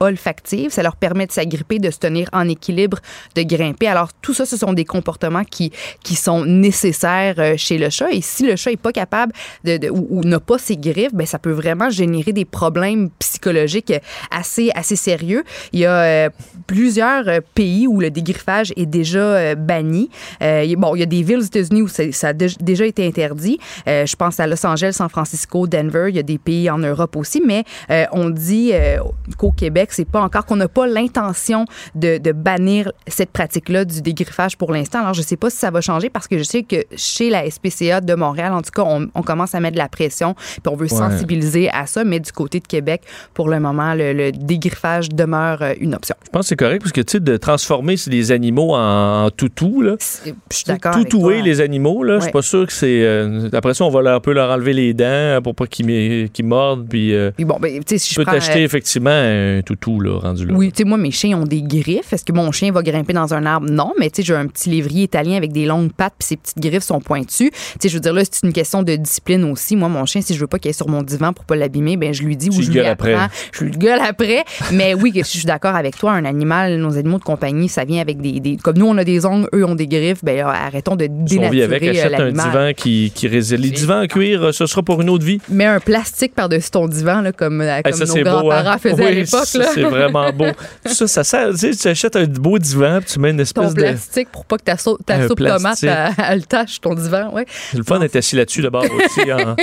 olfactive. 0.01 0.71
Ça 0.71 0.83
leur 0.83 0.97
permet 0.97 1.27
de 1.27 1.33
s'agripper, 1.33 1.79
de 1.79 1.91
se 1.91 1.99
tenir 1.99 2.29
en 2.33 2.49
équilibre, 2.49 2.99
de 3.35 3.43
grimper. 3.43 3.89
Alors, 3.89 4.13
tout 4.21 4.35
ça, 4.35 4.47
ce 4.47 4.57
sont 4.57 4.73
des 4.73 4.85
comportements 4.85 5.45
qui, 5.45 5.73
qui 6.05 6.15
sont 6.15 6.45
nécessaires 6.45 7.35
euh, 7.39 7.55
chez 7.57 7.79
le 7.79 7.91
chat. 7.91 8.11
Et 8.13 8.21
si 8.21 8.47
le 8.47 8.57
chat 8.57 8.71
n'est 8.71 8.77
pas 8.77 8.93
capable 8.93 9.33
de, 9.65 9.91
ou, 9.91 10.23
n'a 10.25 10.41
pas 10.41 10.59
ses 10.59 10.77
griffes, 10.77 11.15
ben, 11.15 11.27
ça 11.27 11.39
peut 11.39 11.53
vraiment 11.53 11.91
générer 11.91 12.33
des 12.33 12.45
problèmes 12.45 13.11
psychologiques 13.19 13.93
assez, 14.31 14.71
sérieux. 14.97 15.45
Euh, 15.75 16.29
plusieurs 16.69 17.27
euh, 17.29 17.41
pays 17.55 17.89
où 17.89 17.99
le 17.99 18.11
dégriffage 18.11 18.73
est 18.77 18.87
déjà 18.87 19.19
euh, 19.19 19.55
banni. 19.57 20.11
Euh, 20.43 20.73
bon, 20.77 20.95
il 20.95 21.01
y 21.01 21.03
a 21.03 21.07
des 21.07 21.23
villes 21.23 21.39
aux 21.39 21.41
États-Unis 21.41 21.83
où 21.83 21.89
ça, 21.89 22.29
a 22.29 22.33
dé- 22.33 22.47
déjà 22.61 22.85
été 22.87 23.05
interdit. 23.07 23.59
Euh, 23.89 24.07
je 24.07 24.15
pense 24.15 24.39
à 24.39 24.47
Los 24.47 24.65
Angeles, 24.65 24.93
San 24.93 25.09
Francisco, 25.09 25.67
Denver. 25.67 26.07
Il 26.11 26.15
y 26.17 26.19
a 26.19 26.23
des 26.23 26.39
pays 26.39 26.69
en 26.71 26.79
Europe 26.79 27.17
aussi, 27.17 27.43
mais 27.45 27.65
euh, 27.91 28.05
on 28.13 28.29
dit 28.31 28.71
euh, 28.75 28.99
qu'au 29.39 29.51
Québec, 29.51 29.89
c'est 29.93 30.05
pas 30.05 30.21
encore 30.21 30.45
qu'on 30.45 30.57
n'a 30.57 30.69
pas 30.69 30.87
l'intention 30.87 31.65
de, 31.95 32.19
de 32.19 32.33
bannir 32.33 32.93
cette 33.07 33.31
pratique-là 33.31 33.87
du 33.87 34.03
dégriffage 34.03 34.57
pour 34.59 34.71
l'instant. 34.73 35.01
Alors, 35.01 35.15
je 35.15 35.23
sais 35.23 35.37
pas 35.39 35.49
si 35.49 35.57
ça 35.57 35.71
va 35.71 35.81
changer 35.81 36.11
parce 36.11 36.29
que 36.29 36.37
je 36.37 36.43
sais 36.43 36.63
que 36.65 36.77
chez 36.97 37.31
la 37.31 37.51
SPCA 37.51 38.03
de 38.03 38.15
Montréal, 38.15 38.53
en 38.53 38.61
tout 38.61 38.71
cas, 38.75 38.83
on, 38.85 39.09
on 39.15 39.23
commence 39.23 39.55
à 39.55 39.61
mettre 39.61 39.75
de 39.75 39.79
la 39.79 39.89
pression, 39.89 40.35
puis 40.35 40.61
on 40.71 40.77
veut 40.77 40.87
sensibiliser 40.89 41.71
à 41.71 41.87
ça, 41.87 42.05
mais 42.05 42.21
du 42.21 42.31
côté 42.31 42.61
de 42.61 42.67
Québec, 42.67 43.01
pour 43.33 43.49
le 43.49 43.59
moment, 43.59 43.95
le, 43.95 44.13
le 44.13 44.33
dégriffage 44.33 45.09
demeure 45.09 45.63
une 45.81 45.95
option. 45.95 46.15
Je 46.27 46.31
pense 46.31 46.51
que 46.51 46.58
correct 46.59 46.81
parce 46.83 46.93
que, 46.93 47.01
tu 47.01 47.13
sais, 47.13 47.21
de 47.21 47.37
transformer 47.37 47.97
les 48.09 48.33
animaux 48.33 48.75
en, 48.75 49.25
en 49.27 49.31
toutous, 49.31 49.83
là. 49.83 49.97
Je 50.25 50.33
suis 50.51 50.65
d'accord. 50.67 50.93
Toutouer 50.93 51.43
les 51.43 51.61
animaux, 51.61 52.03
là, 52.03 52.17
je 52.19 52.25
suis 52.25 52.33
pas 52.33 52.43
sûr 52.43 52.67
que 52.67 52.73
c'est. 52.73 53.03
euh, 53.05 53.49
après 53.53 53.75
ça, 53.75 53.85
on 53.85 53.91
va 53.91 54.03
leur, 54.03 54.17
un 54.17 54.21
peu 54.21 54.33
leur 54.33 54.51
enlever 54.51 54.73
les 54.73 54.95
dents 54.95 55.41
pour 55.43 55.55
pas 55.55 55.67
qu'ils 55.67 56.29
qu'ils 56.31 56.45
mordent. 56.45 56.87
Puis, 56.89 57.15
euh, 57.15 57.31
Puis 57.37 57.45
bon, 57.45 57.57
ben, 57.61 57.73
tu 57.79 57.83
sais, 57.87 57.99
si 57.99 58.09
tu 58.09 58.15
je 58.15 58.21
peux 58.21 58.31
t'acheter 58.31 58.61
euh, 58.61 58.65
effectivement 58.65 59.11
un 59.11 59.61
toutou, 59.65 60.01
là, 60.01 60.19
rendu 60.19 60.47
là. 60.47 60.55
Oui, 60.55 60.73
tu 60.73 60.79
sais, 60.79 60.85
moi, 60.85 60.99
mes 60.99 61.11
chiens 61.11 61.39
ont 61.39 61.45
des 61.45 61.63
griffes. 61.63 62.13
Est-ce 62.13 62.25
que 62.25 62.33
mon 62.33 62.51
chien 62.53 62.73
va 62.73 62.83
grimper 62.83 63.13
dans 63.13 63.33
un 63.35 63.47
arbre? 63.47 63.69
Non, 63.71 63.93
mais 63.99 64.11
tu 64.11 64.17
sais, 64.17 64.27
j'ai 64.27 64.35
un 64.35 64.47
petit 64.47 64.71
lévrier 64.71 65.05
italien 65.05 65.37
avec 65.37 65.53
des 65.53 65.67
longues 65.67 65.93
pattes, 65.93 66.15
puis 66.19 66.27
ses 66.29 66.37
petites 66.37 66.59
griffes 66.59 66.83
sont 66.85 67.01
pointues. 67.01 67.51
Tu 67.51 67.59
sais, 67.81 67.89
je 67.89 67.95
veux 67.95 68.01
dire, 68.01 68.13
là, 68.13 68.23
c'est 68.31 68.45
une 68.47 68.53
question 68.53 68.83
de 68.83 68.97
discipline 68.97 69.45
aussi. 69.45 69.77
Moi, 69.77 69.89
mon 69.89 70.05
chien, 70.07 70.21
si 70.21 70.35
je 70.35 70.41
veux 70.41 70.47
pas 70.47 70.59
qu'il 70.59 70.71
est 70.71 70.75
sur 70.75 70.89
mon 70.89 71.03
divan 71.03 71.33
pour 71.33 71.45
pas 71.45 71.57
l'abîmer, 71.57 71.97
ben 71.97 72.13
je 72.13 72.23
lui 72.23 72.37
dis 72.37 72.49
Tu 72.49 72.59
ou 72.59 72.63
je 72.63 72.69
lui 72.69 72.75
gueules 72.77 72.87
après. 72.87 73.15
apprends. 73.15 73.29
Je 73.53 73.65
lui 73.65 73.71
gueule 73.73 74.01
après. 74.01 74.45
mais 74.73 74.95
oui, 74.95 75.13
je 75.15 75.23
suis 75.23 75.45
d'accord 75.45 75.75
avec 75.77 75.97
toi. 75.97 76.13
Un 76.13 76.25
animal, 76.25 76.48
nos 76.77 76.97
animaux 76.99 77.19
de 77.19 77.25
compagnie, 77.25 77.69
ça 77.69 77.85
vient 77.85 78.01
avec 78.01 78.21
des, 78.21 78.41
des- 78.41 78.57
Comme 78.57 78.79
nous, 78.79 78.87
on 78.87 78.97
a 78.99 79.05
des 79.05 79.25
ongles, 79.27 79.49
eux 79.55 79.65
ont 79.65 79.75
des 79.75 79.87
griffes. 79.87 80.25
Ben, 80.25 80.41
arrêtons 80.47 80.97
de 80.97 81.05
Si 81.05 81.11
on 81.11 81.51
vit 81.51 81.61
dénaturer 81.61 81.63
avec, 81.65 81.83
euh, 81.85 81.91
achète 81.91 82.21
un 82.21 82.31
divan 82.33 82.71
qui, 82.77 83.13
qui 83.15 83.29
résiste. 83.29 83.61
Les 83.63 83.71
divans 83.71 84.03
en 84.03 84.07
cuir, 84.07 84.43
euh, 84.45 84.53
ce 84.53 84.67
sera 84.67 84.83
pour 84.83 85.01
une 85.03 85.11
autre 85.11 85.25
vie. 85.25 85.41
Mets 85.49 85.65
un 85.67 85.81
plastique 85.81 86.35
par-dessus 86.35 86.71
ton 86.71 86.87
divan, 86.89 87.21
là, 87.21 87.33
comme, 87.33 87.61
euh, 87.61 87.77
Hey, 87.77 87.83
comme 87.83 87.93
ça, 87.93 88.05
nos 88.07 88.15
beau, 88.15 88.23
grands-parents 88.23 88.71
hein? 88.71 88.79
faisaient 88.79 89.03
à 89.05 89.09
Oui, 89.09 89.15
l'époque. 89.15 89.45
ça, 89.47 89.59
là. 89.59 89.67
C'est 89.75 89.83
vraiment 89.83 90.31
beau. 90.33 90.47
Ça, 90.87 91.07
ça 91.07 91.25
sert, 91.25 91.51
tu 91.51 91.59
sais, 91.59 91.71
tu 91.73 91.89
achètes 91.89 92.17
un 92.17 92.25
beau 92.25 92.59
divan, 92.59 92.99
puis 93.01 93.13
tu 93.13 93.19
mets 93.21 93.31
une 93.31 93.37
Ton 93.37 93.43
espèce 93.43 93.75
de. 93.75 93.81
plastique 93.83 94.29
pour 94.33 94.45
pas 94.45 94.57
que 94.59 94.63
ta, 94.65 94.77
ta 94.77 95.27
soupe 95.29 95.39
tomate 95.39 95.85
elle, 96.29 96.47
tâche 96.47 96.81
ton 96.81 96.95
divan. 96.95 97.31
Ouais. 97.33 97.45
Le 97.77 97.83
fun 97.83 97.99
d'être 97.99 98.17
assis 98.17 98.37
là-dessus 98.37 98.63
d'abord 98.63 98.85
aussi 98.85 99.33
en, 99.33 99.57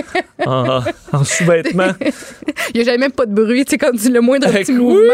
en, 0.46 0.82
en 1.14 1.24
sous-vêtements. 1.24 1.94
Il 2.74 2.76
n'y 2.76 2.82
a 2.82 2.84
jamais 2.86 2.98
même 3.00 3.12
pas 3.12 3.26
de 3.26 3.34
bruit. 3.34 3.66
Tu 3.66 3.78
sais, 3.80 3.92
tu 3.98 4.12
le 4.12 4.22
moindre 4.22 4.48
petit 4.52 4.72
mouvement. 4.72 5.14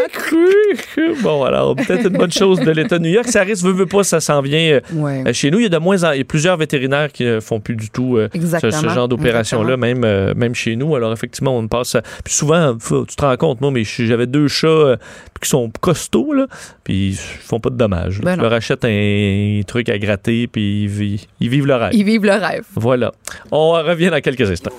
Bon, 1.22 1.44
alors, 1.44 1.61
peut-être 1.76 2.08
une 2.08 2.18
bonne 2.18 2.32
chose 2.32 2.60
de 2.60 2.72
l'État 2.72 2.98
de 3.00 3.04
New 3.04 3.12
York. 3.12 3.28
Ça 3.28 3.42
risque, 3.44 3.64
veut, 3.66 3.72
veut 3.74 3.86
pas, 3.86 4.04
ça 4.04 4.20
s'en 4.20 4.42
vient. 4.42 4.60
euh, 4.74 4.80
Ouais. 4.94 5.24
euh, 5.28 5.34
Chez 5.34 5.52
nous, 5.52 5.60
il 5.60 5.64
y 5.64 5.66
a 5.66 5.70
de 5.70 5.78
moins 5.78 6.04
en- 6.04 6.12
il 6.12 6.20
y 6.20 6.22
a 6.22 6.26
plusieurs 6.26 6.58
vétérinaires 6.58 7.12
qui 7.12 7.26
euh, 7.26 7.42
font 7.42 7.60
plus 7.60 7.76
du 7.76 7.90
tout 7.90 8.18
euh, 8.18 8.30
ce, 8.34 8.70
genre 8.96 9.08
d'opération-là, 9.08 9.78
même, 9.78 10.04
euh, 10.04 10.34
même 10.36 10.56
chez 10.56 10.76
nous. 10.76 10.96
Alors, 10.96 11.12
effectivement, 11.14 11.58
on 11.58 11.68
passe. 11.68 11.96
à- 11.96 12.02
Puis 12.24 12.34
souvent, 12.34 12.76
tu 12.78 13.16
te 13.16 13.22
rends 13.26 13.38
compte, 13.38 13.62
moi, 13.62 13.72
mais 13.72 13.84
j'avais 13.84 14.28
deux 14.28 14.48
chats 14.48 14.68
euh, 14.68 14.96
qui 15.42 15.50
sont 15.50 15.72
costauds, 15.82 16.34
là, 16.34 16.48
puis 16.92 17.12
ils 17.12 17.16
font 17.16 17.62
pas 17.62 17.70
de 17.70 17.78
dommages. 17.78 18.20
Ben 18.20 18.36
leur 18.36 18.52
achètes 18.52 18.84
un 18.84 19.62
truc 19.66 19.88
à 19.88 19.98
gratter, 19.98 20.48
puis 20.48 20.84
ils, 20.84 20.90
vi- 20.90 21.26
ils 21.40 21.48
vivent 21.48 21.66
le 21.66 21.76
rêve. 21.76 21.92
Ils 21.94 22.04
vivent 22.04 22.26
le 22.26 22.34
rêve. 22.34 22.66
Voilà. 22.76 23.14
On 23.50 23.72
revient 23.72 24.10
dans 24.10 24.20
quelques 24.20 24.52
instants. 24.52 24.74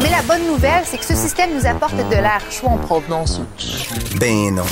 Mais 0.00 0.08
la 0.10 0.22
bonne 0.22 0.46
nouvelle, 0.46 0.84
c'est 0.84 0.96
que 0.98 1.04
ce 1.04 1.16
système 1.16 1.50
nous 1.58 1.66
apporte 1.66 1.96
de 1.96 2.12
l'air 2.14 2.40
chaud 2.52 2.68
en 2.68 2.76
provenance. 2.78 3.40
Ben 4.20 4.54
non. 4.54 4.62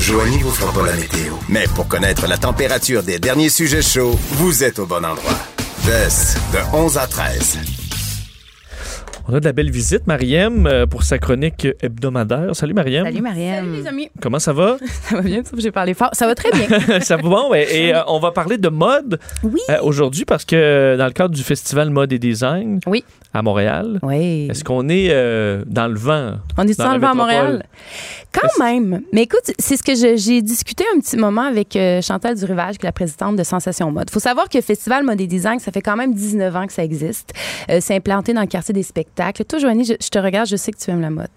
Joanie 0.00 0.38
vous 0.38 0.50
fera 0.50 0.72
pas 0.72 0.86
la 0.86 0.96
météo. 0.96 1.34
Mais 1.50 1.64
pour 1.74 1.86
connaître 1.86 2.26
la 2.26 2.38
température 2.38 3.02
des 3.02 3.18
derniers 3.18 3.50
sujets 3.50 3.82
chauds, 3.82 4.18
vous 4.32 4.64
êtes 4.64 4.78
au 4.78 4.86
bon 4.86 5.04
endroit. 5.04 5.38
De 5.84 6.76
11 6.76 6.96
à 6.96 7.06
13. 7.06 7.58
On 9.30 9.34
a 9.34 9.40
de 9.40 9.44
la 9.44 9.52
belle 9.52 9.70
visite, 9.70 10.06
Mariem, 10.06 10.66
euh, 10.66 10.86
pour 10.86 11.02
sa 11.02 11.18
chronique 11.18 11.68
hebdomadaire. 11.82 12.56
Salut, 12.56 12.72
Mariem. 12.72 13.04
Salut, 13.04 13.20
Marianne. 13.20 13.74
les 13.74 13.86
amis. 13.86 14.08
Comment 14.22 14.38
ça 14.38 14.54
va? 14.54 14.78
Ça 15.02 15.16
va 15.16 15.20
bien, 15.20 15.42
j'ai 15.58 15.70
parlé 15.70 15.92
fort. 15.92 16.08
Ça 16.14 16.26
va 16.26 16.34
très 16.34 16.50
bien. 16.50 17.00
ça 17.00 17.16
va 17.16 17.22
bon. 17.22 17.52
Et, 17.54 17.88
et, 17.88 17.94
euh, 17.94 18.00
on 18.06 18.20
va 18.20 18.30
parler 18.30 18.56
de 18.56 18.70
mode 18.70 19.20
Oui. 19.42 19.60
euh, 19.68 19.76
aujourd'hui 19.82 20.24
parce 20.24 20.46
que 20.46 20.96
dans 20.96 21.04
le 21.04 21.12
cadre 21.12 21.34
du 21.34 21.42
festival 21.42 21.90
Mode 21.90 22.10
et 22.14 22.18
Design 22.18 22.80
Oui. 22.86 23.04
À 23.34 23.42
Montréal, 23.42 23.98
Oui. 24.02 24.48
est-ce 24.50 24.64
qu'on 24.64 24.88
est 24.88 25.08
euh, 25.10 25.62
dans 25.66 25.86
le 25.88 25.96
vent? 25.98 26.34
On 26.56 26.66
est 26.66 26.78
dans 26.78 26.94
le 26.94 26.98
vent 27.00 27.10
à? 27.10 27.14
Montréal? 27.14 27.64
Quand 28.32 28.62
même. 28.64 29.02
Mais 29.12 29.22
écoute, 29.22 29.52
c'est 29.58 29.76
ce 29.76 29.82
que 29.82 29.94
j'ai 29.94 30.42
discuté 30.42 30.84
un 30.94 31.00
petit 31.00 31.16
moment 31.16 31.42
avec 31.42 31.76
euh, 31.76 32.00
Chantal 32.02 32.34
Durivage, 32.36 32.78
qui 32.78 32.86
est 32.86 32.88
la 32.88 32.92
présidente 32.92 33.36
de 33.36 33.42
Sensation 33.42 33.90
Mode. 33.90 34.06
Il 34.10 34.12
faut 34.12 34.20
savoir 34.20 34.48
que 34.48 34.56
le 34.58 34.62
Festival 34.62 35.04
Mode 35.04 35.20
et 35.20 35.26
Design, 35.26 35.58
ça 35.60 35.72
fait 35.72 35.80
quand 35.82 35.96
même 35.96 36.14
19 36.14 36.56
ans 36.56 36.66
que 36.66 36.72
ça 36.72 36.84
existe. 36.84 37.32
Euh, 37.70 37.78
c'est 37.80 37.94
implanté 37.96 38.32
dans 38.32 38.40
le 38.42 38.46
quartier 38.46 38.72
des 38.74 38.82
spectacles. 38.82 39.44
Toi, 39.44 39.58
Joanie, 39.58 39.84
je, 39.84 39.94
je 40.00 40.08
te 40.08 40.18
regarde, 40.18 40.46
je 40.48 40.56
sais 40.56 40.72
que 40.72 40.78
tu 40.78 40.90
aimes 40.90 41.00
la 41.02 41.10
mode. 41.10 41.28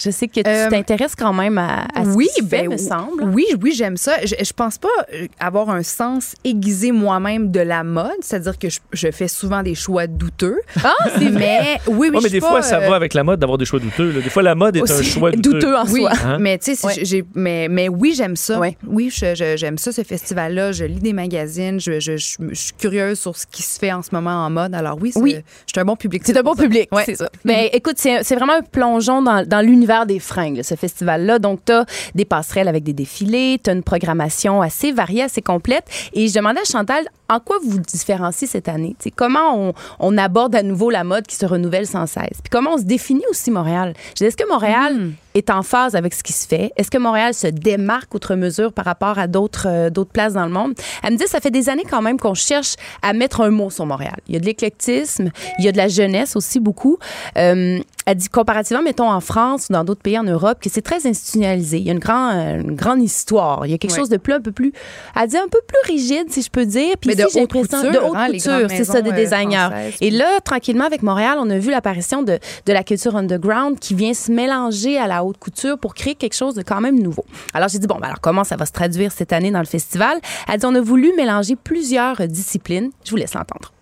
Je 0.00 0.10
sais 0.10 0.28
que 0.28 0.40
tu 0.40 0.42
Euh, 0.46 0.68
t'intéresses 0.70 1.14
quand 1.14 1.32
même 1.32 1.58
à, 1.58 1.86
à 1.94 2.04
ce 2.04 2.10
oui, 2.10 2.28
qui 2.34 2.42
se 2.42 2.48
fait, 2.48 2.62
ben, 2.68 2.72
me 2.72 2.76
semble. 2.76 3.24
Oui, 3.24 3.46
oui, 3.62 3.72
j'aime 3.76 3.96
ça. 3.96 4.12
Je, 4.24 4.34
je 4.42 4.52
pense 4.52 4.78
pas 4.78 4.88
euh, 5.14 5.26
avoir 5.40 5.70
un 5.70 5.82
sens 5.82 6.34
aiguisé 6.44 6.92
moi-même 6.92 7.50
de 7.50 7.60
la 7.60 7.84
mode, 7.84 8.10
c'est-à-dire 8.20 8.58
que 8.58 8.68
je, 8.68 8.80
je 8.92 9.10
fais 9.10 9.28
souvent 9.28 9.62
des 9.62 9.74
choix 9.74 10.06
douteux. 10.06 10.60
Ah, 10.84 10.92
c'est 11.18 11.28
vrai. 11.28 11.36
Mais 11.46 11.80
oui, 11.86 12.08
oui, 12.12 12.18
je 12.18 12.22
mais 12.24 12.30
des 12.30 12.40
fois, 12.40 12.62
ça 12.62 12.78
euh, 12.80 12.88
va 12.88 12.96
avec 12.96 13.14
la 13.14 13.24
mode 13.24 13.40
d'avoir 13.40 13.58
des 13.58 13.64
choix 13.64 13.80
douteux. 13.80 14.10
là. 14.12 14.20
Des 14.20 14.30
fois, 14.30 14.42
la 14.42 14.54
mode 14.54 14.76
est 14.76 14.90
un 14.90 15.02
choix 15.02 15.30
douteux. 15.30 15.52
douteux 15.54 15.76
en 15.76 15.84
Oui, 15.86 16.00
soi. 16.00 16.12
Hein? 16.24 16.38
mais 16.40 16.58
tu 16.58 16.74
sais, 16.74 16.86
Ouais. 16.86 16.94
c'est- 16.94 17.04
j'ai, 17.04 17.24
mais, 17.34 17.68
mais 17.68 17.88
oui, 17.88 18.14
j'aime 18.16 18.36
ça. 18.36 18.58
Ouais. 18.58 18.76
Oui, 18.86 19.10
j'aime 19.12 19.78
ça, 19.78 19.92
ce 19.92 20.02
festival-là. 20.02 20.72
Je 20.72 20.84
lis 20.84 21.00
des 21.00 21.12
magazines. 21.12 21.80
Je, 21.80 22.00
je- 22.00 22.16
je- 22.16 22.36
je 22.50 22.54
suis 22.54 22.72
curieuse 22.74 23.18
sur 23.18 23.36
ce 23.36 23.46
qui 23.46 23.62
se 23.62 23.78
fait 23.78 23.92
en 23.92 24.02
ce 24.02 24.10
moment 24.12 24.44
en 24.44 24.50
mode. 24.50 24.74
Alors 24.74 24.98
oui, 25.00 25.12
c'est- 25.12 25.20
Oui. 25.20 25.36
je 25.66 25.72
suis 25.72 25.80
un 25.80 25.84
bon 25.84 25.96
public. 25.96 26.22
C'est 26.24 26.36
un 26.36 26.42
bon 26.42 26.54
ça. 26.54 26.62
public, 26.62 26.88
Ouais. 26.92 27.02
c'est 27.06 27.14
ça. 27.16 27.28
Mais 27.44 27.70
écoute, 27.72 27.96
c'est 27.98 28.22
c'est 28.22 28.34
vraiment 28.34 28.54
un 28.54 28.62
plongeon 28.62 29.22
dans, 29.22 29.46
dans 29.46 29.60
l'univers 29.60 29.85
des 30.06 30.18
fringues, 30.18 30.62
ce 30.62 30.74
festival-là. 30.74 31.38
Donc, 31.38 31.60
tu 31.64 31.72
as 31.72 31.86
des 32.14 32.24
passerelles 32.24 32.68
avec 32.68 32.82
des 32.82 32.92
défilés, 32.92 33.60
tu 33.62 33.70
as 33.70 33.72
une 33.72 33.82
programmation 33.82 34.60
assez 34.60 34.92
variée, 34.92 35.22
assez 35.22 35.42
complète. 35.42 35.84
Et 36.12 36.28
je 36.28 36.34
demandais 36.34 36.60
à 36.60 36.64
Chantal, 36.64 37.04
en 37.28 37.40
quoi 37.40 37.56
vous 37.62 37.70
vous 37.70 37.78
différenciez 37.78 38.46
cette 38.46 38.68
année? 38.68 38.94
T'sais, 38.98 39.10
comment 39.10 39.56
on, 39.56 39.72
on 39.98 40.18
aborde 40.18 40.54
à 40.54 40.62
nouveau 40.62 40.90
la 40.90 41.04
mode 41.04 41.26
qui 41.26 41.36
se 41.36 41.46
renouvelle 41.46 41.86
sans 41.86 42.06
cesse? 42.06 42.40
Puis 42.42 42.50
comment 42.50 42.74
on 42.74 42.78
se 42.78 42.84
définit 42.84 43.24
aussi 43.30 43.50
Montréal? 43.50 43.94
Est-ce 44.20 44.36
que 44.36 44.48
Montréal 44.48 45.12
est 45.36 45.50
en 45.50 45.62
phase 45.62 45.94
avec 45.94 46.14
ce 46.14 46.22
qui 46.22 46.32
se 46.32 46.46
fait? 46.46 46.72
Est-ce 46.76 46.90
que 46.90 46.98
Montréal 46.98 47.34
se 47.34 47.46
démarque 47.46 48.14
outre 48.14 48.34
mesure 48.34 48.72
par 48.72 48.84
rapport 48.84 49.18
à 49.18 49.26
d'autres 49.26 49.66
euh, 49.68 49.90
d'autres 49.90 50.10
places 50.10 50.32
dans 50.34 50.46
le 50.46 50.52
monde? 50.52 50.74
Elle 51.02 51.12
me 51.12 51.18
dit, 51.18 51.26
ça 51.28 51.40
fait 51.40 51.50
des 51.50 51.68
années 51.68 51.84
quand 51.88 52.02
même 52.02 52.18
qu'on 52.18 52.34
cherche 52.34 52.74
à 53.02 53.12
mettre 53.12 53.40
un 53.42 53.50
mot 53.50 53.70
sur 53.70 53.86
Montréal. 53.86 54.16
Il 54.28 54.34
y 54.34 54.36
a 54.36 54.40
de 54.40 54.46
l'éclectisme, 54.46 55.30
il 55.58 55.64
y 55.64 55.68
a 55.68 55.72
de 55.72 55.76
la 55.76 55.88
jeunesse 55.88 56.36
aussi 56.36 56.58
beaucoup. 56.60 56.98
Euh, 57.38 57.78
elle 58.08 58.16
dit 58.16 58.28
comparativement, 58.28 58.82
mettons, 58.84 59.10
en 59.10 59.20
France 59.20 59.66
ou 59.68 59.72
dans 59.72 59.82
d'autres 59.82 60.00
pays 60.02 60.16
en 60.16 60.22
Europe, 60.22 60.58
que 60.62 60.70
c'est 60.70 60.80
très 60.82 61.06
institutionnalisé. 61.08 61.78
Il 61.78 61.84
y 61.86 61.90
a 61.90 61.92
une, 61.92 61.98
grand, 61.98 62.30
euh, 62.30 62.60
une 62.60 62.76
grande 62.76 63.02
histoire. 63.02 63.66
Il 63.66 63.72
y 63.72 63.74
a 63.74 63.78
quelque 63.78 63.90
Ouais. 63.92 63.98
chose 63.98 64.08
de 64.08 64.16
plus, 64.16 64.32
un 64.32 64.40
peu 64.40 64.52
plus, 64.52 64.72
elle 65.20 65.28
dit 65.28 65.36
un 65.36 65.48
peu 65.50 65.58
plus 65.66 65.92
rigide, 65.92 66.30
si 66.30 66.40
je 66.42 66.50
peux 66.50 66.64
dire. 66.66 66.94
Puis 67.00 67.10
Mais 67.10 67.16
de 67.16 67.22
ici, 67.22 67.30
j'ai 67.34 67.42
haute 67.42 67.52
l'impression- 67.54 67.84
couture, 67.88 68.00
de 68.02 68.06
haute 68.06 68.16
hein, 68.16 68.26
couture, 68.26 68.66
c'est 68.70 68.84
ça, 68.84 69.02
des 69.02 69.10
euh, 69.10 69.14
designers. 69.14 69.56
françaises. 69.70 69.94
Et 70.00 70.10
là, 70.10 70.26
tranquillement, 70.44 70.84
avec 70.84 71.02
Montréal, 71.02 71.38
on 71.40 71.50
a 71.50 71.58
vu 71.58 71.70
l'apparition 71.72 72.22
de, 72.22 72.38
de 72.66 72.72
la 72.72 72.84
culture 72.84 73.16
underground 73.16 73.78
qui 73.80 73.94
vient 73.94 74.14
se 74.14 74.30
mélanger 74.30 74.98
à 74.98 75.08
la 75.08 75.24
haute 75.26 75.38
couture 75.38 75.78
pour 75.78 75.94
créer 75.94 76.14
quelque 76.14 76.34
chose 76.34 76.54
de 76.54 76.62
quand 76.62 76.80
même 76.80 76.98
nouveau. 76.98 77.24
Alors, 77.54 77.68
j'ai 77.68 77.78
dit, 77.78 77.86
bon, 77.86 77.96
ben 77.96 78.06
alors 78.06 78.20
comment 78.20 78.44
ça 78.44 78.56
va 78.56 78.66
se 78.66 78.72
traduire 78.72 79.12
cette 79.12 79.32
année 79.32 79.50
dans 79.50 79.60
le 79.60 79.66
festival? 79.66 80.18
Elle 80.48 80.58
dit, 80.58 80.66
on 80.66 80.74
a 80.74 80.80
voulu 80.80 81.12
mélanger 81.16 81.56
plusieurs 81.56 82.16
disciplines. 82.28 82.90
Je 83.04 83.10
vous 83.10 83.16
laisse 83.16 83.34
l'entendre. 83.34 83.72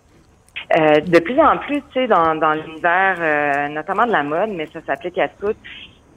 Euh, 0.77 0.99
de 0.99 1.19
plus 1.19 1.39
en 1.39 1.57
plus, 1.57 1.81
tu 1.93 1.99
sais, 1.99 2.07
dans, 2.07 2.53
l'univers, 2.53 3.17
euh, 3.19 3.67
notamment 3.69 4.05
de 4.05 4.11
la 4.11 4.23
mode, 4.23 4.49
mais 4.49 4.65
ça 4.73 4.79
s'applique 4.85 5.17
à 5.17 5.27
tout, 5.27 5.53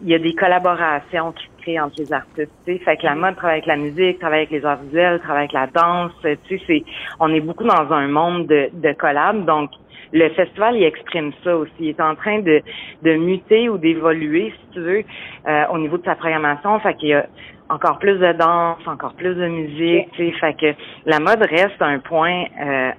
il 0.02 0.09
y 0.09 0.14
a 0.14 0.18
des 0.18 0.34
collaborations 0.34 1.32
qui 1.32 1.44
se 1.44 1.62
créent 1.62 1.80
entre 1.80 1.96
les 1.98 2.12
artistes. 2.12 2.50
Tu 2.64 2.72
sais, 2.72 2.78
fait 2.78 2.96
que 2.96 3.05
la 3.05 3.14
mode 3.14 3.36
travaille 3.36 3.56
avec 3.59 3.66
la 3.66 3.76
musique, 3.76 4.20
travaille 4.20 4.40
avec 4.40 4.50
les 4.50 4.64
arts 4.64 4.80
visuels, 4.82 5.20
travaille 5.20 5.48
avec 5.50 5.52
la 5.52 5.66
danse. 5.66 6.12
Tu 6.46 6.59
sais, 6.66 6.84
on 7.20 7.32
est 7.34 7.40
beaucoup 7.40 7.64
dans 7.64 7.92
un 7.92 8.09
monde 8.09 8.46
de, 8.46 8.70
de 8.72 8.92
collabs, 8.92 9.44
donc 9.44 9.70
le 10.12 10.28
festival, 10.30 10.76
il 10.76 10.85
exprime 10.85 11.32
ça 11.44 11.56
aussi. 11.56 11.72
Il 11.80 11.89
est 11.90 12.01
en 12.01 12.14
train 12.14 12.40
de, 12.40 12.60
de 13.02 13.14
muter 13.16 13.68
ou 13.68 13.78
d'évoluer, 13.78 14.52
si 14.59 14.74
tu 14.74 14.80
veux, 14.80 15.05
euh, 15.47 15.64
au 15.72 15.78
niveau 15.78 15.98
de 15.98 16.05
sa 16.05 16.14
programmation. 16.14 16.78
Fait 16.80 16.94
qu'il 16.94 17.09
y 17.09 17.14
a 17.14 17.26
encore 17.68 17.98
plus 17.98 18.18
de 18.18 18.32
danse, 18.32 18.78
encore 18.86 19.14
plus 19.14 19.35
de 19.35 19.47
musique. 19.47 20.10
Tu 20.12 20.30
sais, 20.30 20.39
fait 20.39 20.55
que 20.55 20.74
la 21.06 21.20
mode 21.20 21.43
reste 21.43 21.80
un 21.80 21.98
point 21.98 22.44
euh, 22.60 22.90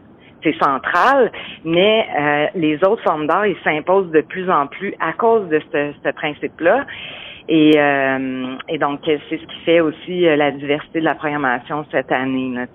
c'est 0.43 0.55
central, 0.57 1.31
mais 1.65 2.07
euh, 2.17 2.45
les 2.55 2.75
autres 2.85 3.03
formes 3.03 3.27
d'art, 3.27 3.45
ils 3.45 3.57
s'imposent 3.63 4.11
de 4.11 4.21
plus 4.21 4.49
en 4.49 4.67
plus 4.67 4.93
à 4.99 5.13
cause 5.13 5.47
de 5.49 5.61
ce, 5.71 5.93
ce 6.03 6.09
principe-là. 6.11 6.85
Et, 7.47 7.73
euh, 7.77 8.55
et 8.67 8.77
donc, 8.77 8.99
c'est 9.05 9.19
ce 9.29 9.35
qui 9.35 9.59
fait 9.65 9.79
aussi 9.79 10.27
euh, 10.27 10.35
la 10.35 10.51
diversité 10.51 10.99
de 10.99 11.05
la 11.05 11.15
programmation 11.15 11.85
cette 11.91 12.11
année. 12.11 12.51
Là. 12.55 12.65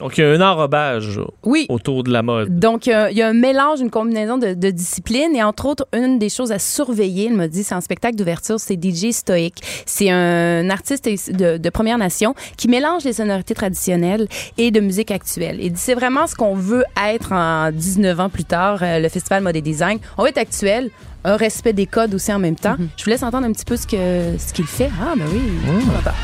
Donc, 0.00 0.18
il 0.18 0.22
y 0.22 0.24
a 0.24 0.30
un 0.30 0.40
enrobage 0.40 1.20
Oui. 1.44 1.66
autour 1.68 2.02
de 2.02 2.10
la 2.10 2.22
mode. 2.22 2.58
Donc, 2.58 2.88
euh, 2.88 3.08
il 3.10 3.16
y 3.18 3.22
a 3.22 3.28
un 3.28 3.32
mélange, 3.34 3.80
une 3.80 3.90
combinaison 3.90 4.38
de, 4.38 4.54
de 4.54 4.70
disciplines. 4.70 5.36
Et 5.36 5.42
entre 5.42 5.66
autres, 5.66 5.86
une 5.94 6.18
des 6.18 6.28
choses 6.30 6.50
à 6.52 6.58
surveiller, 6.58 7.26
elle 7.26 7.34
m'a 7.36 7.48
dit, 7.48 7.62
c'est 7.62 7.74
en 7.74 7.80
spectacle 7.80 8.16
d'ouverture, 8.16 8.58
c'est 8.58 8.82
DJ 8.82 9.12
Stoic. 9.12 9.54
C'est 9.86 10.10
un 10.10 10.68
artiste 10.70 11.04
de, 11.32 11.56
de 11.58 11.70
Première 11.70 11.98
Nation 11.98 12.34
qui 12.56 12.68
mélange 12.68 13.04
les 13.04 13.12
sonorités 13.12 13.54
traditionnelles 13.54 14.26
et 14.58 14.70
de 14.70 14.80
musique 14.80 15.10
actuelle. 15.10 15.58
Il 15.60 15.72
dit, 15.72 15.80
c'est 15.80 15.94
vraiment 15.94 16.26
ce 16.26 16.34
qu'on 16.34 16.54
veut 16.54 16.84
être 17.08 17.32
en 17.32 17.70
19 17.70 18.20
ans 18.20 18.28
plus 18.30 18.44
tard, 18.44 18.78
euh, 18.82 18.98
le 18.98 19.08
Festival 19.08 19.42
Mode 19.42 19.56
et 19.56 19.60
Design. 19.62 19.98
On 20.18 20.22
va 20.22 20.30
être 20.30 20.38
actuel, 20.38 20.90
un 21.24 21.36
respect 21.36 21.74
des 21.74 21.86
codes 21.86 22.14
aussi 22.14 22.32
en 22.32 22.38
même 22.38 22.56
temps. 22.56 22.76
Je 22.96 23.04
vous 23.04 23.10
laisse 23.10 23.22
entendre 23.22 23.46
un 23.46 23.52
petit 23.52 23.64
peu 23.66 23.76
ce 23.76 23.86
que 23.86 24.38
ce 24.38 24.52
qu'il 24.54 24.66
fait. 24.66 24.90
Ah, 25.02 25.12
ben 25.16 25.24
oui. 25.30 25.40
on 25.68 25.98
entend. 25.98 26.16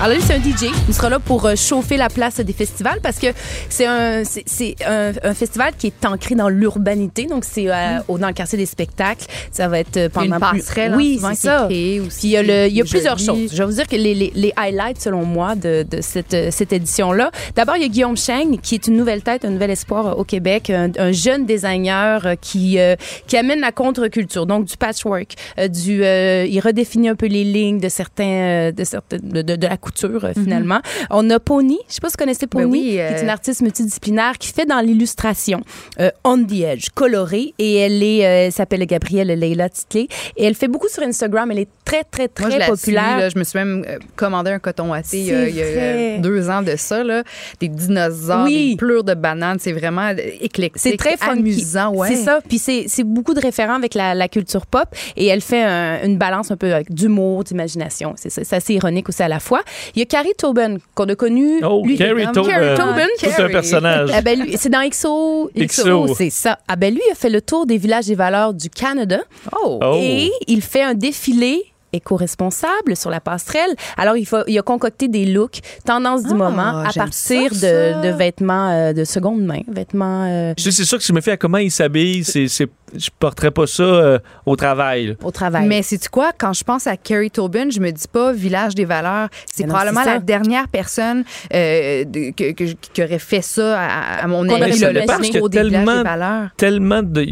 Alors 0.00 0.14
lui, 0.16 0.22
c'est 0.22 0.34
un 0.34 0.38
DJ. 0.38 0.70
Il 0.86 0.94
sera 0.94 1.08
là 1.10 1.18
pour 1.18 1.44
euh, 1.46 1.56
chauffer 1.56 1.96
la 1.96 2.08
place 2.08 2.36
des 2.38 2.52
festivals 2.52 3.00
parce 3.02 3.18
que 3.18 3.26
c'est 3.68 3.84
un, 3.86 4.22
c'est, 4.24 4.44
c'est 4.46 4.76
un, 4.86 5.10
un 5.24 5.34
festival 5.34 5.72
qui 5.76 5.88
est 5.88 6.06
ancré 6.06 6.36
dans 6.36 6.48
l'urbanité. 6.48 7.26
Donc, 7.26 7.44
c'est 7.44 7.68
euh, 7.68 7.98
au- 8.06 8.16
dans 8.16 8.28
le 8.28 8.32
quartier 8.32 8.56
des 8.56 8.66
spectacles. 8.66 9.26
Ça 9.50 9.66
va 9.66 9.80
être 9.80 9.96
euh, 9.96 10.08
pendant 10.08 10.36
Une 10.36 10.40
plus- 10.50 10.60
passerelle, 10.60 10.92
hein, 10.92 10.96
Oui, 10.96 11.18
c'est 11.20 11.34
ça. 11.48 11.64
créée 11.68 11.98
Puis 11.98 12.06
aussi, 12.06 12.28
il 12.28 12.30
y 12.30 12.36
a, 12.36 12.42
le, 12.44 12.68
il 12.68 12.74
y 12.76 12.80
a 12.80 12.84
plusieurs 12.84 13.18
choses. 13.18 13.50
Je 13.52 13.56
vais 13.58 13.64
vous 13.64 13.72
dire 13.72 13.88
que 13.88 13.96
les, 13.96 14.14
les, 14.14 14.32
les 14.36 14.52
highlights, 14.56 15.00
selon 15.00 15.24
moi, 15.24 15.56
de, 15.56 15.84
de 15.90 16.00
cette, 16.00 16.32
euh, 16.32 16.50
cette 16.52 16.72
édition-là. 16.72 17.32
D'abord, 17.56 17.74
il 17.76 17.82
y 17.82 17.86
a 17.86 17.88
Guillaume 17.88 18.16
Cheng, 18.16 18.58
qui 18.62 18.76
est 18.76 18.86
une 18.86 18.96
nouvelle 18.96 19.22
tête, 19.22 19.44
un 19.44 19.50
nouvel 19.50 19.70
espoir 19.72 20.16
au 20.16 20.22
Québec, 20.22 20.70
un, 20.70 20.92
un 20.96 21.10
jeune 21.10 21.44
designer 21.44 22.36
qui, 22.40 22.78
euh, 22.78 22.94
qui 23.26 23.36
amène 23.36 23.58
la 23.58 23.72
contre-culture, 23.72 24.46
donc 24.46 24.64
du 24.66 24.76
patchwork, 24.76 25.34
du, 25.70 26.04
euh, 26.04 26.46
il 26.48 26.60
redéfinit 26.60 27.08
un 27.08 27.16
peu 27.16 27.26
les 27.26 27.42
lignes 27.42 27.80
de 27.80 27.88
certains, 27.88 28.70
de, 28.70 28.84
certaines, 28.84 29.28
de, 29.28 29.42
de, 29.42 29.56
de 29.56 29.66
la 29.66 29.76
couture, 29.88 30.24
euh, 30.24 30.32
finalement. 30.34 30.80
On 31.10 31.28
a 31.30 31.38
Pony, 31.40 31.78
je 31.88 31.94
sais 31.94 32.00
pas 32.00 32.08
si 32.08 32.14
vous 32.18 32.24
connaissez 32.24 32.46
Pony, 32.46 32.64
Ben 32.64 32.70
oui, 32.70 32.80
qui 32.82 32.96
est 32.96 33.18
euh, 33.18 33.22
une 33.22 33.28
artiste 33.30 33.62
multidisciplinaire 33.62 34.38
qui 34.38 34.48
fait 34.52 34.66
dans 34.66 34.80
l'illustration 34.80 35.60
euh, 36.00 36.10
on 36.24 36.42
the 36.44 36.60
edge, 36.62 36.88
colorée, 36.94 37.54
et 37.58 37.76
elle 37.76 38.02
est, 38.02 38.24
euh, 38.26 38.46
elle 38.46 38.52
s'appelle 38.52 38.84
Gabrielle 38.86 39.28
Leila 39.28 39.68
Titley, 39.68 40.08
et 40.36 40.44
elle 40.44 40.54
fait 40.54 40.68
beaucoup 40.68 40.88
sur 40.88 41.02
Instagram. 41.02 41.50
Elle 41.50 41.60
est 41.60 41.68
très, 41.84 42.04
très, 42.04 42.28
très 42.28 42.44
Moi, 42.46 42.54
je 42.54 42.58
la 42.58 42.66
populaire. 42.66 43.04
suis, 43.12 43.20
là. 43.20 43.28
je 43.30 43.38
me 43.38 43.44
suis 43.44 43.58
même 43.58 43.84
euh, 43.88 43.98
commandé 44.16 44.50
un 44.50 44.58
coton 44.58 44.90
watté 44.90 45.18
il 45.18 45.24
y 45.26 45.32
a, 45.32 45.44
C'est 45.44 45.50
il 45.50 45.56
y 45.56 45.60
a, 45.62 45.64
vrai. 45.64 46.16
euh, 46.18 46.20
deux 46.20 46.50
ans 46.50 46.62
de 46.62 46.76
ça. 46.76 47.02
Là. 47.02 47.22
Des 47.60 47.68
dinosaures, 47.68 48.44
Oui. 48.44 48.70
des 48.70 48.76
pleurs 48.76 49.04
de 49.04 49.14
bananes. 49.14 49.58
C'est 49.60 49.72
vraiment 49.72 50.08
euh, 50.08 50.14
éclectique, 50.40 50.80
C'est 50.92 50.96
très 50.96 51.16
funky. 51.16 51.38
amusant. 51.38 51.92
Ouais. 51.94 52.08
C'est 52.08 52.24
ça. 52.24 52.40
Puis 52.46 52.58
c'est 52.58 52.84
c'est 52.88 53.04
beaucoup 53.04 53.34
de 53.34 53.40
référents 53.40 53.74
avec 53.76 53.94
la, 53.94 54.14
la 54.14 54.28
culture 54.28 54.66
pop 54.66 54.88
et 55.16 55.26
elle 55.26 55.40
fait 55.40 55.62
un- 55.62 56.02
une 56.04 56.18
balance 56.18 56.50
un 56.50 56.56
peu 56.56 56.72
d'humour, 56.90 57.44
d'imagination. 57.44 58.14
C'est 58.16 58.30
ça- 58.30 58.42
c'est 58.44 58.56
assez 58.56 58.74
ironique 58.74 59.08
aussi 59.08 59.22
à 59.22 59.28
la 59.28 59.40
fois. 59.40 59.60
Il 59.94 60.00
y 60.00 60.02
a 60.02 60.06
Carrie 60.06 60.34
Tobin 60.36 60.76
qu'on 60.94 61.08
a 61.08 61.14
connu. 61.14 61.64
Oh, 61.64 61.82
lui, 61.84 61.96
Carrie 61.96 62.24
Carrie 62.24 62.76
Tobin. 62.76 63.06
Tout 63.18 63.42
un 63.42 63.48
personnage. 63.48 64.10
Ah 64.12 64.22
ben 64.22 64.46
c'est 64.56 64.68
dans 64.68 64.88
XO. 64.88 65.50
XO. 65.56 66.14
c'est 66.14 66.30
ça. 66.30 66.58
Ah 66.68 66.76
ben 66.76 66.92
lui, 66.92 67.00
il 67.08 67.12
a 67.12 67.14
fait 67.14 67.30
le 67.30 67.40
tour 67.40 67.66
des 67.66 67.78
villages 67.78 68.10
et 68.10 68.14
valeurs 68.14 68.54
du 68.54 68.70
Canada. 68.70 69.20
Oh. 69.52 69.78
Oh. 69.82 69.98
Et 70.00 70.30
il 70.46 70.62
fait 70.62 70.82
un 70.82 70.94
défilé 70.94 71.64
éco-responsable 71.92 72.96
sur 72.96 73.10
la 73.10 73.20
passerelle. 73.20 73.74
Alors, 73.96 74.16
il, 74.16 74.26
faut, 74.26 74.38
il 74.46 74.58
a 74.58 74.62
concocté 74.62 75.08
des 75.08 75.24
looks 75.26 75.60
tendance 75.84 76.22
du 76.22 76.30
Ah, 76.32 76.36
moment 76.36 76.78
à 76.80 76.90
partir 76.94 77.52
ça, 77.52 77.54
de, 77.54 77.92
ça. 77.94 78.00
de 78.00 78.08
vêtements 78.16 78.70
euh, 78.70 78.92
de 78.92 79.04
seconde 79.04 79.42
main, 79.42 79.60
vêtements 79.68 80.24
euh, 80.26 80.54
C'est 80.56 80.70
sûr 80.72 80.98
que 80.98 81.02
si 81.04 81.08
je 81.08 81.12
me 81.14 81.20
fie 81.20 81.30
à 81.30 81.36
comment 81.36 81.58
il 81.58 81.70
s'habille, 81.70 82.24
c'est, 82.24 82.48
c'est, 82.48 82.68
je 82.96 83.08
porterais 83.18 83.50
pas 83.50 83.66
ça 83.66 83.82
euh, 83.82 84.18
au 84.46 84.56
travail. 84.56 85.06
là. 85.08 85.14
au 85.22 85.30
travail. 85.30 85.66
Mais 85.66 85.82
c'est 85.82 85.98
tu 85.98 86.08
quoi? 86.08 86.32
Quand 86.36 86.52
je 86.52 86.64
pense 86.64 86.86
à 86.86 86.96
Carrie 86.96 87.30
Tobin, 87.30 87.70
je 87.70 87.80
me 87.80 87.90
dis 87.90 88.08
pas 88.10 88.32
village 88.32 88.74
des 88.74 88.84
valeurs. 88.84 89.28
C'est 89.46 89.62
Mais 89.64 89.68
non, 89.68 89.74
probablement 89.74 90.00
c'est 90.04 90.08
ça. 90.10 90.14
la 90.14 90.20
dernière 90.20 90.68
personne 90.68 91.24
euh, 91.54 92.04
de- 92.04 92.30
que, 92.30 92.52
que- 92.52 92.72
qui 92.92 93.02
aurait 93.02 93.18
fait 93.18 93.42
ça 93.42 93.78
à, 93.80 94.24
à 94.24 94.26
mon 94.26 94.48
avis. 94.48 94.78
imaginer. 94.78 95.06
parcours 95.06 95.48
des 95.48 95.62
villages 95.64 95.84
Tellement-. 95.84 96.50
Tellement 96.56 97.02
de. 97.02 97.26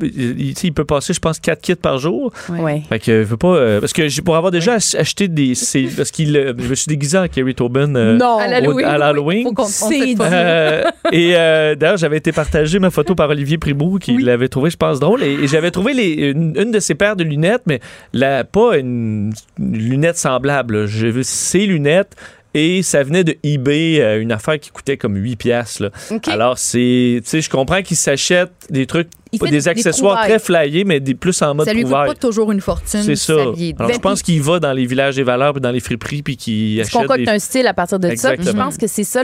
Il, 0.00 0.40
il- 0.40 0.54
il 0.62 0.72
peut 0.72 0.84
passer, 0.84 1.12
je 1.12 1.20
pense, 1.20 1.38
4 1.38 1.60
kits 1.60 1.74
par 1.74 1.98
jour. 1.98 2.32
Ouais. 2.48 2.82
Fait 2.88 2.98
que 2.98 3.22
je 3.22 3.26
veux 3.28 3.36
pas. 3.36 3.48
euh, 3.56 3.80
parce 3.80 3.92
que 3.92 4.08
j'ai- 4.08 4.22
pour 4.22 4.36
avoir 4.36 4.50
déjà 4.50 4.74
ach- 4.74 4.94
acheté 4.94 5.28
des. 5.28 5.54
c'est- 5.54 5.88
parce 5.96 6.10
qu'il. 6.10 6.36
euh, 6.36 6.54
je 6.58 6.68
me 6.68 6.74
suis 6.74 6.88
déguisé 6.88 7.18
en 7.18 7.28
Carrie 7.28 7.54
Tobin. 7.54 7.94
euh, 7.94 8.16
Non. 8.16 8.38
À 8.38 8.48
l'Halloween. 8.48 8.86
à 8.86 8.96
l'Halloween. 8.98 9.42
Faut 9.44 9.52
qu'on- 9.52 9.64
on 9.64 9.66
C'est 9.66 9.98
sait 10.00 10.14
pas. 10.16 10.32
Euh, 10.32 10.84
et 11.12 11.36
euh, 11.36 11.74
d'ailleurs, 11.74 11.98
j'avais 11.98 12.16
été 12.16 12.32
partagé 12.32 12.78
ma 12.78 12.90
photo 12.90 13.14
par 13.14 13.28
Olivier 13.30 13.58
Priboux, 13.58 13.98
qui 13.98 14.16
l'avait 14.18 14.48
trouvé, 14.48 14.70
je 14.70 14.76
pense, 14.76 14.98
drôle. 15.00 15.22
Et, 15.22 15.32
et 15.34 15.46
j'avais 15.46 15.70
trouvé 15.70 15.92
les, 15.94 16.12
une, 16.30 16.54
une 16.56 16.70
de 16.70 16.80
ses 16.80 16.94
paires 16.94 17.16
de 17.16 17.24
lunettes, 17.24 17.62
mais 17.66 17.80
la, 18.14 18.44
pas 18.44 18.78
une, 18.78 19.32
une 19.58 19.76
lunette 19.76 20.16
semblable. 20.16 20.86
J'ai 20.86 21.10
vu 21.10 21.22
ses 21.24 21.66
lunettes. 21.66 22.16
Et 22.54 22.82
ça 22.82 23.02
venait 23.02 23.24
de 23.24 23.34
eBay, 23.42 23.98
euh, 24.02 24.20
une 24.20 24.30
affaire 24.30 24.60
qui 24.60 24.68
coûtait 24.70 24.98
comme 24.98 25.16
8 25.16 25.36
piastres. 25.36 25.84
là. 25.84 25.90
OK. 26.10 26.28
Alors, 26.28 26.58
c'est, 26.58 27.20
tu 27.24 27.30
sais, 27.30 27.40
je 27.40 27.48
comprends 27.48 27.80
qu'ils 27.80 27.96
s'achètent 27.96 28.52
des 28.68 28.84
trucs, 28.84 29.08
Il 29.32 29.38
fait 29.38 29.46
des 29.46 29.52
des 29.52 29.68
accessoires 29.68 30.20
très 30.24 30.38
flyés, 30.38 30.84
mais 30.84 31.00
des 31.00 31.14
plus 31.14 31.40
en 31.42 31.54
mode 31.54 31.66
Ça 31.66 31.72
lui 31.72 31.84
coûte 31.84 31.92
pas 31.92 32.14
toujours 32.14 32.52
une 32.52 32.60
fortune. 32.60 33.02
C'est 33.02 33.16
ça. 33.16 33.32
Alors, 33.32 33.56
je 33.56 33.98
pense 33.98 34.22
qu'il 34.22 34.42
va 34.42 34.60
dans 34.60 34.72
les 34.72 34.84
villages 34.86 35.16
des 35.16 35.22
valeurs, 35.22 35.52
puis 35.54 35.60
dans 35.62 35.70
les 35.70 35.80
friperies, 35.80 36.22
puis 36.22 36.36
qu'il 36.36 36.80
achète 36.80 36.92
concoctes 36.92 37.20
des... 37.24 37.28
un 37.30 37.38
style 37.38 37.66
à 37.66 37.72
partir 37.74 37.98
de 37.98 38.14
ça. 38.16 38.34
Puis 38.34 38.44
je 38.46 38.50
pense 38.52 38.76
que 38.76 38.86
c'est 38.86 39.04
ça 39.04 39.22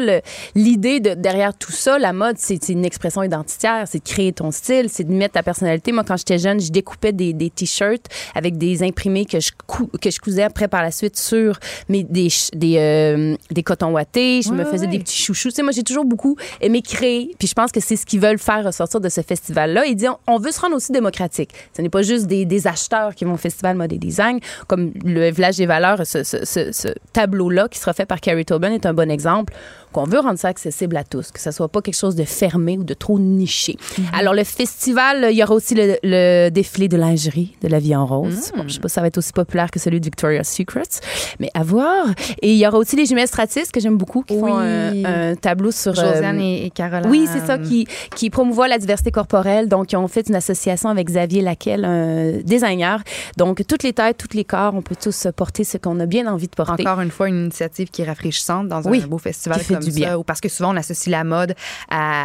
l'idée 0.55 1.01
de, 1.01 1.15
derrière 1.15 1.57
tout 1.57 1.73
ça. 1.73 1.99
La 1.99 2.13
mode, 2.13 2.37
c'est 2.39 2.69
une 2.69 2.85
expression 2.85 3.23
identitaire. 3.23 3.85
C'est 3.87 3.99
de 3.99 4.09
créer 4.09 4.33
ton 4.33 4.51
style, 4.51 4.87
c'est 4.89 5.05
de 5.05 5.13
mettre 5.13 5.35
ta 5.35 5.43
personnalité. 5.43 5.93
Moi, 5.93 6.05
quand 6.05 6.17
j'étais 6.17 6.39
jeune, 6.39 6.61
je 6.61 6.71
découpais 6.71 7.13
des, 7.13 7.33
des 7.33 7.51
t-shirts 7.51 8.07
avec 8.35 8.57
des 8.57 8.83
imprimés 8.83 9.27
que 9.27 9.41
je, 9.41 9.51
cou- 9.67 9.91
que 10.01 10.11
je 10.11 10.19
cousais 10.21 10.43
après 10.43 10.69
par 10.69 10.83
la 10.83 10.91
suite 10.91 11.19
sur 11.19 11.59
mes, 11.89 12.03
des, 12.03 12.29
des, 12.55 12.77
euh, 12.79 13.37
des 13.51 13.63
cotons 13.63 13.93
wattés. 13.93 14.43
Je 14.43 14.53
me 14.53 14.65
faisais 14.65 14.87
des 14.87 14.99
petits 14.99 15.21
chouchous. 15.21 15.49
Tu 15.51 15.57
sais, 15.57 15.63
moi, 15.63 15.73
j'ai 15.73 15.83
toujours 15.83 16.05
beaucoup 16.05 16.37
aimé 16.61 16.81
créer. 16.83 17.35
Puis 17.39 17.49
je 17.49 17.55
pense 17.55 17.73
que 17.73 17.81
c'est 17.81 17.97
ce 17.97 18.07
qu'ils 18.07 18.21
veulent 18.21 18.39
faire 18.39 18.65
ressortir 18.65 19.01
de 19.01 19.09
ce 19.09 19.21
festival-là. 19.21 19.87
On, 20.27 20.39
veut 20.39 20.51
se 20.51 20.61
rendre 20.61 20.77
aussi 20.77 20.93
démocratique. 20.93 21.51
Ce 21.77 21.83
n'est 21.83 21.89
pas 21.89 22.03
juste 22.03 22.27
des, 22.27 22.67
acheteurs 22.67 23.15
qui 23.15 23.25
vont 23.25 23.35
au 23.35 23.39
Festival 23.39 23.77
Mode 23.77 23.93
et 23.93 23.99
Design. 23.99 24.41
Comme 24.67 24.93
le 25.05 25.31
Village 25.31 25.57
des 25.57 25.67
valeurs, 25.67 26.07
ce- 26.07 26.23
ce 26.25 26.89
tableau-là 27.13 27.69
qui 27.69 27.79
sera 27.79 27.93
fait 27.93 28.07
par 28.07 28.21
Carrie 28.21 28.45
Tobin 28.45 28.73
est 28.73 28.87
un 28.87 28.95
bon 28.95 29.11
exemple 29.11 29.53
qu'on 29.99 30.09
veut 30.11 30.21
rendre 30.21 30.39
ça 30.39 30.49
accessible 30.49 30.97
à 30.97 31.05
tous, 31.05 31.31
que 31.33 31.41
ça 31.41 31.53
soit 31.53 31.69
pas 31.69 31.81
quelque 31.83 31.97
chose 31.97 32.15
de 32.15 32.25
fermé 32.25 32.79
ou 32.79 32.85
de 32.85 32.95
trop 32.95 33.19
niché. 33.19 33.77
Alors, 34.13 34.35
le 34.35 34.45
festival, 34.45 35.29
il 35.31 35.37
y 35.37 35.43
aura 35.43 35.55
aussi 35.55 35.75
le, 35.75 35.97
le 36.03 36.51
défilé 36.51 36.89
de 36.89 36.97
lingerie 36.97 37.57
de 37.63 37.69
la 37.69 37.79
vie 37.79 37.95
en 37.97 38.07
rose. 38.07 38.53
Bon, 38.57 38.65
je 38.67 38.75
sais 38.75 38.81
pas 38.81 38.89
si 38.89 38.95
ça 38.95 39.01
va 39.01 39.09
être 39.09 39.19
aussi 39.19 39.33
populaire 39.33 39.71
que 39.71 39.79
celui 39.79 40.01
de 40.01 40.05
Victoria's 40.05 40.49
Secret, 40.49 40.83
mais 41.41 41.51
à 41.55 41.63
voir. 41.63 42.07
Et 42.43 42.53
il 42.53 42.59
y 42.59 42.67
aura 42.67 42.79
aussi 42.79 42.97
les 42.97 43.07
jumelles 43.07 43.29
stratistes 43.29 43.73
que 43.73 43.81
j'aime 43.81 43.97
beaucoup, 43.97 44.23
qui 44.23 44.39
font 44.39 44.57
Oui. 44.59 45.05
un, 45.05 45.31
un 45.31 45.35
tableau 45.35 45.71
sur... 45.71 45.95
Josiane 45.95 46.39
euh, 46.39 46.43
et, 46.43 46.67
et 46.67 46.71
Caroline. 46.71 47.11
oui, 47.11 47.27
c'est 47.33 47.45
ça, 47.47 47.59
qui, 47.59 47.87
qui 48.15 48.31
promouvoit 48.31 48.69
la 48.69 48.79
diversité 48.79 49.11
corporelle. 49.11 49.69
Donc, 49.69 49.93
ils 49.93 49.97
ont 49.97 50.09
fait 50.09 50.29
une 50.29 50.35
association 50.37 50.89
avec 50.89 51.07
Xavier 51.09 51.43
Laquelle, 51.43 51.85
un 51.85 52.33
designer. 52.45 53.03
Donc, 53.37 53.67
toutes 53.67 53.83
les 53.83 53.93
tailles, 53.93 54.15
tous 54.15 54.37
les 54.37 54.45
corps, 54.45 54.75
on 54.75 54.83
peut 54.83 54.97
tous 55.01 55.27
porter 55.37 55.65
ce 55.65 55.77
qu'on 55.79 55.99
a 56.01 56.07
bien 56.07 56.27
envie 56.33 56.47
de 56.49 56.55
porter. 56.55 56.83
Encore 56.87 57.01
une 57.01 57.11
fois, 57.11 57.29
une 57.29 57.43
initiative 57.43 57.89
qui 57.91 58.03
est 58.03 58.07
rafraîchissante 58.07 58.69
dans 58.69 58.83
Oui, 58.83 59.03
un 59.05 59.07
beau 59.09 59.19
festival 59.19 59.61
comme 59.67 59.79
du 59.91 59.97
bien. 59.97 60.09
ça. 60.11 60.19
Ou 60.19 60.25
parce 60.25 60.41
que 60.41 60.49
souvent, 60.49 60.73
on 60.73 60.77
associe 60.77 61.11
la 61.11 61.25
mode 61.25 61.55
à, 61.91 62.25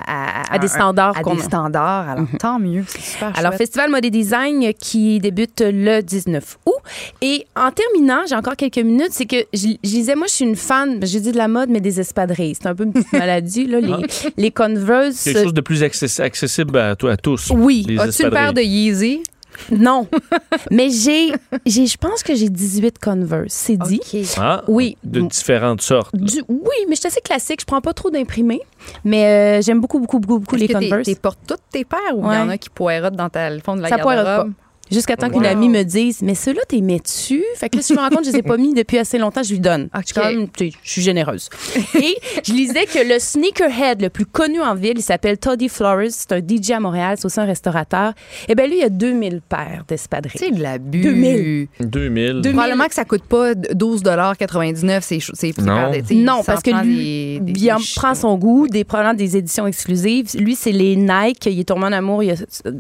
à, 0.52 0.54
À 0.56 0.60
des 0.60 0.68
standards 0.68 1.18
À 1.18 1.24
des 1.24 1.42
standards. 1.42 2.10
Alors, 2.10 2.26
tant 2.40 2.60
mieux. 2.60 2.84
C'est 2.88 3.02
super 3.02 3.32
Alors, 3.38 3.52
chouette. 3.52 3.58
Festival 3.60 3.90
Mode 3.92 4.06
et 4.06 4.10
Design 4.12 4.74
qui 4.80 5.20
débute 5.20 5.62
le 5.66 6.02
19 6.02 6.58
août. 6.66 6.74
Et 7.22 7.46
en 7.56 7.72
terminant, 7.72 8.22
j'ai 8.28 8.36
encore 8.36 8.56
quelques 8.56 8.78
minutes, 8.78 9.10
c'est 9.12 9.26
que 9.26 9.38
je, 9.54 9.68
je 9.84 9.90
disais, 9.90 10.16
moi, 10.16 10.28
je 10.28 10.34
suis 10.34 10.46
une 10.46 10.56
fan, 10.56 11.00
j'ai 11.04 11.20
dit 11.20 11.32
de 11.32 11.38
la 11.38 11.48
mode, 11.48 11.70
mais 11.70 11.80
des 11.82 12.00
espadrilles. 12.00 12.56
C'est 12.56 12.68
un 12.68 12.76
peu 12.76 12.84
une 12.84 12.94
petite 12.94 13.14
maladie, 13.14 13.66
là. 13.66 13.80
Les, 13.80 13.94
les 14.38 14.52
Converse. 14.52 15.24
Quelque 15.24 15.44
chose 15.44 15.54
de 15.54 15.62
plus 15.62 15.82
accessi- 15.84 16.22
accessible 16.22 16.78
à, 16.78 16.96
toi- 16.96 17.12
à 17.14 17.18
tous. 17.18 17.52
Oui. 17.56 17.86
As-tu 18.00 18.24
une 18.24 18.30
paire 18.30 18.54
de 18.54 18.62
Yeezy? 18.62 19.24
Non. 19.72 20.08
mais 20.72 20.90
j'ai, 20.90 21.32
j'ai, 21.66 21.86
je 21.88 21.98
pense 21.98 22.24
que 22.24 22.36
j'ai 22.36 22.50
18 22.50 23.00
Converse. 23.00 23.54
C'est 23.54 23.78
dit. 23.78 24.02
Ah, 24.38 24.64
Oui. 24.68 24.98
De 25.04 25.22
différentes 25.22 25.82
sortes. 25.82 26.16
Du- 26.16 26.44
oui, 26.48 26.76
mais 26.88 26.96
je 26.96 27.00
suis 27.02 27.08
assez 27.08 27.22
classique. 27.22 27.62
Je 27.62 27.66
prends 27.66 27.82
pas 27.82 27.94
trop 27.94 28.10
d'imprimés. 28.10 28.62
Mais 29.04 29.26
euh, 29.60 29.62
j'aime 29.62 29.80
beaucoup, 29.82 30.00
beaucoup, 30.00 30.20
beaucoup, 30.20 30.40
beaucoup 30.40 30.56
les 30.56 30.68
que 30.68 30.74
Converse. 30.74 31.06
t'es 31.06 31.16
portes 31.16 31.40
toutes 31.48 31.62
tes 31.72 31.86
paires 31.86 32.00
ou 32.16 32.30
il 32.32 32.36
y 32.36 32.38
en 32.38 32.50
a 32.50 32.58
qui 32.58 32.70
poirotent 32.70 33.16
dans 33.16 33.30
ta, 33.30 33.50
le 33.50 33.60
fond 33.60 33.76
de 33.76 33.82
la 33.82 33.90
Ça 33.90 33.98
poirote 33.98 34.26
garde-robe? 34.26 34.54
Jusqu'à 34.94 35.18
temps 35.18 35.30
qu'une 35.30 35.42
Wow. 35.42 35.48
amie 35.48 35.70
me 35.70 35.84
dise, 35.84 36.22
mais 36.22 36.36
ceux-là, 36.36 36.62
t'es 36.70 36.80
mets-tu? 36.82 37.44
Fait 37.56 37.68
que 37.70 37.78
là, 37.78 37.82
si 37.82 37.94
je 37.94 37.98
me 38.00 38.04
rends 38.04 38.10
compte 38.10 38.20
que 38.20 38.26
je 38.28 38.32
les 38.32 38.38
ai 38.40 38.42
pas 38.44 38.58
mis 38.58 38.74
depuis 38.74 38.98
assez 39.00 39.18
longtemps, 39.18 39.44
je 39.44 39.52
lui 39.52 39.60
donne. 39.60 39.90
Je 39.96 40.02
suis 40.06 40.14
quand 40.14 40.26
même, 40.26 40.48
tu 40.50 40.70
sais, 40.72 40.78
je 40.84 40.90
suis 40.92 41.02
généreuse. 41.02 41.50
Et 41.96 42.16
je 42.44 42.54
lisais 42.54 42.86
que 42.86 43.00
le 43.08 43.20
sneakerhead 43.20 44.02
le 44.02 44.10
plus 44.10 44.26
connu 44.26 44.62
en 44.62 44.76
ville, 44.76 44.94
il 44.98 45.02
s'appelle 45.02 45.38
Toddy 45.38 45.68
Flores. 45.70 46.10
C'est 46.12 46.32
un 46.32 46.40
DJ 46.40 46.72
à 46.72 46.80
Montréal, 46.80 47.16
c'est 47.18 47.26
aussi 47.26 47.40
un 47.40 47.46
restaurateur. 47.46 48.14
Et 48.48 48.56
bien, 48.56 48.68
lui, 48.68 48.78
il 48.80 48.84
a 48.84 48.90
2000 48.90 49.42
paires 49.42 49.84
d'espadrilles. 49.88 50.38
C'est 50.38 50.52
de 50.52 50.62
l'abus. 50.62 51.02
2000. 51.02 51.68
2000. 51.80 52.42
Probablement 52.54 52.86
que 52.88 52.94
ça 52.96 53.06
coûte 53.06 53.24
pas 53.24 53.54
12,99 53.56 55.00
c'est 55.04 55.20
chou- 55.20 55.32
c'est 55.36 55.54
c'est 55.54 55.62
Non. 55.62 55.92
sais, 55.94 56.16
Non, 56.16 56.44
parce 56.46 56.62
que 56.62 56.72
prend 56.72 56.82
lui, 56.82 56.96
des- 56.96 57.40
des- 57.54 57.60
il 57.60 57.72
en 57.72 57.78
prend 57.96 58.16
son 58.16 58.38
goût, 58.38 58.68
des 58.68 58.84
probablement 58.84 59.14
des 59.16 59.38
éditions 59.38 59.68
exclusives. 59.68 60.30
Lui, 60.38 60.56
c'est 60.56 60.72
les 60.72 60.96
Nike. 60.96 61.46
Il 61.48 61.60
est 61.60 61.64
tombé 61.68 61.86
en 61.86 61.92
amour 61.92 62.24
il 62.24 62.28
y 62.28 62.32
a, 62.32 62.36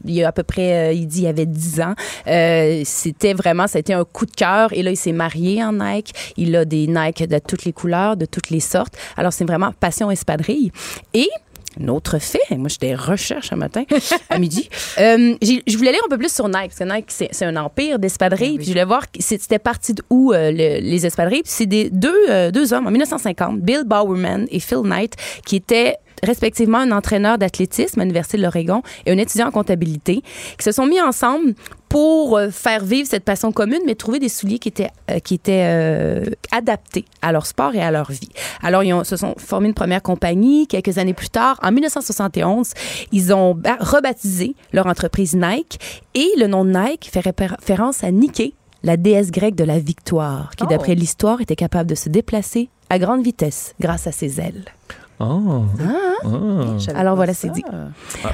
il 0.06 0.14
y 0.14 0.24
a 0.24 0.28
à 0.28 0.32
peu 0.32 0.44
près, 0.44 0.90
euh, 0.90 0.94
il 0.94 1.08
dit, 1.08 1.20
il 1.20 1.24
y 1.24 1.28
avait 1.28 1.46
10 1.46 1.82
ans. 1.82 1.94
Euh, 2.28 2.82
c'était 2.86 3.34
vraiment, 3.34 3.68
ça 3.68 3.78
a 3.78 3.80
été 3.80 3.94
un 3.94 4.06
coup 4.06 4.26
de 4.26 4.32
cœur. 4.32 4.70
Et 4.74 4.84
là, 4.84 4.92
il 4.92 4.98
s'est 4.98 5.12
marié 5.12 5.64
en 5.64 5.74
Nike. 5.74 6.14
Il 6.38 6.56
a 6.56 6.66
des 6.66 6.88
Nike 6.88 7.28
de 7.28 7.40
toutes 7.40 7.66
les 7.66 7.74
couleurs, 7.74 8.18
de 8.18 8.26
toutes 8.26 8.50
les 8.50 8.60
sortes. 8.60 8.96
Alors, 9.18 9.34
c'est 9.34 9.46
vraiment 9.46 9.72
passion 9.80 10.10
espadrille. 10.12 10.72
Et 11.14 11.30
un 11.84 11.88
autre 11.88 12.20
fait, 12.20 12.38
moi 12.52 12.68
j'étais 12.70 12.94
recherche 12.94 13.52
un 13.52 13.56
matin, 13.56 13.84
à 14.30 14.38
midi. 14.38 14.70
Euh, 15.00 15.34
je 15.42 15.76
voulais 15.76 15.92
lire 15.92 16.02
un 16.06 16.08
peu 16.10 16.20
plus 16.20 16.32
sur 16.32 16.48
Nike, 16.48 16.70
parce 16.70 16.78
que 16.78 16.84
Nike, 16.84 17.06
c'est 17.08 17.30
c'est 17.32 17.46
un 17.46 17.56
empire 17.56 17.98
d'espadrilles. 17.98 18.58
Puis 18.58 18.66
je 18.66 18.70
voulais 18.70 18.86
voir 18.86 19.08
c'était 19.20 19.58
parti 19.58 19.96
d'où 19.96 20.34
euh, 20.34 20.52
le- 20.52 20.82
les 20.88 21.06
espadrilles. 21.08 21.42
Puis 21.42 21.52
c'est 21.52 21.66
des 21.66 21.90
deux, 21.90 22.14
euh, 22.30 22.52
deux 22.52 22.74
hommes 22.74 22.86
en 22.86 22.92
1950, 22.92 23.60
Bill 23.62 23.86
Bowerman 23.88 24.46
et 24.52 24.60
Phil 24.60 24.82
Knight, 24.84 25.16
qui 25.48 25.56
étaient 25.56 25.96
respectivement 26.24 26.80
un 26.80 26.92
entraîneur 26.92 27.38
d'athlétisme 27.38 28.00
à 28.00 28.04
l'Université 28.04 28.38
de 28.38 28.44
l'Oregon 28.44 28.82
et 29.06 29.12
un 29.12 29.18
étudiant 29.18 29.48
en 29.48 29.52
comptabilité, 29.52 30.22
qui 30.58 30.64
se 30.64 30.72
sont 30.72 30.86
mis 30.86 31.00
ensemble 31.02 31.54
pour 31.90 32.38
euh, 32.38 32.50
faire 32.50 32.84
vivre 32.84 33.08
cette 33.08 33.24
passion 33.24 33.52
commune, 33.52 33.82
mais 33.86 33.94
trouver 33.96 34.18
des 34.20 34.30
souliers 34.30 34.58
qui 34.58 34.70
étaient, 34.70 34.90
euh, 35.12 35.20
qui 35.20 35.36
étaient 35.36 35.64
euh, 35.66 36.26
adaptés 36.52 37.06
à 37.22 37.32
leur 37.32 37.46
sport 37.46 37.76
et 37.76 37.82
à 37.82 37.92
leur 37.92 38.12
vie. 38.12 38.30
Alors, 38.64 38.84
ils 38.84 38.94
ont, 38.94 39.04
se 39.04 39.16
sont 39.16 39.36
formés 39.38 39.68
une 39.68 39.74
première 39.76 40.02
compagnie. 40.02 40.66
Quelques 40.66 40.98
années 40.98 41.14
plus 41.14 41.30
tard, 41.30 41.60
en 41.62 41.72
1971, 41.72 42.72
ils 43.12 43.34
ont 43.34 43.54
ba- 43.54 43.78
rebaptisé 43.80 44.56
leur 44.72 44.88
entreprise 44.88 45.36
Nike 45.36 45.80
et 46.16 46.30
le 46.40 46.48
nom 46.48 46.66
Nike 46.66 47.10
fait 47.12 47.20
référence 47.20 48.04
à 48.04 48.10
Nike, 48.12 48.56
la 48.84 48.98
déesse 48.98 49.30
grecque 49.32 49.56
de 49.56 49.64
la 49.64 49.78
victoire, 49.80 50.52
qui, 50.58 50.64
Oh. 50.66 50.68
d'après 50.70 50.96
l'histoire, 50.96 51.42
était 51.42 51.56
capable 51.56 51.90
de 51.90 51.96
se 51.96 52.10
déplacer 52.10 52.70
à 52.90 52.98
grande 53.00 53.24
vitesse 53.24 53.76
grâce 53.80 54.08
à 54.08 54.12
ses 54.12 54.40
ailes. 54.42 54.66
Oh. 55.30 55.64
Ah. 55.82 56.96
Alors 56.96 57.16
voilà, 57.16 57.34
c'est 57.34 57.50
dit. 57.50 57.64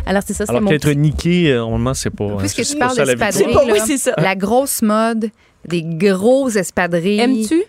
Alors 0.06 0.22
c'est 0.26 0.34
ça, 0.34 0.46
c'est 0.46 0.52
Alors 0.52 0.62
mon 0.62 0.70
peut-être 0.70 0.90
niqué, 0.92 1.52
euh, 1.52 1.58
normalement, 1.60 1.94
c'est 1.94 2.10
pas. 2.10 2.28
Puisque 2.38 2.64
c'est 2.64 2.74
tu 2.74 2.80
parles 2.80 2.96
d'espadrilles, 2.96 3.98
ça. 3.98 4.14
la 4.18 4.36
grosse 4.36 4.82
mode 4.82 5.30
des 5.68 5.84
grosses 5.84 6.56
espadrilles. 6.56 7.20
Aimes-tu? 7.20 7.62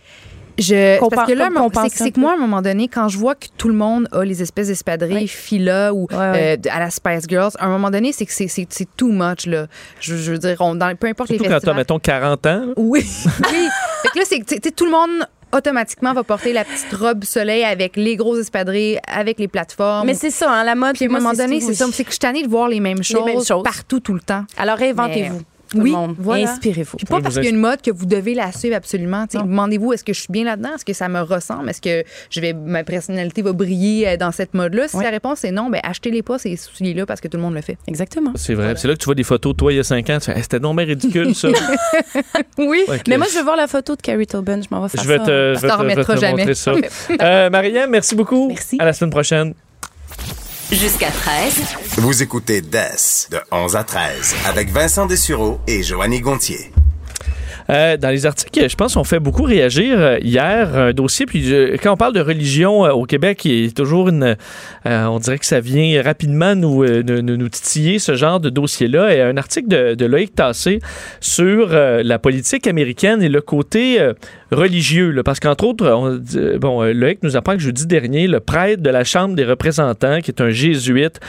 Je, 0.58 0.98
Compen- 0.98 1.14
parce 1.14 1.28
que 1.30 1.32
là, 1.34 1.48
c'est 1.90 2.10
que 2.10 2.20
moi, 2.20 2.32
à 2.32 2.34
un 2.34 2.38
moment 2.38 2.60
donné, 2.60 2.86
quand 2.86 3.08
je 3.08 3.16
vois 3.16 3.34
que 3.34 3.46
tout 3.56 3.68
le 3.68 3.74
monde 3.74 4.08
a 4.12 4.22
les 4.24 4.42
espèces 4.42 4.66
d'espadrilles 4.66 5.26
Fila 5.26 5.94
ou 5.94 6.06
Ouais, 6.10 6.16
ouais. 6.18 6.58
euh, 6.66 6.70
à 6.70 6.80
la 6.80 6.90
Spice 6.90 7.24
Girls, 7.26 7.52
à 7.58 7.64
un 7.64 7.70
moment 7.70 7.90
donné, 7.90 8.12
c'est 8.12 8.26
que 8.26 8.32
c'est- 8.32 8.68
too 8.96 9.10
much. 9.10 9.46
Là. 9.46 9.68
Je, 10.00 10.16
je 10.16 10.32
veux 10.32 10.38
dire, 10.38 10.56
on, 10.60 10.74
dans, 10.74 10.94
peu 10.96 11.06
importe 11.06 11.28
Surtout 11.30 11.44
les 11.44 11.48
quand 11.48 11.54
festivals. 11.54 11.74
t'as, 11.76 11.78
mettons, 11.80 11.98
40 11.98 12.46
ans. 12.46 12.62
Oui, 12.76 13.00
oui. 13.26 13.68
fait 14.02 14.08
que 14.12 14.18
là, 14.18 14.24
c'est 14.26 14.38
que 14.40 14.44
tu 14.44 14.56
sais, 14.62 14.70
tout 14.70 14.84
le 14.84 14.90
monde 14.90 15.26
automatiquement 15.52 16.12
va 16.12 16.22
porter 16.22 16.52
la 16.52 16.64
petite 16.64 16.92
robe 16.92 17.24
soleil 17.24 17.64
avec 17.64 17.96
les 17.96 18.16
gros 18.16 18.38
espadrilles, 18.38 18.98
avec 19.06 19.38
les 19.38 19.48
plateformes. 19.48 20.06
Mais 20.06 20.14
c'est 20.14 20.30
ça, 20.30 20.50
hein, 20.50 20.64
la 20.64 20.74
mode. 20.74 20.94
Puis 20.94 21.06
à 21.06 21.08
un 21.08 21.12
moment 21.12 21.30
c'est- 21.30 21.38
donné, 21.44 21.60
c'est 21.60 21.74
ça. 21.74 21.86
C'est 21.92 22.04
que 22.04 22.10
je 22.10 22.14
suis 22.14 22.18
tannée 22.20 22.42
de 22.42 22.48
voir 22.48 22.68
les 22.68 22.80
mêmes 22.80 23.02
choses, 23.02 23.24
mêmes 23.24 23.44
choses. 23.44 23.62
partout, 23.62 24.00
tout 24.00 24.14
le 24.14 24.20
temps. 24.20 24.44
Alors 24.56 24.76
réinventez-vous. 24.76 25.42
Oui, 25.74 25.94
voilà. 26.18 26.50
Inspirez-vous. 26.50 26.96
Puis 26.96 27.06
pas 27.06 27.16
Oui, 27.16 27.22
parce 27.22 27.34
qu'il 27.36 27.44
y 27.44 27.46
a 27.46 27.50
une 27.50 27.56
mode 27.56 27.80
que 27.80 27.90
vous 27.90 28.06
devez 28.06 28.34
la 28.34 28.50
suivre 28.52 28.74
absolument. 28.76 29.26
Demandez-vous, 29.32 29.92
est-ce 29.92 30.02
que 30.04 30.12
je 30.12 30.20
suis 30.20 30.32
bien 30.32 30.44
là-dedans? 30.44 30.70
Est-ce 30.74 30.84
que 30.84 30.92
ça 30.92 31.08
me 31.08 31.20
ressemble? 31.20 31.68
Est-ce 31.70 31.80
que 31.80 32.04
je 32.30 32.40
vais, 32.40 32.52
ma 32.52 32.82
personnalité 32.84 33.42
va 33.42 33.52
briller 33.52 34.08
euh, 34.08 34.16
dans 34.16 34.32
cette 34.32 34.54
mode-là? 34.54 34.88
Si 34.88 34.96
Oui. 34.96 35.04
la 35.04 35.10
réponse 35.10 35.44
est 35.44 35.52
non, 35.52 35.70
ben 35.70 35.80
achetez-les 35.84 36.22
pas 36.22 36.38
ces 36.38 36.56
souliers-là 36.56 37.06
parce 37.06 37.20
que 37.20 37.28
tout 37.28 37.36
le 37.36 37.42
monde 37.42 37.54
le 37.54 37.60
fait. 37.60 37.78
Exactement. 37.86 38.32
C'est 38.34 38.54
vrai. 38.54 38.74
C'est 38.76 38.88
là 38.88 38.94
que 38.94 38.98
tu 38.98 39.04
vois 39.04 39.14
des 39.14 39.22
photos 39.22 39.52
de 39.52 39.56
toi 39.56 39.72
il 39.72 39.76
y 39.76 39.78
a 39.80 39.84
5 39.84 40.10
ans. 40.10 40.18
Tu 40.18 40.26
fais, 40.26 40.36
Hey, 40.36 40.42
c'était 40.42 40.58
non 40.58 40.74
mais 40.74 40.84
ridicule, 40.84 41.34
ça. 41.34 41.48
oui. 42.58 42.84
Mais 43.08 43.16
moi, 43.18 43.26
je 43.32 43.38
veux 43.38 43.44
voir 43.44 43.56
la 43.56 43.66
photo 43.68 43.94
de 43.96 44.02
Carrie 44.02 44.26
Tobin. 44.26 44.60
Je 44.62 44.66
m'en 44.70 44.82
vais 44.82 44.88
faire 44.88 45.02
Je 45.02 45.08
vais 45.08 45.18
ça. 45.18 45.24
te, 45.24 45.54
je 45.56 45.60
vais 45.60 45.68
te- 45.68 45.72
t'en 45.72 45.78
je 45.80 45.84
vais 45.86 45.92
remettra 45.92 46.14
te 46.14 46.20
jamais. 46.20 46.36
montrer 46.38 46.54
ça. 46.54 46.72
Euh, 47.22 47.50
Marianne, 47.50 47.90
merci 47.90 48.14
beaucoup. 48.14 48.48
Merci. 48.48 48.76
À 48.80 48.84
la 48.84 48.92
semaine 48.92 49.10
prochaine. 49.10 49.54
Jusqu'à 50.72 51.10
13. 51.10 51.76
Vous 51.98 52.22
écoutez 52.22 52.60
DES 52.60 53.28
de 53.30 53.38
11 53.50 53.76
à 53.76 53.84
13 53.84 54.34
avec 54.48 54.70
Vincent 54.70 55.06
Dessureau 55.06 55.58
et 55.66 55.82
Joanny 55.82 56.20
Gontier. 56.20 56.70
Euh, 57.68 57.96
dans 57.96 58.08
les 58.10 58.26
articles, 58.26 58.68
je 58.68 58.74
pense 58.74 58.94
qu'on 58.94 59.04
fait 59.04 59.20
beaucoup 59.20 59.44
réagir 59.44 59.94
euh, 60.00 60.18
hier 60.22 60.76
un 60.76 60.92
dossier. 60.92 61.24
Puis 61.26 61.52
euh, 61.52 61.76
quand 61.80 61.92
on 61.92 61.96
parle 61.96 62.14
de 62.14 62.20
religion 62.20 62.84
euh, 62.84 62.90
au 62.90 63.04
Québec, 63.04 63.44
il 63.44 63.64
y 63.66 63.68
a 63.68 63.70
toujours 63.70 64.08
une, 64.08 64.36
euh, 64.86 65.04
on 65.06 65.20
dirait 65.20 65.38
que 65.38 65.46
ça 65.46 65.60
vient 65.60 66.02
rapidement 66.02 66.56
nous, 66.56 66.82
euh, 66.82 67.02
nous, 67.06 67.22
nous- 67.22 67.36
nous 67.36 67.48
titiller 67.48 68.00
ce 68.00 68.16
genre 68.16 68.40
de 68.40 68.50
dossier-là. 68.50 69.14
Et 69.14 69.20
un 69.22 69.36
article 69.36 69.68
de, 69.68 69.94
de 69.94 70.04
Loïc 70.06 70.34
Tassé 70.34 70.80
sur 71.20 71.68
euh, 71.72 72.02
la 72.04 72.18
politique 72.18 72.66
américaine 72.66 73.22
et 73.22 73.28
le 73.28 73.40
côté 73.40 74.00
euh, 74.00 74.14
religieux. 74.50 75.10
là. 75.10 75.22
parce 75.22 75.40
qu'entre 75.40 75.64
autres, 75.64 75.86
on 75.88 76.16
dit- 76.16 76.38
euh, 76.38 76.58
bon, 76.58 76.82
euh, 76.82 76.92
Loïc 76.92 77.22
nous 77.22 77.36
apprend 77.36 77.54
que 77.54 77.60
jeudi 77.60 77.86
dernier, 77.86 78.26
le 78.26 78.40
prêtre 78.40 78.82
de 78.82 78.90
la 78.90 79.04
Chambre 79.04 79.34
des 79.34 79.44
représentants, 79.44 80.20
qui 80.20 80.30
est 80.30 80.40
un 80.40 80.50
jésuite, 80.50 81.20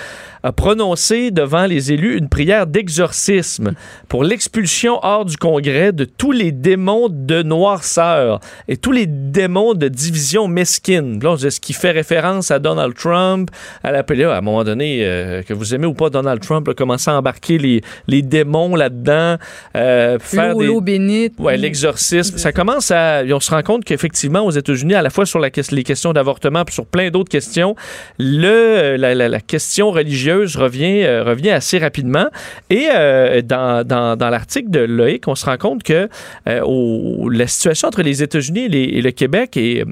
a 0.43 0.52
prononcé 0.52 1.30
devant 1.30 1.65
les 1.68 1.91
élus 1.91 2.18
une 2.18 2.27
prière 2.27 2.65
d'exorcisme 2.65 3.73
pour 4.07 4.23
l'expulsion 4.23 4.99
hors 5.03 5.23
du 5.26 5.38
Congrès 5.38 5.91
de 5.91 6.03
tous 6.03 6.31
les 6.31 6.52
démons 6.52 7.10
de 7.11 7.43
noirceur 7.43 8.39
et 8.68 8.76
tous 8.77 8.91
les 8.91 9.06
démons 9.06 9.73
de 9.76 9.88
division 9.88 10.48
mesquine. 10.48 11.19
Là, 11.22 11.31
on 11.31 11.35
dit, 11.35 11.52
ce 11.52 11.60
qui 11.60 11.73
fait 11.73 11.91
référence 11.91 12.49
à 12.49 12.57
Donald 12.57 12.95
Trump, 12.95 13.49
à 13.84 13.91
la 13.91 13.99
à 14.11 14.38
un 14.38 14.41
moment 14.41 14.64
donné, 14.64 15.02
euh, 15.06 15.41
que 15.43 15.53
vous 15.53 15.73
aimez 15.73 15.85
ou 15.85 15.93
pas 15.93 16.10
Donald 16.10 16.41
Trump, 16.41 16.68
a 16.68 16.73
commencé 16.73 17.10
à 17.10 17.15
embarquer 17.15 17.57
les, 17.57 17.81
les 18.07 18.22
démons 18.22 18.76
là-dedans, 18.76 19.38
euh, 19.77 20.18
faire 20.19 20.53
L'eau 20.53 20.60
des... 20.61 20.68
l'eau 20.68 20.81
bénite. 20.81 21.34
Ouais, 21.39 21.56
l'exorcisme. 21.56 22.38
Ça 22.38 22.52
commence 22.52 22.91
à. 22.91 23.11
On 23.32 23.40
se 23.40 23.52
rend 23.52 23.62
compte 23.62 23.84
qu'effectivement, 23.86 24.46
aux 24.46 24.52
États-Unis, 24.52 24.96
à 24.96 25.02
la 25.02 25.10
fois 25.10 25.26
sur 25.26 25.40
les 25.40 25.52
questions 25.52 26.14
d'avortement 26.14 26.66
puis 26.66 26.74
sur 26.74 26.86
plein 26.86 27.10
d'autres 27.10 27.30
questions, 27.30 27.76
le, 28.20 28.96
la, 28.98 29.16
la- 29.16 29.40
question 29.40 29.92
religieuse 29.92 30.56
revient, 30.56 31.04
euh, 31.04 31.24
revient 31.24 31.50
assez 31.50 31.78
rapidement. 31.78 32.28
Et 32.70 32.88
euh, 32.94 33.42
dans, 33.42 33.86
dans, 33.86 34.30
l'article 34.30 34.70
de 34.70 34.80
Loïc, 34.80 35.28
on 35.28 35.36
se 35.36 35.46
rend 35.46 35.58
compte 35.58 35.84
que 35.84 36.08
euh, 36.48 37.30
la 37.32 37.48
situation 37.48 37.88
entre 37.88 38.02
les 38.02 38.24
États-Unis 38.24 38.66
et 38.66 39.02
le 39.02 39.12
Québec 39.12 39.58
est 39.58 39.84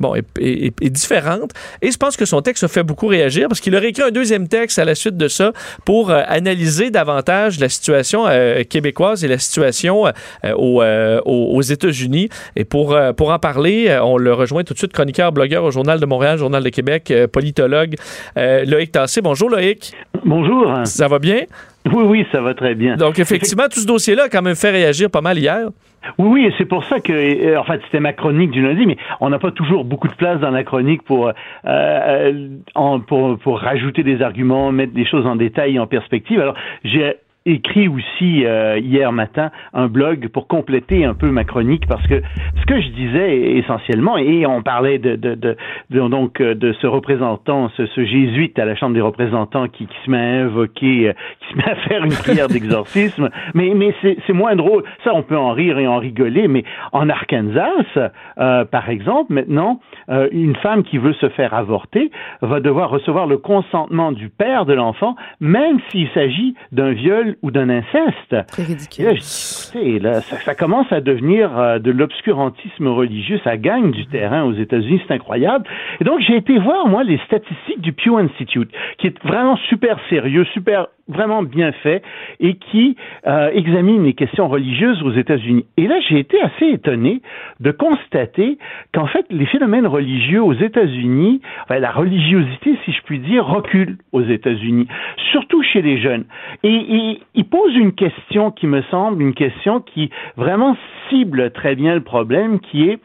bon, 0.00 0.14
est, 0.14 0.24
est- 0.40 0.72
est 0.82 0.90
différente. 0.90 1.52
Et 1.82 1.90
je 1.90 1.96
pense 1.96 2.16
que 2.16 2.24
son 2.24 2.42
texte 2.42 2.64
a 2.64 2.68
fait 2.68 2.82
beaucoup 2.82 3.06
réagir 3.06 3.48
parce 3.48 3.60
qu'il 3.60 3.74
aurait 3.76 3.88
écrit 3.88 4.02
un 4.02 4.10
deuxième 4.10 4.48
texte 4.48 4.78
à 4.78 4.84
la 4.84 4.94
suite 4.94 5.16
de 5.16 5.28
ça 5.28 5.52
pour 5.84 6.10
euh, 6.10 6.22
analyser 6.26 6.90
davantage 6.90 7.58
la 7.60 7.68
situation 7.68 8.26
euh, 8.28 8.62
québécoise 8.64 9.24
et 9.24 9.28
la 9.28 9.38
situation 9.38 10.06
euh, 10.44 11.20
aux, 11.24 11.62
États-Unis. 11.62 12.28
Et 12.56 12.64
pour, 12.64 12.96
pour 13.16 13.30
en 13.30 13.38
parler, 13.38 13.98
on 14.02 14.16
le 14.16 14.32
rejoint 14.32 14.64
tout 14.64 14.74
de 14.74 14.78
suite, 14.78 14.92
chroniqueur, 14.92 15.32
blogueur 15.32 15.64
au 15.64 15.70
Journal 15.70 16.00
de 16.00 16.06
Montréal, 16.06 16.38
Journal 16.38 16.62
de 16.62 16.68
Québec, 16.70 17.12
politologue, 17.32 17.96
Loïc 18.36 18.92
Tassé. 18.92 19.20
Bonjour 19.20 19.50
Loïc. 19.50 19.92
Bonjour. 20.24 20.72
Ça 20.84 21.08
va 21.08 21.18
bien? 21.18 21.42
Oui, 21.94 22.04
oui, 22.06 22.26
ça 22.32 22.40
va 22.40 22.54
très 22.54 22.74
bien. 22.74 22.96
Donc 22.96 23.18
effectivement, 23.18 23.64
tout 23.70 23.80
ce 23.80 23.86
dossier-là 23.86 24.24
a 24.24 24.28
quand 24.28 24.42
même 24.42 24.56
fait 24.56 24.70
réagir 24.70 25.10
pas 25.10 25.20
mal 25.20 25.38
hier. 25.38 25.68
Oui, 26.16 26.28
oui, 26.28 26.44
et 26.46 26.54
c'est 26.56 26.64
pour 26.64 26.84
ça 26.84 27.00
que, 27.00 27.12
euh, 27.12 27.58
en 27.58 27.64
fait, 27.64 27.80
c'était 27.84 27.98
ma 28.00 28.12
chronique 28.12 28.52
du 28.52 28.62
lundi, 28.62 28.86
mais 28.86 28.96
on 29.20 29.30
n'a 29.30 29.38
pas 29.40 29.50
toujours 29.50 29.84
beaucoup 29.84 30.06
de 30.08 30.14
place 30.14 30.38
dans 30.40 30.50
la 30.52 30.62
chronique 30.62 31.02
pour, 31.02 31.28
euh, 31.28 31.32
euh, 31.66 32.48
en- 32.76 33.00
pour, 33.00 33.36
pour 33.38 33.58
rajouter 33.60 34.04
des 34.04 34.22
arguments, 34.22 34.70
mettre 34.70 34.92
des 34.94 35.04
choses 35.04 35.26
en 35.26 35.34
détail 35.36 35.74
et 35.74 35.78
en 35.80 35.86
perspective. 35.88 36.40
Alors, 36.40 36.54
j'ai 36.84 37.14
écrit 37.46 37.88
aussi 37.88 38.44
euh, 38.44 38.78
hier 38.78 39.10
matin 39.12 39.50
un 39.72 39.86
blog 39.88 40.28
pour 40.28 40.48
compléter 40.48 41.04
un 41.04 41.14
peu 41.14 41.30
ma 41.30 41.44
chronique 41.44 41.86
parce 41.86 42.06
que 42.06 42.20
ce 42.60 42.66
que 42.66 42.80
je 42.80 42.88
disais 42.88 43.56
essentiellement 43.58 44.18
et 44.18 44.44
on 44.46 44.62
parlait 44.62 44.98
de, 44.98 45.16
de, 45.16 45.34
de, 45.34 45.56
de- 45.90 46.08
donc 46.08 46.40
euh, 46.40 46.54
de 46.54 46.72
ce 46.74 46.86
représentant 46.86 47.70
ce, 47.76 47.86
ce 47.86 48.04
jésuite 48.04 48.58
à 48.58 48.64
la 48.64 48.74
Chambre 48.76 48.94
des 48.94 49.00
représentants 49.00 49.66
qui, 49.68 49.86
qui 49.86 49.96
se 50.04 50.10
met 50.10 50.18
à 50.18 50.44
invoquer 50.44 51.08
euh, 51.08 51.12
qui 51.40 51.52
se 51.52 51.56
met 51.56 51.68
à 51.70 51.74
faire 51.76 52.04
une 52.04 52.12
prière 52.12 52.48
d'exorcisme. 52.48 53.30
Mais 53.54 53.72
mais 53.74 53.94
c'est 54.02 54.18
c'est 54.26 54.32
moins 54.32 54.54
drôle. 54.56 54.84
Ça 55.04 55.12
on 55.14 55.22
peut 55.22 55.36
en 55.38 55.52
rire 55.52 55.78
et 55.78 55.86
en 55.86 55.98
rigoler 55.98 56.48
mais 56.48 56.64
en 56.92 57.08
Arkansas 57.08 58.10
euh, 58.38 58.64
par 58.66 58.90
exemple 58.90 59.32
maintenant 59.32 59.80
euh, 60.10 60.28
une 60.32 60.56
femme 60.56 60.82
qui 60.82 60.98
veut 60.98 61.14
se 61.14 61.28
faire 61.30 61.54
avorter 61.54 62.10
va 62.42 62.60
devoir 62.60 62.90
recevoir 62.90 63.26
le 63.26 63.38
consentement 63.38 64.12
du 64.12 64.28
père 64.28 64.66
de 64.66 64.74
l'enfant 64.74 65.16
même 65.40 65.78
s'il 65.90 66.08
s'agit 66.10 66.54
d'un 66.72 66.92
viol 66.92 67.27
ou 67.42 67.50
d'un 67.50 67.68
inceste. 67.68 68.36
C'est 68.48 68.62
Et 68.62 68.64
ridicule. 68.64 69.04
là, 69.04 70.20
dis, 70.20 70.26
ça, 70.26 70.36
ça 70.36 70.54
commence 70.54 70.90
à 70.92 71.00
devenir 71.00 71.58
euh, 71.58 71.78
de 71.78 71.90
l'obscurantisme 71.90 72.88
religieux. 72.88 73.40
Ça 73.44 73.56
gagne 73.56 73.90
du 73.90 74.06
terrain 74.06 74.44
aux 74.44 74.54
États-Unis, 74.54 75.00
c'est 75.06 75.14
incroyable. 75.14 75.66
Et 76.00 76.04
donc, 76.04 76.20
j'ai 76.20 76.36
été 76.36 76.58
voir, 76.58 76.88
moi, 76.88 77.04
les 77.04 77.18
statistiques 77.26 77.80
du 77.80 77.92
Pew 77.92 78.16
Institute, 78.18 78.70
qui 78.98 79.08
est 79.08 79.22
vraiment 79.24 79.56
super 79.68 79.98
sérieux, 80.08 80.44
super, 80.52 80.88
vraiment 81.08 81.42
bien 81.42 81.72
fait, 81.72 82.02
et 82.40 82.54
qui 82.54 82.96
euh, 83.26 83.50
examine 83.52 84.04
les 84.04 84.14
questions 84.14 84.48
religieuses 84.48 85.02
aux 85.02 85.12
États-Unis. 85.12 85.64
Et 85.76 85.86
là, 85.86 85.98
j'ai 86.08 86.18
été 86.18 86.40
assez 86.40 86.66
étonné 86.66 87.22
de 87.60 87.70
constater 87.70 88.58
qu'en 88.92 89.06
fait, 89.06 89.24
les 89.30 89.46
phénomènes 89.46 89.86
religieux 89.86 90.42
aux 90.42 90.52
États-Unis, 90.52 91.40
enfin, 91.64 91.78
la 91.78 91.90
religiosité, 91.90 92.76
si 92.84 92.92
je 92.92 93.02
puis 93.02 93.18
dire, 93.18 93.46
recule 93.46 93.96
aux 94.12 94.22
États-Unis, 94.22 94.86
surtout 95.32 95.62
chez 95.62 95.82
les 95.82 96.00
jeunes. 96.00 96.24
Et, 96.62 96.68
et 96.74 97.17
il 97.34 97.44
pose 97.44 97.74
une 97.74 97.92
question 97.92 98.50
qui 98.50 98.66
me 98.66 98.82
semble 98.90 99.22
une 99.22 99.34
question 99.34 99.80
qui 99.80 100.10
vraiment 100.36 100.76
cible 101.08 101.50
très 101.52 101.74
bien 101.74 101.94
le 101.94 102.02
problème, 102.02 102.60
qui 102.60 102.88
est 102.88 102.98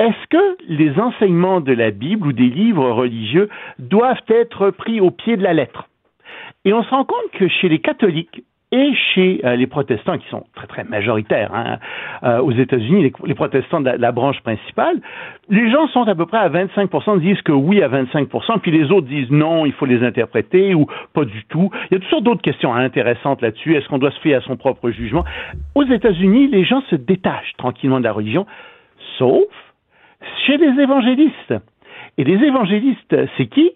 est-ce 0.00 0.26
que 0.28 0.56
les 0.68 0.98
enseignements 0.98 1.60
de 1.60 1.72
la 1.72 1.90
Bible 1.90 2.26
ou 2.26 2.32
des 2.32 2.48
livres 2.48 2.90
religieux 2.90 3.48
doivent 3.78 4.16
être 4.28 4.70
pris 4.70 5.00
au 5.00 5.10
pied 5.10 5.36
de 5.36 5.42
la 5.42 5.54
lettre? 5.54 5.88
Et 6.64 6.72
on 6.72 6.82
se 6.82 6.90
rend 6.90 7.04
compte 7.04 7.30
que 7.32 7.46
chez 7.48 7.68
les 7.68 7.78
catholiques 7.78 8.42
et 8.74 8.92
chez 9.14 9.40
euh, 9.44 9.54
les 9.54 9.68
protestants, 9.68 10.18
qui 10.18 10.28
sont 10.28 10.44
très 10.56 10.66
très 10.66 10.82
majoritaires 10.82 11.54
hein, 11.54 11.78
euh, 12.24 12.40
aux 12.40 12.50
États-Unis, 12.50 13.12
les, 13.24 13.34
protestants 13.34 13.80
de 13.80 13.86
la, 13.86 13.96
la 13.96 14.10
branche 14.10 14.40
principale, 14.40 14.96
les 15.48 15.70
gens 15.70 15.86
sont 15.88 16.02
à 16.08 16.14
peu 16.16 16.26
près 16.26 16.38
à 16.38 16.48
25%, 16.48 17.20
disent 17.20 17.40
que 17.42 17.52
oui 17.52 17.82
à 17.82 17.88
25%, 17.88 18.58
puis 18.58 18.72
les 18.72 18.90
autres 18.90 19.06
disent 19.06 19.30
non, 19.30 19.64
il 19.64 19.72
faut 19.72 19.86
les 19.86 20.02
interpréter 20.02 20.74
ou 20.74 20.86
pas 21.12 21.24
du 21.24 21.44
tout. 21.44 21.70
Il 21.90 21.94
y 21.94 21.96
a 21.96 22.00
toutes 22.00 22.10
sortes 22.10 22.24
d'autres 22.24 22.42
questions 22.42 22.74
intéressantes 22.74 23.42
là-dessus. 23.42 23.76
Est-ce 23.76 23.86
qu'on 23.88 23.98
doit 23.98 24.10
se 24.10 24.20
fier 24.20 24.34
à 24.34 24.40
son 24.40 24.56
propre 24.56 24.90
jugement? 24.90 25.24
Aux 25.76 25.84
États-Unis, 25.84 26.48
les 26.48 26.64
gens 26.64 26.82
se 26.90 26.96
détachent 26.96 27.54
tranquillement 27.56 28.00
de 28.00 28.04
la 28.04 28.12
religion, 28.12 28.44
sauf 29.18 29.44
chez 30.46 30.56
les 30.56 30.82
évangélistes. 30.82 31.54
Et 32.18 32.24
les 32.24 32.44
évangélistes, 32.44 33.16
c'est 33.36 33.46
qui? 33.46 33.70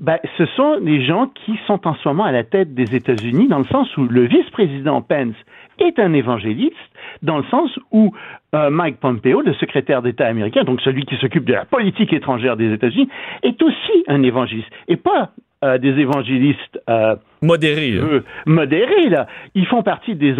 Ben, 0.00 0.18
ce 0.36 0.46
sont 0.46 0.78
les 0.82 1.04
gens 1.04 1.28
qui 1.28 1.58
sont 1.66 1.86
en 1.86 1.94
ce 1.94 2.08
moment 2.08 2.24
à 2.24 2.32
la 2.32 2.44
tête 2.44 2.74
des 2.74 2.94
États-Unis, 2.94 3.48
dans 3.48 3.58
le 3.58 3.64
sens 3.64 3.96
où 3.96 4.04
le 4.04 4.22
vice-président 4.26 5.00
Pence 5.00 5.34
est 5.78 5.98
un 5.98 6.12
évangéliste, 6.12 6.74
dans 7.22 7.38
le 7.38 7.44
sens 7.44 7.70
où 7.90 8.12
euh, 8.54 8.70
Mike 8.70 8.98
Pompeo, 9.00 9.40
le 9.40 9.54
secrétaire 9.54 10.02
d'État 10.02 10.26
américain, 10.26 10.64
donc 10.64 10.80
celui 10.82 11.04
qui 11.04 11.16
s'occupe 11.16 11.44
de 11.44 11.54
la 11.54 11.64
politique 11.64 12.12
étrangère 12.12 12.56
des 12.56 12.72
États-Unis, 12.72 13.08
est 13.42 13.62
aussi 13.62 14.04
un 14.08 14.22
évangéliste. 14.22 14.68
Et 14.88 14.96
pas 14.96 15.30
euh, 15.64 15.78
des 15.78 15.98
évangélistes 16.00 16.80
euh, 16.88 17.16
Modéré. 17.42 17.90
là. 17.90 18.02
euh, 18.02 18.20
modérés, 18.46 19.08
là. 19.08 19.26
Ils 19.54 19.66
font 19.66 19.82
partie 19.82 20.14
des, 20.14 20.34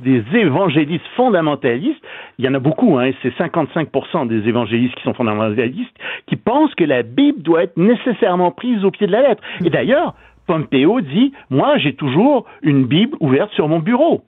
des 0.00 0.24
évangélistes 0.32 1.06
fondamentalistes. 1.16 2.02
Il 2.38 2.44
y 2.44 2.48
en 2.48 2.54
a 2.54 2.58
beaucoup, 2.60 2.98
hein, 2.98 3.10
c'est 3.22 3.36
55% 3.36 4.28
des 4.28 4.48
évangélistes 4.48 4.94
qui 4.94 5.02
sont 5.02 5.14
fondamentalistes, 5.14 5.96
qui 6.26 6.36
pensent 6.36 6.74
que 6.76 6.84
la 6.84 7.02
Bible 7.02 7.42
doit 7.42 7.64
être 7.64 7.76
nécessairement 7.76 8.52
prise 8.52 8.84
au 8.84 8.90
pied 8.90 9.06
de 9.06 9.12
la 9.12 9.22
lettre. 9.22 9.42
Et 9.64 9.70
d'ailleurs, 9.70 10.14
Pompeo 10.46 11.00
dit, 11.00 11.32
moi, 11.50 11.76
j'ai 11.78 11.94
toujours 11.94 12.46
une 12.62 12.84
Bible 12.84 13.16
ouverte 13.20 13.52
sur 13.52 13.68
mon 13.68 13.78
bureau. 13.78 14.22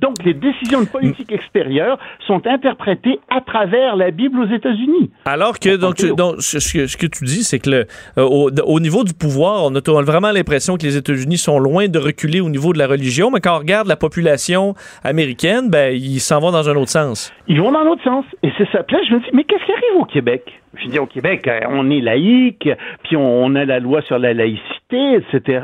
Donc, 0.00 0.14
les 0.24 0.34
décisions 0.34 0.80
de 0.80 0.86
politique 0.86 1.30
extérieure 1.32 1.98
sont 2.26 2.46
interprétées 2.46 3.20
à 3.30 3.40
travers 3.40 3.96
la 3.96 4.10
Bible 4.10 4.40
aux 4.40 4.46
États-Unis. 4.54 5.10
Alors 5.26 5.58
que, 5.58 5.76
donc, 5.76 5.96
tu- 5.96 6.14
donc, 6.14 6.36
ce, 6.40 6.56
que, 6.72 6.86
ce 6.86 6.96
que 6.96 7.06
tu 7.06 7.24
dis, 7.24 7.44
c'est 7.44 7.58
que 7.58 7.70
le, 7.70 7.86
euh, 8.18 8.22
au, 8.24 8.50
au 8.64 8.80
niveau 8.80 9.04
du 9.04 9.12
pouvoir, 9.14 9.64
on 9.64 9.74
a 9.74 9.80
vraiment 10.02 10.30
l'impression 10.32 10.76
que 10.76 10.82
les 10.84 10.96
États-Unis 10.96 11.36
sont 11.38 11.58
loin 11.58 11.88
de 11.88 11.98
reculer 11.98 12.40
au 12.40 12.48
niveau 12.48 12.72
de 12.72 12.78
la 12.78 12.86
religion, 12.86 13.30
mais 13.30 13.40
quand 13.40 13.54
on 13.56 13.58
regarde 13.58 13.86
la 13.88 13.96
population 13.96 14.74
américaine, 15.04 15.68
ben, 15.70 15.94
ils 15.94 16.20
s'en 16.20 16.40
vont 16.40 16.50
dans 16.52 16.68
un 16.68 16.76
autre 16.76 16.90
sens. 16.90 17.32
Ils 17.48 17.60
vont 17.60 17.72
dans 17.72 17.82
l'autre 17.84 18.02
sens. 18.04 18.24
Et 18.42 18.50
c'est 18.58 18.68
ça. 18.70 18.82
Puis 18.82 18.96
là, 18.96 19.02
je 19.08 19.14
me 19.14 19.20
dis, 19.20 19.26
mais 19.34 19.44
qu'est-ce 19.44 19.64
qui 19.64 19.72
arrive 19.72 20.00
au 20.00 20.04
Québec? 20.04 20.42
Je 20.82 20.88
dis, 20.88 20.98
au 20.98 21.06
Québec, 21.06 21.46
euh, 21.48 21.60
on 21.68 21.90
est 21.90 22.00
laïque, 22.00 22.68
puis 23.04 23.16
on 23.16 23.54
a 23.54 23.64
la 23.64 23.80
loi 23.80 24.02
sur 24.02 24.18
la 24.18 24.32
laïcité, 24.32 25.14
etc. 25.16 25.60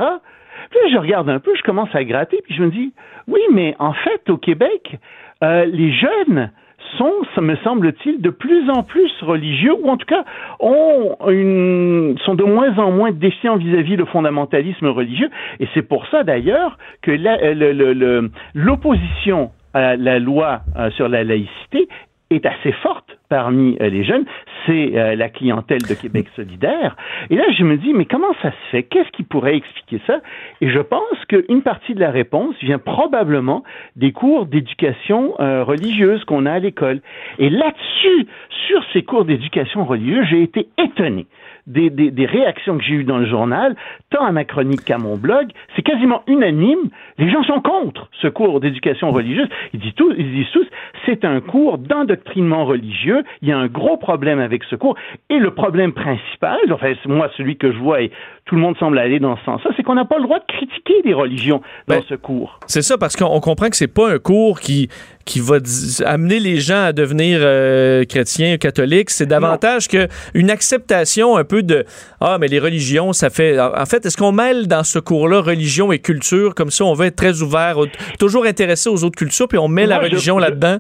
Puis 0.70 0.78
là, 0.82 0.88
je 0.93 0.98
regarde 0.98 1.28
un 1.28 1.38
peu, 1.38 1.55
je 1.56 1.62
commence 1.62 1.94
à 1.94 2.05
gratter, 2.05 2.40
puis 2.44 2.55
je 2.55 2.62
me 2.62 2.70
dis, 2.70 2.93
oui, 3.28 3.40
mais 3.52 3.74
en 3.78 3.93
fait, 3.93 4.28
au 4.30 4.36
Québec, 4.36 4.98
euh, 5.43 5.64
les 5.66 5.93
jeunes 5.93 6.51
sont, 6.98 7.12
me 7.40 7.56
semble-t-il, 7.56 8.20
de 8.20 8.30
plus 8.30 8.70
en 8.70 8.82
plus 8.82 9.10
religieux, 9.22 9.74
ou 9.80 9.88
en 9.90 9.97
tout 9.97 10.06
cas 10.06 10.24
ont 10.60 11.16
une, 11.28 12.16
sont 12.24 12.34
de 12.34 12.44
moins 12.44 12.76
en 12.78 12.90
moins 12.90 13.12
défiants 13.12 13.56
vis-à-vis 13.56 13.97
le 13.97 14.05
fondamentalisme 14.06 14.86
religieux. 14.86 15.30
Et 15.60 15.68
c'est 15.74 15.82
pour 15.82 16.06
ça, 16.09 16.22
d'ailleurs, 16.22 16.78
que 17.02 17.10
euh, 17.10 18.28
l'opposition 18.55 19.51
à 19.74 19.97
la 19.97 20.18
loi 20.18 20.60
euh, 20.76 20.90
sur 20.93 21.09
la 21.09 21.24
laïcité 21.24 21.88
est 22.30 22.47
assez 22.47 22.72
forte 22.72 23.15
parmi 23.28 23.77
euh, 23.81 23.89
les 23.89 24.05
jeunes, 24.05 24.24
c'est 24.66 24.97
euh, 24.97 25.15
la 25.15 25.28
clientèle 25.28 25.82
de 25.82 25.94
Québec 25.94 26.27
solidaire. 26.36 26.97
Et 27.31 27.36
là, 27.36 27.44
je 27.57 27.65
me 27.65 27.77
dis, 27.77 27.93
mais 27.93 28.05
comment 28.05 28.32
ça 28.43 28.51
se 28.51 28.70
fait? 28.70 28.82
Qu'est-ce 28.82 29.11
qui 29.11 29.23
pourrait 29.23 29.57
expliquer 29.57 30.01
ça? 30.07 30.20
Et 30.61 30.69
je 30.70 30.81
pense 30.81 31.24
qu'une 31.28 31.62
partie 31.62 31.94
de 31.94 32.01
la 32.01 32.11
réponse 32.11 32.55
vient 32.62 32.78
probablement 32.78 33.62
des 33.97 34.12
cours 34.12 34.47
d'éducation 34.47 35.35
euh, 35.40 35.65
religieuse 35.65 36.24
qu'on 36.24 36.47
a 36.47 36.53
à 36.53 36.59
l'école. 36.59 37.01
Et 37.39 37.51
là-dessus, 37.51 38.27
sur 38.66 38.82
ces 38.93 39.03
cours 39.03 39.24
d'éducation 39.24 39.85
religieuse, 39.85 40.27
j'ai 40.31 40.43
été 40.43 40.69
étonné 40.78 41.27
des, 41.66 41.90
des, 41.90 42.11
des 42.11 42.27
réactions 42.27 42.78
que 42.78 42.85
j'ai 42.85 42.94
eues 42.94 43.05
dans 43.05 43.19
le 43.19 43.27
journal, 43.27 43.77
tant 44.11 44.24
à 44.24 44.32
ma 44.32 44.44
chronique 44.44 44.85
qu'à 44.85 44.98
mon 44.98 45.16
blog, 45.16 45.48
c'est 45.74 45.82
quasiment 45.82 46.23
unanime. 46.27 46.90
Les 47.19 47.31
gens 47.31 47.43
sont 47.44 47.61
contre 47.61 48.09
ce 48.20 48.28
cours 48.28 48.61
d'éducation 48.61 49.11
religieuse. 49.11 49.48
Ils 49.73 49.81
disent 49.81 49.94
tous, 49.94 50.15
ils 50.16 50.32
disent 50.32 50.51
tous, 50.53 50.66
c'est 51.05 51.24
un 51.24 51.40
cours 51.40 51.78
d'endoctrinement 51.78 52.65
religieux. 52.65 53.15
Il 53.43 53.48
y 53.48 53.52
a 53.52 53.59
un 53.59 53.66
gros 53.66 53.97
problème 53.97 54.38
avec 54.40 54.62
ce 54.70 54.76
cours. 54.76 54.97
Et 55.30 55.38
le 55.38 55.52
problème 55.55 55.93
principal, 55.93 56.59
enfin, 56.72 56.93
c'est 57.02 57.09
moi, 57.09 57.30
celui 57.36 57.56
que 57.56 57.72
je 57.72 57.78
vois, 57.78 58.01
et 58.02 58.10
tout 58.44 58.55
le 58.55 58.60
monde 58.60 58.76
semble 58.78 58.98
aller 58.98 59.18
dans 59.18 59.36
ce 59.36 59.44
sens-là, 59.44 59.70
c'est 59.76 59.82
qu'on 59.82 59.94
n'a 59.94 60.05
pas 60.05 60.18
le 60.18 60.22
droit 60.24 60.38
de 60.38 60.44
critiquer 60.47 60.94
les 61.05 61.14
religions 61.14 61.60
dans 61.88 62.01
ce 62.02 62.14
cours. 62.14 62.60
C'est 62.66 62.82
ça, 62.82 62.97
parce 62.98 63.16
qu'on 63.16 63.26
on 63.26 63.40
comprend 63.40 63.68
que 63.68 63.76
c'est 63.76 63.86
pas 63.93 64.10
un 64.12 64.18
cours 64.18 64.60
qui, 64.60 64.88
qui 65.24 65.40
va 65.40 65.56
amener 66.05 66.38
les 66.38 66.59
gens 66.59 66.84
à 66.84 66.93
devenir 66.93 67.38
euh, 67.43 68.05
chrétiens, 68.05 68.56
catholiques. 68.56 69.10
C'est 69.10 69.26
davantage 69.26 69.88
que 69.88 70.06
une 70.34 70.51
acceptation 70.51 71.36
un 71.36 71.44
peu 71.44 71.62
de 71.62 71.84
ah 72.20 72.38
mais 72.40 72.47
les 72.48 72.59
religions, 72.60 73.12
ça 73.12 73.30
fait. 73.30 73.59
En 73.60 73.84
fait, 73.86 74.06
est-ce 74.06 74.16
qu'on 74.16 74.32
mêle 74.32 74.68
dans 74.68 74.84
ce 74.84 74.98
cours-là 74.98 75.40
religion 75.40 75.90
et 75.93 75.98
culture? 75.98 76.55
Comme 76.55 76.70
ça 76.70 76.84
On 76.84 76.94
veut 76.94 77.06
être 77.06 77.16
très 77.16 77.43
ouvert, 77.43 77.76
toujours 78.18 78.44
intéressé 78.47 78.88
aux 78.88 79.02
autres 79.05 79.16
cultures, 79.16 79.48
puis 79.48 79.59
on 79.59 79.68
met 79.68 79.86
la 79.86 79.97
Moi, 79.97 80.05
religion 80.05 80.36
je- 80.38 80.43
là-dedans. 80.44 80.76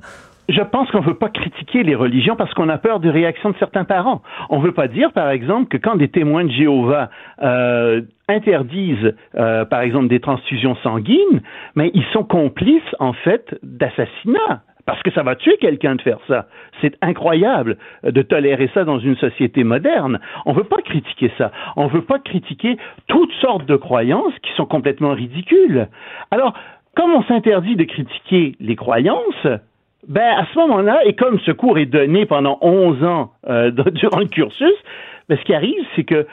Je 0.48 0.62
pense 0.62 0.90
qu'on 0.90 1.00
ne 1.00 1.06
veut 1.06 1.14
pas 1.14 1.28
critiquer 1.28 1.82
les 1.82 1.94
religions 1.94 2.36
parce 2.36 2.54
qu'on 2.54 2.68
a 2.68 2.78
peur 2.78 3.00
des 3.00 3.10
réactions 3.10 3.50
de 3.50 3.56
certains 3.58 3.84
parents. 3.84 4.22
On 4.48 4.58
ne 4.58 4.64
veut 4.64 4.72
pas 4.72 4.86
dire, 4.86 5.12
par 5.12 5.30
exemple, 5.30 5.68
que 5.68 5.76
quand 5.76 5.96
des 5.96 6.08
témoins 6.08 6.44
de 6.44 6.50
Jéhovah 6.50 7.10
euh, 7.42 8.02
interdisent, 8.28 9.14
euh, 9.36 9.64
par 9.64 9.80
exemple, 9.80 10.08
des 10.08 10.20
transfusions 10.20 10.76
sanguines, 10.76 11.42
mais 11.74 11.90
ils 11.94 12.04
sont 12.12 12.22
complices, 12.22 12.94
en 13.00 13.12
fait, 13.12 13.58
d'assassinats. 13.62 14.62
Parce 14.86 15.02
que 15.02 15.10
ça 15.10 15.24
va 15.24 15.34
tuer 15.34 15.56
quelqu'un 15.60 15.96
de 15.96 16.02
faire 16.02 16.20
ça. 16.28 16.46
C'est 16.80 16.96
incroyable 17.02 17.76
euh, 18.04 18.12
de 18.12 18.22
tolérer 18.22 18.70
ça 18.72 18.84
dans 18.84 19.00
une 19.00 19.16
société 19.16 19.64
moderne. 19.64 20.20
On 20.44 20.52
ne 20.52 20.58
veut 20.58 20.64
pas 20.64 20.80
critiquer 20.80 21.32
ça. 21.36 21.50
On 21.74 21.86
ne 21.86 21.90
veut 21.90 22.04
pas 22.04 22.20
critiquer 22.20 22.76
toutes 23.08 23.32
sortes 23.40 23.66
de 23.66 23.74
croyances 23.74 24.34
qui 24.42 24.52
sont 24.52 24.66
complètement 24.66 25.12
ridicules. 25.12 25.88
Alors, 26.30 26.54
comme 26.94 27.10
on 27.10 27.24
s'interdit 27.24 27.74
de 27.74 27.82
critiquer 27.82 28.54
les 28.60 28.76
croyances, 28.76 29.46
ben, 30.08 30.38
à 30.38 30.46
ce 30.52 30.58
moment-là, 30.58 31.04
et 31.04 31.14
comme 31.14 31.38
ce 31.40 31.50
cours 31.50 31.78
est 31.78 31.86
donné 31.86 32.26
pendant 32.26 32.58
11 32.60 33.04
ans 33.04 33.32
euh, 33.48 33.70
durant 33.92 34.20
le 34.20 34.26
cursus, 34.26 34.74
ce 35.28 35.44
qui 35.44 35.54
arrive, 35.54 35.82
c'est 35.94 36.04
que 36.04 36.26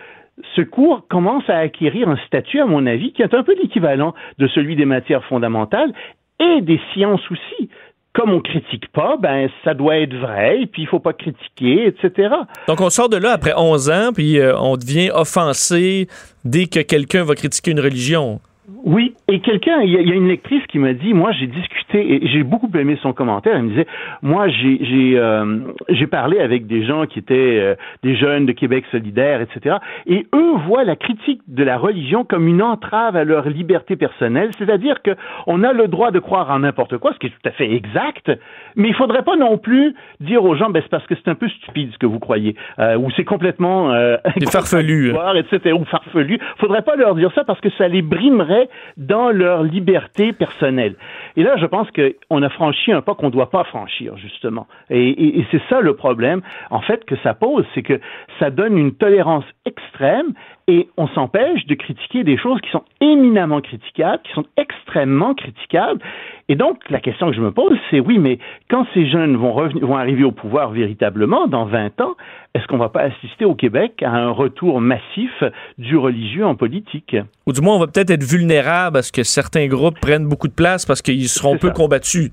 ce 0.56 0.62
cours 0.62 1.08
commence 1.08 1.48
à 1.50 1.58
acquérir 1.58 2.10
un 2.10 2.18
statut, 2.28 2.60
à 2.60 2.66
mon 2.66 2.86
avis, 2.86 3.14
qui 3.14 3.22
est 3.22 3.34
un 3.34 3.44
peu 3.44 3.56
l'équivalent 3.56 4.14
de 4.40 4.48
celui 4.48 4.76
des 4.76 4.86
matières 4.86 5.24
fondamentales 5.26 5.94
et 6.40 6.62
des 6.62 6.80
sciences 6.94 7.22
aussi. 7.32 7.70
Comme 8.14 8.32
on 8.32 8.42
critique 8.42 8.92
pas, 8.92 9.18
ben 9.20 9.50
ça 9.64 9.74
doit 9.74 9.98
être 9.98 10.14
vrai, 10.14 10.68
puis 10.72 10.84
il 10.84 10.88
faut 10.88 11.00
pas 11.00 11.14
critiquer, 11.14 11.88
etc. 11.88 12.36
Donc 12.68 12.80
on 12.80 12.92
sort 12.92 13.10
de 13.10 13.18
là 13.18 13.32
après 13.32 13.54
11 13.58 13.90
ans, 13.90 14.10
puis 14.14 14.38
euh, 14.38 14.56
on 14.60 14.78
devient 14.78 15.10
offensé 15.12 16.08
dès 16.46 16.68
que 16.68 16.80
quelqu'un 16.80 17.24
va 17.24 17.34
critiquer 17.34 17.72
une 17.72 17.80
religion. 17.80 18.40
Oui, 18.86 19.14
et 19.28 19.40
quelqu'un, 19.40 19.82
il 19.82 19.92
y, 19.92 19.98
a- 19.98 20.02
il 20.02 20.10
y 20.10 20.12
a 20.12 20.16
une 20.16 20.28
lectrice 20.28 20.66
qui 20.68 20.80
m'a 20.80 20.94
dit, 20.94 21.14
moi 21.14 21.32
j'ai 21.32 21.48
discuté 21.48 22.16
et 22.24 22.28
j'ai 22.28 22.44
beaucoup 22.44 22.70
aimé 22.78 22.98
son 23.02 23.14
commentaire. 23.14 23.56
Elle 23.56 23.64
me 23.64 23.70
disait, 23.70 23.88
moi 24.22 24.48
j'ai 24.48 24.80
j'ai 24.84 25.18
euh, 25.18 25.60
j'ai 25.90 26.08
parlé 26.08 26.40
avec 26.40 26.66
des 26.68 26.84
gens 26.86 27.06
qui 27.06 27.20
étaient 27.20 27.60
euh, 27.60 27.76
des 28.04 28.16
jeunes 28.16 28.46
de 28.46 28.52
Québec 28.52 28.86
solidaire, 28.92 29.42
etc. 29.42 29.78
Et 30.08 30.26
eux 30.34 30.54
voient 30.68 30.84
la 30.84 30.96
critique 30.96 31.42
de 31.48 31.64
la 31.64 31.78
religion 31.78 32.24
comme 32.24 32.48
une 32.48 32.62
entrave 32.62 33.16
à 33.16 33.24
leur 33.24 33.48
liberté 33.50 33.96
personnelle, 33.96 34.50
c'est-à-dire 34.58 35.02
que 35.02 35.12
on 35.48 35.64
a 35.64 35.72
le 35.74 35.88
droit 35.88 36.12
de 36.12 36.20
croire 36.20 36.50
en 36.52 36.60
n'importe 36.60 36.98
quoi, 36.98 37.14
ce 37.14 37.20
qui 37.20 37.28
est 37.28 37.30
tout 37.32 37.48
à 37.50 37.52
fait 37.52 37.72
exact, 37.72 38.32
mais 38.76 38.88
il 38.90 38.96
faudrait 38.96 39.24
pas 39.24 39.36
non 39.36 39.58
plus 39.58 39.94
dire 40.20 40.44
aux 40.44 40.56
gens, 40.56 40.70
ben 40.70 40.82
c'est 40.82 40.90
parce 40.90 41.06
que 41.08 41.16
c'est 41.16 41.30
un 41.30 41.36
peu 41.36 41.48
stupide 41.50 41.92
ce 41.94 41.98
que 41.98 42.06
vous 42.06 42.20
croyez, 42.20 42.56
euh, 42.80 42.98
ou 42.98 43.12
c'est 43.12 43.24
complètement 43.26 43.92
euh, 43.92 44.18
farfelu. 44.52 45.12
etc. 45.38 45.74
ou 45.74 45.86
farfelu. 45.86 46.40
Faudrait 46.58 46.82
pas 46.82 46.96
leur 46.96 47.16
dire 47.16 47.32
ça 47.36 47.44
parce 47.44 47.60
que 47.62 47.70
ça 47.78 47.88
les 47.88 48.02
brimerait 48.02 48.63
dans 48.98 49.30
leur 49.30 49.64
liberté 49.64 50.34
personnelle. 50.34 50.96
Et 51.36 51.44
là, 51.44 51.56
je 51.58 51.66
pense 51.66 51.88
qu'on 51.92 52.42
a 52.42 52.50
franchi 52.50 52.92
un 52.92 53.02
pas 53.02 53.16
qu'on 53.16 53.28
ne 53.28 53.32
doit 53.32 53.50
pas 53.50 53.64
franchir, 53.64 54.18
justement. 54.18 54.68
Et, 54.90 55.10
et- 55.40 55.46
c'est 55.52 55.62
ça 55.70 55.82
le 55.82 55.96
problème, 55.96 56.42
en 56.70 56.82
fait, 56.82 57.06
que 57.06 57.16
ça 57.18 57.34
pose, 57.34 57.66
c'est 57.74 57.84
que 57.84 58.00
ça 58.40 58.50
donne 58.50 58.78
une 58.78 58.94
tolérance 58.96 59.46
extrême 59.66 60.34
et 60.68 60.88
on 60.98 61.08
s'empêche 61.10 61.66
de 61.66 61.76
critiquer 61.76 62.24
des 62.24 62.38
choses 62.38 62.60
qui 62.62 62.70
sont 62.72 62.84
éminemment 63.02 63.62
critiquables, 63.62 64.22
qui 64.24 64.32
sont 64.34 64.46
extrêmement 64.58 65.34
critiquables. 65.34 66.00
Et 66.50 66.56
donc, 66.56 66.78
la 66.90 67.00
question 67.00 67.30
que 67.30 67.36
je 67.36 67.42
me 67.42 67.52
pose, 67.52 67.78
c'est 67.90 68.00
oui, 68.00 68.18
mais 68.18 68.40
quand 68.70 68.86
ces 68.94 69.10
jeunes 69.10 69.36
vont, 69.36 69.54
revenir, 69.54 69.86
vont 69.86 69.98
arriver 69.98 70.24
au 70.24 70.32
pouvoir 70.32 70.72
véritablement, 70.72 71.48
dans 71.48 71.66
20 71.66 72.00
ans, 72.02 72.16
est-ce 72.54 72.66
qu'on 72.68 72.76
ne 72.76 72.82
va 72.82 72.90
pas 72.90 73.02
assister 73.02 73.46
au 73.46 73.56
Québec 73.56 74.04
à 74.04 74.12
un 74.12 74.30
retour 74.30 74.80
massif 74.80 75.44
du 75.78 75.98
religieux 75.98 76.46
en 76.46 76.56
politique? 76.56 77.16
Ou 77.46 77.54
du 77.54 77.62
moins, 77.62 77.76
on 77.76 77.80
va 77.80 77.88
peut-être 77.88 78.12
être 78.12 78.24
vulnérable 78.24 78.98
à 78.98 79.02
ce 79.02 79.12
que 79.12 79.24
certains 79.24 79.68
groupes 79.68 80.00
prennent 80.00 80.28
beaucoup 80.28 80.48
de 80.48 80.54
place 80.54 80.86
parce 80.86 81.02
qu'ils 81.02 81.30
seront 81.30 81.58
peu 81.58 81.72
combattus. 81.72 82.32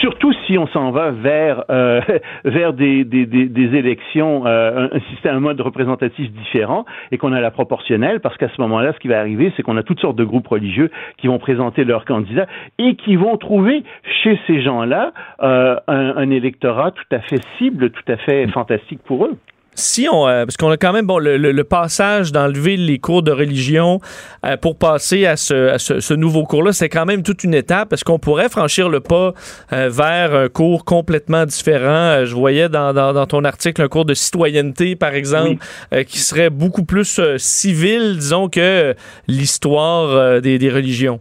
Surtout 0.00 0.32
si 0.54 0.58
on 0.58 0.68
s'en 0.68 0.92
va 0.92 1.10
vers 1.10 1.64
euh, 1.68 2.00
vers 2.44 2.74
des, 2.74 3.04
des, 3.04 3.76
élections, 3.76 4.46
euh, 4.46 4.88
un, 4.92 4.96
un 4.96 5.00
système, 5.10 5.36
un 5.36 5.40
mode 5.40 5.60
représentatif 5.60 6.30
différent, 6.30 6.84
et 7.10 7.18
qu'on 7.18 7.32
a 7.32 7.40
la 7.40 7.50
proportionnelle, 7.50 8.20
parce 8.20 8.36
qu'à 8.36 8.48
ce 8.48 8.60
moment-là, 8.60 8.92
ce 8.92 9.00
qui 9.00 9.08
va 9.08 9.18
arriver, 9.18 9.52
c'est 9.56 9.64
qu'on 9.64 9.76
a 9.76 9.82
toutes 9.82 10.00
sortes 10.00 10.16
de 10.16 10.24
groupes 10.24 10.46
religieux 10.46 10.90
qui 11.18 11.26
vont 11.26 11.38
présenter 11.38 11.82
leurs 11.82 12.04
candidats 12.04 12.46
et 12.78 12.94
qui 12.94 13.16
vont 13.16 13.36
trouver 13.36 13.82
chez 14.22 14.38
ces 14.46 14.62
gens-là 14.62 15.12
euh, 15.42 15.76
un, 15.88 16.16
un 16.16 16.30
électorat 16.30 16.92
tout 16.92 17.10
à 17.10 17.18
fait 17.18 17.40
cible, 17.58 17.90
tout 17.90 18.12
à 18.12 18.16
fait 18.16 18.46
fantastique 18.48 19.00
pour 19.04 19.24
eux. 19.24 19.36
Si 19.76 20.06
on, 20.10 20.28
euh, 20.28 20.44
parce 20.46 20.56
qu'on 20.56 20.70
a 20.70 20.76
quand 20.76 20.92
même 20.92 21.06
bon 21.06 21.18
le, 21.18 21.36
le- 21.36 21.50
le 21.50 21.64
passage 21.64 22.30
d'enlever 22.30 22.76
les 22.76 22.98
cours 22.98 23.22
de 23.24 23.32
religion 23.32 24.00
euh, 24.46 24.56
pour 24.56 24.76
passer 24.78 25.26
à 25.26 25.36
ce, 25.36 25.70
à 25.70 25.78
ce- 25.78 25.98
ce 25.98 26.14
nouveau 26.14 26.44
cours-là, 26.44 26.72
c'est 26.72 26.88
quand 26.88 27.04
même 27.06 27.22
toute 27.24 27.42
une 27.42 27.54
étape. 27.54 27.92
Est-ce 27.92 28.04
qu'on 28.04 28.20
pourrait 28.20 28.48
franchir 28.48 28.88
le 28.88 29.00
pas 29.00 29.34
euh, 29.72 29.88
vers 29.92 30.34
un 30.34 30.48
cours 30.48 30.84
complètement 30.84 31.44
différent? 31.44 31.88
Euh, 31.88 32.24
Je 32.24 32.34
voyais 32.34 32.68
dans, 32.68 32.92
dans, 32.92 33.12
dans 33.12 33.26
ton 33.26 33.42
article 33.44 33.82
un 33.82 33.88
cours 33.88 34.04
de 34.04 34.14
citoyenneté, 34.14 34.94
par 34.94 35.12
exemple, 35.14 35.56
qui 36.06 36.18
serait 36.20 36.50
beaucoup 36.50 36.84
plus 36.84 37.20
civil, 37.38 38.16
disons, 38.18 38.48
que 38.48 38.94
l'histoire 39.26 40.40
des, 40.40 40.58
des 40.58 40.70
religions. 40.70 41.20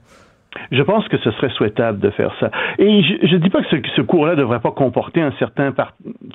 Je 0.71 0.81
pense 0.81 1.07
que 1.07 1.17
ce 1.17 1.31
serait 1.31 1.49
souhaitable 1.49 1.99
de 1.99 2.09
faire 2.11 2.31
ça. 2.39 2.51
Et 2.77 3.01
je 3.03 3.34
ne 3.34 3.39
dis 3.39 3.49
pas 3.49 3.61
que 3.61 3.69
ce, 3.95 4.01
cours-là 4.01 4.34
ne 4.34 4.38
devrait 4.38 4.59
pas 4.59 4.71
comporter 4.71 5.21
un 5.21 5.31
certain 5.39 5.73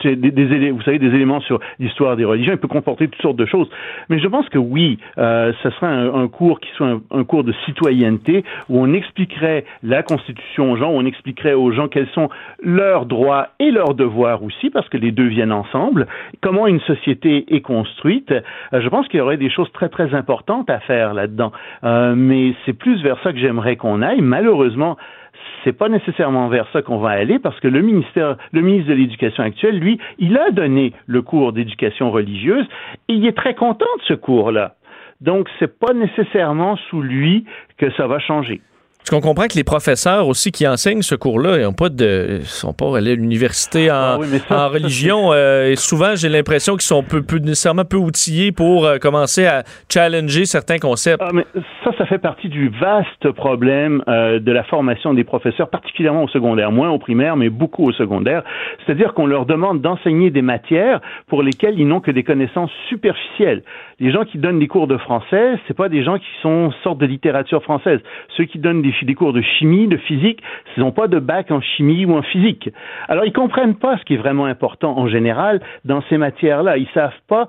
des, 0.05 0.17
des 0.17 0.71
vous 0.71 0.83
savez, 0.83 0.99
des 0.99 1.15
éléments 1.15 1.41
sur 1.41 1.61
l'histoire 1.79 2.17
des 2.17 2.25
religions. 2.25 2.53
Il 2.53 2.59
peut 2.59 2.69
comporter 2.69 3.09
toutes 3.09 3.23
sortes 3.23 3.37
de 3.37 3.47
choses. 3.47 3.69
Mais 4.09 4.19
je 4.19 4.27
pense 4.29 4.49
que 4.49 4.59
oui, 4.59 4.99
euh, 5.19 5.53
ce 5.63 5.71
serait 5.71 5.87
un, 5.87 6.29
cours 6.29 6.61
qui 6.61 6.71
soit 6.77 6.89
un, 6.89 7.01
un 7.11 7.25
cours 7.25 7.45
de 7.45 7.53
citoyenneté 7.65 8.45
où 8.69 8.81
on 8.81 8.93
expliquerait 8.93 9.65
la 9.83 10.03
Constitution 10.03 10.73
aux 10.73 10.77
gens, 10.77 10.91
où 10.91 10.97
on 10.97 11.07
expliquerait 11.07 11.55
aux 11.55 11.73
gens 11.73 11.89
quels 11.89 12.09
sont 12.09 12.29
leurs 12.63 13.07
droits 13.07 13.49
et 13.59 13.71
leurs 13.71 13.95
devoirs 13.95 14.43
aussi, 14.43 14.71
parce 14.71 14.89
que 14.89 14.97
les 14.97 15.13
deux 15.13 15.27
viennent 15.27 15.53
ensemble. 15.53 16.07
Comment 16.41 16.67
une 16.67 16.81
société 16.81 17.55
est 17.55 17.61
construite. 17.61 18.33
Euh, 18.33 18.81
je 18.81 18.89
pense 18.89 19.07
qu'il 19.09 19.19
y 19.19 19.21
aurait 19.21 19.37
des 19.37 19.51
choses 19.51 19.71
très 19.73 19.89
très 19.89 20.15
importantes 20.15 20.71
à 20.71 20.81
faire 20.81 21.15
là-dedans. 21.15 21.53
Euh, 21.85 22.15
mais 22.17 22.55
c'est 22.65 22.73
plus 22.73 23.03
vers 23.03 23.21
ça 23.23 23.33
que 23.33 23.39
j'aimerais 23.39 23.77
qu'on 23.77 24.03
aille. 24.03 24.08
Malheureusement, 24.21 24.97
c'est 24.99 25.69
c'est 25.69 25.77
pas 25.77 25.91
nécessairement 25.91 26.49
vers 26.49 26.67
ça 26.73 26.81
qu'on 26.81 26.97
va 26.97 27.11
aller 27.11 27.39
parce 27.39 27.61
que 27.61 27.69
le 27.69 27.83
ministère, 27.83 28.37
le 28.53 28.63
ministre 28.63 28.89
de 28.89 28.95
l'Éducation 28.95 29.43
actuel, 29.43 29.79
lui, 29.79 29.99
il 30.19 30.39
a 30.39 30.51
donné 30.51 30.95
le 31.07 31.21
cours 31.21 31.53
d'éducation 31.53 32.11
religieuse 32.11 32.67
et 33.09 33.13
il 33.13 33.27
est 33.27 33.37
très 33.37 33.55
content 33.55 33.85
de 33.99 34.03
ce 34.05 34.15
cours-là. 34.15 34.77
Donc, 35.21 35.49
c'est 35.59 35.79
pas 35.79 35.93
nécessairement 35.93 36.77
sous 36.89 37.03
lui 37.03 37.45
que 37.77 37.91
ça 37.93 38.07
va 38.07 38.19
changer. 38.19 38.63
Parce 39.09 39.23
qu'on 39.23 39.27
comprend 39.27 39.47
que 39.47 39.55
les 39.57 39.65
professeurs 39.65 40.29
aussi 40.29 40.53
qui 40.53 40.69
enseignent 40.69 41.01
ce 41.01 41.15
cours-là, 41.15 41.57
ils 41.61 41.65
ont 41.65 41.73
pas 41.73 41.89
de, 41.89 42.41
sont 42.43 42.75
pas 42.75 42.99
allés 42.99 43.13
à 43.13 43.15
l'université 43.15 43.91
en, 43.91 43.95
Ah 43.95 44.17
oui, 44.21 44.27
mais 44.31 44.39
ça, 44.41 44.67
en 44.67 44.69
religion. 44.69 45.33
euh, 45.33 45.71
et 45.71 45.77
souvent, 45.77 46.15
j'ai 46.15 46.29
l'impression 46.29 46.75
qu'ils 46.75 46.83
sont 46.83 47.03
peu, 47.03 47.23
peu- 47.23 47.39
nécessairement 47.39 47.87
peu 47.87 47.97
outillés 47.97 48.53
pour 48.53 48.85
euh, 48.85 48.99
commencer 48.99 49.47
à 49.47 49.63
challenger 49.91 50.45
certains 50.45 50.77
concepts. 50.77 51.23
Ah, 51.27 51.31
mais 51.33 51.47
ça, 51.85 51.93
ça 51.97 52.05
fait 52.05 52.19
partie 52.19 52.51
du 52.51 52.69
vaste 52.69 53.31
problème 53.33 54.03
euh, 54.09 54.41
de 54.41 54.53
la 54.53 54.63
formation 54.65 55.15
des 55.15 55.25
professeurs, 55.25 55.71
particulièrement 55.71 56.25
au 56.25 56.29
secondaire, 56.29 56.71
moins 56.71 56.91
au 56.91 56.99
primaire, 56.99 57.35
mais 57.37 57.49
beaucoup 57.49 57.85
au 57.89 57.93
secondaire. 57.93 58.43
C'est-à-dire 58.85 59.15
qu'on 59.15 59.27
leur 59.27 59.47
demande 59.47 59.81
d'enseigner 59.81 60.31
des 60.31 60.43
matières 60.43 61.01
pour 61.29 61.43
lesquelles 61.43 61.81
ils 61.81 61.89
n'ont 61.89 62.01
que 62.01 62.11
des 62.11 62.25
connaissances 62.25 62.71
superficielles. 62.91 63.63
Les 64.01 64.13
gens 64.13 64.25
qui 64.25 64.39
donnent 64.39 64.61
des 64.61 64.69
cours 64.69 64.87
de 64.87 64.97
français, 64.97 65.59
c'est 65.67 65.77
pas 65.77 65.89
des 65.89 66.05
gens 66.05 66.19
qui 66.19 66.29
sont 66.41 66.71
sortent 66.85 66.99
de 67.01 67.07
littérature 67.07 67.63
française. 67.65 68.01
Ceux 68.37 68.45
qui 68.45 68.59
donnent 68.59 68.81
des, 68.81 69.15
cours 69.15 69.33
de 69.33 69.41
chimie, 69.41 69.89
de 69.89 69.97
physique, 69.97 70.41
ils 70.77 70.81
n'ont 70.81 70.93
pas 70.93 71.09
de 71.09 71.19
bac 71.19 71.51
en 71.51 71.61
chimie 71.61 72.05
ou 72.05 72.17
en 72.17 72.23
physique. 72.23 72.71
Alors 73.09 73.25
ils 73.25 73.33
comprennent 73.33 73.75
pas 73.75 73.99
ce 73.99 74.05
qui 74.05 74.15
est 74.15 74.19
vraiment 74.19 74.45
important 74.45 74.97
en 74.97 75.09
général 75.09 75.61
dans 75.85 76.01
ces 76.09 76.17
matières-là. 76.17 76.77
Ils 76.77 76.87
savent 76.95 77.11
pas, 77.27 77.49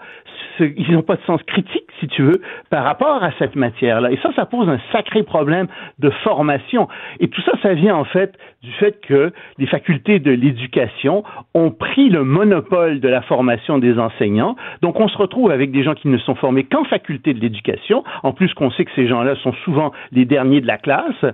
ce- 0.57 0.63
ils 0.75 0.91
n'ont 0.91 1.03
pas 1.03 1.17
de 1.17 1.21
sens 1.27 1.41
critique, 1.43 1.85
si 1.99 2.07
tu 2.07 2.23
veux, 2.23 2.41
par 2.71 2.83
rapport 2.83 3.23
à 3.23 3.31
cette 3.37 3.55
matière-là. 3.55 4.11
Et 4.11 4.17
ça, 4.17 4.31
ça 4.35 4.45
pose 4.47 4.67
un 4.69 4.79
sacré 4.91 5.21
problème 5.21 5.67
de 5.99 6.09
formation. 6.23 6.87
Et 7.19 7.27
tout 7.27 7.41
ça, 7.41 7.51
ça 7.61 7.75
vient 7.75 7.95
en 7.95 8.05
fait 8.05 8.35
du 8.63 8.71
fait 8.71 8.99
que 9.01 9.31
les 9.59 9.67
facultés 9.67 10.19
de 10.19 10.31
l'éducation 10.31 11.23
ont 11.53 11.69
pris 11.71 12.09
le 12.09 12.23
monopole 12.23 12.99
de 12.99 13.07
la 13.07 13.21
formation 13.21 13.77
des 13.77 13.99
enseignants. 13.99 14.55
Donc, 14.81 14.99
on 14.99 15.07
se 15.07 15.17
retrouve 15.17 15.51
avec 15.51 15.71
des 15.71 15.83
gens 15.83 15.93
qui 15.93 16.07
ne 16.07 16.17
sont 16.17 16.35
formés 16.39 16.63
qu'en 16.63 16.83
faculté 16.83 17.33
de 17.33 17.39
l'éducation. 17.39 18.03
En 18.23 18.33
plus, 18.33 18.53
qu'on 18.53 18.71
sait 18.71 18.85
que 18.85 18.91
ces 18.95 19.07
gens-là 19.07 19.35
sont 19.37 19.53
souvent 19.63 19.91
les 20.11 20.25
derniers 20.25 20.61
de 20.61 20.67
la 20.67 20.77
classe. 20.77 21.25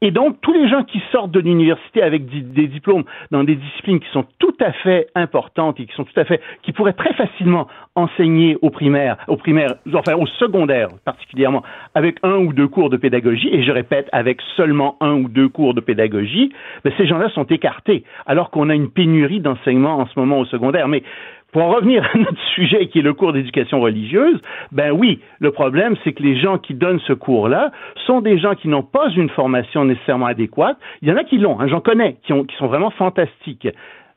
Et 0.00 0.10
donc, 0.10 0.40
tous 0.40 0.52
les 0.52 0.68
gens 0.68 0.82
qui 0.82 1.00
sortent 1.12 1.30
de 1.30 1.38
l'université 1.38 2.02
avec 2.02 2.26
des 2.26 2.66
diplômes 2.66 3.04
dans 3.30 3.44
des 3.44 3.54
disciplines 3.54 4.00
qui 4.00 4.10
sont 4.12 4.24
tout 4.40 4.56
à 4.60 4.72
fait 4.72 5.06
importantes 5.14 5.78
et 5.78 5.86
qui 5.86 5.94
sont 5.94 6.04
tout 6.04 6.18
à 6.18 6.24
fait, 6.24 6.40
qui 6.62 6.72
pourraient 6.72 6.92
très 6.92 7.14
facilement 7.14 7.68
enseigner 7.94 8.56
au 8.62 8.70
primaire, 8.70 9.16
au 9.28 9.36
primaire, 9.36 9.74
enfin 9.94 10.14
au 10.14 10.26
secondaire 10.26 10.88
particulièrement, 11.04 11.62
avec 11.94 12.16
un 12.22 12.36
ou 12.36 12.52
deux 12.52 12.68
cours 12.68 12.90
de 12.90 12.96
pédagogie, 12.96 13.48
et 13.52 13.62
je 13.62 13.70
répète, 13.70 14.08
avec 14.12 14.40
seulement 14.56 14.96
un 15.00 15.14
ou 15.14 15.28
deux 15.28 15.48
cours 15.48 15.74
de 15.74 15.80
pédagogie, 15.80 16.52
ben, 16.84 16.92
ces 16.96 17.06
gens-là 17.06 17.28
sont 17.30 17.44
écartés, 17.44 18.04
alors 18.26 18.50
qu'on 18.50 18.70
a 18.70 18.74
une 18.74 18.90
pénurie 18.90 19.40
d'enseignement 19.40 19.98
en 19.98 20.06
ce 20.06 20.18
moment 20.18 20.38
au 20.38 20.44
secondaire. 20.46 20.88
Mais 20.88 21.02
pour 21.52 21.62
en 21.62 21.70
revenir 21.70 22.04
à 22.12 22.18
notre 22.18 22.42
sujet 22.54 22.88
qui 22.88 22.98
est 22.98 23.02
le 23.02 23.14
cours 23.14 23.32
d'éducation 23.32 23.80
religieuse, 23.80 24.40
ben 24.72 24.90
oui, 24.90 25.20
le 25.38 25.52
problème 25.52 25.94
c'est 26.02 26.12
que 26.12 26.22
les 26.22 26.40
gens 26.40 26.58
qui 26.58 26.74
donnent 26.74 27.00
ce 27.06 27.12
cours-là 27.12 27.70
sont 28.06 28.20
des 28.20 28.38
gens 28.38 28.54
qui 28.54 28.68
n'ont 28.68 28.82
pas 28.82 29.10
une 29.10 29.28
formation 29.28 29.84
nécessairement 29.84 30.26
adéquate. 30.26 30.78
Il 31.02 31.08
y 31.08 31.12
en 31.12 31.16
a 31.16 31.24
qui 31.24 31.38
l'ont, 31.38 31.60
hein, 31.60 31.68
j'en 31.68 31.80
connais, 31.80 32.16
qui, 32.24 32.32
ont, 32.32 32.44
qui 32.44 32.56
sont 32.56 32.66
vraiment 32.66 32.90
fantastiques. 32.90 33.68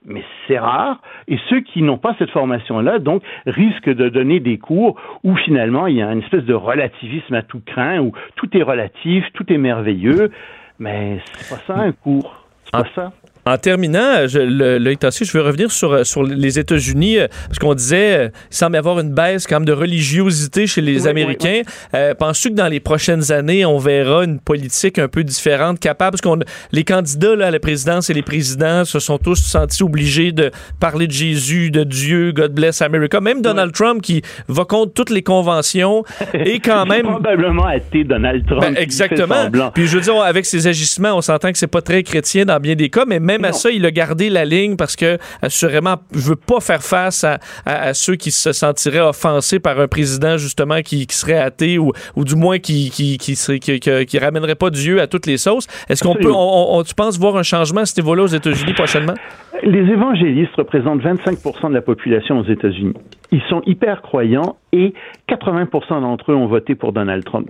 Mais 0.07 0.23
c'est 0.47 0.59
rare, 0.59 1.01
et 1.27 1.39
ceux 1.49 1.61
qui 1.61 1.81
n'ont 1.81 1.97
pas 1.97 2.15
cette 2.19 2.29
formation-là, 2.29 2.99
donc, 2.99 3.23
risquent 3.47 3.93
de 3.93 4.07
donner 4.07 4.39
des 4.39 4.59
cours 4.59 5.01
où 5.23 5.35
finalement 5.35 5.87
il 5.87 5.95
y 5.95 6.01
a 6.03 6.11
une 6.11 6.19
espèce 6.19 6.45
de 6.45 6.53
relativisme 6.53 7.33
à 7.33 7.41
tout 7.41 7.61
craint, 7.65 7.99
où 7.99 8.11
tout 8.35 8.55
est 8.55 8.61
relatif, 8.61 9.25
tout 9.33 9.51
est 9.51 9.57
merveilleux, 9.57 10.29
mais 10.77 11.19
c'est 11.33 11.55
pas 11.55 11.61
ça 11.65 11.79
un 11.81 11.91
cours. 11.91 12.45
C'est 12.65 12.71
pas 12.71 12.85
ça. 12.93 13.11
En 13.47 13.59
terminant, 13.59 14.25
je, 14.25 14.39
le, 14.39 14.95
Tassé, 14.95 15.23
je 15.23 15.31
veux 15.37 15.43
revenir 15.43 15.71
sur, 15.71 15.93
euh, 15.93 16.03
sur 16.03 16.23
les 16.23 16.57
États-Unis, 16.57 17.19
euh, 17.19 17.27
parce 17.47 17.59
qu'on 17.59 17.75
disait, 17.75 18.17
euh, 18.17 18.29
il 18.49 18.55
semble 18.55 18.73
y 18.73 18.79
avoir 18.79 18.99
une 18.99 19.13
baisse 19.13 19.45
quand 19.45 19.57
même 19.57 19.65
de 19.65 19.71
religiosité 19.71 20.65
chez 20.65 20.81
les 20.81 21.03
Oui, 21.03 21.09
Américains. 21.09 21.61
Euh, 21.93 22.15
Penses-tu 22.15 22.49
que 22.49 22.55
dans 22.55 22.67
les 22.67 22.79
prochaines 22.79 23.31
années, 23.31 23.63
on 23.63 23.77
verra 23.77 24.23
une 24.23 24.39
politique 24.39 24.97
un 24.97 25.07
peu 25.07 25.23
différente, 25.23 25.79
capable, 25.79 26.17
parce 26.17 26.21
qu'on 26.21 26.43
les 26.71 26.83
candidats 26.83 27.35
là, 27.35 27.47
à 27.47 27.51
la 27.51 27.59
présidence 27.59 28.09
et 28.09 28.15
les 28.15 28.23
présidents 28.23 28.83
se 28.83 28.99
sont 28.99 29.19
tous 29.19 29.35
sentis 29.35 29.83
obligés 29.83 30.31
de 30.31 30.49
parler 30.79 31.05
de 31.05 31.11
Jésus, 31.11 31.69
de 31.69 31.83
Dieu, 31.83 32.31
God 32.31 32.51
bless 32.51 32.81
America. 32.81 33.21
Même 33.21 33.43
Donald 33.43 33.73
Trump, 33.73 34.01
qui 34.01 34.23
va 34.47 34.65
contre 34.65 34.93
toutes 34.93 35.11
les 35.11 35.21
conventions, 35.21 36.03
et 36.33 36.59
quand 36.59 36.87
même... 36.87 37.03
probablement 37.03 37.69
été 37.69 38.03
Donald 38.05 38.43
Trump. 38.47 38.61
Ben, 38.61 38.75
exactement. 38.75 39.51
Puis 39.75 39.85
je 39.85 39.97
veux 39.97 40.01
dire, 40.01 40.19
avec 40.21 40.47
ses 40.47 40.65
agissements, 40.65 41.13
on 41.15 41.21
s'entend 41.21 41.51
que 41.51 41.59
c'est 41.59 41.67
pas 41.67 41.83
très 41.83 42.01
chrétien 42.01 42.45
dans 42.45 42.59
bien 42.59 42.73
des 42.73 42.89
cas, 42.89 43.03
mais 43.05 43.19
même 43.19 43.34
à 43.43 43.51
ça, 43.53 43.69
il 43.71 43.85
a 43.85 43.91
gardé 43.91 44.29
la 44.29 44.45
ligne 44.45 44.75
parce 44.77 44.95
que, 44.95 45.17
assurément, 45.41 45.95
je 46.13 46.29
veux 46.29 46.35
pas 46.35 46.59
faire 46.61 46.81
face 46.83 47.23
à, 47.23 47.39
à- 47.65 47.87
à 47.89 47.93
ceux 47.93 48.15
qui 48.15 48.31
se 48.31 48.53
sentiraient 48.53 48.99
offensés 49.01 49.59
par 49.59 49.79
un 49.79 49.87
président, 49.87 50.37
justement, 50.37 50.81
qui, 50.81 51.07
qui 51.07 51.15
serait 51.17 51.37
athée 51.39 51.77
ou, 51.77 51.91
ou 52.15 52.23
du 52.23 52.35
moins 52.35 52.59
qui, 52.59 52.89
qui, 52.91 53.17
qui, 53.17 53.35
serait, 53.35 53.59
qui, 53.59 54.17
ramènerait 54.19 54.55
pas 54.55 54.69
Dieu 54.69 55.01
à 55.01 55.07
toutes 55.07 55.25
les 55.25 55.37
sauces. 55.37 55.67
Est-ce 55.89 56.03
qu'on 56.03 56.15
peut, 56.15 56.31
on, 56.31 56.77
on- 56.77 56.83
tu 56.83 56.95
penses 56.95 57.19
voir 57.19 57.35
un 57.35 57.43
changement 57.43 57.81
à 57.81 57.85
ce 57.85 57.99
niveau-là 57.99 58.23
aux 58.23 58.27
États-Unis 58.27 58.73
prochainement? 58.73 59.15
Les 59.63 59.79
évangélistes 59.91 60.55
représentent 60.57 61.01
25% 61.01 61.69
de 61.69 61.73
la 61.73 61.81
population 61.81 62.39
aux 62.39 62.45
États-Unis. 62.45 62.93
Ils 63.31 63.41
sont 63.49 63.61
hyper 63.65 64.01
croyants 64.01 64.57
et 64.71 64.93
80 65.27 65.67
d'entre 66.01 66.31
eux 66.31 66.35
ont 66.35 66.45
voté 66.47 66.75
pour 66.75 66.93
Donald 66.93 67.23
Trump. 67.23 67.49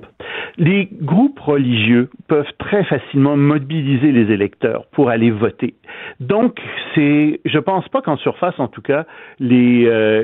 Les 0.58 0.88
groupes 1.02 1.40
religieux 1.40 2.10
peuvent 2.28 2.46
très 2.60 2.84
facilement 2.86 3.36
mobiliser 3.36 4.12
les 4.12 4.32
électeurs 4.34 4.86
pour 4.94 5.10
aller 5.10 5.32
voter. 5.32 5.75
Donc, 6.20 6.60
c'est, 6.94 7.42
je 7.46 7.60
pense 7.60 7.88
pas 7.90 8.02
qu'en 8.02 8.18
surface, 8.18 8.58
en 8.60 8.68
tout 8.68 8.82
cas, 8.82 9.06
les, 9.40 9.86
euh, 9.86 10.24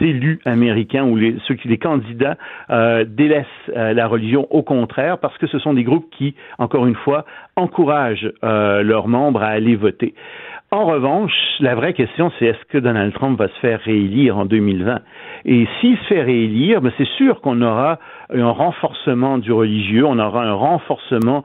élus 0.00 0.40
américains 0.44 1.04
ou 1.04 1.16
les, 1.16 1.36
ceux 1.46 1.54
qui, 1.54 1.78
candidats, 1.78 2.36
euh, 2.70 3.04
délaissent 3.06 3.46
euh, 3.76 3.92
la 3.92 4.06
religion. 4.06 4.46
Au 4.50 4.62
contraire, 4.62 5.18
parce 5.18 5.36
que 5.38 5.46
ce 5.46 5.58
sont 5.58 5.74
des 5.74 5.84
groupes 5.84 6.08
qui, 6.10 6.34
encore 6.58 6.86
une 6.86 6.94
fois, 6.94 7.24
encouragent 7.56 8.32
leurs 8.42 9.08
membres 9.08 9.42
à 9.42 9.48
aller 9.48 9.76
voter. 9.76 10.14
En 10.70 10.84
revanche, 10.84 11.32
la 11.60 11.74
vraie 11.74 11.94
question, 11.94 12.30
c'est 12.38 12.44
est-ce 12.44 12.64
que 12.68 12.76
Donald 12.76 13.14
Trump 13.14 13.38
va 13.38 13.48
se 13.48 13.58
faire 13.60 13.80
réélire 13.80 14.36
en 14.36 14.44
2020? 14.44 15.00
Et 15.46 15.66
s'il 15.80 15.96
se 15.96 16.04
fait 16.04 16.22
réélire, 16.22 16.82
ben 16.82 16.92
c'est 16.98 17.08
sûr 17.16 17.40
qu'on 17.40 17.62
aura 17.62 17.98
un 18.30 18.50
renforcement 18.50 19.38
du 19.38 19.50
religieux, 19.50 20.04
on 20.04 20.18
aura 20.18 20.44
un 20.44 20.52
renforcement 20.52 21.42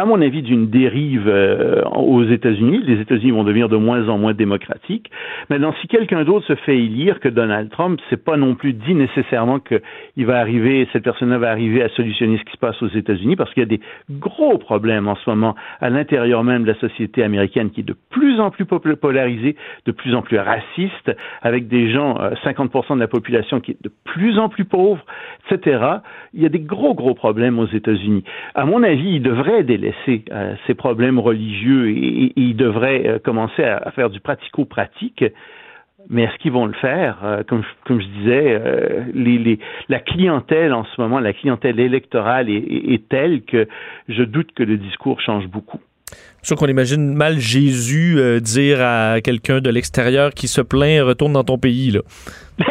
à 0.00 0.06
mon 0.06 0.22
avis, 0.22 0.40
d'une 0.40 0.70
dérive 0.70 1.28
euh, 1.28 1.82
aux 1.94 2.24
États-Unis. 2.24 2.82
Les 2.86 3.02
États-Unis 3.02 3.32
vont 3.32 3.44
devenir 3.44 3.68
de 3.68 3.76
moins 3.76 4.08
en 4.08 4.16
moins 4.16 4.32
démocratiques. 4.32 5.10
Maintenant, 5.50 5.74
si 5.82 5.88
quelqu'un 5.88 6.24
d'autre 6.24 6.46
se 6.46 6.54
fait 6.54 6.78
élire 6.78 7.20
que 7.20 7.28
Donald 7.28 7.68
Trump, 7.68 8.00
c'est 8.08 8.24
pas 8.24 8.38
non 8.38 8.54
plus 8.54 8.72
dit 8.72 8.94
nécessairement 8.94 9.58
qu'il 9.58 10.24
va 10.24 10.38
arriver, 10.38 10.88
cette 10.94 11.04
personne-là 11.04 11.36
va 11.36 11.50
arriver 11.50 11.82
à 11.82 11.90
solutionner 11.90 12.38
ce 12.38 12.44
qui 12.44 12.52
se 12.52 12.56
passe 12.56 12.82
aux 12.82 12.88
États-Unis, 12.88 13.36
parce 13.36 13.52
qu'il 13.52 13.62
y 13.62 13.66
a 13.66 13.68
des 13.68 13.80
gros 14.10 14.56
problèmes 14.56 15.06
en 15.06 15.16
ce 15.16 15.28
moment 15.28 15.54
à 15.82 15.90
l'intérieur 15.90 16.44
même 16.44 16.62
de 16.62 16.68
la 16.68 16.78
société 16.78 17.22
américaine 17.22 17.68
qui 17.68 17.80
est 17.80 17.84
de 17.84 17.96
plus 18.08 18.40
en 18.40 18.50
plus 18.50 18.64
polarisée, 18.64 19.54
de 19.84 19.92
plus 19.92 20.14
en 20.14 20.22
plus 20.22 20.38
raciste, 20.38 21.14
avec 21.42 21.68
des 21.68 21.92
gens, 21.92 22.18
euh, 22.22 22.30
50% 22.42 22.94
de 22.94 23.00
la 23.00 23.08
population 23.08 23.60
qui 23.60 23.72
est 23.72 23.82
de 23.82 23.92
plus 24.04 24.38
en 24.38 24.48
plus 24.48 24.64
pauvre, 24.64 25.04
etc. 25.44 25.78
Il 26.32 26.40
y 26.40 26.46
a 26.46 26.48
des 26.48 26.60
gros, 26.60 26.94
gros 26.94 27.12
problèmes 27.12 27.58
aux 27.58 27.68
États-Unis. 27.68 28.24
À 28.54 28.64
mon 28.64 28.82
avis, 28.82 29.16
ils 29.16 29.22
devraient 29.22 29.62
euh, 30.30 30.54
ces 30.66 30.74
problèmes 30.74 31.18
religieux 31.18 31.90
et, 31.90 32.32
ils 32.36 32.56
devraient 32.56 33.06
euh, 33.06 33.18
commencer 33.18 33.62
à, 33.64 33.90
faire 33.92 34.10
du 34.10 34.20
pratico-pratique. 34.20 35.24
Mais 36.08 36.22
est-ce 36.22 36.36
qu'ils 36.38 36.52
vont 36.52 36.66
le 36.66 36.72
faire? 36.74 37.18
Euh, 37.24 37.42
comme, 37.46 37.62
je- 37.62 38.06
disais, 38.18 38.60
la 39.88 40.00
clientèle 40.00 40.72
en 40.72 40.84
ce 40.84 41.00
moment, 41.00 41.20
la 41.20 41.32
clientèle 41.34 41.78
électorale 41.78 42.48
est 42.48 43.08
telle 43.08 43.42
que 43.42 43.68
je 44.08 44.22
doute 44.22 44.52
que 44.52 44.62
le 44.62 44.78
discours 44.78 45.20
change 45.20 45.46
beaucoup. 45.46 45.80
Sûr 46.42 46.56
qu'on 46.56 46.68
imagine 46.68 47.12
mal 47.14 47.38
Jésus 47.38 48.14
euh, 48.18 48.40
dire 48.40 48.78
à 48.80 49.20
quelqu'un 49.22 49.60
de 49.60 49.68
l'extérieur 49.68 50.32
qui 50.32 50.48
se 50.48 50.62
plaint 50.62 51.02
retourne 51.02 51.34
dans 51.34 51.44
ton 51.44 51.58
pays 51.58 51.90
là. 51.90 52.00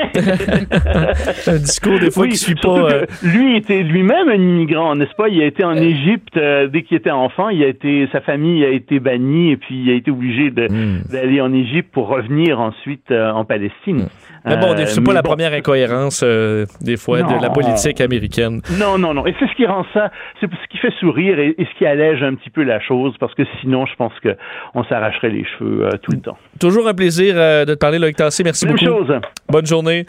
un 1.48 1.58
discours 1.58 2.00
des 2.00 2.12
fois 2.12 2.24
Oui, 2.24 2.30
qui 2.30 2.38
suit 2.38 2.56
pas. 2.56 2.92
euh, 2.92 3.06
lui 3.24 3.58
était 3.58 3.82
lui-même 3.84 4.30
un 4.30 4.36
immigrant, 4.36 4.96
n'est-ce 4.96 5.16
pas? 5.16 5.30
Il 5.30 5.42
a 5.42 5.46
été 5.46 5.64
en 5.64 5.76
Égypte 5.76 6.36
euh, 6.38 6.68
dès 6.68 6.84
qu'il 6.84 6.98
était 6.98 7.10
enfant. 7.12 7.50
Il 7.50 7.64
a 7.64 7.68
été, 7.68 8.08
sa 8.12 8.22
famille 8.22 8.64
a 8.66 8.70
été 8.70 9.00
bannie 9.00 9.52
et 9.52 9.58
puis 9.58 9.82
il 9.84 9.90
a 9.90 9.94
été 9.94 10.12
obligé 10.12 10.50
Hmm. 10.50 11.02
d'aller 11.12 11.42
en 11.42 11.54
Égypte 11.54 11.90
pour 11.92 12.08
revenir 12.08 12.60
ensuite 12.60 13.12
en 13.12 13.46
Palestine. 13.46 14.08
Mais 14.46 14.58
bon, 14.58 14.74
Euh, 14.74 14.86
c'est 14.86 15.04
pas 15.04 15.14
la 15.14 15.22
bon. 15.22 15.30
première 15.30 15.54
incohérence 15.54 16.22
euh, 16.24 16.66
des 16.82 16.98
fois 16.98 17.22
de 17.24 17.42
la 17.42 17.50
politique 17.50 18.00
américaine. 18.02 18.62
Non, 18.80 18.98
non, 18.98 19.14
non. 19.14 19.26
Et 19.28 19.36
c'est 19.40 19.48
ce 19.48 19.56
qui 19.56 19.66
rend 19.66 19.86
ça, 19.94 20.12
c'est 20.40 20.48
ce 20.50 20.68
qui 20.70 20.78
fait 20.78 20.94
sourire 21.00 21.40
et, 21.40 21.56
et 21.58 21.66
ce 21.66 21.78
qui 21.78 21.86
allège 21.86 22.24
un 22.24 22.36
petit 22.36 22.50
peu 22.50 22.64
la 22.64 22.80
chose, 22.80 23.14
parce 23.20 23.34
que 23.36 23.44
sinon, 23.62 23.86
je 23.86 23.96
pense 23.96 24.14
que 24.24 24.36
on 24.76 24.84
s'arracherait 24.86 25.30
les 25.30 25.46
cheveux 25.58 25.86
euh, 25.86 25.90
tout 26.02 26.12
le 26.12 26.20
temps. 26.22 26.38
Toujours 26.60 26.88
un 26.88 26.94
plaisir 26.94 27.34
euh, 27.38 27.66
de 27.66 27.74
te 27.74 27.80
parler, 27.80 28.00
Loïc 28.00 28.16
Tassé. 28.16 28.44
Merci 28.44 28.66
Même 28.66 28.76
beaucoup. 28.76 28.86
chose. 28.86 29.20
Bonne 29.50 29.66
journée. 29.66 30.06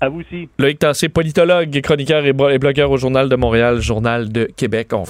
À 0.00 0.08
vous 0.08 0.20
aussi. 0.20 0.48
Loïc 0.58 0.78
Tassé, 0.78 1.08
politologue, 1.08 1.80
chroniqueur 1.82 2.24
et, 2.24 2.32
blogueur 2.32 2.90
au 2.90 2.96
Journal 2.96 3.28
de 3.28 3.36
Montréal, 3.36 3.80
Journal 3.80 4.30
de 4.32 4.44
Québec. 4.56 4.88
On- 4.92 5.04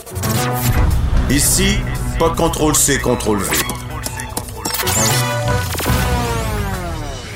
Ici, 1.30 1.78
Pas 2.18 2.28
de 2.28 2.36
contrôle 2.36 2.74
C, 2.74 3.00
contrôle 3.00 3.38
V. 3.38 3.71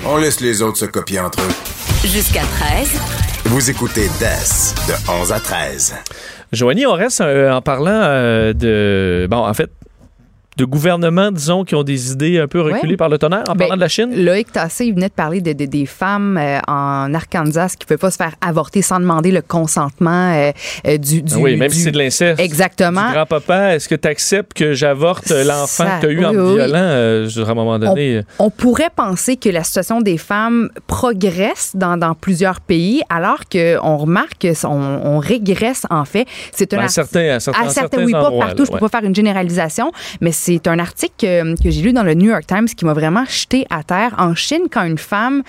On 0.09 0.19
laisse 0.19 0.41
les 0.41 0.62
autres 0.62 0.78
se 0.78 0.85
copier 0.85 1.19
entre 1.19 1.41
eux. 1.41 2.07
Jusqu'à 2.07 2.43
13. 2.43 3.01
Vous 3.47 3.70
écoutez 3.70 4.07
DES 4.20 4.74
de 4.87 5.11
11 5.20 5.33
à 5.33 5.41
13. 5.41 5.95
Joanie, 6.53 6.87
on 6.87 6.93
reste 6.93 7.20
euh, 7.23 7.51
en 7.51 7.61
parlant 7.61 7.91
euh, 7.91 8.53
de. 8.53 9.27
Bon, 9.28 9.39
en 9.39 9.53
fait, 9.53 9.69
de 10.57 10.65
gouvernements, 10.65 11.31
disons, 11.31 11.65
qui 11.65 11.74
ont 11.74 11.83
des 11.83 12.12
idées 12.12 12.39
un 12.41 12.49
peu 12.49 12.61
reculées 12.62 12.93
Ouais. 12.93 12.97
par 12.97 13.09
le 13.09 13.19
tonnerre 13.19 13.45
en 13.49 13.53
Ben, 13.53 13.59
parlant 13.59 13.77
de 13.77 13.81
la 13.81 13.89
Chine? 13.89 14.11
Loïc 14.24 14.53
Tassé, 14.53 14.87
il 14.87 14.95
venait 14.95 15.09
de 15.09 15.12
parler 15.15 15.41
de, 15.41 15.53
de- 15.53 15.65
des 15.66 15.85
femmes 15.87 16.39
euh, 16.39 16.59
en 16.66 17.12
Arkansas 17.15 17.70
qui 17.78 17.85
ne 17.85 17.87
pouvaient 17.87 17.99
pas 17.99 18.11
se 18.11 18.16
faire 18.16 18.35
avorter 18.41 18.81
sans 18.83 18.99
demander 18.99 19.31
le 19.33 19.43
consentement 19.43 20.33
euh, 20.35 20.53
euh, 20.87 20.97
du, 20.99 21.23
du- 21.23 21.33
Ah 21.35 21.39
oui, 21.41 21.57
même 21.57 21.69
du- 21.70 21.77
si 21.77 21.83
c'est 21.83 21.91
de 21.91 21.99
l'inceste. 21.99 22.41
Exactement. 22.41 23.11
Grand-papa, 23.12 23.74
est-ce 23.74 23.89
que 23.89 23.95
tu 23.95 24.09
acceptes 24.09 24.55
que 24.55 24.73
j'avorte 24.73 25.28
l'enfant 25.31 25.66
Ça- 25.85 25.99
que 26.01 26.07
tu 26.07 26.07
as 26.07 26.11
eu 26.12 26.24
en 26.24 26.31
oui, 26.35 26.55
violant? 26.55 26.73
Euh, 26.74 27.28
à 27.47 27.51
un 27.51 27.55
moment 27.55 27.78
donné. 27.78 28.23
On 28.39 28.51
pourrait 28.51 28.91
penser 28.95 29.37
que 29.37 29.49
la 29.51 29.62
situation 29.62 30.01
des 30.01 30.16
femmes 30.19 30.70
progresse 30.87 31.73
dans, 31.74 31.97
dans 31.97 32.15
plusieurs 32.15 32.61
pays, 32.61 33.03
alors 33.11 33.41
qu'on 33.53 33.97
remarque 33.97 34.47
qu'on 34.62 34.69
on 35.05 35.19
régresse 35.19 35.83
en 35.91 36.05
fait. 36.05 36.27
C'est 36.53 36.73
un 36.74 36.78
Ben, 36.78 36.85
à 36.85 36.89
certains- 36.89 37.35
à 37.37 37.41
certains- 37.41 37.61
à 37.61 37.65
certains, 37.69 37.81
certains 37.91 38.05
oui, 38.07 38.12
pas 38.12 38.24
endroits, 38.24 38.47
partout. 38.47 38.62
là, 38.62 38.65
je 38.65 38.70
peux 38.70 38.74
ouais. 38.77 38.81
pas 38.81 38.89
faire 38.89 39.05
une 39.05 39.15
généralisation, 39.15 39.93
mais 40.20 40.33
c'est 40.33 40.45
un 40.66 40.78
article 40.78 41.14
que, 41.18 41.62
que 41.62 41.70
j'ai 41.70 41.82
lu 41.82 41.93
dans 41.93 42.02
le 42.02 42.14
New 42.14 42.31
York 42.31 42.47
Times 42.47 42.66
qui 42.66 42.85
m'a 42.85 42.94
vraiment 42.94 43.24
jeté 43.24 43.66
à 43.70 43.82
terre. 43.82 44.14
En 44.18 44.35
Chine, 44.35 44.66
quand 44.70 44.85
une 44.85 44.98
femme 44.98 45.43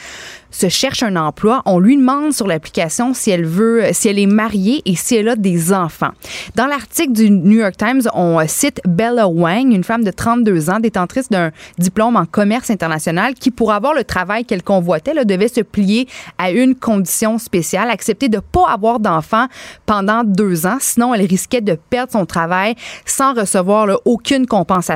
se 0.49 0.69
cherche 0.69 1.03
un 1.03 1.15
emploi, 1.15 1.61
on 1.65 1.79
lui 1.79 1.97
demande 1.97 2.33
sur 2.33 2.47
l'application 2.47 3.13
si 3.13 3.31
elle 3.31 3.45
veut, 3.45 3.83
si 3.91 4.07
elle 4.07 4.17
est 4.17 4.25
mariée 4.25 4.81
et 4.85 4.95
si 4.95 5.15
elle 5.15 5.29
a 5.29 5.35
des 5.35 5.73
enfants. 5.73 6.11
Dans 6.55 6.65
l'article 6.65 7.11
du 7.11 7.29
New 7.29 7.59
York 7.59 7.75
Times, 7.77 8.01
on 8.13 8.39
euh, 8.39 8.45
cite 8.47 8.81
Bella 8.87 9.27
Wang, 9.27 9.71
une 9.71 9.83
femme 9.83 10.03
de 10.03 10.11
32 10.11 10.69
ans, 10.69 10.79
détentrice 10.79 11.29
d'un 11.29 11.51
diplôme 11.77 12.15
en 12.15 12.25
commerce 12.25 12.69
international, 12.69 13.33
qui, 13.33 13.51
pour 13.51 13.71
avoir 13.71 13.93
le 13.93 14.03
travail 14.03 14.45
qu'elle 14.45 14.63
convoitait, 14.63 15.13
devait 15.25 15.47
se 15.47 15.61
plier 15.61 16.07
à 16.37 16.51
une 16.51 16.75
condition 16.75 17.37
spéciale, 17.37 17.89
accepter 17.89 18.29
de 18.29 18.39
pas 18.39 18.69
avoir 18.69 18.99
d'enfants 18.99 19.47
pendant 19.85 20.23
deux 20.23 20.65
ans, 20.65 20.77
sinon 20.79 21.13
elle 21.13 21.25
risquait 21.25 21.61
de 21.61 21.77
perdre 21.89 22.13
son 22.13 22.25
travail 22.25 22.75
sans 23.05 23.33
recevoir 23.33 23.99
aucune 24.05 24.47
compensation. 24.47 24.86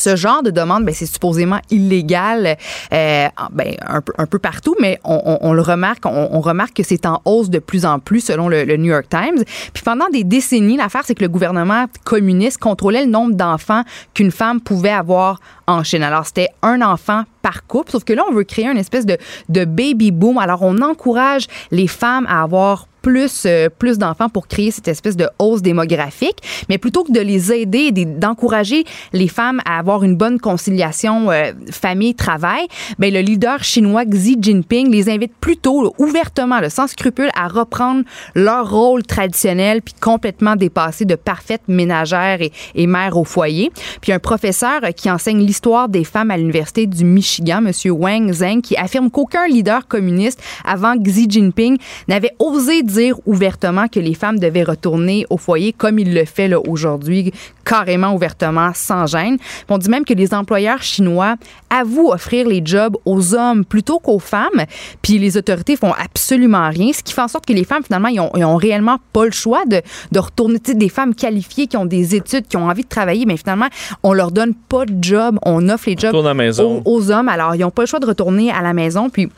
Ce 0.00 0.16
genre 0.16 0.42
de 0.42 0.50
demande, 0.50 0.86
ben, 0.86 0.94
c'est 0.94 1.04
supposément 1.04 1.60
illégal 1.70 2.56
euh, 2.92 3.28
ben, 3.52 3.76
un, 3.86 4.26
peu, 4.26 4.38
partout, 4.38 4.74
mais 4.80 4.98
on, 5.04 5.52
le 5.52 5.60
remarque, 5.60 6.06
on, 6.06 6.40
remarque 6.40 6.74
que 6.74 6.82
c'est 6.82 7.04
en 7.04 7.20
hausse 7.26 7.50
de 7.50 7.58
plus 7.58 7.84
en 7.84 7.98
plus 7.98 8.20
selon 8.20 8.48
le, 8.48 8.64
le 8.64 8.78
New 8.78 8.92
York 8.92 9.06
Times. 9.10 9.44
Puis 9.74 9.82
pendant 9.82 10.08
des 10.08 10.24
décennies, 10.24 10.78
l'affaire, 10.78 11.02
c'est 11.04 11.14
que 11.14 11.22
le 11.22 11.28
gouvernement 11.28 11.84
communiste 12.04 12.58
contrôlait 12.58 13.04
le 13.04 13.10
nombre 13.10 13.34
d'enfants 13.34 13.82
qu'une 14.14 14.30
femme 14.30 14.62
pouvait 14.62 14.88
avoir 14.88 15.38
en 15.66 15.84
Chine. 15.84 16.02
Alors, 16.02 16.24
c'était 16.24 16.48
un 16.62 16.80
enfant 16.80 17.24
par 17.42 17.66
couple, 17.66 17.90
sauf 17.90 18.04
que 18.04 18.14
là, 18.14 18.24
on 18.30 18.32
veut 18.32 18.44
créer 18.44 18.68
une 18.68 18.78
espèce 18.78 19.04
de, 19.04 19.18
de 19.50 19.66
baby 19.66 20.12
boom. 20.12 20.38
Alors, 20.38 20.62
on 20.62 20.80
encourage 20.80 21.46
les 21.70 21.88
femmes 21.88 22.26
à 22.26 22.42
avoir 22.42 22.86
plus, 23.02 23.44
euh, 23.46 23.68
plus 23.68 23.98
d'enfants 23.98 24.28
pour 24.28 24.48
créer 24.48 24.70
cette 24.70 24.88
espèce 24.88 25.16
de 25.16 25.28
hausse 25.38 25.62
démographique. 25.62 26.38
Mais 26.68 26.78
plutôt 26.78 27.04
que 27.04 27.12
de 27.12 27.20
les 27.20 27.52
aider, 27.52 27.92
d'encourager 27.92 28.84
les 29.12 29.28
femmes 29.28 29.60
à 29.64 29.78
avoir 29.78 30.04
une 30.04 30.16
bonne 30.16 30.38
conciliation 30.40 31.30
euh, 31.30 31.52
famille-travail, 31.70 32.66
ben, 32.98 33.12
le 33.12 33.20
leader 33.20 33.62
chinois 33.64 34.04
Xi 34.04 34.36
Jinping 34.40 34.90
les 34.90 35.08
invite 35.08 35.32
plutôt 35.40 35.94
ouvertement, 35.98 36.60
sans 36.68 36.86
scrupule, 36.86 37.30
à 37.34 37.48
reprendre 37.48 38.04
leur 38.34 38.70
rôle 38.70 39.02
traditionnel 39.02 39.82
puis 39.82 39.94
complètement 40.00 40.56
dépassé 40.56 41.04
de 41.04 41.14
parfaites 41.14 41.62
ménagères 41.68 42.40
et, 42.40 42.52
et 42.74 42.86
mères 42.86 43.16
au 43.16 43.24
foyer. 43.24 43.70
Puis 44.00 44.12
un 44.12 44.18
professeur 44.18 44.80
euh, 44.84 44.90
qui 44.90 45.10
enseigne 45.10 45.40
l'histoire 45.40 45.88
des 45.88 46.04
femmes 46.04 46.30
à 46.30 46.36
l'université 46.36 46.86
du 46.86 47.04
Michigan, 47.04 47.62
M. 47.64 47.72
Wang 47.92 48.32
Zheng, 48.32 48.60
qui 48.60 48.76
affirme 48.76 49.10
qu'aucun 49.10 49.46
leader 49.46 49.86
communiste 49.88 50.42
avant 50.64 50.96
Xi 50.96 51.26
Jinping 51.28 51.78
n'avait 52.08 52.34
osé 52.38 52.82
dire 52.92 53.16
ouvertement 53.26 53.88
que 53.88 54.00
les 54.00 54.14
femmes 54.14 54.38
devaient 54.38 54.62
retourner 54.62 55.26
au 55.30 55.36
foyer 55.36 55.72
comme 55.72 55.98
il 55.98 56.14
le 56.14 56.24
fait 56.24 56.52
aujourd'hui, 56.54 57.32
carrément 57.64 58.14
ouvertement, 58.14 58.72
sans 58.74 59.06
gêne. 59.06 59.38
Puis 59.38 59.66
on 59.68 59.78
dit 59.78 59.88
même 59.88 60.04
que 60.04 60.14
les 60.14 60.34
employeurs 60.34 60.82
chinois 60.82 61.36
avouent 61.70 62.10
offrir 62.12 62.48
les 62.48 62.62
jobs 62.64 62.96
aux 63.04 63.34
hommes 63.34 63.64
plutôt 63.64 63.98
qu'aux 63.98 64.18
femmes, 64.18 64.64
puis 65.02 65.18
les 65.18 65.36
autorités 65.36 65.76
font 65.76 65.92
absolument 65.92 66.68
rien, 66.68 66.92
ce 66.92 67.02
qui 67.02 67.12
fait 67.12 67.22
en 67.22 67.28
sorte 67.28 67.46
que 67.46 67.52
les 67.52 67.64
femmes, 67.64 67.82
finalement, 67.84 68.08
ils 68.08 68.20
ont, 68.20 68.30
ils 68.36 68.44
ont 68.44 68.56
réellement 68.56 68.98
pas 69.12 69.24
le 69.24 69.30
choix 69.30 69.64
de, 69.66 69.80
de 70.12 70.18
retourner. 70.18 70.58
Tu 70.58 70.72
sais, 70.72 70.76
des 70.76 70.88
femmes 70.88 71.14
qualifiées 71.14 71.66
qui 71.66 71.76
ont 71.76 71.86
des 71.86 72.14
études, 72.14 72.46
qui 72.48 72.56
ont 72.56 72.68
envie 72.68 72.82
de 72.82 72.88
travailler, 72.88 73.24
mais 73.26 73.36
finalement, 73.36 73.68
on 74.02 74.12
leur 74.12 74.32
donne 74.32 74.54
pas 74.54 74.84
de 74.84 75.02
job, 75.02 75.38
on 75.44 75.68
offre 75.68 75.88
les 75.88 75.96
jobs 75.96 76.14
aux, 76.14 76.82
aux 76.84 77.10
hommes. 77.10 77.28
Alors, 77.28 77.54
ils 77.54 77.60
n'ont 77.60 77.70
pas 77.70 77.82
le 77.82 77.86
choix 77.86 78.00
de 78.00 78.06
retourner 78.06 78.50
à 78.50 78.62
la 78.62 78.72
maison, 78.72 79.10
puis 79.10 79.28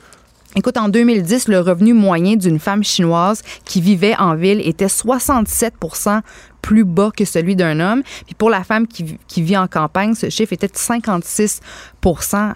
Écoute, 0.54 0.76
en 0.76 0.90
2010, 0.90 1.48
le 1.48 1.60
revenu 1.60 1.94
moyen 1.94 2.36
d'une 2.36 2.58
femme 2.58 2.84
chinoise 2.84 3.40
qui 3.64 3.80
vivait 3.80 4.14
en 4.18 4.34
ville 4.34 4.60
était 4.60 4.88
67 4.88 5.72
plus 6.62 6.84
bas 6.84 7.10
que 7.16 7.24
celui 7.24 7.56
d'un 7.56 7.80
homme. 7.80 8.02
Puis 8.26 8.34
pour 8.36 8.48
la 8.48 8.64
femme 8.64 8.86
qui, 8.86 9.18
qui 9.28 9.42
vit 9.42 9.56
en 9.56 9.66
campagne, 9.66 10.14
ce 10.14 10.30
chiffre 10.30 10.52
était 10.54 10.68
de 10.68 10.76
56 10.76 11.60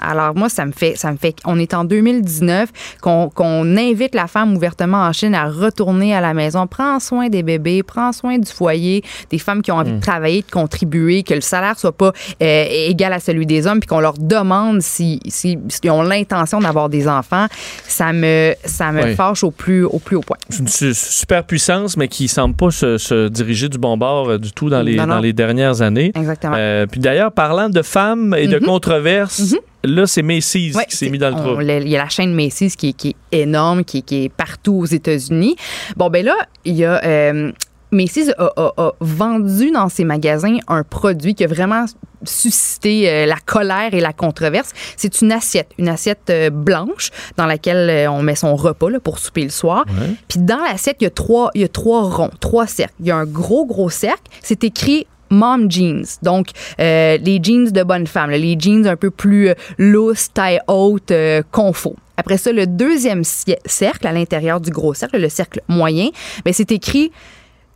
Alors 0.01 0.35
moi, 0.35 0.49
ça 0.49 0.65
me 0.65 0.73
fait, 0.73 0.97
ça 0.97 1.13
me 1.13 1.17
fait, 1.17 1.37
on 1.45 1.59
est 1.59 1.75
en 1.75 1.85
2019, 1.85 2.71
qu'on 3.01 3.29
qu'on 3.29 3.77
invite 3.77 4.15
la 4.15 4.27
femme 4.27 4.57
ouvertement 4.57 4.99
en 4.99 5.13
Chine 5.13 5.35
à 5.35 5.49
retourner 5.49 6.15
à 6.15 6.21
la 6.21 6.35
maison, 6.35 6.67
prends 6.67 6.99
soin 7.01 7.29
des 7.29 7.43
bébés, 7.43 7.83
prends 7.83 8.13
soin 8.13 8.39
du 8.39 8.51
foyer, 8.51 9.03
des 9.31 9.39
femmes 9.39 9.63
qui 9.63 9.71
ont 9.73 9.77
envie 9.77 9.93
de 9.93 10.01
travailler, 10.01 10.43
de 10.43 10.51
contribuer, 10.51 11.23
que 11.23 11.35
le 11.35 11.41
salaire 11.41 11.79
soit 11.79 11.93
pas 11.97 12.13
euh, 12.43 12.65
égal 12.71 13.13
à 13.13 13.21
celui 13.21 13.47
des 13.47 13.67
hommes, 13.67 13.81
puis 13.81 13.89
qu'on 13.89 14.01
leur 14.01 14.15
demande 14.19 14.83
si, 14.83 15.21
si, 15.27 15.59
s'ils 15.69 15.91
ont 15.91 16.03
l'intention 16.03 16.61
d'avoir 16.61 16.89
des 16.89 17.09
enfants, 17.09 17.47
ça 17.87 18.13
me, 18.13 18.55
ça 18.65 18.93
me 18.93 19.05
Oui. 19.05 19.15
fâche 19.15 19.45
au 19.45 19.51
plus, 19.51 19.85
au 19.85 19.99
plus 19.99 20.17
haut 20.17 20.21
point. 20.23 20.37
C'est 20.49 20.59
une 20.61 20.69
su- 20.69 20.95
superpuissance, 20.95 21.97
mais 21.97 22.09
qui 22.09 22.29
semble 22.29 22.55
pas 22.55 22.71
se, 22.71 22.99
se 22.99 23.29
diriger 23.29 23.69
du 23.69 23.79
bon 23.79 23.96
bord 23.97 24.29
euh, 24.31 24.39
du 24.39 24.53
tout 24.53 24.69
dans 24.71 24.83
les, 24.83 24.97
Non, 24.97 25.07
non. 25.07 25.15
dans 25.17 25.21
les 25.21 25.33
dernières 25.33 25.83
années. 25.83 26.13
Exactement. 26.15 26.55
Euh, 26.57 26.87
puis 26.87 27.01
d'ailleurs, 27.01 27.33
parlant 27.33 27.69
de 27.69 27.83
femmes 27.83 28.35
et 28.39 28.47
de 28.47 28.59
Mhm. 28.59 28.65
controverses, 28.67 29.55
là, 29.85 30.07
c'est 30.07 30.23
Macy's 30.23 30.75
Ouais, 30.75 30.85
qui 30.89 30.97
s'est 30.97 31.11
mis 31.11 31.19
dans 31.19 31.31
le 31.31 31.37
trou. 31.37 31.61
Il 31.61 31.89
y 31.89 31.97
a 31.97 32.03
la 32.05 32.09
chaîne 32.09 32.35
Macy's 32.35 32.77
qui, 32.77 32.89
est- 32.89 32.93
qui 32.93 33.15
est 33.33 33.43
énorme, 33.43 33.85
qui, 33.85 34.03
qui 34.03 34.25
est 34.25 34.29
partout 34.29 34.75
aux 34.75 34.87
États-Unis. 34.87 35.57
Bon, 35.97 36.09
ben 36.11 36.25
là, 36.25 36.35
il 36.65 36.75
y 36.77 36.85
a. 36.85 37.03
euh, 37.05 37.53
Macy's 37.97 38.33
a, 38.39 38.51
a- 38.57 38.73
a 38.77 38.93
vendu 39.01 39.71
dans 39.71 39.89
ses 39.89 40.05
magasins 40.05 40.59
un 40.69 40.83
produit 40.85 41.35
qui 41.35 41.45
a 41.45 41.47
vraiment 41.47 41.85
suscité 42.25 43.09
euh, 43.09 43.27
la 43.27 43.37
colère 43.45 43.93
et 43.95 44.01
la 44.01 44.13
controverse. 44.13 44.73
C'est 44.97 45.21
une 45.21 45.33
assiette, 45.33 45.71
une 45.79 45.89
assiette 45.89 46.29
euh, 46.31 46.51
blanche 46.51 47.11
dans 47.37 47.47
laquelle 47.47 47.89
euh, 47.91 48.11
on 48.11 48.23
met 48.23 48.35
son 48.35 48.57
repas 48.57 48.91
là, 48.91 49.01
pour 49.01 49.19
souper 49.19 49.45
le 49.45 49.51
soir. 49.51 49.85
Puis 50.29 50.39
dans 50.41 50.59
l'assiette, 50.59 50.97
il 51.01 51.05
y 51.05 51.07
a 51.07 51.11
trois, 51.11 51.51
il 51.55 51.61
y 51.61 51.65
a 51.65 51.69
trois 51.69 52.03
ronds, 52.03 52.31
trois 52.41 52.67
cercles. 52.67 52.95
Il 53.01 53.07
y 53.07 53.11
a 53.11 53.17
un 53.17 53.27
gros 53.27 53.65
gros 53.67 53.91
cercle. 53.91 54.23
C'est 54.43 54.65
écrit 54.65 55.07
mom 55.29 55.69
jeans, 55.71 56.05
donc 56.23 56.51
euh, 56.79 57.19
les 57.21 57.41
jeans 57.43 57.73
de 57.73 57.83
bonne 57.83 58.07
femme, 58.07 58.31
là, 58.31 58.39
les 58.39 58.57
jeans 58.59 58.87
un 58.87 58.95
peu 58.95 59.11
plus 59.11 59.49
euh, 59.49 59.55
loose, 59.77 60.29
taille 60.33 60.61
haute, 60.69 61.11
euh, 61.11 61.43
confort. 61.51 61.95
Après 62.17 62.39
ça, 62.39 62.53
le 62.53 62.67
deuxième 62.67 63.23
cercle 63.25 64.07
à 64.07 64.13
l'intérieur 64.13 64.61
du 64.61 64.71
gros 64.71 64.95
cercle, 64.95 65.19
le 65.21 65.29
cercle 65.29 65.63
moyen, 65.69 66.09
ben 66.45 66.55
c'est 66.55 66.71
écrit 66.71 67.11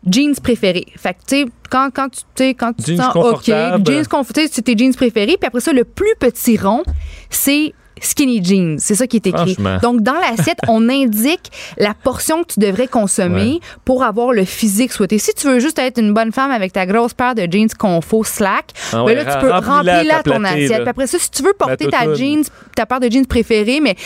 jeans 0.09 0.35
préférés. 0.43 0.87
Fait 0.97 1.15
que 1.15 1.19
tu 1.27 1.37
sais 1.37 1.47
quand 1.71 1.91
quand 1.95 2.09
tu 2.09 2.21
sais 2.37 2.55
quand 2.55 2.73
tu 2.73 2.83
te 2.83 2.91
Jeans 2.93 3.03
sens 3.03 3.17
OK, 3.17 3.47
jeans 3.47 4.07
confortables, 4.07 4.49
c'est 4.51 4.63
tes 4.63 4.77
jeans 4.77 4.95
préférés, 4.95 5.37
puis 5.39 5.47
après 5.47 5.61
ça 5.61 5.73
le 5.73 5.85
plus 5.85 6.15
petit 6.19 6.57
rond, 6.57 6.83
c'est 7.29 7.75
skinny 8.03 8.43
jeans, 8.43 8.79
c'est 8.79 8.95
ça 8.95 9.07
qui 9.07 9.17
est 9.17 9.27
écrit. 9.27 9.57
Donc 9.83 10.01
dans 10.01 10.15
l'assiette, 10.15 10.59
on 10.69 10.89
indique 10.89 11.51
la 11.77 11.93
portion 11.95 12.43
que 12.43 12.55
tu 12.55 12.61
devrais 12.61 12.89
consommer 12.89 13.61
pour 13.85 14.03
avoir 14.03 14.33
le 14.33 14.47
physique 14.47 14.93
souhaité. 14.93 15.19
Si 15.19 15.35
tu 15.35 15.47
veux 15.47 15.61
juste 15.61 15.79
être 15.79 15.99
une 16.01 16.15
bonne 16.15 16.33
femme 16.33 16.51
avec 16.51 16.73
ta 16.73 16.87
grosse 16.87 17.13
paire 17.13 17.35
de 17.35 17.47
jeans 17.51 17.69
confo 17.79 18.25
slack, 18.25 18.73
Ah 18.93 19.05
ben 19.05 19.17
là 19.17 19.25
tu 19.35 19.41
peux 19.41 19.53
remplir 19.53 20.05
là 20.05 20.23
ton 20.23 20.39
platée, 20.39 20.65
assiette. 20.65 20.81
Puis 20.81 20.89
après 20.89 21.07
ça, 21.07 21.19
si 21.19 21.31
tu 21.31 21.43
veux 21.43 21.53
porter 21.53 21.89
ta 21.89 22.15
jeans, 22.15 22.45
ta 22.75 22.87
paire 22.87 23.01
de 23.01 23.11
jeans 23.11 23.27
préférée, 23.27 23.81
mais 23.81 23.97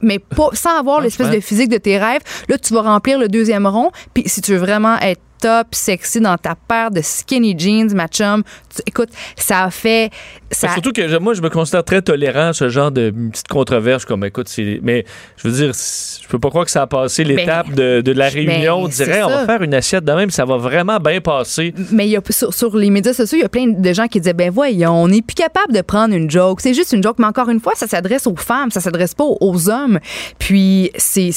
mais 0.00 0.18
pas 0.18 0.50
sans 0.54 0.76
avoir 0.76 1.00
l'espèce 1.00 1.30
de 1.30 1.40
physique 1.40 1.68
de 1.68 1.78
tes 1.78 1.96
rêves, 1.98 2.22
là 2.48 2.58
tu 2.58 2.74
vas 2.74 2.82
remplir 2.82 3.18
le 3.18 3.28
deuxième 3.28 3.66
rond. 3.66 3.90
Puis 4.12 4.24
si 4.26 4.40
tu 4.40 4.52
veux 4.52 4.58
vraiment 4.58 4.98
être 4.98 5.20
top, 5.44 5.74
sexy 5.74 6.20
dans 6.20 6.38
ta 6.38 6.54
paire 6.54 6.90
de 6.90 7.02
skinny 7.02 7.54
jeans, 7.58 7.92
ma 7.94 8.06
chum, 8.08 8.42
tu- 8.74 8.82
écoute, 8.86 9.10
ça 9.36 9.64
a 9.64 9.70
fait 9.70 10.10
ça 10.50 10.68
Mais 10.68 10.72
Surtout 10.74 10.92
que 10.92 11.18
moi, 11.18 11.34
je 11.34 11.42
me 11.42 11.50
considère 11.50 11.84
très 11.84 12.00
tolérant 12.00 12.48
à 12.48 12.52
ce 12.54 12.68
genre 12.70 12.90
de 12.90 13.10
petite 13.10 13.48
controverse. 13.48 14.04
Comme, 14.04 14.24
écoute. 14.24 14.48
Mais 14.82 15.04
je 15.36 15.48
veux 15.48 15.54
dire, 15.54 15.72
je 15.74 16.28
peux 16.28 16.38
pas 16.38 16.48
croire 16.48 16.64
que 16.64 16.70
ça 16.70 16.82
a 16.82 16.86
passé 16.86 17.24
l'étape 17.24 17.72
de, 17.74 18.00
de 18.00 18.12
la 18.12 18.28
réunion. 18.28 18.76
on 18.76 18.84
ben, 18.84 18.90
c'est 18.90 19.04
dirait, 19.04 19.22
on 19.22 19.28
va 19.28 19.44
faire 19.44 19.62
une 19.62 19.74
assiette 19.74 20.04
de 20.04 20.12
même, 20.12 20.30
ça 20.30 20.44
va 20.44 20.56
vraiment 20.56 20.98
bien 20.98 21.20
passer. 21.20 21.74
Mais 21.90 22.06
il 22.06 22.12
y 22.12 22.16
a, 22.16 22.20
sur, 22.30 22.54
sur 22.54 22.76
les 22.76 22.88
médias 22.88 23.12
sociaux, 23.12 23.36
il 23.38 23.42
y 23.42 23.44
a 23.44 23.48
plein 23.48 23.66
de 23.66 23.92
gens 23.92 24.06
qui 24.06 24.20
disaient 24.20 24.32
ben 24.32 24.50
voyons, 24.50 24.94
on 24.94 25.08
n'est 25.08 25.22
plus 25.22 25.34
capable 25.34 25.74
de 25.74 25.82
prendre 25.82 26.14
une 26.14 26.30
joke. 26.30 26.60
C'est 26.60 26.74
juste 26.74 26.92
une 26.92 27.02
joke, 27.02 27.18
mais 27.18 27.26
encore 27.26 27.50
une 27.50 27.60
fois, 27.60 27.72
ça 27.74 27.86
s'adresse 27.86 28.26
aux 28.26 28.36
femmes, 28.36 28.70
ça 28.70 28.80
s'adresse 28.80 29.14
pas 29.14 29.24
aux, 29.24 29.68
hommes. 29.68 29.98
Puis 30.38 30.90
c'est 30.96 31.32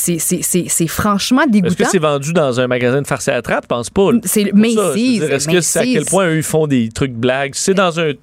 franchement 0.88 1.42
Est-ce 1.42 1.48
que 1.48 1.52
dégoûtant. 1.52 1.90
c'est 1.92 2.00
vendu 2.00 2.34
dans 2.34 2.60
un 2.60 2.68
magasin 2.68 3.02
de 3.02 3.08
farce 3.08 3.28
à 3.28 3.34
la 3.34 3.42
trappe? 3.42 3.64
Je 3.64 3.68
pense 3.68 3.90
pas. 3.98 4.12
C'est 4.24 4.54
Macy's, 4.54 5.20
dire, 5.20 5.32
Est-ce 5.32 5.48
que 5.48 5.62
c'est 5.62 5.80
à 5.80 5.84
quel 5.84 6.06
point 6.06 6.28
eux, 6.28 6.38
ils 6.38 6.44
font 6.44 6.68
des 6.68 6.90
trucs 6.90 7.14
blagues? 7.14 7.52
C'est 7.56 7.74
dans 7.74 8.00
un 8.00 8.14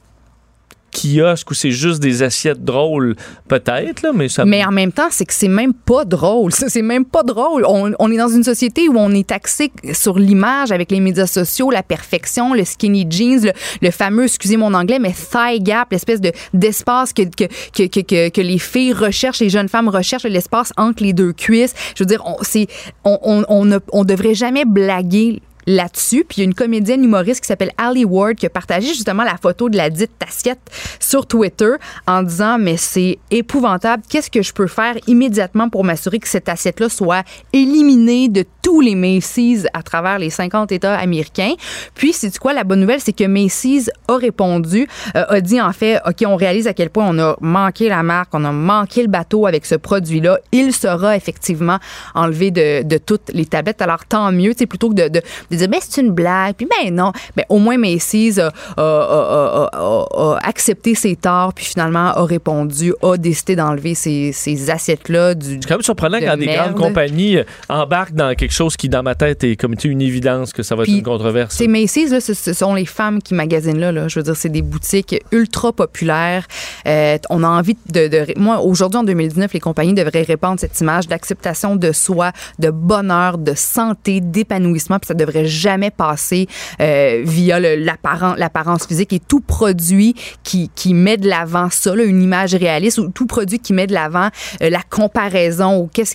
kiosque 0.96 1.50
où 1.50 1.54
c'est 1.54 1.72
juste 1.72 2.00
des 2.00 2.22
assiettes 2.22 2.62
drôles, 2.64 3.16
peut-être, 3.48 4.02
là, 4.02 4.12
mais 4.14 4.28
ça... 4.28 4.44
Mais 4.44 4.64
en 4.64 4.70
même 4.70 4.92
temps, 4.92 5.08
c'est 5.10 5.24
que 5.24 5.34
c'est 5.34 5.48
même 5.48 5.74
pas 5.74 6.04
drôle. 6.04 6.52
C'est 6.52 6.82
même 6.82 7.04
pas 7.04 7.24
drôle. 7.24 7.64
On, 7.66 7.90
on 7.98 8.12
est 8.12 8.16
dans 8.16 8.28
une 8.28 8.44
société 8.44 8.88
où 8.88 8.94
on 8.96 9.10
est 9.10 9.26
taxé 9.26 9.72
sur 9.92 10.20
l'image 10.20 10.70
avec 10.70 10.92
les 10.92 11.00
médias 11.00 11.26
sociaux, 11.26 11.72
la 11.72 11.82
perfection, 11.82 12.54
le 12.54 12.64
skinny 12.64 13.06
jeans, 13.10 13.44
le, 13.46 13.50
le 13.82 13.90
fameux, 13.90 14.22
excusez 14.26 14.56
mon 14.56 14.72
anglais, 14.72 15.00
mais 15.00 15.12
thigh 15.12 15.60
gap, 15.64 15.90
l'espèce 15.90 16.20
de 16.20 16.30
d'espace 16.52 17.12
que, 17.12 17.22
que, 17.22 17.46
que, 17.76 17.88
que, 17.88 18.00
que- 18.00 18.28
que 18.28 18.40
les 18.40 18.60
filles 18.60 18.92
recherchent, 18.92 19.40
les 19.40 19.50
jeunes 19.50 19.68
femmes 19.68 19.88
recherchent, 19.88 20.22
l'espace 20.22 20.72
entre 20.76 21.02
les 21.02 21.12
deux 21.12 21.32
cuisses. 21.32 21.74
Je 21.96 22.04
veux 22.04 22.06
dire, 22.08 22.22
on, 22.24 22.36
c'est, 22.42 22.68
on, 23.02 23.18
on, 23.22 23.44
on, 23.48 23.64
ne- 23.64 23.78
on 23.92 24.04
devrait 24.04 24.34
jamais 24.36 24.64
blaguer 24.64 25.42
là-dessus. 25.66 26.24
Puis 26.28 26.38
il 26.38 26.40
y 26.40 26.42
a 26.42 26.44
une 26.44 26.54
comédienne 26.54 27.04
humoriste 27.04 27.40
qui 27.40 27.48
s'appelle 27.48 27.72
Ali 27.78 28.04
Ward 28.04 28.36
qui 28.36 28.46
a 28.46 28.50
partagé 28.50 28.88
justement 28.88 29.24
la 29.24 29.36
photo 29.36 29.68
de 29.68 29.76
la 29.76 29.90
dite 29.90 30.10
assiette 30.26 30.60
sur 31.00 31.26
Twitter 31.26 31.72
en 32.06 32.22
disant 32.22 32.58
mais 32.58 32.76
c'est 32.76 33.18
épouvantable. 33.30 34.02
Qu'est-ce 34.08 34.30
que 34.30 34.42
je 34.42 34.52
peux 34.52 34.66
faire 34.66 34.96
immédiatement 35.06 35.68
pour 35.68 35.84
m'assurer 35.84 36.18
que 36.18 36.28
cette 36.28 36.48
assiette-là 36.48 36.88
soit 36.88 37.24
éliminée 37.52 38.28
de 38.28 38.44
tous 38.74 38.80
les 38.80 38.96
Macy's 38.96 39.68
à 39.72 39.84
travers 39.84 40.18
les 40.18 40.30
50 40.30 40.72
États 40.72 40.96
américains. 40.98 41.52
Puis 41.94 42.12
c'est 42.12 42.36
quoi 42.38 42.52
la 42.52 42.64
bonne 42.64 42.80
nouvelle, 42.80 42.98
c'est 43.00 43.12
que 43.12 43.22
Macy's 43.22 43.88
a 44.08 44.16
répondu, 44.16 44.88
euh, 45.14 45.24
a 45.28 45.40
dit 45.40 45.60
en 45.60 45.72
fait, 45.72 46.00
ok, 46.04 46.24
on 46.26 46.34
réalise 46.34 46.66
à 46.66 46.74
quel 46.74 46.90
point 46.90 47.06
on 47.08 47.16
a 47.20 47.36
manqué 47.40 47.88
la 47.88 48.02
marque, 48.02 48.30
on 48.32 48.44
a 48.44 48.50
manqué 48.50 49.02
le 49.02 49.08
bateau 49.08 49.46
avec 49.46 49.64
ce 49.64 49.76
produit-là. 49.76 50.38
Il 50.50 50.72
sera 50.74 51.14
effectivement 51.14 51.78
enlevé 52.16 52.50
de, 52.50 52.82
de 52.82 52.98
toutes 52.98 53.30
les 53.32 53.46
tablettes. 53.46 53.80
Alors 53.80 54.04
tant 54.06 54.32
mieux, 54.32 54.54
c'est 54.58 54.66
plutôt 54.66 54.88
que 54.88 54.94
de, 54.94 55.06
de, 55.08 55.22
de 55.52 55.56
dire 55.56 55.68
ben 55.68 55.78
c'est 55.80 56.00
une 56.00 56.10
blague, 56.10 56.56
puis 56.56 56.66
ben 56.82 56.92
non, 56.92 57.12
ben 57.36 57.44
au 57.50 57.58
moins 57.58 57.76
Macy's 57.78 58.38
a, 58.40 58.48
a- 58.48 58.50
a- 58.82 59.70
a- 59.72 59.78
a- 59.78 60.34
a 60.34 60.38
accepté 60.48 60.96
ses 60.96 61.14
torts, 61.14 61.52
puis 61.54 61.64
finalement 61.64 62.08
a 62.08 62.24
répondu, 62.24 62.92
a 63.04 63.16
décidé 63.18 63.54
d'enlever 63.54 63.94
ces, 63.94 64.32
ces 64.32 64.68
assiettes-là 64.68 65.34
du. 65.36 65.60
C'est 65.60 65.68
quand 65.68 65.74
même 65.74 65.82
surprenant 65.82 66.18
de 66.18 66.24
quand 66.24 66.36
des 66.36 66.46
grandes 66.46 66.74
compagnies 66.74 67.36
euh, 67.36 67.44
embarquent 67.68 68.14
dans 68.14 68.34
quelque 68.34 68.52
chose 68.52 68.63
qui, 68.70 68.88
dans 68.88 69.02
ma 69.02 69.14
tête, 69.14 69.44
est 69.44 69.56
comme 69.56 69.74
une 69.84 70.02
évidence 70.02 70.52
que 70.52 70.62
ça 70.62 70.74
va 70.74 70.82
être 70.82 70.88
Puis, 70.88 70.98
une 70.98 71.02
controverse. 71.02 71.54
C'est 71.54 71.66
Macy's, 71.66 72.10
là, 72.10 72.20
ce, 72.20 72.34
ce 72.34 72.52
sont 72.52 72.74
les 72.74 72.86
femmes 72.86 73.22
qui 73.22 73.34
magasinent 73.34 73.78
là, 73.78 73.92
là. 73.92 74.08
Je 74.08 74.18
veux 74.18 74.22
dire, 74.22 74.36
c'est 74.36 74.48
des 74.48 74.62
boutiques 74.62 75.16
ultra 75.32 75.72
populaires. 75.72 76.46
Euh, 76.86 77.18
on 77.30 77.42
a 77.42 77.48
envie 77.48 77.76
de. 77.92 78.08
de- 78.08 78.38
moi, 78.38 78.60
aujourd'hui, 78.60 78.98
en 78.98 79.04
2019, 79.04 79.52
les 79.52 79.60
compagnies 79.60 79.94
devraient 79.94 80.22
répandre 80.22 80.60
cette 80.60 80.80
image 80.80 81.08
d'acceptation 81.08 81.76
de 81.76 81.92
soi, 81.92 82.32
de 82.58 82.70
bonheur, 82.70 83.38
de 83.38 83.54
santé, 83.54 84.20
d'épanouissement. 84.20 84.98
Puis 84.98 85.08
ça 85.08 85.14
devrait 85.14 85.46
jamais 85.46 85.90
passer 85.90 86.46
euh, 86.80 87.22
via 87.24 87.58
l'apparence 87.60 88.86
physique 88.86 89.12
et 89.12 89.20
tout 89.20 89.40
produit 89.40 90.14
qui, 90.42 90.70
qui 90.74 90.94
met 90.94 91.16
de 91.16 91.28
l'avant 91.28 91.68
ça, 91.70 91.94
là, 91.94 92.04
une 92.04 92.22
image 92.22 92.54
réaliste 92.54 92.98
ou 92.98 93.08
tout 93.08 93.26
produit 93.26 93.58
qui 93.58 93.72
met 93.72 93.86
de 93.86 93.92
l'avant 93.92 94.28
euh, 94.62 94.70
la 94.70 94.82
comparaison 94.82 95.78
ou 95.78 95.90
qu'est-ce 95.92 96.14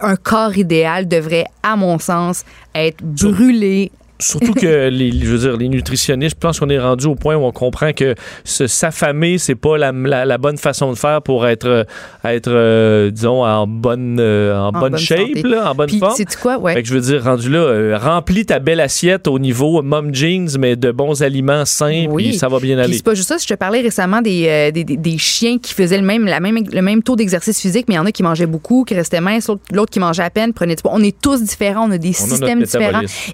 un 0.00 0.16
corps 0.16 0.56
idéal 0.56 1.06
devrait, 1.08 1.44
à 1.62 1.76
mon 1.76 1.83
sens, 1.98 2.44
être 2.74 3.02
brûlé 3.02 3.90
Surtout 4.18 4.54
que 4.54 4.88
les, 4.92 5.10
je 5.12 5.26
veux 5.26 5.38
dire, 5.38 5.56
les 5.56 5.68
nutritionnistes, 5.68 6.36
je 6.36 6.40
pense 6.40 6.60
qu'on 6.60 6.68
est 6.68 6.78
rendu 6.78 7.06
au 7.06 7.14
point 7.14 7.34
où 7.36 7.44
on 7.44 7.52
comprend 7.52 7.92
que 7.92 8.14
se 8.44 8.66
s'affamer, 8.66 9.38
c'est 9.38 9.54
pas 9.54 9.76
la, 9.76 9.92
la- 9.92 10.24
la 10.24 10.38
bonne 10.38 10.56
façon 10.56 10.92
de 10.92 10.96
faire 10.96 11.20
pour 11.22 11.46
être, 11.46 11.66
euh, 11.66 11.84
être 12.24 12.50
euh, 12.50 13.10
disons, 13.10 13.44
en 13.44 13.66
bonne, 13.66 14.18
euh, 14.20 14.56
en 14.58 14.72
bonne, 14.72 14.80
bonne 14.92 14.98
shape, 14.98 15.42
là, 15.44 15.70
en 15.70 15.74
bonne 15.74 15.88
Puis, 15.88 15.98
forme. 15.98 16.14
sais-tu 16.14 16.38
quoi? 16.38 16.58
Ouais. 16.58 16.74
Fait 16.74 16.82
que 16.82 16.88
je 16.88 16.94
veux 16.94 17.00
dire, 17.00 17.24
rendu 17.24 17.48
là, 17.50 17.58
euh, 17.58 17.98
remplis 17.98 18.46
ta 18.46 18.58
belle 18.60 18.80
assiette 18.80 19.26
au 19.26 19.38
niveau 19.38 19.82
mom 19.82 20.14
jeans, 20.14 20.48
mais 20.58 20.76
de 20.76 20.90
bons 20.92 21.22
aliments 21.22 21.64
sains, 21.64 22.06
puis 22.14 22.34
ça 22.34 22.48
va 22.48 22.58
bien 22.60 22.76
Puis 22.76 22.84
aller. 22.84 22.94
c'est 22.94 23.04
pas 23.04 23.14
juste 23.14 23.28
ça. 23.28 23.36
Je 23.38 23.46
te 23.46 23.54
parlais 23.54 23.80
récemment 23.80 24.22
des, 24.22 24.70
des, 24.72 24.84
des- 24.84 24.96
des 24.96 25.18
chiens 25.18 25.58
qui 25.58 25.74
faisaient 25.74 25.98
le 25.98 26.04
même, 26.06 26.24
la 26.26 26.40
même, 26.40 26.58
le 26.72 26.82
même 26.82 27.02
taux 27.02 27.16
d'exercice 27.16 27.60
physique, 27.60 27.86
mais 27.88 27.94
il 27.94 27.98
y 27.98 28.00
en 28.00 28.06
a 28.06 28.12
qui 28.12 28.22
mangeaient 28.22 28.46
beaucoup, 28.46 28.84
qui 28.84 28.94
restaient 28.94 29.20
minces, 29.20 29.50
l'autre- 29.72 29.90
qui 29.90 30.00
mangeait 30.00 30.22
à 30.22 30.30
peine, 30.30 30.52
prenait 30.52 30.76
du 30.76 30.82
poids. 30.82 30.92
On 30.94 31.02
est 31.02 31.16
tous 31.20 31.42
différents, 31.42 31.88
on 31.88 31.90
a 31.90 31.98
des 31.98 32.10
On 32.10 32.12
systèmes 32.12 32.62
différents. 32.62 32.86
métabolisme. 33.02 33.32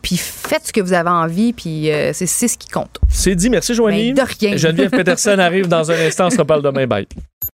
Puis 0.00 0.16
faites 0.16 0.66
ce 0.66 0.72
que 0.72 0.80
vous 0.80 0.92
avez 0.92 1.10
envie, 1.10 1.52
puis 1.52 1.90
euh, 1.90 2.12
c'est 2.12 2.26
c'est 2.26 2.48
ce 2.48 2.58
qui 2.58 2.68
compte. 2.68 2.98
C'est 3.08 3.34
dit, 3.34 3.50
merci 3.50 3.74
Joanie. 3.74 4.12
Ben, 4.12 4.24
de 4.24 4.28
rien. 4.40 4.56
Geneviève 4.56 4.90
Peterson 4.90 5.38
arrive 5.38 5.68
dans 5.68 5.90
un 5.90 6.06
instant, 6.06 6.26
on 6.26 6.30
se 6.30 6.38
reparle 6.38 6.62
demain. 6.62 6.86
Bye. 6.86 7.06